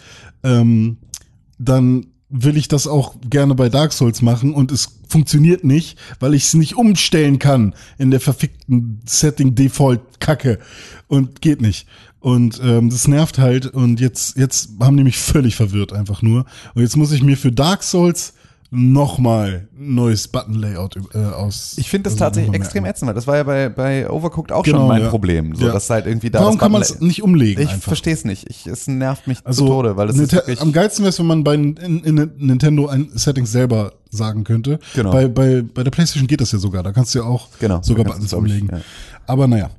Ähm, 0.43 0.97
dann 1.59 2.07
will 2.29 2.57
ich 2.57 2.69
das 2.69 2.87
auch 2.87 3.15
gerne 3.29 3.55
bei 3.55 3.69
Dark 3.69 3.93
Souls 3.93 4.23
machen 4.23 4.55
und 4.55 4.73
es 4.73 4.89
funktioniert 5.09 5.63
nicht, 5.63 5.99
weil 6.19 6.35
ich 6.35 6.45
es 6.45 6.55
nicht 6.55 6.77
umstellen 6.77 7.39
kann 7.39 7.75
in 7.99 8.11
der 8.11 8.21
verfickten 8.21 9.01
Setting 9.05 9.55
Default 9.55 10.01
Kacke. 10.21 10.59
Und 11.07 11.41
geht 11.41 11.61
nicht. 11.61 11.87
Und 12.21 12.61
ähm, 12.65 12.89
das 12.91 13.07
nervt 13.07 13.39
halt. 13.39 13.67
Und 13.67 14.01
jetzt 14.01 14.37
jetzt 14.37 14.71
haben 14.81 14.97
die 14.97 15.05
mich 15.05 15.19
völlig 15.19 15.57
verwirrt 15.57 15.93
einfach 15.93 16.23
nur. 16.23 16.47
Und 16.75 16.83
jetzt 16.83 16.97
muss 16.97 17.13
ich 17.13 17.23
mir 17.23 17.37
für 17.37 17.53
Dark 17.53 17.83
Souls 17.83 18.33
nochmal 18.75 19.69
neues 19.77 20.29
Button 20.29 20.55
Layout 20.55 20.97
äh, 21.15 21.19
aus. 21.19 21.75
Ich 21.79 21.89
finde 21.89 22.05
das 22.05 22.15
also 22.15 22.25
tatsächlich 22.25 22.55
extrem 22.55 22.85
ätzend, 22.85 23.07
weil 23.09 23.15
das 23.15 23.27
war 23.27 23.37
ja 23.37 23.43
bei, 23.45 23.69
bei 23.69 24.11
Overcooked 24.11 24.53
auch 24.53 24.65
Genau, 24.65 24.79
schon 24.79 24.89
mein 24.89 25.03
ja. 25.03 25.09
Problem. 25.09 25.55
So, 25.55 25.67
Ja. 25.67 25.73
dass 25.73 25.89
halt 25.91 26.07
irgendwie 26.07 26.31
da 26.31 26.41
Warum 26.41 26.59
kann 26.59 26.73
man 26.73 26.83
es 26.83 27.01
nicht 27.01 27.23
umlegen 27.23 27.63
Ich 27.65 27.71
verstehe 27.73 28.13
es 28.15 28.25
nicht. 28.25 28.49
Ich, 28.51 28.67
es 28.67 28.87
nervt 28.87 29.27
mich 29.27 29.39
Also 29.45 29.65
zu 29.65 29.71
Tode, 29.71 29.97
weil 29.97 30.09
es 30.11 30.17
ist 30.17 30.21
Ninte- 30.33 30.37
wirklich. 30.37 30.61
am 30.61 30.73
geilsten 30.73 31.05
wäre 31.05 31.11
es, 31.11 31.19
wenn 31.19 31.27
man 31.27 31.45
bei 31.45 31.55
in, 31.55 31.77
in 31.77 32.31
Nintendo 32.39 32.89
ein 32.89 33.09
Settings 33.15 33.53
selber 33.53 33.93
sagen 34.11 34.45
könnte. 34.45 34.79
Genau. 34.95 35.11
Bei, 35.13 35.29
bei, 35.29 35.63
bei 35.63 35.83
der 35.85 35.91
PlayStation 35.91 36.27
geht 36.27 36.41
das 36.41 36.53
ja 36.53 36.59
sogar. 36.59 36.83
Da 36.83 36.93
kannst 36.93 37.15
du 37.15 37.21
ja 37.21 37.25
auch 37.25 37.49
Genau, 37.61 37.81
sogar 37.83 38.05
Buttons 38.05 38.29
glaub 38.31 38.45
ich, 38.47 38.53
umlegen. 38.53 38.69
ja. 38.77 38.81
Aber 39.27 39.47
naja. 39.47 39.71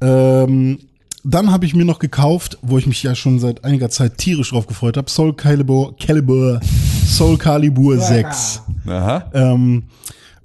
Ähm, 0.00 0.78
dann 1.24 1.50
habe 1.50 1.64
ich 1.64 1.74
mir 1.74 1.84
noch 1.86 1.98
gekauft, 1.98 2.58
wo 2.62 2.76
ich 2.78 2.86
mich 2.86 3.02
ja 3.02 3.14
schon 3.14 3.38
seit 3.38 3.64
einiger 3.64 3.88
Zeit 3.88 4.18
tierisch 4.18 4.50
drauf 4.50 4.66
gefreut 4.66 4.98
habe, 4.98 5.10
Soul 5.10 5.34
Calibur, 5.34 5.96
Calibur, 5.96 6.60
Soul 7.06 7.38
Calibur 7.38 7.98
6. 7.98 8.62
Aha. 8.86 9.30
Ähm, 9.32 9.84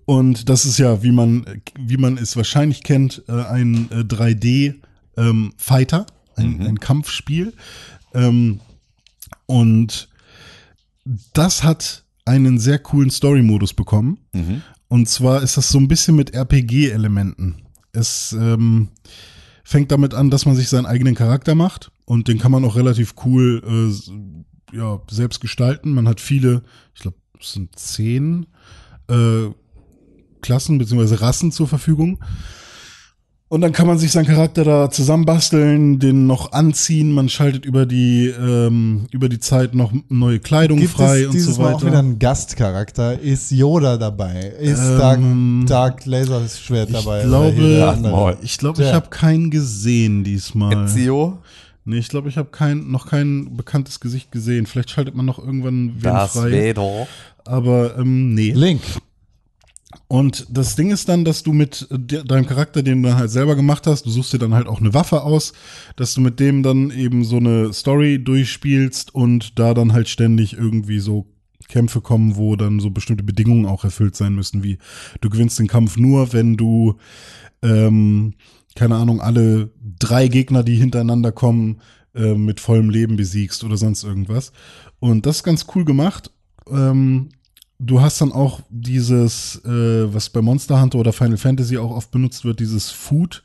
und 0.05 0.49
das 0.49 0.65
ist 0.65 0.79
ja, 0.79 1.03
wie 1.03 1.11
man, 1.11 1.45
wie 1.77 1.97
man 1.97 2.17
es 2.17 2.35
wahrscheinlich 2.35 2.83
kennt, 2.83 3.23
äh, 3.27 3.33
ein 3.33 3.89
äh, 3.91 3.95
3D-Fighter, 3.97 6.05
ein, 6.35 6.65
ein 6.65 6.79
Kampfspiel. 6.79 7.53
Ähm, 8.13 8.61
und 9.45 10.09
das 11.33 11.63
hat 11.63 12.03
einen 12.25 12.57
sehr 12.57 12.79
coolen 12.79 13.09
Story-Modus 13.09 13.73
bekommen. 13.73 14.19
Und 14.87 15.09
zwar 15.09 15.43
ist 15.43 15.57
das 15.57 15.69
so 15.69 15.77
ein 15.77 15.87
bisschen 15.87 16.15
mit 16.15 16.33
RPG-Elementen. 16.33 17.61
Es 17.91 18.33
ähm, 18.33 18.89
fängt 19.63 19.91
damit 19.91 20.13
an, 20.13 20.29
dass 20.29 20.45
man 20.45 20.55
sich 20.55 20.69
seinen 20.69 20.85
eigenen 20.85 21.15
Charakter 21.15 21.55
macht 21.55 21.91
und 22.05 22.27
den 22.27 22.39
kann 22.39 22.51
man 22.51 22.65
auch 22.65 22.75
relativ 22.75 23.15
cool 23.25 23.63
äh, 23.65 24.75
ja, 24.75 25.01
selbst 25.09 25.41
gestalten. 25.41 25.93
Man 25.93 26.07
hat 26.07 26.21
viele, 26.21 26.63
ich 26.93 27.01
glaube, 27.01 27.17
es 27.39 27.53
sind 27.53 27.77
zehn 27.77 28.47
äh, 29.07 29.49
Klassen 30.41 30.77
bzw. 30.77 31.15
Rassen 31.15 31.51
zur 31.51 31.67
Verfügung. 31.67 32.19
Und 33.51 33.61
dann 33.61 33.71
kann 33.71 33.87
man 33.87 33.97
sich 33.97 34.11
seinen 34.11 34.27
Charakter 34.27 34.63
da 34.63 34.91
zusammenbasteln, 34.91 35.97
den 35.97 36.27
noch 36.27 36.51
anziehen. 36.51 37.11
Man 37.11 37.29
schaltet 37.29 37.65
über 37.65 37.87
die 37.87 38.27
ähm, 38.27 39.07
über 39.11 39.27
die 39.27 39.39
Zeit 39.39 39.73
noch 39.73 39.91
neue 40.07 40.39
Kleidung 40.39 40.77
Gibt 40.77 40.91
frei 40.93 41.21
es 41.21 41.25
und 41.27 41.33
dieses 41.33 41.55
so 41.55 41.61
Mal 41.63 41.69
weiter. 41.69 41.77
auch 41.77 41.85
wieder 41.87 41.97
einen 41.97 42.19
Gastcharakter? 42.19 43.19
Ist 43.19 43.49
Yoda 43.49 43.97
dabei? 43.97 44.53
Ist 44.59 44.79
Ähm, 44.79 45.65
Dark, 45.67 45.97
Dark 45.97 46.05
Laserschwert 46.05 46.93
dabei? 46.93 47.23
glaube. 47.23 48.37
Ich 48.43 48.57
glaube, 48.59 48.83
ich 48.83 48.93
habe 48.93 49.09
keinen 49.09 49.49
gesehen 49.49 50.23
diesmal. 50.23 50.85
Ezio, 50.85 51.39
Nee, 51.85 51.97
ich 51.97 52.09
glaube, 52.09 52.29
ich 52.29 52.37
habe 52.37 52.49
kein, 52.51 52.91
noch 52.91 53.07
kein 53.07 53.57
bekanntes 53.57 53.99
Gesicht 53.99 54.31
gesehen. 54.31 54.67
Vielleicht 54.67 54.91
schaltet 54.91 55.15
man 55.15 55.25
noch 55.25 55.39
irgendwann 55.39 55.93
wen 55.95 56.01
Darth 56.03 56.31
frei. 56.33 56.51
Vader. 56.75 57.07
Aber 57.45 57.97
ähm, 57.97 58.35
nee. 58.35 58.51
Link. 58.51 58.81
Und 60.07 60.45
das 60.49 60.75
Ding 60.75 60.91
ist 60.91 61.09
dann, 61.09 61.25
dass 61.25 61.43
du 61.43 61.51
mit 61.51 61.87
äh, 61.89 61.97
de- 61.97 62.23
deinem 62.23 62.45
Charakter, 62.45 62.83
den 62.83 63.01
du 63.01 63.09
dann 63.09 63.17
halt 63.17 63.31
selber 63.31 63.55
gemacht 63.55 63.87
hast, 63.87 64.05
du 64.05 64.09
suchst 64.09 64.33
dir 64.33 64.39
dann 64.39 64.53
halt 64.53 64.67
auch 64.67 64.79
eine 64.79 64.93
Waffe 64.93 65.23
aus, 65.23 65.53
dass 65.95 66.13
du 66.13 66.21
mit 66.21 66.39
dem 66.39 66.61
dann 66.63 66.91
eben 66.91 67.23
so 67.23 67.37
eine 67.37 67.73
Story 67.73 68.23
durchspielst 68.23 69.13
und 69.15 69.57
da 69.57 69.73
dann 69.73 69.93
halt 69.93 70.07
ständig 70.09 70.53
irgendwie 70.53 70.99
so 70.99 71.27
Kämpfe 71.67 72.01
kommen, 72.01 72.35
wo 72.35 72.55
dann 72.55 72.79
so 72.79 72.89
bestimmte 72.89 73.23
Bedingungen 73.23 73.65
auch 73.65 73.83
erfüllt 73.83 74.15
sein 74.15 74.33
müssen, 74.33 74.63
wie 74.63 74.77
du 75.21 75.29
gewinnst 75.29 75.59
den 75.59 75.67
Kampf 75.67 75.97
nur, 75.97 76.33
wenn 76.33 76.55
du 76.57 76.95
ähm, 77.61 78.33
keine 78.75 78.95
Ahnung, 78.95 79.21
alle 79.21 79.71
drei 79.99 80.27
Gegner, 80.27 80.63
die 80.63 80.75
hintereinander 80.75 81.31
kommen, 81.31 81.81
äh, 82.15 82.33
mit 82.33 82.59
vollem 82.59 82.89
Leben 82.89 83.17
besiegst 83.17 83.63
oder 83.63 83.77
sonst 83.77 84.03
irgendwas. 84.03 84.51
Und 84.99 85.25
das 85.25 85.37
ist 85.37 85.43
ganz 85.43 85.65
cool 85.75 85.85
gemacht. 85.85 86.31
Ähm, 86.71 87.29
du 87.79 88.01
hast 88.01 88.21
dann 88.21 88.31
auch 88.31 88.61
dieses, 88.69 89.63
äh, 89.65 90.13
was 90.13 90.29
bei 90.29 90.41
Monster 90.41 90.81
Hunter 90.81 90.99
oder 90.99 91.13
Final 91.13 91.37
Fantasy 91.37 91.77
auch 91.77 91.91
oft 91.91 92.11
benutzt 92.11 92.45
wird, 92.45 92.59
dieses 92.59 92.91
Food. 92.91 93.43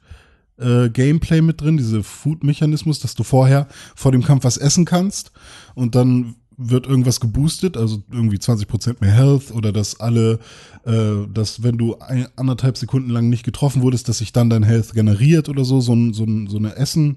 Äh, 0.56 0.89
Gameplay 0.90 1.40
mit 1.40 1.61
drin, 1.61 1.77
diese 1.77 2.05
Food-Mechanismus, 2.05 3.01
dass 3.01 3.15
du 3.15 3.24
vorher 3.24 3.66
vor 3.97 4.12
dem 4.12 4.23
Kampf 4.23 4.44
was 4.44 4.56
essen 4.56 4.85
kannst 4.85 5.32
und 5.74 5.97
dann 5.97 6.36
wird 6.56 6.86
irgendwas 6.86 7.19
geboostet, 7.19 7.77
also 7.77 8.05
irgendwie 8.12 8.36
20% 8.36 8.98
mehr 9.01 9.11
Health 9.11 9.51
oder 9.51 9.73
dass 9.73 9.98
alle, 9.98 10.39
äh, 10.85 11.27
dass 11.32 11.65
wenn 11.65 11.77
du 11.77 11.98
ein, 11.98 12.28
anderthalb 12.36 12.77
Sekunden 12.77 13.11
lang 13.11 13.28
nicht 13.28 13.44
getroffen 13.44 13.82
wurdest, 13.82 14.09
dass 14.09 14.19
sich 14.19 14.32
dann 14.32 14.51
dein 14.51 14.62
Health 14.62 14.94
generiert 14.94 15.48
oder 15.48 15.65
so, 15.65 15.81
so, 15.81 15.97
so, 16.12 16.24
so 16.47 16.56
eine 16.56 16.77
Essen, 16.77 17.16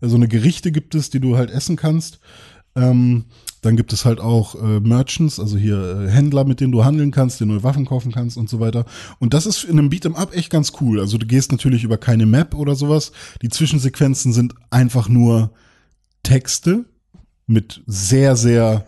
so 0.00 0.16
eine 0.16 0.26
Gerichte 0.26 0.72
gibt 0.72 0.96
es, 0.96 1.10
die 1.10 1.20
du 1.20 1.36
halt 1.36 1.52
essen 1.52 1.76
kannst. 1.76 2.18
Ähm, 2.74 3.26
dann 3.62 3.76
gibt 3.76 3.92
es 3.92 4.04
halt 4.04 4.20
auch 4.20 4.54
äh, 4.54 4.80
Merchants, 4.80 5.40
also 5.40 5.56
hier 5.56 6.06
äh, 6.06 6.10
Händler, 6.10 6.44
mit 6.44 6.60
denen 6.60 6.72
du 6.72 6.84
handeln 6.84 7.10
kannst, 7.10 7.40
dir 7.40 7.46
neue 7.46 7.62
Waffen 7.62 7.86
kaufen 7.86 8.12
kannst 8.12 8.36
und 8.36 8.48
so 8.48 8.60
weiter. 8.60 8.84
Und 9.18 9.34
das 9.34 9.46
ist 9.46 9.64
in 9.64 9.78
einem 9.78 9.88
Beat'em 9.88 10.14
Up 10.14 10.34
echt 10.34 10.50
ganz 10.50 10.72
cool. 10.80 11.00
Also 11.00 11.18
du 11.18 11.26
gehst 11.26 11.52
natürlich 11.52 11.84
über 11.84 11.98
keine 11.98 12.26
Map 12.26 12.54
oder 12.54 12.74
sowas. 12.74 13.12
Die 13.42 13.48
Zwischensequenzen 13.48 14.32
sind 14.32 14.54
einfach 14.70 15.08
nur 15.08 15.50
Texte 16.22 16.84
mit 17.46 17.82
sehr, 17.86 18.36
sehr 18.36 18.86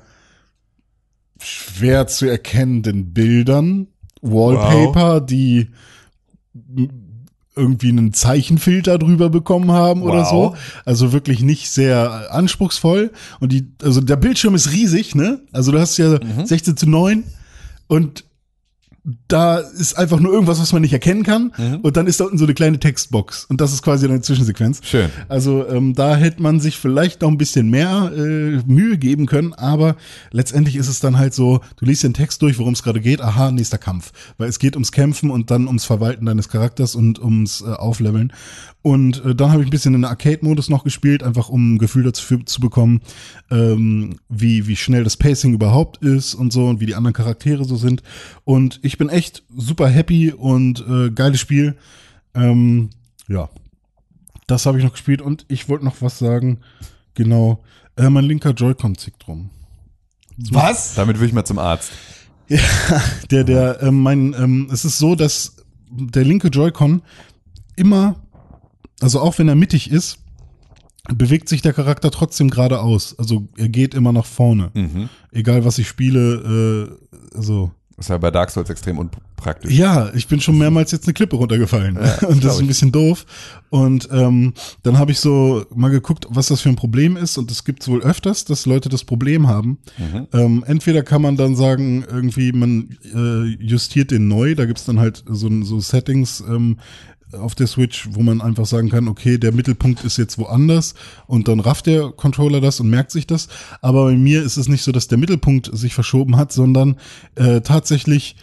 schwer 1.40 2.06
zu 2.06 2.26
erkennenden 2.26 3.12
Bildern, 3.12 3.88
Wallpaper, 4.20 5.20
die 5.20 5.68
irgendwie 7.58 7.88
einen 7.88 8.12
Zeichenfilter 8.14 8.98
drüber 8.98 9.28
bekommen 9.28 9.72
haben 9.72 10.02
oder 10.02 10.22
Wow. 10.22 10.30
so. 10.30 10.56
Also 10.84 11.12
wirklich 11.12 11.42
nicht 11.42 11.70
sehr 11.70 12.32
anspruchsvoll. 12.32 13.10
Und 13.40 13.52
die, 13.52 13.66
also 13.82 14.00
der 14.00 14.16
Bildschirm 14.16 14.54
ist 14.54 14.72
riesig, 14.72 15.14
ne? 15.14 15.40
Also 15.52 15.72
du 15.72 15.78
hast 15.80 15.98
ja 15.98 16.18
16 16.44 16.76
zu 16.76 16.88
9 16.88 17.24
und 17.88 18.24
da 19.28 19.58
ist 19.58 19.96
einfach 19.96 20.20
nur 20.20 20.32
irgendwas, 20.32 20.60
was 20.60 20.72
man 20.72 20.82
nicht 20.82 20.92
erkennen 20.92 21.22
kann. 21.22 21.52
Und 21.82 21.96
dann 21.96 22.06
ist 22.06 22.20
da 22.20 22.24
unten 22.24 22.38
so 22.38 22.44
eine 22.44 22.54
kleine 22.54 22.78
Textbox. 22.78 23.46
Und 23.46 23.60
das 23.60 23.72
ist 23.72 23.82
quasi 23.82 24.06
eine 24.06 24.20
Zwischensequenz. 24.20 24.80
Schön. 24.82 25.10
Also 25.28 25.66
ähm, 25.68 25.94
da 25.94 26.16
hätte 26.16 26.42
man 26.42 26.60
sich 26.60 26.76
vielleicht 26.76 27.22
noch 27.22 27.28
ein 27.28 27.38
bisschen 27.38 27.70
mehr 27.70 28.12
äh, 28.14 28.62
Mühe 28.66 28.98
geben 28.98 29.26
können, 29.26 29.54
aber 29.54 29.96
letztendlich 30.30 30.76
ist 30.76 30.88
es 30.88 31.00
dann 31.00 31.18
halt 31.18 31.34
so, 31.34 31.60
du 31.76 31.84
liest 31.84 32.02
den 32.02 32.14
Text 32.14 32.42
durch, 32.42 32.58
worum 32.58 32.74
es 32.74 32.82
gerade 32.82 33.00
geht, 33.00 33.20
aha, 33.20 33.50
nächster 33.50 33.78
Kampf. 33.78 34.12
Weil 34.36 34.48
es 34.48 34.58
geht 34.58 34.76
ums 34.76 34.92
Kämpfen 34.92 35.30
und 35.30 35.50
dann 35.50 35.66
ums 35.66 35.84
Verwalten 35.84 36.26
deines 36.26 36.48
Charakters 36.48 36.94
und 36.94 37.18
ums 37.18 37.62
äh, 37.62 37.70
Aufleveln. 37.70 38.32
Und 38.88 39.22
äh, 39.22 39.34
dann 39.34 39.52
habe 39.52 39.60
ich 39.60 39.68
ein 39.68 39.70
bisschen 39.70 39.92
in 39.92 40.00
den 40.00 40.08
Arcade-Modus 40.08 40.70
noch 40.70 40.82
gespielt, 40.82 41.22
einfach 41.22 41.50
um 41.50 41.74
ein 41.74 41.78
Gefühl 41.78 42.04
dazu 42.04 42.38
zu 42.38 42.58
bekommen, 42.58 43.02
ähm, 43.50 44.18
wie, 44.30 44.66
wie 44.66 44.76
schnell 44.76 45.04
das 45.04 45.18
Pacing 45.18 45.52
überhaupt 45.52 45.98
ist 45.98 46.32
und 46.32 46.54
so 46.54 46.68
und 46.68 46.80
wie 46.80 46.86
die 46.86 46.94
anderen 46.94 47.12
Charaktere 47.12 47.66
so 47.66 47.76
sind. 47.76 48.02
Und 48.44 48.80
ich 48.82 48.96
bin 48.96 49.10
echt 49.10 49.42
super 49.54 49.88
happy 49.88 50.32
und 50.32 50.82
äh, 50.88 51.10
geiles 51.10 51.38
Spiel. 51.38 51.76
Ähm, 52.32 52.88
ja, 53.28 53.50
das 54.46 54.64
habe 54.64 54.78
ich 54.78 54.84
noch 54.84 54.92
gespielt 54.92 55.20
und 55.20 55.44
ich 55.48 55.68
wollte 55.68 55.84
noch 55.84 56.00
was 56.00 56.18
sagen. 56.18 56.60
Genau. 57.12 57.62
Äh, 57.98 58.08
mein 58.08 58.24
linker 58.24 58.52
Joy-Con 58.52 58.96
zickt 58.96 59.28
rum. 59.28 59.50
Was? 60.50 60.94
Damit 60.94 61.20
will 61.20 61.28
ich 61.28 61.34
mal 61.34 61.44
zum 61.44 61.58
Arzt. 61.58 61.90
Der, 63.30 63.44
der, 63.44 63.82
ähm, 63.82 64.02
mein, 64.02 64.32
ähm, 64.32 64.70
es 64.72 64.86
ist 64.86 64.96
so, 64.96 65.14
dass 65.14 65.56
der 65.90 66.24
linke 66.24 66.48
Joy-Con 66.48 67.02
immer, 67.76 68.16
also 69.00 69.20
auch 69.20 69.38
wenn 69.38 69.48
er 69.48 69.54
mittig 69.54 69.90
ist, 69.90 70.18
bewegt 71.14 71.48
sich 71.48 71.62
der 71.62 71.72
Charakter 71.72 72.10
trotzdem 72.10 72.50
geradeaus. 72.50 73.18
Also 73.18 73.48
er 73.56 73.68
geht 73.68 73.94
immer 73.94 74.12
nach 74.12 74.26
vorne. 74.26 74.70
Mhm. 74.74 75.08
Egal 75.32 75.64
was 75.64 75.78
ich 75.78 75.88
spiele, 75.88 76.98
äh, 77.32 77.36
also 77.36 77.70
Das 77.96 78.06
ist 78.06 78.10
ja 78.10 78.18
bei 78.18 78.30
Dark 78.30 78.50
Souls 78.50 78.68
extrem 78.68 78.98
unpraktisch. 78.98 79.72
Ja, 79.72 80.12
ich 80.14 80.28
bin 80.28 80.40
schon 80.40 80.58
mehrmals 80.58 80.90
jetzt 80.92 81.06
eine 81.06 81.14
Klippe 81.14 81.36
runtergefallen. 81.36 81.96
und 82.28 82.44
das 82.44 82.54
ist 82.56 82.60
ein 82.60 82.66
bisschen 82.66 82.92
doof. 82.92 83.24
Und 83.70 84.08
ähm, 84.12 84.52
dann 84.82 84.98
habe 84.98 85.12
ich 85.12 85.20
so 85.20 85.64
mal 85.74 85.90
geguckt, 85.90 86.26
was 86.28 86.48
das 86.48 86.60
für 86.60 86.68
ein 86.68 86.76
Problem 86.76 87.16
ist. 87.16 87.38
Und 87.38 87.50
es 87.50 87.64
gibt 87.64 87.88
wohl 87.88 88.02
öfters, 88.02 88.44
dass 88.44 88.66
Leute 88.66 88.88
das 88.88 89.04
Problem 89.04 89.48
haben. 89.48 89.78
Ähm, 90.32 90.64
entweder 90.66 91.02
kann 91.02 91.22
man 91.22 91.36
dann 91.36 91.56
sagen, 91.56 92.04
irgendwie, 92.06 92.52
man 92.52 92.90
äh, 93.14 93.44
justiert 93.64 94.10
den 94.10 94.28
neu. 94.28 94.54
Da 94.54 94.66
gibt's 94.66 94.84
dann 94.84 95.00
halt 95.00 95.24
so, 95.26 95.48
so 95.62 95.80
Settings 95.80 96.40
ähm, 96.40 96.78
auf 97.32 97.54
der 97.54 97.66
Switch, 97.66 98.08
wo 98.12 98.22
man 98.22 98.40
einfach 98.40 98.66
sagen 98.66 98.88
kann, 98.88 99.08
okay, 99.08 99.38
der 99.38 99.52
Mittelpunkt 99.52 100.04
ist 100.04 100.16
jetzt 100.16 100.38
woanders 100.38 100.94
und 101.26 101.48
dann 101.48 101.60
rafft 101.60 101.86
der 101.86 102.10
Controller 102.10 102.60
das 102.60 102.80
und 102.80 102.88
merkt 102.88 103.10
sich 103.10 103.26
das. 103.26 103.48
Aber 103.82 104.06
bei 104.06 104.16
mir 104.16 104.42
ist 104.42 104.56
es 104.56 104.68
nicht 104.68 104.82
so, 104.82 104.92
dass 104.92 105.08
der 105.08 105.18
Mittelpunkt 105.18 105.70
sich 105.72 105.94
verschoben 105.94 106.36
hat, 106.36 106.52
sondern 106.52 106.96
äh, 107.34 107.60
tatsächlich 107.60 108.36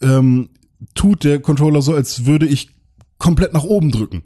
ähm, 0.00 0.48
tut 0.94 1.24
der 1.24 1.40
Controller 1.40 1.82
so, 1.82 1.94
als 1.94 2.24
würde 2.24 2.46
ich 2.46 2.70
komplett 3.18 3.52
nach 3.52 3.64
oben 3.64 3.90
drücken. 3.90 4.22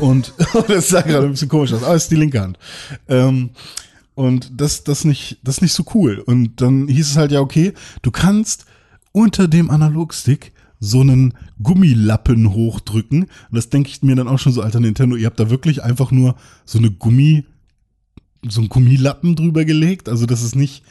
Und 0.00 0.34
das 0.68 0.88
sah 0.88 1.00
gerade 1.02 1.26
ein 1.26 1.32
bisschen 1.32 1.48
komisch 1.48 1.72
aus, 1.72 1.82
aber 1.82 1.94
es 1.94 2.04
ist 2.04 2.12
die 2.12 2.16
linke 2.16 2.40
Hand. 2.40 2.58
Ähm, 3.08 3.50
und 4.14 4.52
das, 4.60 4.84
das 4.84 5.04
nicht, 5.04 5.38
das 5.42 5.56
ist 5.56 5.62
nicht 5.62 5.72
so 5.72 5.84
cool. 5.94 6.18
Und 6.18 6.60
dann 6.60 6.88
hieß 6.88 7.10
es 7.10 7.16
halt 7.16 7.32
ja, 7.32 7.40
okay, 7.40 7.72
du 8.02 8.10
kannst 8.10 8.66
unter 9.12 9.48
dem 9.48 9.70
Analogstick 9.70 10.52
so 10.80 11.02
einen 11.02 11.34
Gummilappen 11.62 12.52
hochdrücken. 12.52 13.24
Und 13.24 13.30
das 13.52 13.68
denke 13.68 13.90
ich 13.90 14.02
mir 14.02 14.16
dann 14.16 14.28
auch 14.28 14.38
schon 14.38 14.52
so, 14.52 14.62
alter 14.62 14.80
Nintendo, 14.80 15.16
ihr 15.16 15.26
habt 15.26 15.38
da 15.38 15.50
wirklich 15.50 15.82
einfach 15.82 16.10
nur 16.10 16.36
so 16.64 16.78
eine 16.78 16.90
Gummi, 16.90 17.44
so 18.48 18.60
einen 18.60 18.70
Gummilappen 18.70 19.36
drüber 19.36 19.64
gelegt. 19.66 20.08
Also 20.08 20.26
das 20.26 20.42
ist 20.42 20.56
nicht 20.56 20.82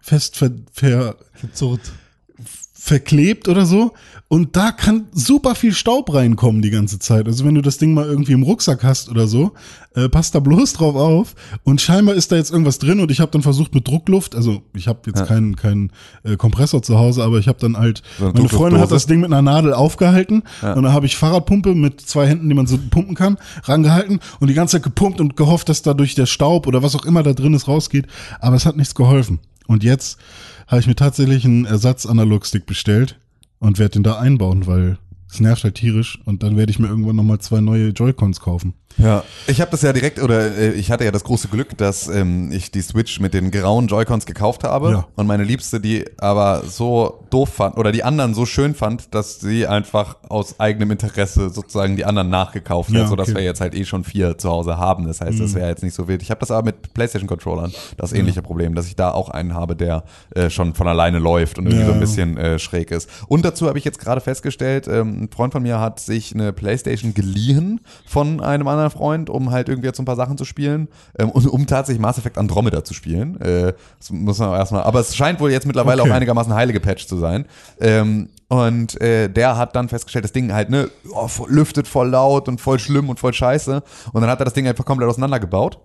fest 0.00 0.36
ver, 0.36 0.50
ver, 0.72 1.16
Verzurrt. 1.32 1.92
Verklebt 2.86 3.48
oder 3.48 3.66
so. 3.66 3.92
Und 4.28 4.56
da 4.56 4.70
kann 4.72 5.06
super 5.12 5.54
viel 5.56 5.72
Staub 5.72 6.12
reinkommen 6.14 6.62
die 6.62 6.70
ganze 6.70 6.98
Zeit. 7.00 7.26
Also 7.26 7.44
wenn 7.44 7.54
du 7.56 7.62
das 7.62 7.78
Ding 7.78 7.94
mal 7.94 8.06
irgendwie 8.06 8.32
im 8.32 8.42
Rucksack 8.44 8.82
hast 8.84 9.08
oder 9.08 9.26
so, 9.26 9.52
äh, 9.94 10.08
passt 10.08 10.34
da 10.36 10.40
bloß 10.40 10.72
drauf 10.74 10.94
auf. 10.94 11.34
Und 11.64 11.80
scheinbar 11.80 12.14
ist 12.14 12.30
da 12.30 12.36
jetzt 12.36 12.50
irgendwas 12.52 12.78
drin 12.78 13.00
und 13.00 13.10
ich 13.10 13.18
habe 13.20 13.30
dann 13.32 13.42
versucht 13.42 13.74
mit 13.74 13.88
Druckluft, 13.88 14.36
also 14.36 14.62
ich 14.74 14.86
habe 14.86 15.00
jetzt 15.06 15.18
Ja. 15.20 15.26
keinen 15.26 15.56
keinen 15.56 15.90
äh, 16.22 16.36
Kompressor 16.36 16.80
zu 16.82 16.96
Hause, 16.98 17.24
aber 17.24 17.38
ich 17.38 17.48
habe 17.48 17.58
dann 17.60 17.76
halt, 17.76 18.02
So 18.18 18.26
eine 18.26 18.34
meine 18.34 18.48
Freundin 18.48 18.80
hat 18.80 18.92
das 18.92 19.06
Ding 19.06 19.20
mit 19.20 19.32
einer 19.32 19.42
Nadel 19.42 19.72
aufgehalten 19.74 20.42
und 20.62 20.82
dann 20.82 20.92
habe 20.92 21.06
ich 21.06 21.16
Fahrradpumpe 21.16 21.74
mit 21.74 22.00
zwei 22.00 22.26
Händen, 22.28 22.48
die 22.48 22.54
man 22.54 22.66
so 22.68 22.78
pumpen 22.90 23.14
kann, 23.16 23.36
rangehalten 23.64 24.20
und 24.38 24.46
die 24.48 24.54
ganze 24.54 24.76
Zeit 24.76 24.84
gepumpt 24.84 25.20
und 25.20 25.36
gehofft, 25.36 25.68
dass 25.68 25.82
dadurch 25.82 26.14
der 26.14 26.26
Staub 26.26 26.66
oder 26.68 26.82
was 26.84 26.94
auch 26.94 27.04
immer 27.04 27.22
da 27.24 27.32
drin 27.32 27.54
ist 27.54 27.66
rausgeht. 27.66 28.06
Aber 28.40 28.54
es 28.56 28.64
hat 28.66 28.76
nichts 28.76 28.94
geholfen. 28.94 29.40
Und 29.66 29.84
jetzt 29.84 30.18
habe 30.66 30.80
ich 30.80 30.86
mir 30.86 30.96
tatsächlich 30.96 31.44
einen 31.44 31.64
Ersatz-Analog-Stick 31.64 32.66
bestellt 32.66 33.18
und 33.58 33.78
werde 33.78 33.94
den 33.94 34.02
da 34.02 34.18
einbauen, 34.18 34.66
weil 34.66 34.98
es 35.30 35.40
nervt 35.40 35.64
halt 35.64 35.74
tierisch 35.74 36.18
und 36.24 36.42
dann 36.42 36.56
werde 36.56 36.70
ich 36.70 36.78
mir 36.78 36.88
irgendwann 36.88 37.16
nochmal 37.16 37.38
zwei 37.38 37.60
neue 37.60 37.88
Joy-Cons 37.88 38.40
kaufen. 38.40 38.74
Ja, 38.98 39.24
ich 39.46 39.60
habe 39.60 39.70
das 39.72 39.82
ja 39.82 39.92
direkt, 39.92 40.22
oder 40.22 40.56
äh, 40.56 40.70
ich 40.70 40.90
hatte 40.90 41.04
ja 41.04 41.10
das 41.10 41.22
große 41.22 41.48
Glück, 41.48 41.76
dass 41.76 42.08
ähm, 42.08 42.50
ich 42.50 42.70
die 42.70 42.80
Switch 42.80 43.20
mit 43.20 43.34
den 43.34 43.50
grauen 43.50 43.88
Joy-Cons 43.88 44.24
gekauft 44.24 44.64
habe 44.64 44.90
Ja. 44.90 45.06
und 45.16 45.26
meine 45.26 45.44
Liebste 45.44 45.80
die 45.80 46.06
aber 46.16 46.62
so 46.66 47.22
doof 47.28 47.50
fand, 47.50 47.76
oder 47.76 47.92
die 47.92 48.04
anderen 48.04 48.32
so 48.32 48.46
schön 48.46 48.74
fand, 48.74 49.14
dass 49.14 49.38
sie 49.38 49.66
einfach 49.66 50.16
aus 50.30 50.58
eigenem 50.60 50.92
Interesse 50.92 51.50
sozusagen 51.50 51.96
die 51.96 52.06
anderen 52.06 52.30
nachgekauft 52.30 52.88
Ja, 52.90 53.00
hat, 53.02 53.08
sodass 53.10 53.28
okay. 53.28 53.36
wir 53.38 53.44
jetzt 53.44 53.60
halt 53.60 53.74
eh 53.74 53.84
schon 53.84 54.02
vier 54.02 54.38
zu 54.38 54.48
Hause 54.48 54.78
haben. 54.78 55.06
Das 55.06 55.20
heißt, 55.20 55.40
das 55.40 55.52
wäre 55.54 55.68
jetzt 55.68 55.82
nicht 55.82 55.94
so 55.94 56.08
wild. 56.08 56.22
Ich 56.22 56.30
habe 56.30 56.40
das 56.40 56.50
aber 56.50 56.64
mit 56.64 56.94
PlayStation-Controllern, 56.94 57.72
das 57.98 58.14
ähnliche 58.14 58.40
Problem, 58.40 58.74
dass 58.74 58.86
ich 58.86 58.96
da 58.96 59.10
auch 59.10 59.28
einen 59.28 59.52
habe, 59.52 59.76
der 59.76 60.04
äh, 60.34 60.48
schon 60.48 60.72
von 60.72 60.88
alleine 60.88 61.18
läuft 61.18 61.58
und 61.58 61.66
irgendwie 61.66 61.80
Ja. 61.82 61.88
so 61.88 61.92
ein 61.92 62.00
bisschen 62.00 62.38
äh, 62.38 62.58
schräg 62.58 62.90
ist. 62.92 63.10
Und 63.28 63.44
dazu 63.44 63.66
habe 63.68 63.76
ich 63.78 63.84
jetzt 63.84 63.98
gerade 63.98 64.22
festgestellt, 64.22 64.88
ähm, 64.88 65.25
ein 65.26 65.30
Freund 65.30 65.52
von 65.52 65.62
mir 65.62 65.80
hat 65.80 66.00
sich 66.00 66.34
eine 66.34 66.52
Playstation 66.52 67.14
geliehen 67.14 67.80
von 68.06 68.40
einem 68.40 68.66
anderen 68.68 68.90
Freund, 68.90 69.30
um 69.30 69.50
halt 69.50 69.68
irgendwie 69.68 69.88
jetzt 69.88 69.96
so 69.96 70.02
ein 70.02 70.06
paar 70.06 70.16
Sachen 70.16 70.38
zu 70.38 70.44
spielen 70.44 70.88
ähm, 71.18 71.30
und 71.30 71.46
um 71.46 71.66
tatsächlich 71.66 72.00
Mass 72.00 72.18
Effect 72.18 72.38
Andromeda 72.38 72.84
zu 72.84 72.94
spielen. 72.94 73.40
Äh, 73.40 73.74
das 73.98 74.10
muss 74.10 74.38
man 74.38 74.52
erstmal, 74.52 74.82
aber 74.84 75.00
es 75.00 75.14
scheint 75.16 75.40
wohl 75.40 75.50
jetzt 75.50 75.66
mittlerweile 75.66 76.02
Okay. 76.02 76.10
auch 76.10 76.14
einigermaßen 76.14 76.54
heile 76.54 76.72
gepatcht 76.72 77.08
zu 77.08 77.16
sein. 77.16 77.46
Ähm, 77.80 78.28
und 78.48 79.00
äh, 79.00 79.28
der 79.28 79.56
hat 79.56 79.74
dann 79.74 79.88
festgestellt, 79.88 80.24
das 80.24 80.32
Ding 80.32 80.52
halt, 80.52 80.70
ne, 80.70 80.88
oh, 81.10 81.28
lüftet 81.48 81.88
voll 81.88 82.10
laut 82.10 82.48
und 82.48 82.60
voll 82.60 82.78
schlimm 82.78 83.08
und 83.08 83.18
voll 83.18 83.32
scheiße. 83.32 83.82
Und 84.12 84.20
dann 84.20 84.30
hat 84.30 84.40
er 84.40 84.44
das 84.44 84.54
Ding 84.54 84.68
einfach 84.68 84.84
komplett 84.84 85.08
auseinandergebaut. 85.08 85.80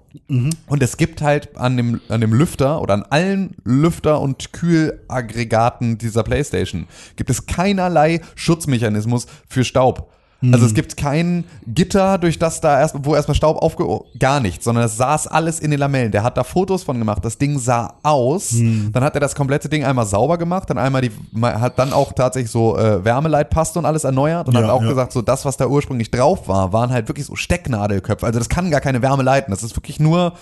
Und 0.67 0.83
es 0.83 0.97
gibt 0.97 1.23
halt 1.23 1.57
an 1.57 1.75
dem, 1.75 2.01
an 2.07 2.21
dem 2.21 2.33
Lüfter 2.33 2.79
oder 2.81 2.93
an 2.93 3.03
allen 3.09 3.55
Lüfter- 3.63 4.21
und 4.21 4.53
Kühlaggregaten 4.53 5.97
dieser 5.97 6.23
Playstation 6.23 6.88
gibt 7.15 7.31
es 7.31 7.47
keinerlei 7.47 8.21
Schutzmechanismus 8.35 9.25
für 9.47 9.63
Staub. 9.63 10.11
Also 10.51 10.65
es 10.65 10.73
gibt 10.73 10.97
kein 10.97 11.43
Gitter, 11.68 12.18
durch 12.18 12.39
das 12.39 12.61
da 12.61 12.80
erst, 12.80 12.95
wo 13.03 13.15
erstmal 13.15 13.35
Staub 13.35 13.61
aufge... 13.61 13.85
Gar 14.18 14.39
nichts, 14.39 14.65
sondern 14.65 14.85
es 14.85 14.97
saß 14.97 15.27
alles 15.27 15.59
in 15.59 15.72
den 15.72 15.80
Lamellen. 15.80 16.11
Der 16.11 16.23
hat 16.23 16.38
da 16.38 16.43
Fotos 16.43 16.84
von 16.84 16.97
gemacht. 16.97 17.23
Das 17.23 17.38
Ding 17.38 17.59
sah 17.59 17.93
aus. 18.03 18.55
Dann 18.91 19.03
hat 19.03 19.13
er 19.15 19.19
das 19.19 19.35
komplette 19.35 19.69
Ding 19.69 19.84
einmal 19.84 20.05
sauber 20.05 20.38
gemacht, 20.38 20.69
dann 20.69 20.77
einmal 20.77 21.01
die, 21.01 21.11
hat 21.41 21.77
dann 21.77 21.93
auch 21.93 22.13
tatsächlich 22.13 22.51
so 22.51 22.77
äh, 22.77 23.03
Wärmeleitpaste 23.05 23.80
und 23.80 23.85
alles 23.85 24.03
erneuert 24.03 24.47
und 24.47 24.55
Ja, 24.55 24.63
hat 24.63 24.69
auch 24.69 24.81
ja. 24.81 24.89
gesagt, 24.89 25.11
so 25.11 25.22
das, 25.22 25.45
was 25.45 25.57
da 25.57 25.68
ursprünglich 25.68 26.11
drauf 26.11 26.47
war, 26.47 26.73
waren 26.73 26.91
halt 26.91 27.07
wirklich 27.07 27.27
so 27.27 27.35
Stecknadelköpfe. 27.35 28.26
Also 28.26 28.39
das 28.39 28.49
kann 28.49 28.72
gar 28.72 28.81
keine 28.81 29.01
Wärme 29.01 29.23
leiten. 29.23 29.51
Das 29.51 29.63
ist 29.63 29.76
wirklich 29.76 29.99
nur 29.99 30.34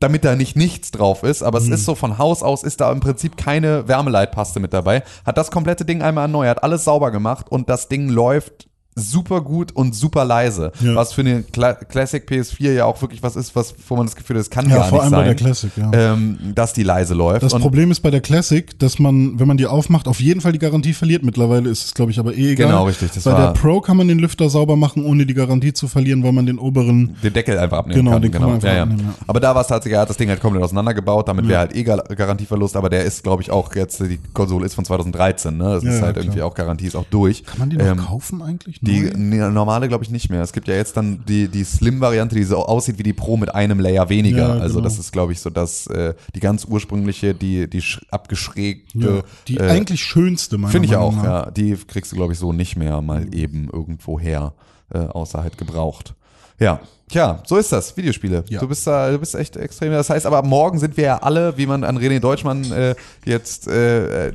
damit 0.00 0.24
da 0.24 0.34
nicht 0.34 0.56
nichts 0.56 0.90
drauf 0.90 1.22
ist, 1.22 1.42
aber 1.42 1.58
es 1.58 1.68
ist 1.68 1.84
so 1.84 1.94
von 1.94 2.18
Haus 2.18 2.42
aus 2.42 2.62
ist 2.64 2.80
da 2.80 2.90
im 2.90 3.00
Prinzip 3.00 3.36
keine 3.36 3.86
Wärmeleitpaste 3.88 4.58
mit 4.60 4.72
dabei. 4.72 5.02
Hat 5.24 5.38
das 5.38 5.50
komplette 5.50 5.84
Ding 5.84 6.02
einmal 6.02 6.24
erneuert, 6.24 6.62
alles 6.62 6.84
sauber 6.84 7.10
gemacht 7.10 7.50
und 7.50 7.68
das 7.70 7.88
Ding 7.88 8.08
läuft 8.08 8.68
super 8.96 9.40
gut 9.40 9.72
und 9.72 9.94
super 9.94 10.24
leise. 10.24 10.70
Ja. 10.80 10.94
Was 10.94 11.12
für 11.12 11.22
eine 11.22 11.42
Cla 11.42 11.74
Classic 11.74 12.24
PS4 12.28 12.72
ja 12.72 12.84
auch 12.84 13.00
wirklich 13.02 13.22
was 13.22 13.34
ist, 13.36 13.56
was, 13.56 13.74
wo 13.88 13.96
man 13.96 14.06
das 14.06 14.14
Gefühl 14.14 14.36
hat, 14.36 14.40
das 14.40 14.50
kann 14.50 14.68
Ja, 14.68 14.76
gar 14.76 14.84
vor 14.88 14.98
nicht 14.98 15.02
allem 15.02 15.10
sein. 15.10 15.20
bei 15.20 15.24
der 15.24 15.34
Classic, 15.34 15.70
ja. 15.76 15.90
Ähm, 16.12 16.38
dass 16.54 16.72
die 16.74 16.82
leise 16.84 17.14
läuft. 17.14 17.42
Das 17.42 17.52
Und- 17.52 17.60
Problem 17.62 17.90
ist 17.90 18.00
bei 18.00 18.10
der 18.10 18.20
Classic, 18.20 18.78
dass 18.78 18.98
man, 18.98 19.38
wenn 19.40 19.48
man 19.48 19.56
die 19.56 19.66
aufmacht, 19.66 20.06
auf 20.06 20.20
jeden 20.20 20.40
Fall 20.40 20.52
die 20.52 20.58
Garantie 20.58 20.92
verliert. 20.92 21.24
Mittlerweile 21.24 21.70
ist 21.70 21.84
es, 21.86 21.94
glaube 21.94 22.12
ich, 22.12 22.18
aber 22.18 22.34
eh 22.34 22.52
egal. 22.52 22.68
Genau, 22.68 22.84
richtig, 22.84 23.10
bei 23.24 23.32
der 23.34 23.52
Pro 23.52 23.80
kann 23.80 23.96
man 23.96 24.06
den 24.08 24.18
Lüfter 24.18 24.48
sauber 24.48 24.76
machen, 24.76 25.04
ohne 25.04 25.26
die 25.26 25.34
Garantie 25.34 25.72
zu 25.72 25.88
verlieren, 25.88 26.22
weil 26.22 26.32
man 26.32 26.46
den 26.46 26.58
oberen 26.58 27.16
den 27.22 27.32
Deckel 27.32 27.58
einfach 27.58 27.78
abnehmen 27.78 27.98
Genau, 28.00 28.12
kann. 28.12 28.22
den 28.22 28.30
kann 28.30 28.42
man 28.42 28.54
einfach 28.54 28.68
ja, 28.72 28.82
abnehmen, 28.82 29.00
ja. 29.08 29.14
Aber 29.26 29.40
da 29.40 29.54
war 29.54 29.62
es 29.62 29.68
tatsächlich, 29.68 29.96
er 29.96 30.02
hat 30.02 30.10
das 30.10 30.16
Ding 30.16 30.28
halt 30.28 30.40
komplett 30.40 30.62
auseinandergebaut, 30.62 31.26
damit 31.28 31.48
wäre 31.48 31.58
halt 31.60 31.74
eh 31.74 31.82
Gar- 31.82 32.04
Garantieverlust, 32.04 32.76
aber 32.76 32.90
der 32.90 33.04
ist, 33.04 33.22
glaube 33.24 33.42
ich, 33.42 33.50
auch 33.50 33.74
jetzt, 33.74 34.00
die 34.00 34.18
Konsole 34.32 34.66
ist 34.66 34.74
von 34.74 34.84
2013, 34.84 35.56
ne? 35.56 35.64
Das 35.74 35.82
ist 35.84 36.00
halt 36.00 36.14
klar. 36.14 36.24
irgendwie 36.24 36.42
auch 36.42 36.54
Garantie 36.54 36.86
ist 36.86 36.94
auch 36.96 37.06
durch. 37.10 37.44
Kann 37.44 37.58
man 37.58 37.70
die 37.70 37.76
noch 37.76 37.84
Ähm, 37.86 37.96
kaufen 37.98 38.42
eigentlich? 38.42 38.80
Die 38.84 39.10
nee, 39.16 39.36
normale 39.50 39.88
glaube 39.88 40.04
ich 40.04 40.10
nicht 40.10 40.30
mehr. 40.30 40.42
Es 40.42 40.52
gibt 40.52 40.68
ja 40.68 40.74
jetzt 40.74 40.96
dann 40.96 41.24
die, 41.26 41.48
die 41.48 41.64
Slim-Variante, 41.64 42.34
die 42.34 42.44
so 42.44 42.58
aussieht 42.64 42.98
wie 42.98 43.02
die 43.02 43.12
Pro 43.12 43.36
mit 43.36 43.54
einem 43.54 43.80
Layer 43.80 44.08
weniger. 44.08 44.56
Ja, 44.56 44.60
also 44.60 44.76
genau. 44.76 44.84
das 44.84 44.98
ist 44.98 45.12
glaube 45.12 45.32
ich 45.32 45.40
so 45.40 45.50
das, 45.50 45.86
äh, 45.88 46.14
die 46.34 46.40
ganz 46.40 46.64
ursprüngliche, 46.64 47.34
die, 47.34 47.68
die 47.68 47.80
sch- 47.82 48.02
abgeschrägte. 48.10 48.98
ja, 48.98 49.22
die 49.48 49.56
äh, 49.56 49.68
eigentlich 49.70 50.02
schönste, 50.02 50.58
meiner 50.58 50.72
Finde 50.72 50.86
ich 50.86 50.92
Meinung 50.92 51.08
auch, 51.08 51.16
nach. 51.16 51.24
ja. 51.46 51.50
Die 51.50 51.74
kriegst 51.76 52.12
du, 52.12 52.16
glaube 52.16 52.32
ich, 52.32 52.38
so 52.38 52.52
nicht 52.52 52.76
mehr 52.76 53.00
mal 53.00 53.34
eben 53.34 53.68
irgendwo 53.72 54.18
her, 54.20 54.52
äh, 54.92 54.98
außer 54.98 55.42
halt 55.42 55.58
gebraucht. 55.58 56.14
Ja, 56.60 56.80
tja, 57.08 57.42
so 57.46 57.56
ist 57.56 57.70
das, 57.72 57.96
Videospiele. 57.96 58.44
Ja. 58.48 58.60
Du 58.60 58.68
bist 58.68 58.86
da, 58.86 59.10
du 59.10 59.18
bist 59.18 59.34
echt 59.34 59.56
extrem. 59.56 59.92
Das 59.92 60.10
heißt 60.10 60.26
aber, 60.26 60.42
morgen 60.42 60.78
sind 60.78 60.96
wir 60.96 61.04
ja 61.04 61.18
alle, 61.18 61.56
wie 61.56 61.66
man 61.66 61.84
an 61.84 61.98
René 61.98 62.20
Deutschmann 62.20 62.64
äh, 62.72 62.94
jetzt 63.24 63.68
äh, 63.68 64.28
äh, 64.28 64.32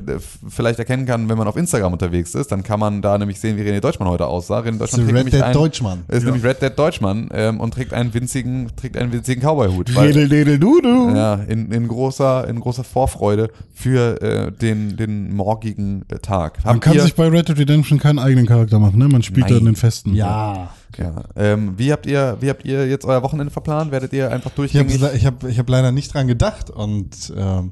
vielleicht 0.48 0.80
erkennen 0.80 1.06
kann, 1.06 1.30
wenn 1.30 1.38
man 1.38 1.48
auf 1.48 1.56
Instagram 1.58 1.94
unterwegs 1.94 2.36
ist, 2.36 2.52
dann 2.52 2.64
kann 2.64 2.80
man 2.80 3.02
da 3.02 3.18
nämlich 3.18 3.40
sehen, 3.40 3.58
wie 3.58 3.62
René 3.62 3.80
Deutschmann 3.80 4.08
heute 4.10 4.28
aussah. 4.28 4.60
René 4.60 4.78
Das 4.78 4.92
Deutschmann 4.92 5.02
ist 5.02 5.06
trägt 5.06 5.08
Red 5.08 5.14
nämlich 5.16 5.34
Dead 5.34 5.44
ein, 5.44 5.54
Deutschmann. 5.54 6.04
ist 6.08 6.20
Ja. 6.24 6.26
nämlich 6.26 6.44
Red 6.44 6.62
Dead 6.62 6.80
Deutschmann 6.80 7.30
ähm, 7.34 7.60
und 7.60 7.74
trägt 7.74 7.94
einen 7.94 8.14
winzigen, 8.14 8.70
trägt 8.76 8.98
einen 8.98 9.12
winzigen 9.12 9.42
Cowboy-Hut. 9.44 9.98
Redel, 9.98 10.30
dedel, 10.30 10.60
du, 10.60 10.82
du. 10.82 11.10
ja, 11.16 11.36
in, 11.36 11.72
in, 11.72 11.88
großer, 11.88 12.48
in 12.48 12.60
großer 12.60 12.84
Vorfreude 12.84 13.50
für 13.74 14.22
äh, 14.22 14.52
den, 14.52 14.96
den 14.98 15.36
morgigen 15.36 16.04
äh, 16.10 16.20
Tag. 16.20 16.64
Man 16.64 16.76
Habt 16.76 16.82
kann 16.82 16.94
ihr, 16.94 17.02
sich 17.02 17.16
bei 17.16 17.28
Red 17.28 17.50
Dead 17.50 17.58
Redemption 17.58 18.00
keinen 18.00 18.20
eigenen 18.20 18.46
Charakter 18.46 18.80
machen, 18.80 19.00
ne? 19.00 19.08
Man 19.08 19.24
spielt 19.24 19.48
Nein. 19.48 19.56
dann 19.56 19.66
den 19.66 19.76
festen. 19.76 20.14
Ja. 20.14 20.70
Ja, 21.00 21.24
ähm, 21.36 21.74
wie, 21.78 21.92
habt 21.92 22.06
ihr, 22.06 22.38
wie 22.42 22.50
habt 22.50 22.66
ihr 22.66 22.88
jetzt 22.88 23.06
euer 23.06 23.24
Wochenende 23.24 23.52
verplant? 23.52 23.92
Werdet 23.92 24.12
ihr 24.12 24.32
einfach 24.32 24.52
Ich 24.58 24.76
habe 24.76 24.92
ich 24.92 25.26
hab, 25.26 25.44
ich 25.46 25.58
hab 25.58 25.70
leider 25.70 25.92
nicht 25.92 26.14
dran 26.14 26.28
gedacht 26.28 26.70
und 26.70 27.34
ähm, 27.38 27.72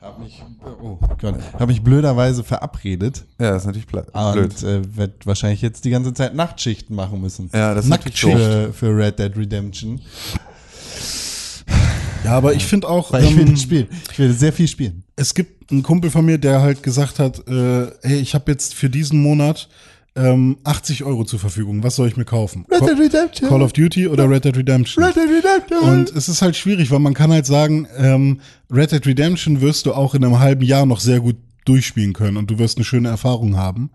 habe 0.00 0.22
mich, 0.22 0.42
oh 0.82 0.98
Gott, 1.20 1.36
hab 1.58 1.68
mich 1.68 1.82
blöderweise 1.82 2.44
verabredet 2.44 3.24
ja, 3.38 3.52
das 3.52 3.62
ist 3.62 3.66
natürlich 3.66 3.86
blöd. 3.86 4.04
und 4.14 4.62
äh, 4.62 4.96
werde 4.96 5.14
wahrscheinlich 5.24 5.62
jetzt 5.62 5.84
die 5.84 5.90
ganze 5.90 6.14
Zeit 6.14 6.34
Nachtschichten 6.34 6.94
machen 6.96 7.20
müssen. 7.20 7.50
Ja, 7.52 7.74
das 7.74 7.84
ist 7.84 7.90
natürlich 7.90 8.20
doof. 8.20 8.32
für, 8.32 8.72
für 8.72 8.96
Red 8.96 9.18
Dead 9.18 9.36
Redemption. 9.36 10.00
Ja, 12.24 12.32
aber 12.32 12.54
ich 12.54 12.64
finde 12.64 12.88
auch, 12.88 13.12
Weil 13.12 13.24
ich 13.24 13.30
ähm, 13.32 13.48
will 13.48 13.56
spielen. 13.56 13.88
Ich 14.10 14.18
will 14.18 14.32
sehr 14.32 14.52
viel 14.52 14.68
spielen. 14.68 15.04
es 15.16 15.34
gibt 15.34 15.70
einen 15.70 15.82
Kumpel 15.82 16.10
von 16.10 16.24
mir, 16.24 16.38
der 16.38 16.62
halt 16.62 16.82
gesagt 16.82 17.18
hat, 17.18 17.46
äh, 17.48 17.86
hey, 18.02 18.18
ich 18.18 18.34
habe 18.34 18.50
jetzt 18.50 18.74
für 18.74 18.88
diesen 18.88 19.20
Monat 19.20 19.68
ähm, 20.16 20.58
80 20.64 21.04
Euro 21.04 21.24
zur 21.24 21.38
Verfügung. 21.38 21.82
Was 21.82 21.96
soll 21.96 22.08
ich 22.08 22.16
mir 22.16 22.24
kaufen? 22.24 22.64
Red 22.70 22.80
Dead 22.80 22.88
Call, 22.88 23.02
Redemption. 23.02 23.48
Call 23.48 23.62
of 23.62 23.72
Duty 23.72 24.08
oder 24.08 24.28
Red 24.30 24.44
Dead 24.44 24.56
Redemption? 24.56 25.04
Red 25.04 25.16
Dead 25.16 25.28
Redemption. 25.28 25.80
Und 25.80 26.10
es 26.14 26.28
ist 26.28 26.40
halt 26.42 26.56
schwierig, 26.56 26.90
weil 26.90 27.00
man 27.00 27.14
kann 27.14 27.32
halt 27.32 27.46
sagen, 27.46 27.88
ähm, 27.96 28.40
Red 28.70 28.92
Dead 28.92 29.06
Redemption 29.06 29.60
wirst 29.60 29.86
du 29.86 29.92
auch 29.92 30.14
in 30.14 30.24
einem 30.24 30.38
halben 30.38 30.62
Jahr 30.62 30.86
noch 30.86 31.00
sehr 31.00 31.20
gut 31.20 31.36
durchspielen 31.64 32.12
können 32.12 32.36
und 32.36 32.50
du 32.50 32.58
wirst 32.58 32.76
eine 32.76 32.84
schöne 32.84 33.08
Erfahrung 33.08 33.56
haben. 33.56 33.90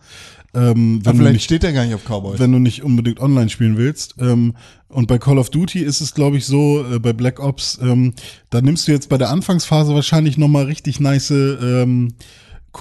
Ähm, 0.54 0.62
Aber 0.62 0.72
wenn, 0.72 1.02
du 1.04 1.12
vielleicht 1.18 1.34
nicht, 1.34 1.44
steht 1.44 1.64
er 1.64 1.74
gar 1.74 1.86
nicht 1.86 1.94
auf 1.94 2.04
Cowboys. 2.06 2.40
wenn 2.40 2.52
du 2.52 2.58
nicht 2.60 2.84
unbedingt 2.84 3.20
online 3.20 3.50
spielen 3.50 3.78
willst. 3.78 4.16
Ähm, 4.20 4.56
und 4.88 5.08
bei 5.08 5.20
Call 5.20 5.38
of 5.38 5.52
Duty 5.52 5.80
ist 5.80 6.02
es, 6.02 6.16
glaube 6.16 6.38
ich, 6.38 6.46
so, 6.46 6.84
äh, 6.92 7.00
bei 7.00 7.14
Black 7.14 7.40
Ops, 7.40 7.78
ähm, 7.82 8.14
da 8.50 8.60
nimmst 8.60 8.88
du 8.88 8.92
jetzt 8.92 9.10
bei 9.10 9.20
der 9.20 9.30
Anfangsphase 9.30 9.94
wahrscheinlich 9.94 10.38
nochmal 10.38 10.66
richtig 10.66 11.00
nice, 11.00 11.30
ähm, 11.30 12.14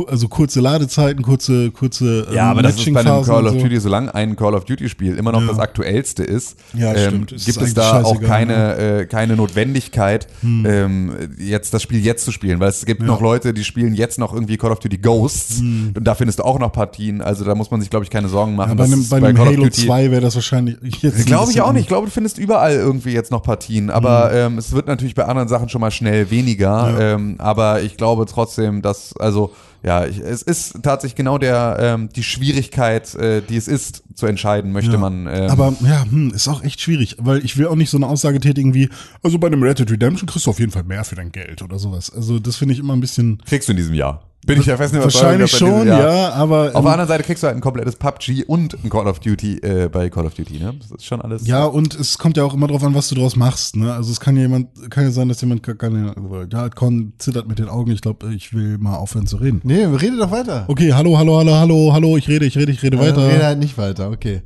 also 0.07 0.29
kurze 0.29 0.61
Ladezeiten, 0.61 1.23
kurze, 1.23 1.71
kurze 1.71 2.27
ähm, 2.29 2.35
Ja, 2.35 2.51
aber 2.51 2.63
das 2.63 2.77
ist 2.77 2.93
bei 2.93 3.01
einem 3.01 3.25
Call 3.25 3.47
of 3.47 3.53
so. 3.55 3.59
Duty, 3.59 3.81
solange 3.81 4.15
ein 4.15 4.37
Call 4.37 4.55
of 4.55 4.65
Duty-Spiel 4.65 5.17
immer 5.17 5.33
noch 5.33 5.41
Ja. 5.43 5.49
das 5.49 5.59
aktuellste 5.59 6.23
ist, 6.25 6.57
Ja, 6.75 6.95
ähm. 6.95 7.27
Es 7.35 7.45
gibt 7.47 7.59
ist 7.59 7.69
es 7.69 7.75
da 7.75 8.03
auch 8.03 8.21
keine, 8.21 8.77
äh, 8.77 9.07
keine 9.07 9.37
Notwendigkeit, 9.37 10.27
Hm. 10.43 10.67
ähm, 10.69 11.13
jetzt 11.39 11.75
das 11.75 11.83
Spiel 11.83 12.05
jetzt 12.05 12.25
zu 12.25 12.33
spielen, 12.33 12.61
weil 12.61 12.69
es 12.69 12.85
gibt 12.87 13.03
noch 13.03 13.21
Leute, 13.21 13.53
die 13.55 13.65
spielen 13.65 13.95
jetzt 13.95 14.19
noch 14.19 14.33
irgendwie 14.33 14.57
Call 14.57 14.71
of 14.73 14.79
Duty 14.81 14.99
Ghosts 14.99 15.61
und 15.61 15.95
da 16.05 16.15
findest 16.15 16.39
du 16.39 16.45
auch 16.45 16.59
noch 16.59 16.73
Partien, 16.73 17.21
also 17.23 17.45
da 17.45 17.55
muss 17.55 17.71
man 17.71 17.81
sich, 17.81 17.91
glaube 17.91 18.05
ich, 18.05 18.11
keine 18.11 18.29
Sorgen 18.29 18.55
machen. 18.55 18.73
Hm. 18.73 18.79
Ja, 18.79 18.85
bei 18.85 18.93
einem, 18.93 19.09
bei 19.09 19.17
einem 19.19 19.37
Call 19.37 19.47
of 19.49 19.53
Halo 19.55 19.65
Duty- 19.65 19.87
2 19.87 20.11
wäre 20.11 20.21
das 20.23 20.35
wahrscheinlich 20.35 20.77
jetzt. 21.03 21.27
Glaube 21.27 21.51
ich 21.51 21.61
auch 21.61 21.73
nicht. 21.73 21.83
Ich 21.83 21.89
glaube, 21.89 22.07
du 22.07 22.13
findest 22.13 22.39
überall 22.39 22.75
irgendwie 22.75 23.11
jetzt 23.13 23.31
noch 23.31 23.43
Partien. 23.43 23.91
Aber 23.91 24.33
ähm, 24.33 24.59
es 24.59 24.73
wird 24.73 24.87
natürlich 24.87 25.15
bei 25.15 25.25
anderen 25.25 25.49
Sachen 25.49 25.69
schon 25.69 25.81
mal 25.81 25.91
schnell 25.91 26.31
weniger. 26.31 26.69
Ja. 26.69 27.01
Ähm, 27.15 27.37
aber 27.39 27.83
ich 27.83 27.97
glaube 27.97 28.27
trotzdem, 28.27 28.83
dass, 28.83 29.17
also, 29.17 29.53
ja, 29.89 30.05
ich, 30.05 30.19
es 30.19 30.43
ist 30.43 30.83
tatsächlich 30.83 31.17
genau 31.17 31.39
der, 31.39 31.79
ähm, 31.81 32.11
die 32.15 32.23
Schwierigkeit, 32.23 33.15
äh, 33.15 33.41
die 33.41 33.57
es 33.57 33.69
ist, 33.69 34.03
zu 34.15 34.27
entscheiden, 34.27 34.71
möchte 34.73 34.93
Ja. 34.93 34.99
man. 34.99 35.27
Ähm, 35.27 35.49
Aber 35.51 35.73
ja, 35.81 36.05
hm, 36.05 36.31
ist 36.35 36.47
auch 36.47 36.63
echt 36.63 36.83
schwierig, 36.83 37.17
weil 37.19 37.43
ich 37.43 37.57
will 37.57 37.67
auch 37.69 37.75
nicht 37.75 37.89
so 37.89 37.97
eine 37.97 38.07
Aussage 38.07 38.39
tätigen 38.39 38.75
wie, 38.75 38.91
also 39.23 39.39
bei 39.39 39.47
einem 39.47 39.63
Red 39.63 39.79
Dead 39.79 39.91
Redemption 39.91 40.29
kriegst 40.29 40.45
du 40.47 40.51
auf 40.51 40.59
jeden 40.61 40.73
Fall 40.73 40.85
mehr 40.85 41.05
für 41.05 41.15
dein 41.15 41.33
Geld 41.33 41.63
oder 41.63 41.79
sowas. 41.79 42.11
Also 42.15 42.39
das 42.39 42.57
finde 42.57 42.75
ich 42.75 42.81
immer 42.81 42.95
ein 42.95 43.01
bisschen, 43.01 43.41
kriegst 43.47 43.67
du 43.69 43.73
in 43.73 43.79
diesem 43.79 43.95
Jahr. 43.95 44.25
Bin 44.47 44.61
ich 44.61 44.67
ja 44.67 44.77
fest. 44.77 44.95
Wahrscheinlich 44.95 45.51
schon, 45.51 45.83
dieses 45.83 45.99
ja, 45.99 46.33
aber. 46.33 46.71
Auf 46.75 46.83
der 46.83 46.93
anderen 46.93 47.09
Seite 47.09 47.25
kriegst 47.25 47.43
du 47.43 47.49
halt 47.49 47.57
ein 47.57 47.61
komplettes 47.61 47.97
PUBG 47.97 48.45
und 48.45 48.83
ein 48.83 48.89
Call 48.89 49.07
of 49.07 49.19
Duty 49.19 49.59
äh, 49.59 49.89
bei 49.89 50.09
Call 50.09 50.27
of 50.27 50.35
Duty, 50.35 50.59
ne? 50.59 50.75
Das 50.79 50.91
ist 50.93 51.05
schon 51.05 51.21
alles. 51.21 51.47
Ja, 51.47 51.65
und 51.65 51.95
es 51.99 52.19
kommt 52.19 52.37
ja 52.37 52.45
auch 52.45 52.55
immer 52.55 52.69
drauf 52.69 52.83
an, 52.83 52.95
was 52.95 53.09
du 53.09 53.17
draus 53.17 53.37
machst. 53.37 53.77
Ne? 53.77 53.93
Also 53.93 54.13
es 54.13 54.21
kann 54.21 54.37
ja 54.37 54.43
jemand, 54.43 54.69
kann 54.91 55.05
ja 55.05 55.11
sein, 55.11 55.29
dass 55.29 55.41
jemand 55.41 55.63
gar 55.65 55.75
keine, 55.75 56.15
ja, 56.51 56.69
Con 56.71 57.13
zittert 57.19 57.49
mit 57.49 57.59
den 57.59 57.69
Augen. 57.69 57.91
Ich 57.91 58.01
glaube, 58.01 58.33
ich 58.33 58.55
will 58.55 58.79
mal 58.79 58.97
aufhören 58.97 59.27
zu 59.27 59.37
reden. 59.39 59.61
Nee, 59.65 59.85
rede 59.85 60.17
doch 60.17 60.31
weiter. 60.31 60.65
Okay, 60.69 60.93
hallo, 60.93 61.19
hallo, 61.19 61.39
hallo, 61.39 61.55
hallo, 61.55 61.93
hallo, 61.93 62.17
ich 62.17 62.29
rede, 62.29 62.47
ich 62.47 62.57
rede, 62.57 62.73
ich 62.73 62.83
rede 62.83 62.97
Dann 62.97 63.07
weiter. 63.07 63.29
Rede 63.29 63.45
halt 63.45 63.59
nicht 63.59 63.77
weiter, 63.77 64.11
okay. 64.11 64.43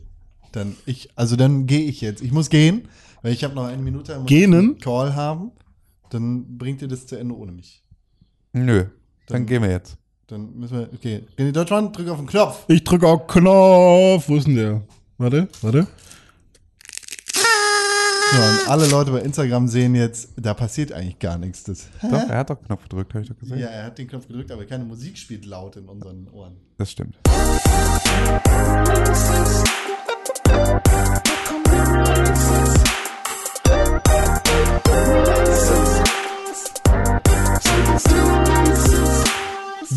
Dann 0.53 0.75
ich, 0.87 1.11
also 1.17 1.37
dann 1.37 1.67
gehe 1.67 1.83
ich 1.83 2.01
jetzt. 2.01 2.23
Ich 2.23 2.33
muss 2.33 2.49
gehen, 2.51 2.89
weil 3.23 3.33
ich 3.33 3.45
habe 3.45 3.55
noch 3.55 3.67
eine 3.67 3.83
Minute. 3.83 4.19
muss 4.19 4.27
Gehen? 4.27 4.79
Call 4.79 5.15
haben. 5.15 5.53
Dann 6.11 6.59
bringt 6.59 6.83
ihr 6.83 6.89
das 6.89 7.07
zu 7.07 7.17
Ende 7.17 7.37
ohne 7.37 7.53
mich. 7.53 7.83
Nö. 8.53 8.87
Dann 9.27 9.39
Dann- 9.39 9.47
gehen 9.47 9.63
wir 9.63 9.71
jetzt. 9.71 9.97
Dann 10.29 10.55
müssen 10.59 10.79
wir, 10.79 10.89
okay. 10.95 11.25
René 11.39 11.53
Deutschmann, 11.53 11.93
drück 11.93 12.09
auf 12.09 12.17
den 12.19 12.27
Knopf. 12.27 12.65
Ich 12.69 12.83
drücke 12.85 13.07
auf 13.07 13.27
Knopf. 13.27 14.29
Wo 14.29 14.37
ist 14.37 14.47
denn 14.47 14.57
der? 14.57 14.83
Warte, 15.19 15.49
warte. 15.61 15.87
So, 18.33 18.39
und 18.39 18.69
alle 18.71 18.87
Leute 18.89 19.11
bei 19.11 19.19
Instagram 19.21 19.69
sehen 19.69 19.95
jetzt, 19.95 20.31
da 20.37 20.55
passiert 20.55 20.91
eigentlich 20.91 21.19
gar 21.19 21.37
nichts. 21.37 21.65
Das, 21.65 21.89
Doch, 22.01 22.13
er 22.31 22.39
hat 22.39 22.49
doch 22.49 22.63
Knopf 22.63 22.85
gedrückt, 22.85 23.13
habe 23.13 23.25
ich 23.25 23.29
doch 23.29 23.39
gesehen. 23.39 23.59
ja, 23.59 23.67
er 23.67 23.85
hat 23.85 23.99
den 23.99 24.09
Knopf 24.09 24.27
gedrückt, 24.27 24.51
aber 24.51 24.65
keine 24.65 24.85
Musik 24.85 25.19
spielt 25.19 25.45
laut 25.45 25.77
in 25.77 25.87
unseren 25.87 26.27
Ohren. 26.33 26.57
Das 26.79 26.91
stimmt. 26.91 27.15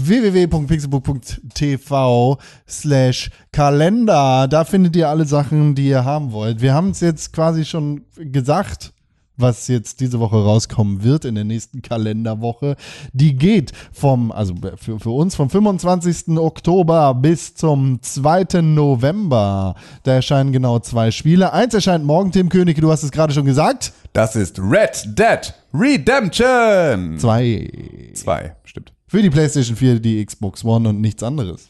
www.pixelbook.tv 0.08 2.38
slash 2.68 3.30
Kalender. 3.52 4.48
Da 4.48 4.64
findet 4.64 4.96
ihr 4.96 5.10
alle 5.10 5.26
Sachen, 5.26 5.76
die 5.76 5.88
ihr 5.88 6.06
haben 6.06 6.32
wollt. 6.32 6.62
Wir 6.62 6.74
haben 6.74 6.90
es 6.90 7.02
jetzt 7.02 7.34
quasi 7.34 7.66
schon 7.66 8.02
gesagt, 8.16 8.94
was 9.38 9.68
jetzt 9.68 10.00
diese 10.00 10.20
Woche 10.20 10.38
rauskommen 10.38 11.04
wird 11.04 11.26
in 11.26 11.36
der 11.36 11.44
nächsten 11.44 11.82
Kalenderwoche. 11.82 12.76
Die 13.14 13.36
geht 13.36 13.72
vom, 13.92 14.32
also 14.32 14.56
für, 14.78 15.00
für 15.00 15.10
uns 15.10 15.36
vom 15.36 15.50
25. 15.50 16.38
Oktober 16.38 17.14
bis 17.14 17.56
zum 17.56 18.02
2. 18.02 18.62
November. 18.62 19.76
Da 20.04 20.14
erscheinen 20.14 20.52
genau 20.52 20.80
zwei 20.80 21.12
Spiele. 21.12 21.54
Eins 21.54 21.74
erscheint 21.74 22.06
morgen, 22.06 22.32
Tim 22.32 22.50
König, 22.50 22.80
du 22.80 22.92
hast 22.92 23.04
es 23.04 23.12
gerade 23.12 23.34
schon 23.34 23.46
gesagt. 23.46 23.94
Das 24.14 24.36
ist 24.36 24.60
Red 24.60 25.18
Dead 25.18 25.54
Redemption. 25.74 27.20
Zwei. 27.20 27.70
Zwei, 28.14 28.56
stimmt. 28.64 28.95
Für 29.08 29.22
die 29.22 29.30
PlayStation 29.30 29.76
4, 29.76 30.00
die 30.00 30.26
Xbox 30.26 30.64
One 30.64 30.90
und 30.90 31.02
nichts 31.02 31.22
anderes. 31.24 31.70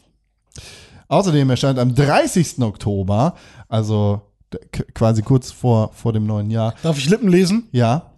Außerdem 1.07 1.49
erscheint 1.49 1.79
am 1.79 1.93
30. 1.93 2.59
Oktober, 2.61 3.35
also 3.67 4.21
quasi 4.93 5.21
kurz 5.21 5.51
vor, 5.51 5.91
vor 5.93 6.13
dem 6.13 6.25
neuen 6.25 6.49
Jahr, 6.49 6.73
Darf 6.81 6.97
ich 6.97 7.09
Lippen 7.09 7.27
lesen? 7.29 7.67
ja, 7.71 8.11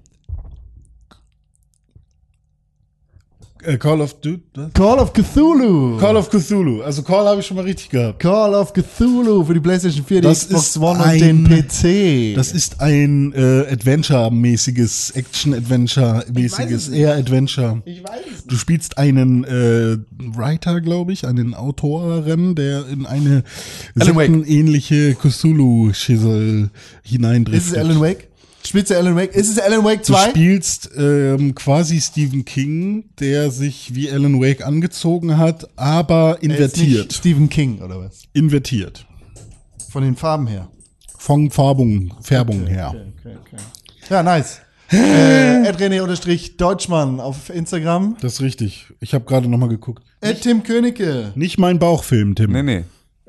Äh, 3.67 3.77
Call 3.77 3.99
of 3.99 4.13
Duty. 4.21 4.41
was? 4.55 4.71
Call 4.73 4.97
of 4.97 5.11
Cthulhu. 5.11 5.97
Call 5.99 6.15
of 6.15 6.29
Cthulhu. 6.29 6.81
Also 6.83 7.03
Call 7.03 7.27
habe 7.27 7.41
ich 7.41 7.45
schon 7.47 7.57
mal 7.57 7.63
richtig 7.65 7.89
gehabt. 7.89 8.19
Call 8.19 8.53
of 8.53 8.71
Cthulhu 8.71 9.43
für 9.43 9.53
die 9.55 9.59
PlayStation 9.59 10.05
4, 10.05 10.21
die 10.21 10.27
Das 10.27 10.47
Xbox 10.47 10.67
ist 10.67 10.77
One 10.77 11.03
und 11.03 11.19
den 11.19 11.43
PC. 11.43 12.35
Das 12.37 12.53
ist 12.53 12.79
ein 12.79 13.33
äh, 13.33 13.65
Adventure-mäßiges, 13.69 15.11
Action-Adventure-mäßiges, 15.15 16.87
eher 16.89 17.15
Adventure. 17.15 17.81
ich 17.83 18.01
weiß 18.01 18.21
es 18.37 18.45
Du 18.45 18.55
spielst 18.55 18.97
einen 18.97 19.43
äh, 19.43 19.97
Writer, 20.17 20.79
glaube 20.79 21.11
ich, 21.11 21.27
einen 21.27 21.53
Autoren, 21.53 22.55
der 22.55 22.87
in 22.87 23.05
eine 23.05 23.43
sektenähnliche 23.95 25.13
Cthulhu-Schissel 25.15 26.69
hineindriftet. 27.03 27.65
Ist 27.65 27.71
es 27.73 27.77
Alan 27.77 27.99
Wake? 27.99 28.29
Spielst 28.67 28.91
du 28.91 28.97
Alan 28.97 29.15
Wake? 29.15 29.33
Ist 29.33 29.49
es 29.49 29.59
Alan 29.59 29.85
Wake 29.85 30.03
Du 30.03 30.11
2? 30.13 30.29
spielst 30.29 30.89
ähm, 30.97 31.55
quasi 31.55 32.01
Stephen 32.01 32.43
King, 32.43 33.05
der 33.19 33.49
sich 33.49 33.95
wie 33.95 34.11
Alan 34.11 34.41
Wake 34.41 34.65
angezogen 34.65 35.37
hat, 35.37 35.69
aber 35.77 36.31
Er 36.31 36.35
ist 36.35 36.41
nicht 36.41 36.51
invertiert. 36.51 37.13
Stephen 37.13 37.47
King 37.49 37.81
oder 37.81 37.99
was? 38.01 38.23
Invertiert. 38.33 39.05
Von 39.89 40.03
den 40.03 40.17
Farben 40.17 40.47
her. 40.47 40.67
Von 41.17 41.49
Farbung, 41.49 42.13
Färbung 42.21 42.67
her. 42.67 42.89
Okay, 42.89 43.13
okay, 43.19 43.37
okay. 43.55 43.63
Ja, 44.09 44.21
nice. 44.21 44.59
äh, 44.91 45.65
Ed 45.67 45.77
René 45.79 46.01
unterstrich 46.01 46.57
Deutschmann 46.57 47.19
auf 47.21 47.49
Instagram. 47.49 48.17
Das 48.21 48.33
ist 48.33 48.41
richtig. 48.41 48.93
Ich 48.99 49.13
habe 49.13 49.23
gerade 49.25 49.47
nochmal 49.47 49.69
geguckt. 49.69 50.03
Ed 50.19 50.41
Tim 50.41 50.63
Königke. 50.63 51.31
Nicht 51.35 51.57
mein 51.57 51.79
Bauchfilm, 51.79 52.35
Tim. 52.35 52.51
Nee, 52.51 52.63
nee. 52.63 52.83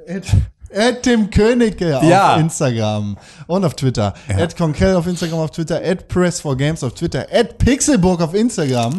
Ed, 0.06 0.26
Ed 0.70 1.02
Tim 1.02 1.30
Königke 1.30 1.98
Ja. 2.02 2.34
auf 2.34 2.40
Instagram 2.40 3.16
und 3.46 3.64
auf 3.64 3.74
Twitter. 3.74 4.12
Ed 4.28 4.56
Conkel 4.56 4.94
auf 4.96 5.06
Instagram, 5.06 5.38
auf 5.40 5.50
Twitter. 5.50 5.82
Ed 5.82 6.10
Press4Games 6.12 6.84
auf 6.84 6.94
Twitter. 6.94 7.26
Ed 7.32 7.58
Pixelburg 7.58 8.20
auf 8.20 8.34
Instagram. 8.34 8.96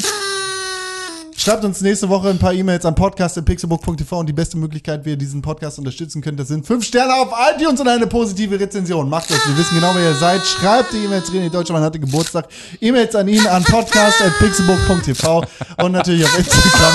Schreibt 1.40 1.64
uns 1.64 1.80
nächste 1.80 2.10
Woche 2.10 2.30
ein 2.30 2.38
paar 2.38 2.54
E-Mails 2.54 2.84
an 2.86 2.96
podcast.pixelburg.tv 2.96 4.20
und 4.20 4.28
die 4.28 4.34
beste 4.34 4.58
Möglichkeit, 4.58 5.06
wie 5.06 5.12
ihr 5.12 5.16
diesen 5.16 5.42
Podcast 5.42 5.80
unterstützen 5.80 6.22
könnt, 6.22 6.38
das 6.38 6.50
sind 6.50 6.68
fünf 6.68 6.84
Sterne 6.84 7.14
auf 7.14 7.30
iTunes 7.56 7.80
und 7.80 7.88
eine 7.88 8.08
positive 8.08 8.60
Rezension. 8.60 9.08
Macht 9.08 9.30
das, 9.30 9.48
wir 9.48 9.58
wissen 9.58 9.76
genau, 9.76 9.92
wer 9.96 10.10
ihr 10.10 10.16
seid. 10.16 10.46
Schreibt 10.46 10.92
die 10.92 10.98
E-Mails, 10.98 11.32
René 11.32 11.50
Deutschmann 11.50 11.82
hatte 11.82 11.98
Geburtstag. 11.98 12.50
E-Mails 12.82 13.16
an 13.16 13.30
ihn 13.30 13.48
an 13.48 13.64
podcast.pixelburg.tv 13.64 15.46
und 15.82 15.94
natürlich 15.94 16.26
auf 16.26 16.38
Instagram. 16.38 16.94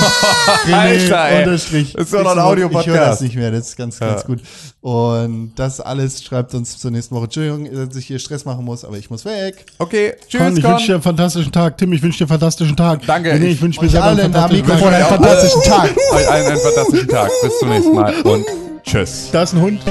Alter, 0.73 1.25
ey. 1.25 1.39
unterstrich 1.39 1.93
Das 1.93 2.03
ist 2.03 2.13
doch 2.13 2.35
noch 2.35 2.37
ein 2.37 2.55
Pixelburg. 2.55 2.81
Ich 2.81 2.87
höre 2.87 2.97
das 2.97 3.03
Audio-Podcast. 3.09 3.21
nicht 3.23 3.35
mehr, 3.37 3.49
das 3.49 3.69
ist 3.69 3.77
ganz, 3.77 3.99
ganz 3.99 4.25
gut. 4.25 4.41
Und 4.81 5.53
das 5.55 5.81
alles 5.81 6.23
schreibt 6.23 6.53
uns 6.53 6.77
zur 6.77 6.91
nächsten 6.91 7.15
Woche. 7.15 7.23
Entschuldigung, 7.23 7.67
dass 7.73 7.95
ich 7.95 8.05
hier 8.05 8.19
Stress 8.19 8.45
machen 8.45 8.63
muss, 8.63 8.85
aber 8.85 8.99
ich 8.99 9.09
muss 9.09 9.25
weg. 9.25 9.65
Okay, 9.79 10.13
tschüss, 10.29 10.39
Con, 10.39 10.55
ich 10.55 10.63
wünsche 10.63 10.85
dir 10.85 10.93
einen 10.93 11.01
fantastischen 11.01 11.51
Tag. 11.51 11.79
Tim, 11.79 11.91
ich 11.93 12.03
wünsche 12.03 12.19
dir 12.19 12.25
einen 12.25 12.39
fantastischen 12.39 12.77
Tag. 12.77 13.01
Danke. 13.07 13.33
René, 13.33 13.45
ich 13.45 13.59
wünsche 13.59 13.81
mir 13.81 13.89
selber 13.89 14.05
einen 14.05 14.19
allen 14.19 14.34
am 14.35 14.51
Mikrofon 14.51 14.93
einen 14.93 15.05
fantastischen 15.05 15.61
Tag. 15.63 15.89
Euch 16.13 16.29
allen 16.29 16.47
einen 16.47 16.59
fantastischen 16.59 17.07
Tag. 17.07 17.31
Bis 17.41 17.59
zum 17.59 17.69
nächsten 17.69 17.95
Mal 17.95 18.13
und 18.21 18.45
tschüss. 18.83 19.29
Da 19.31 19.43
ist 19.43 19.53
ein 19.53 19.61
Hund. 19.61 19.81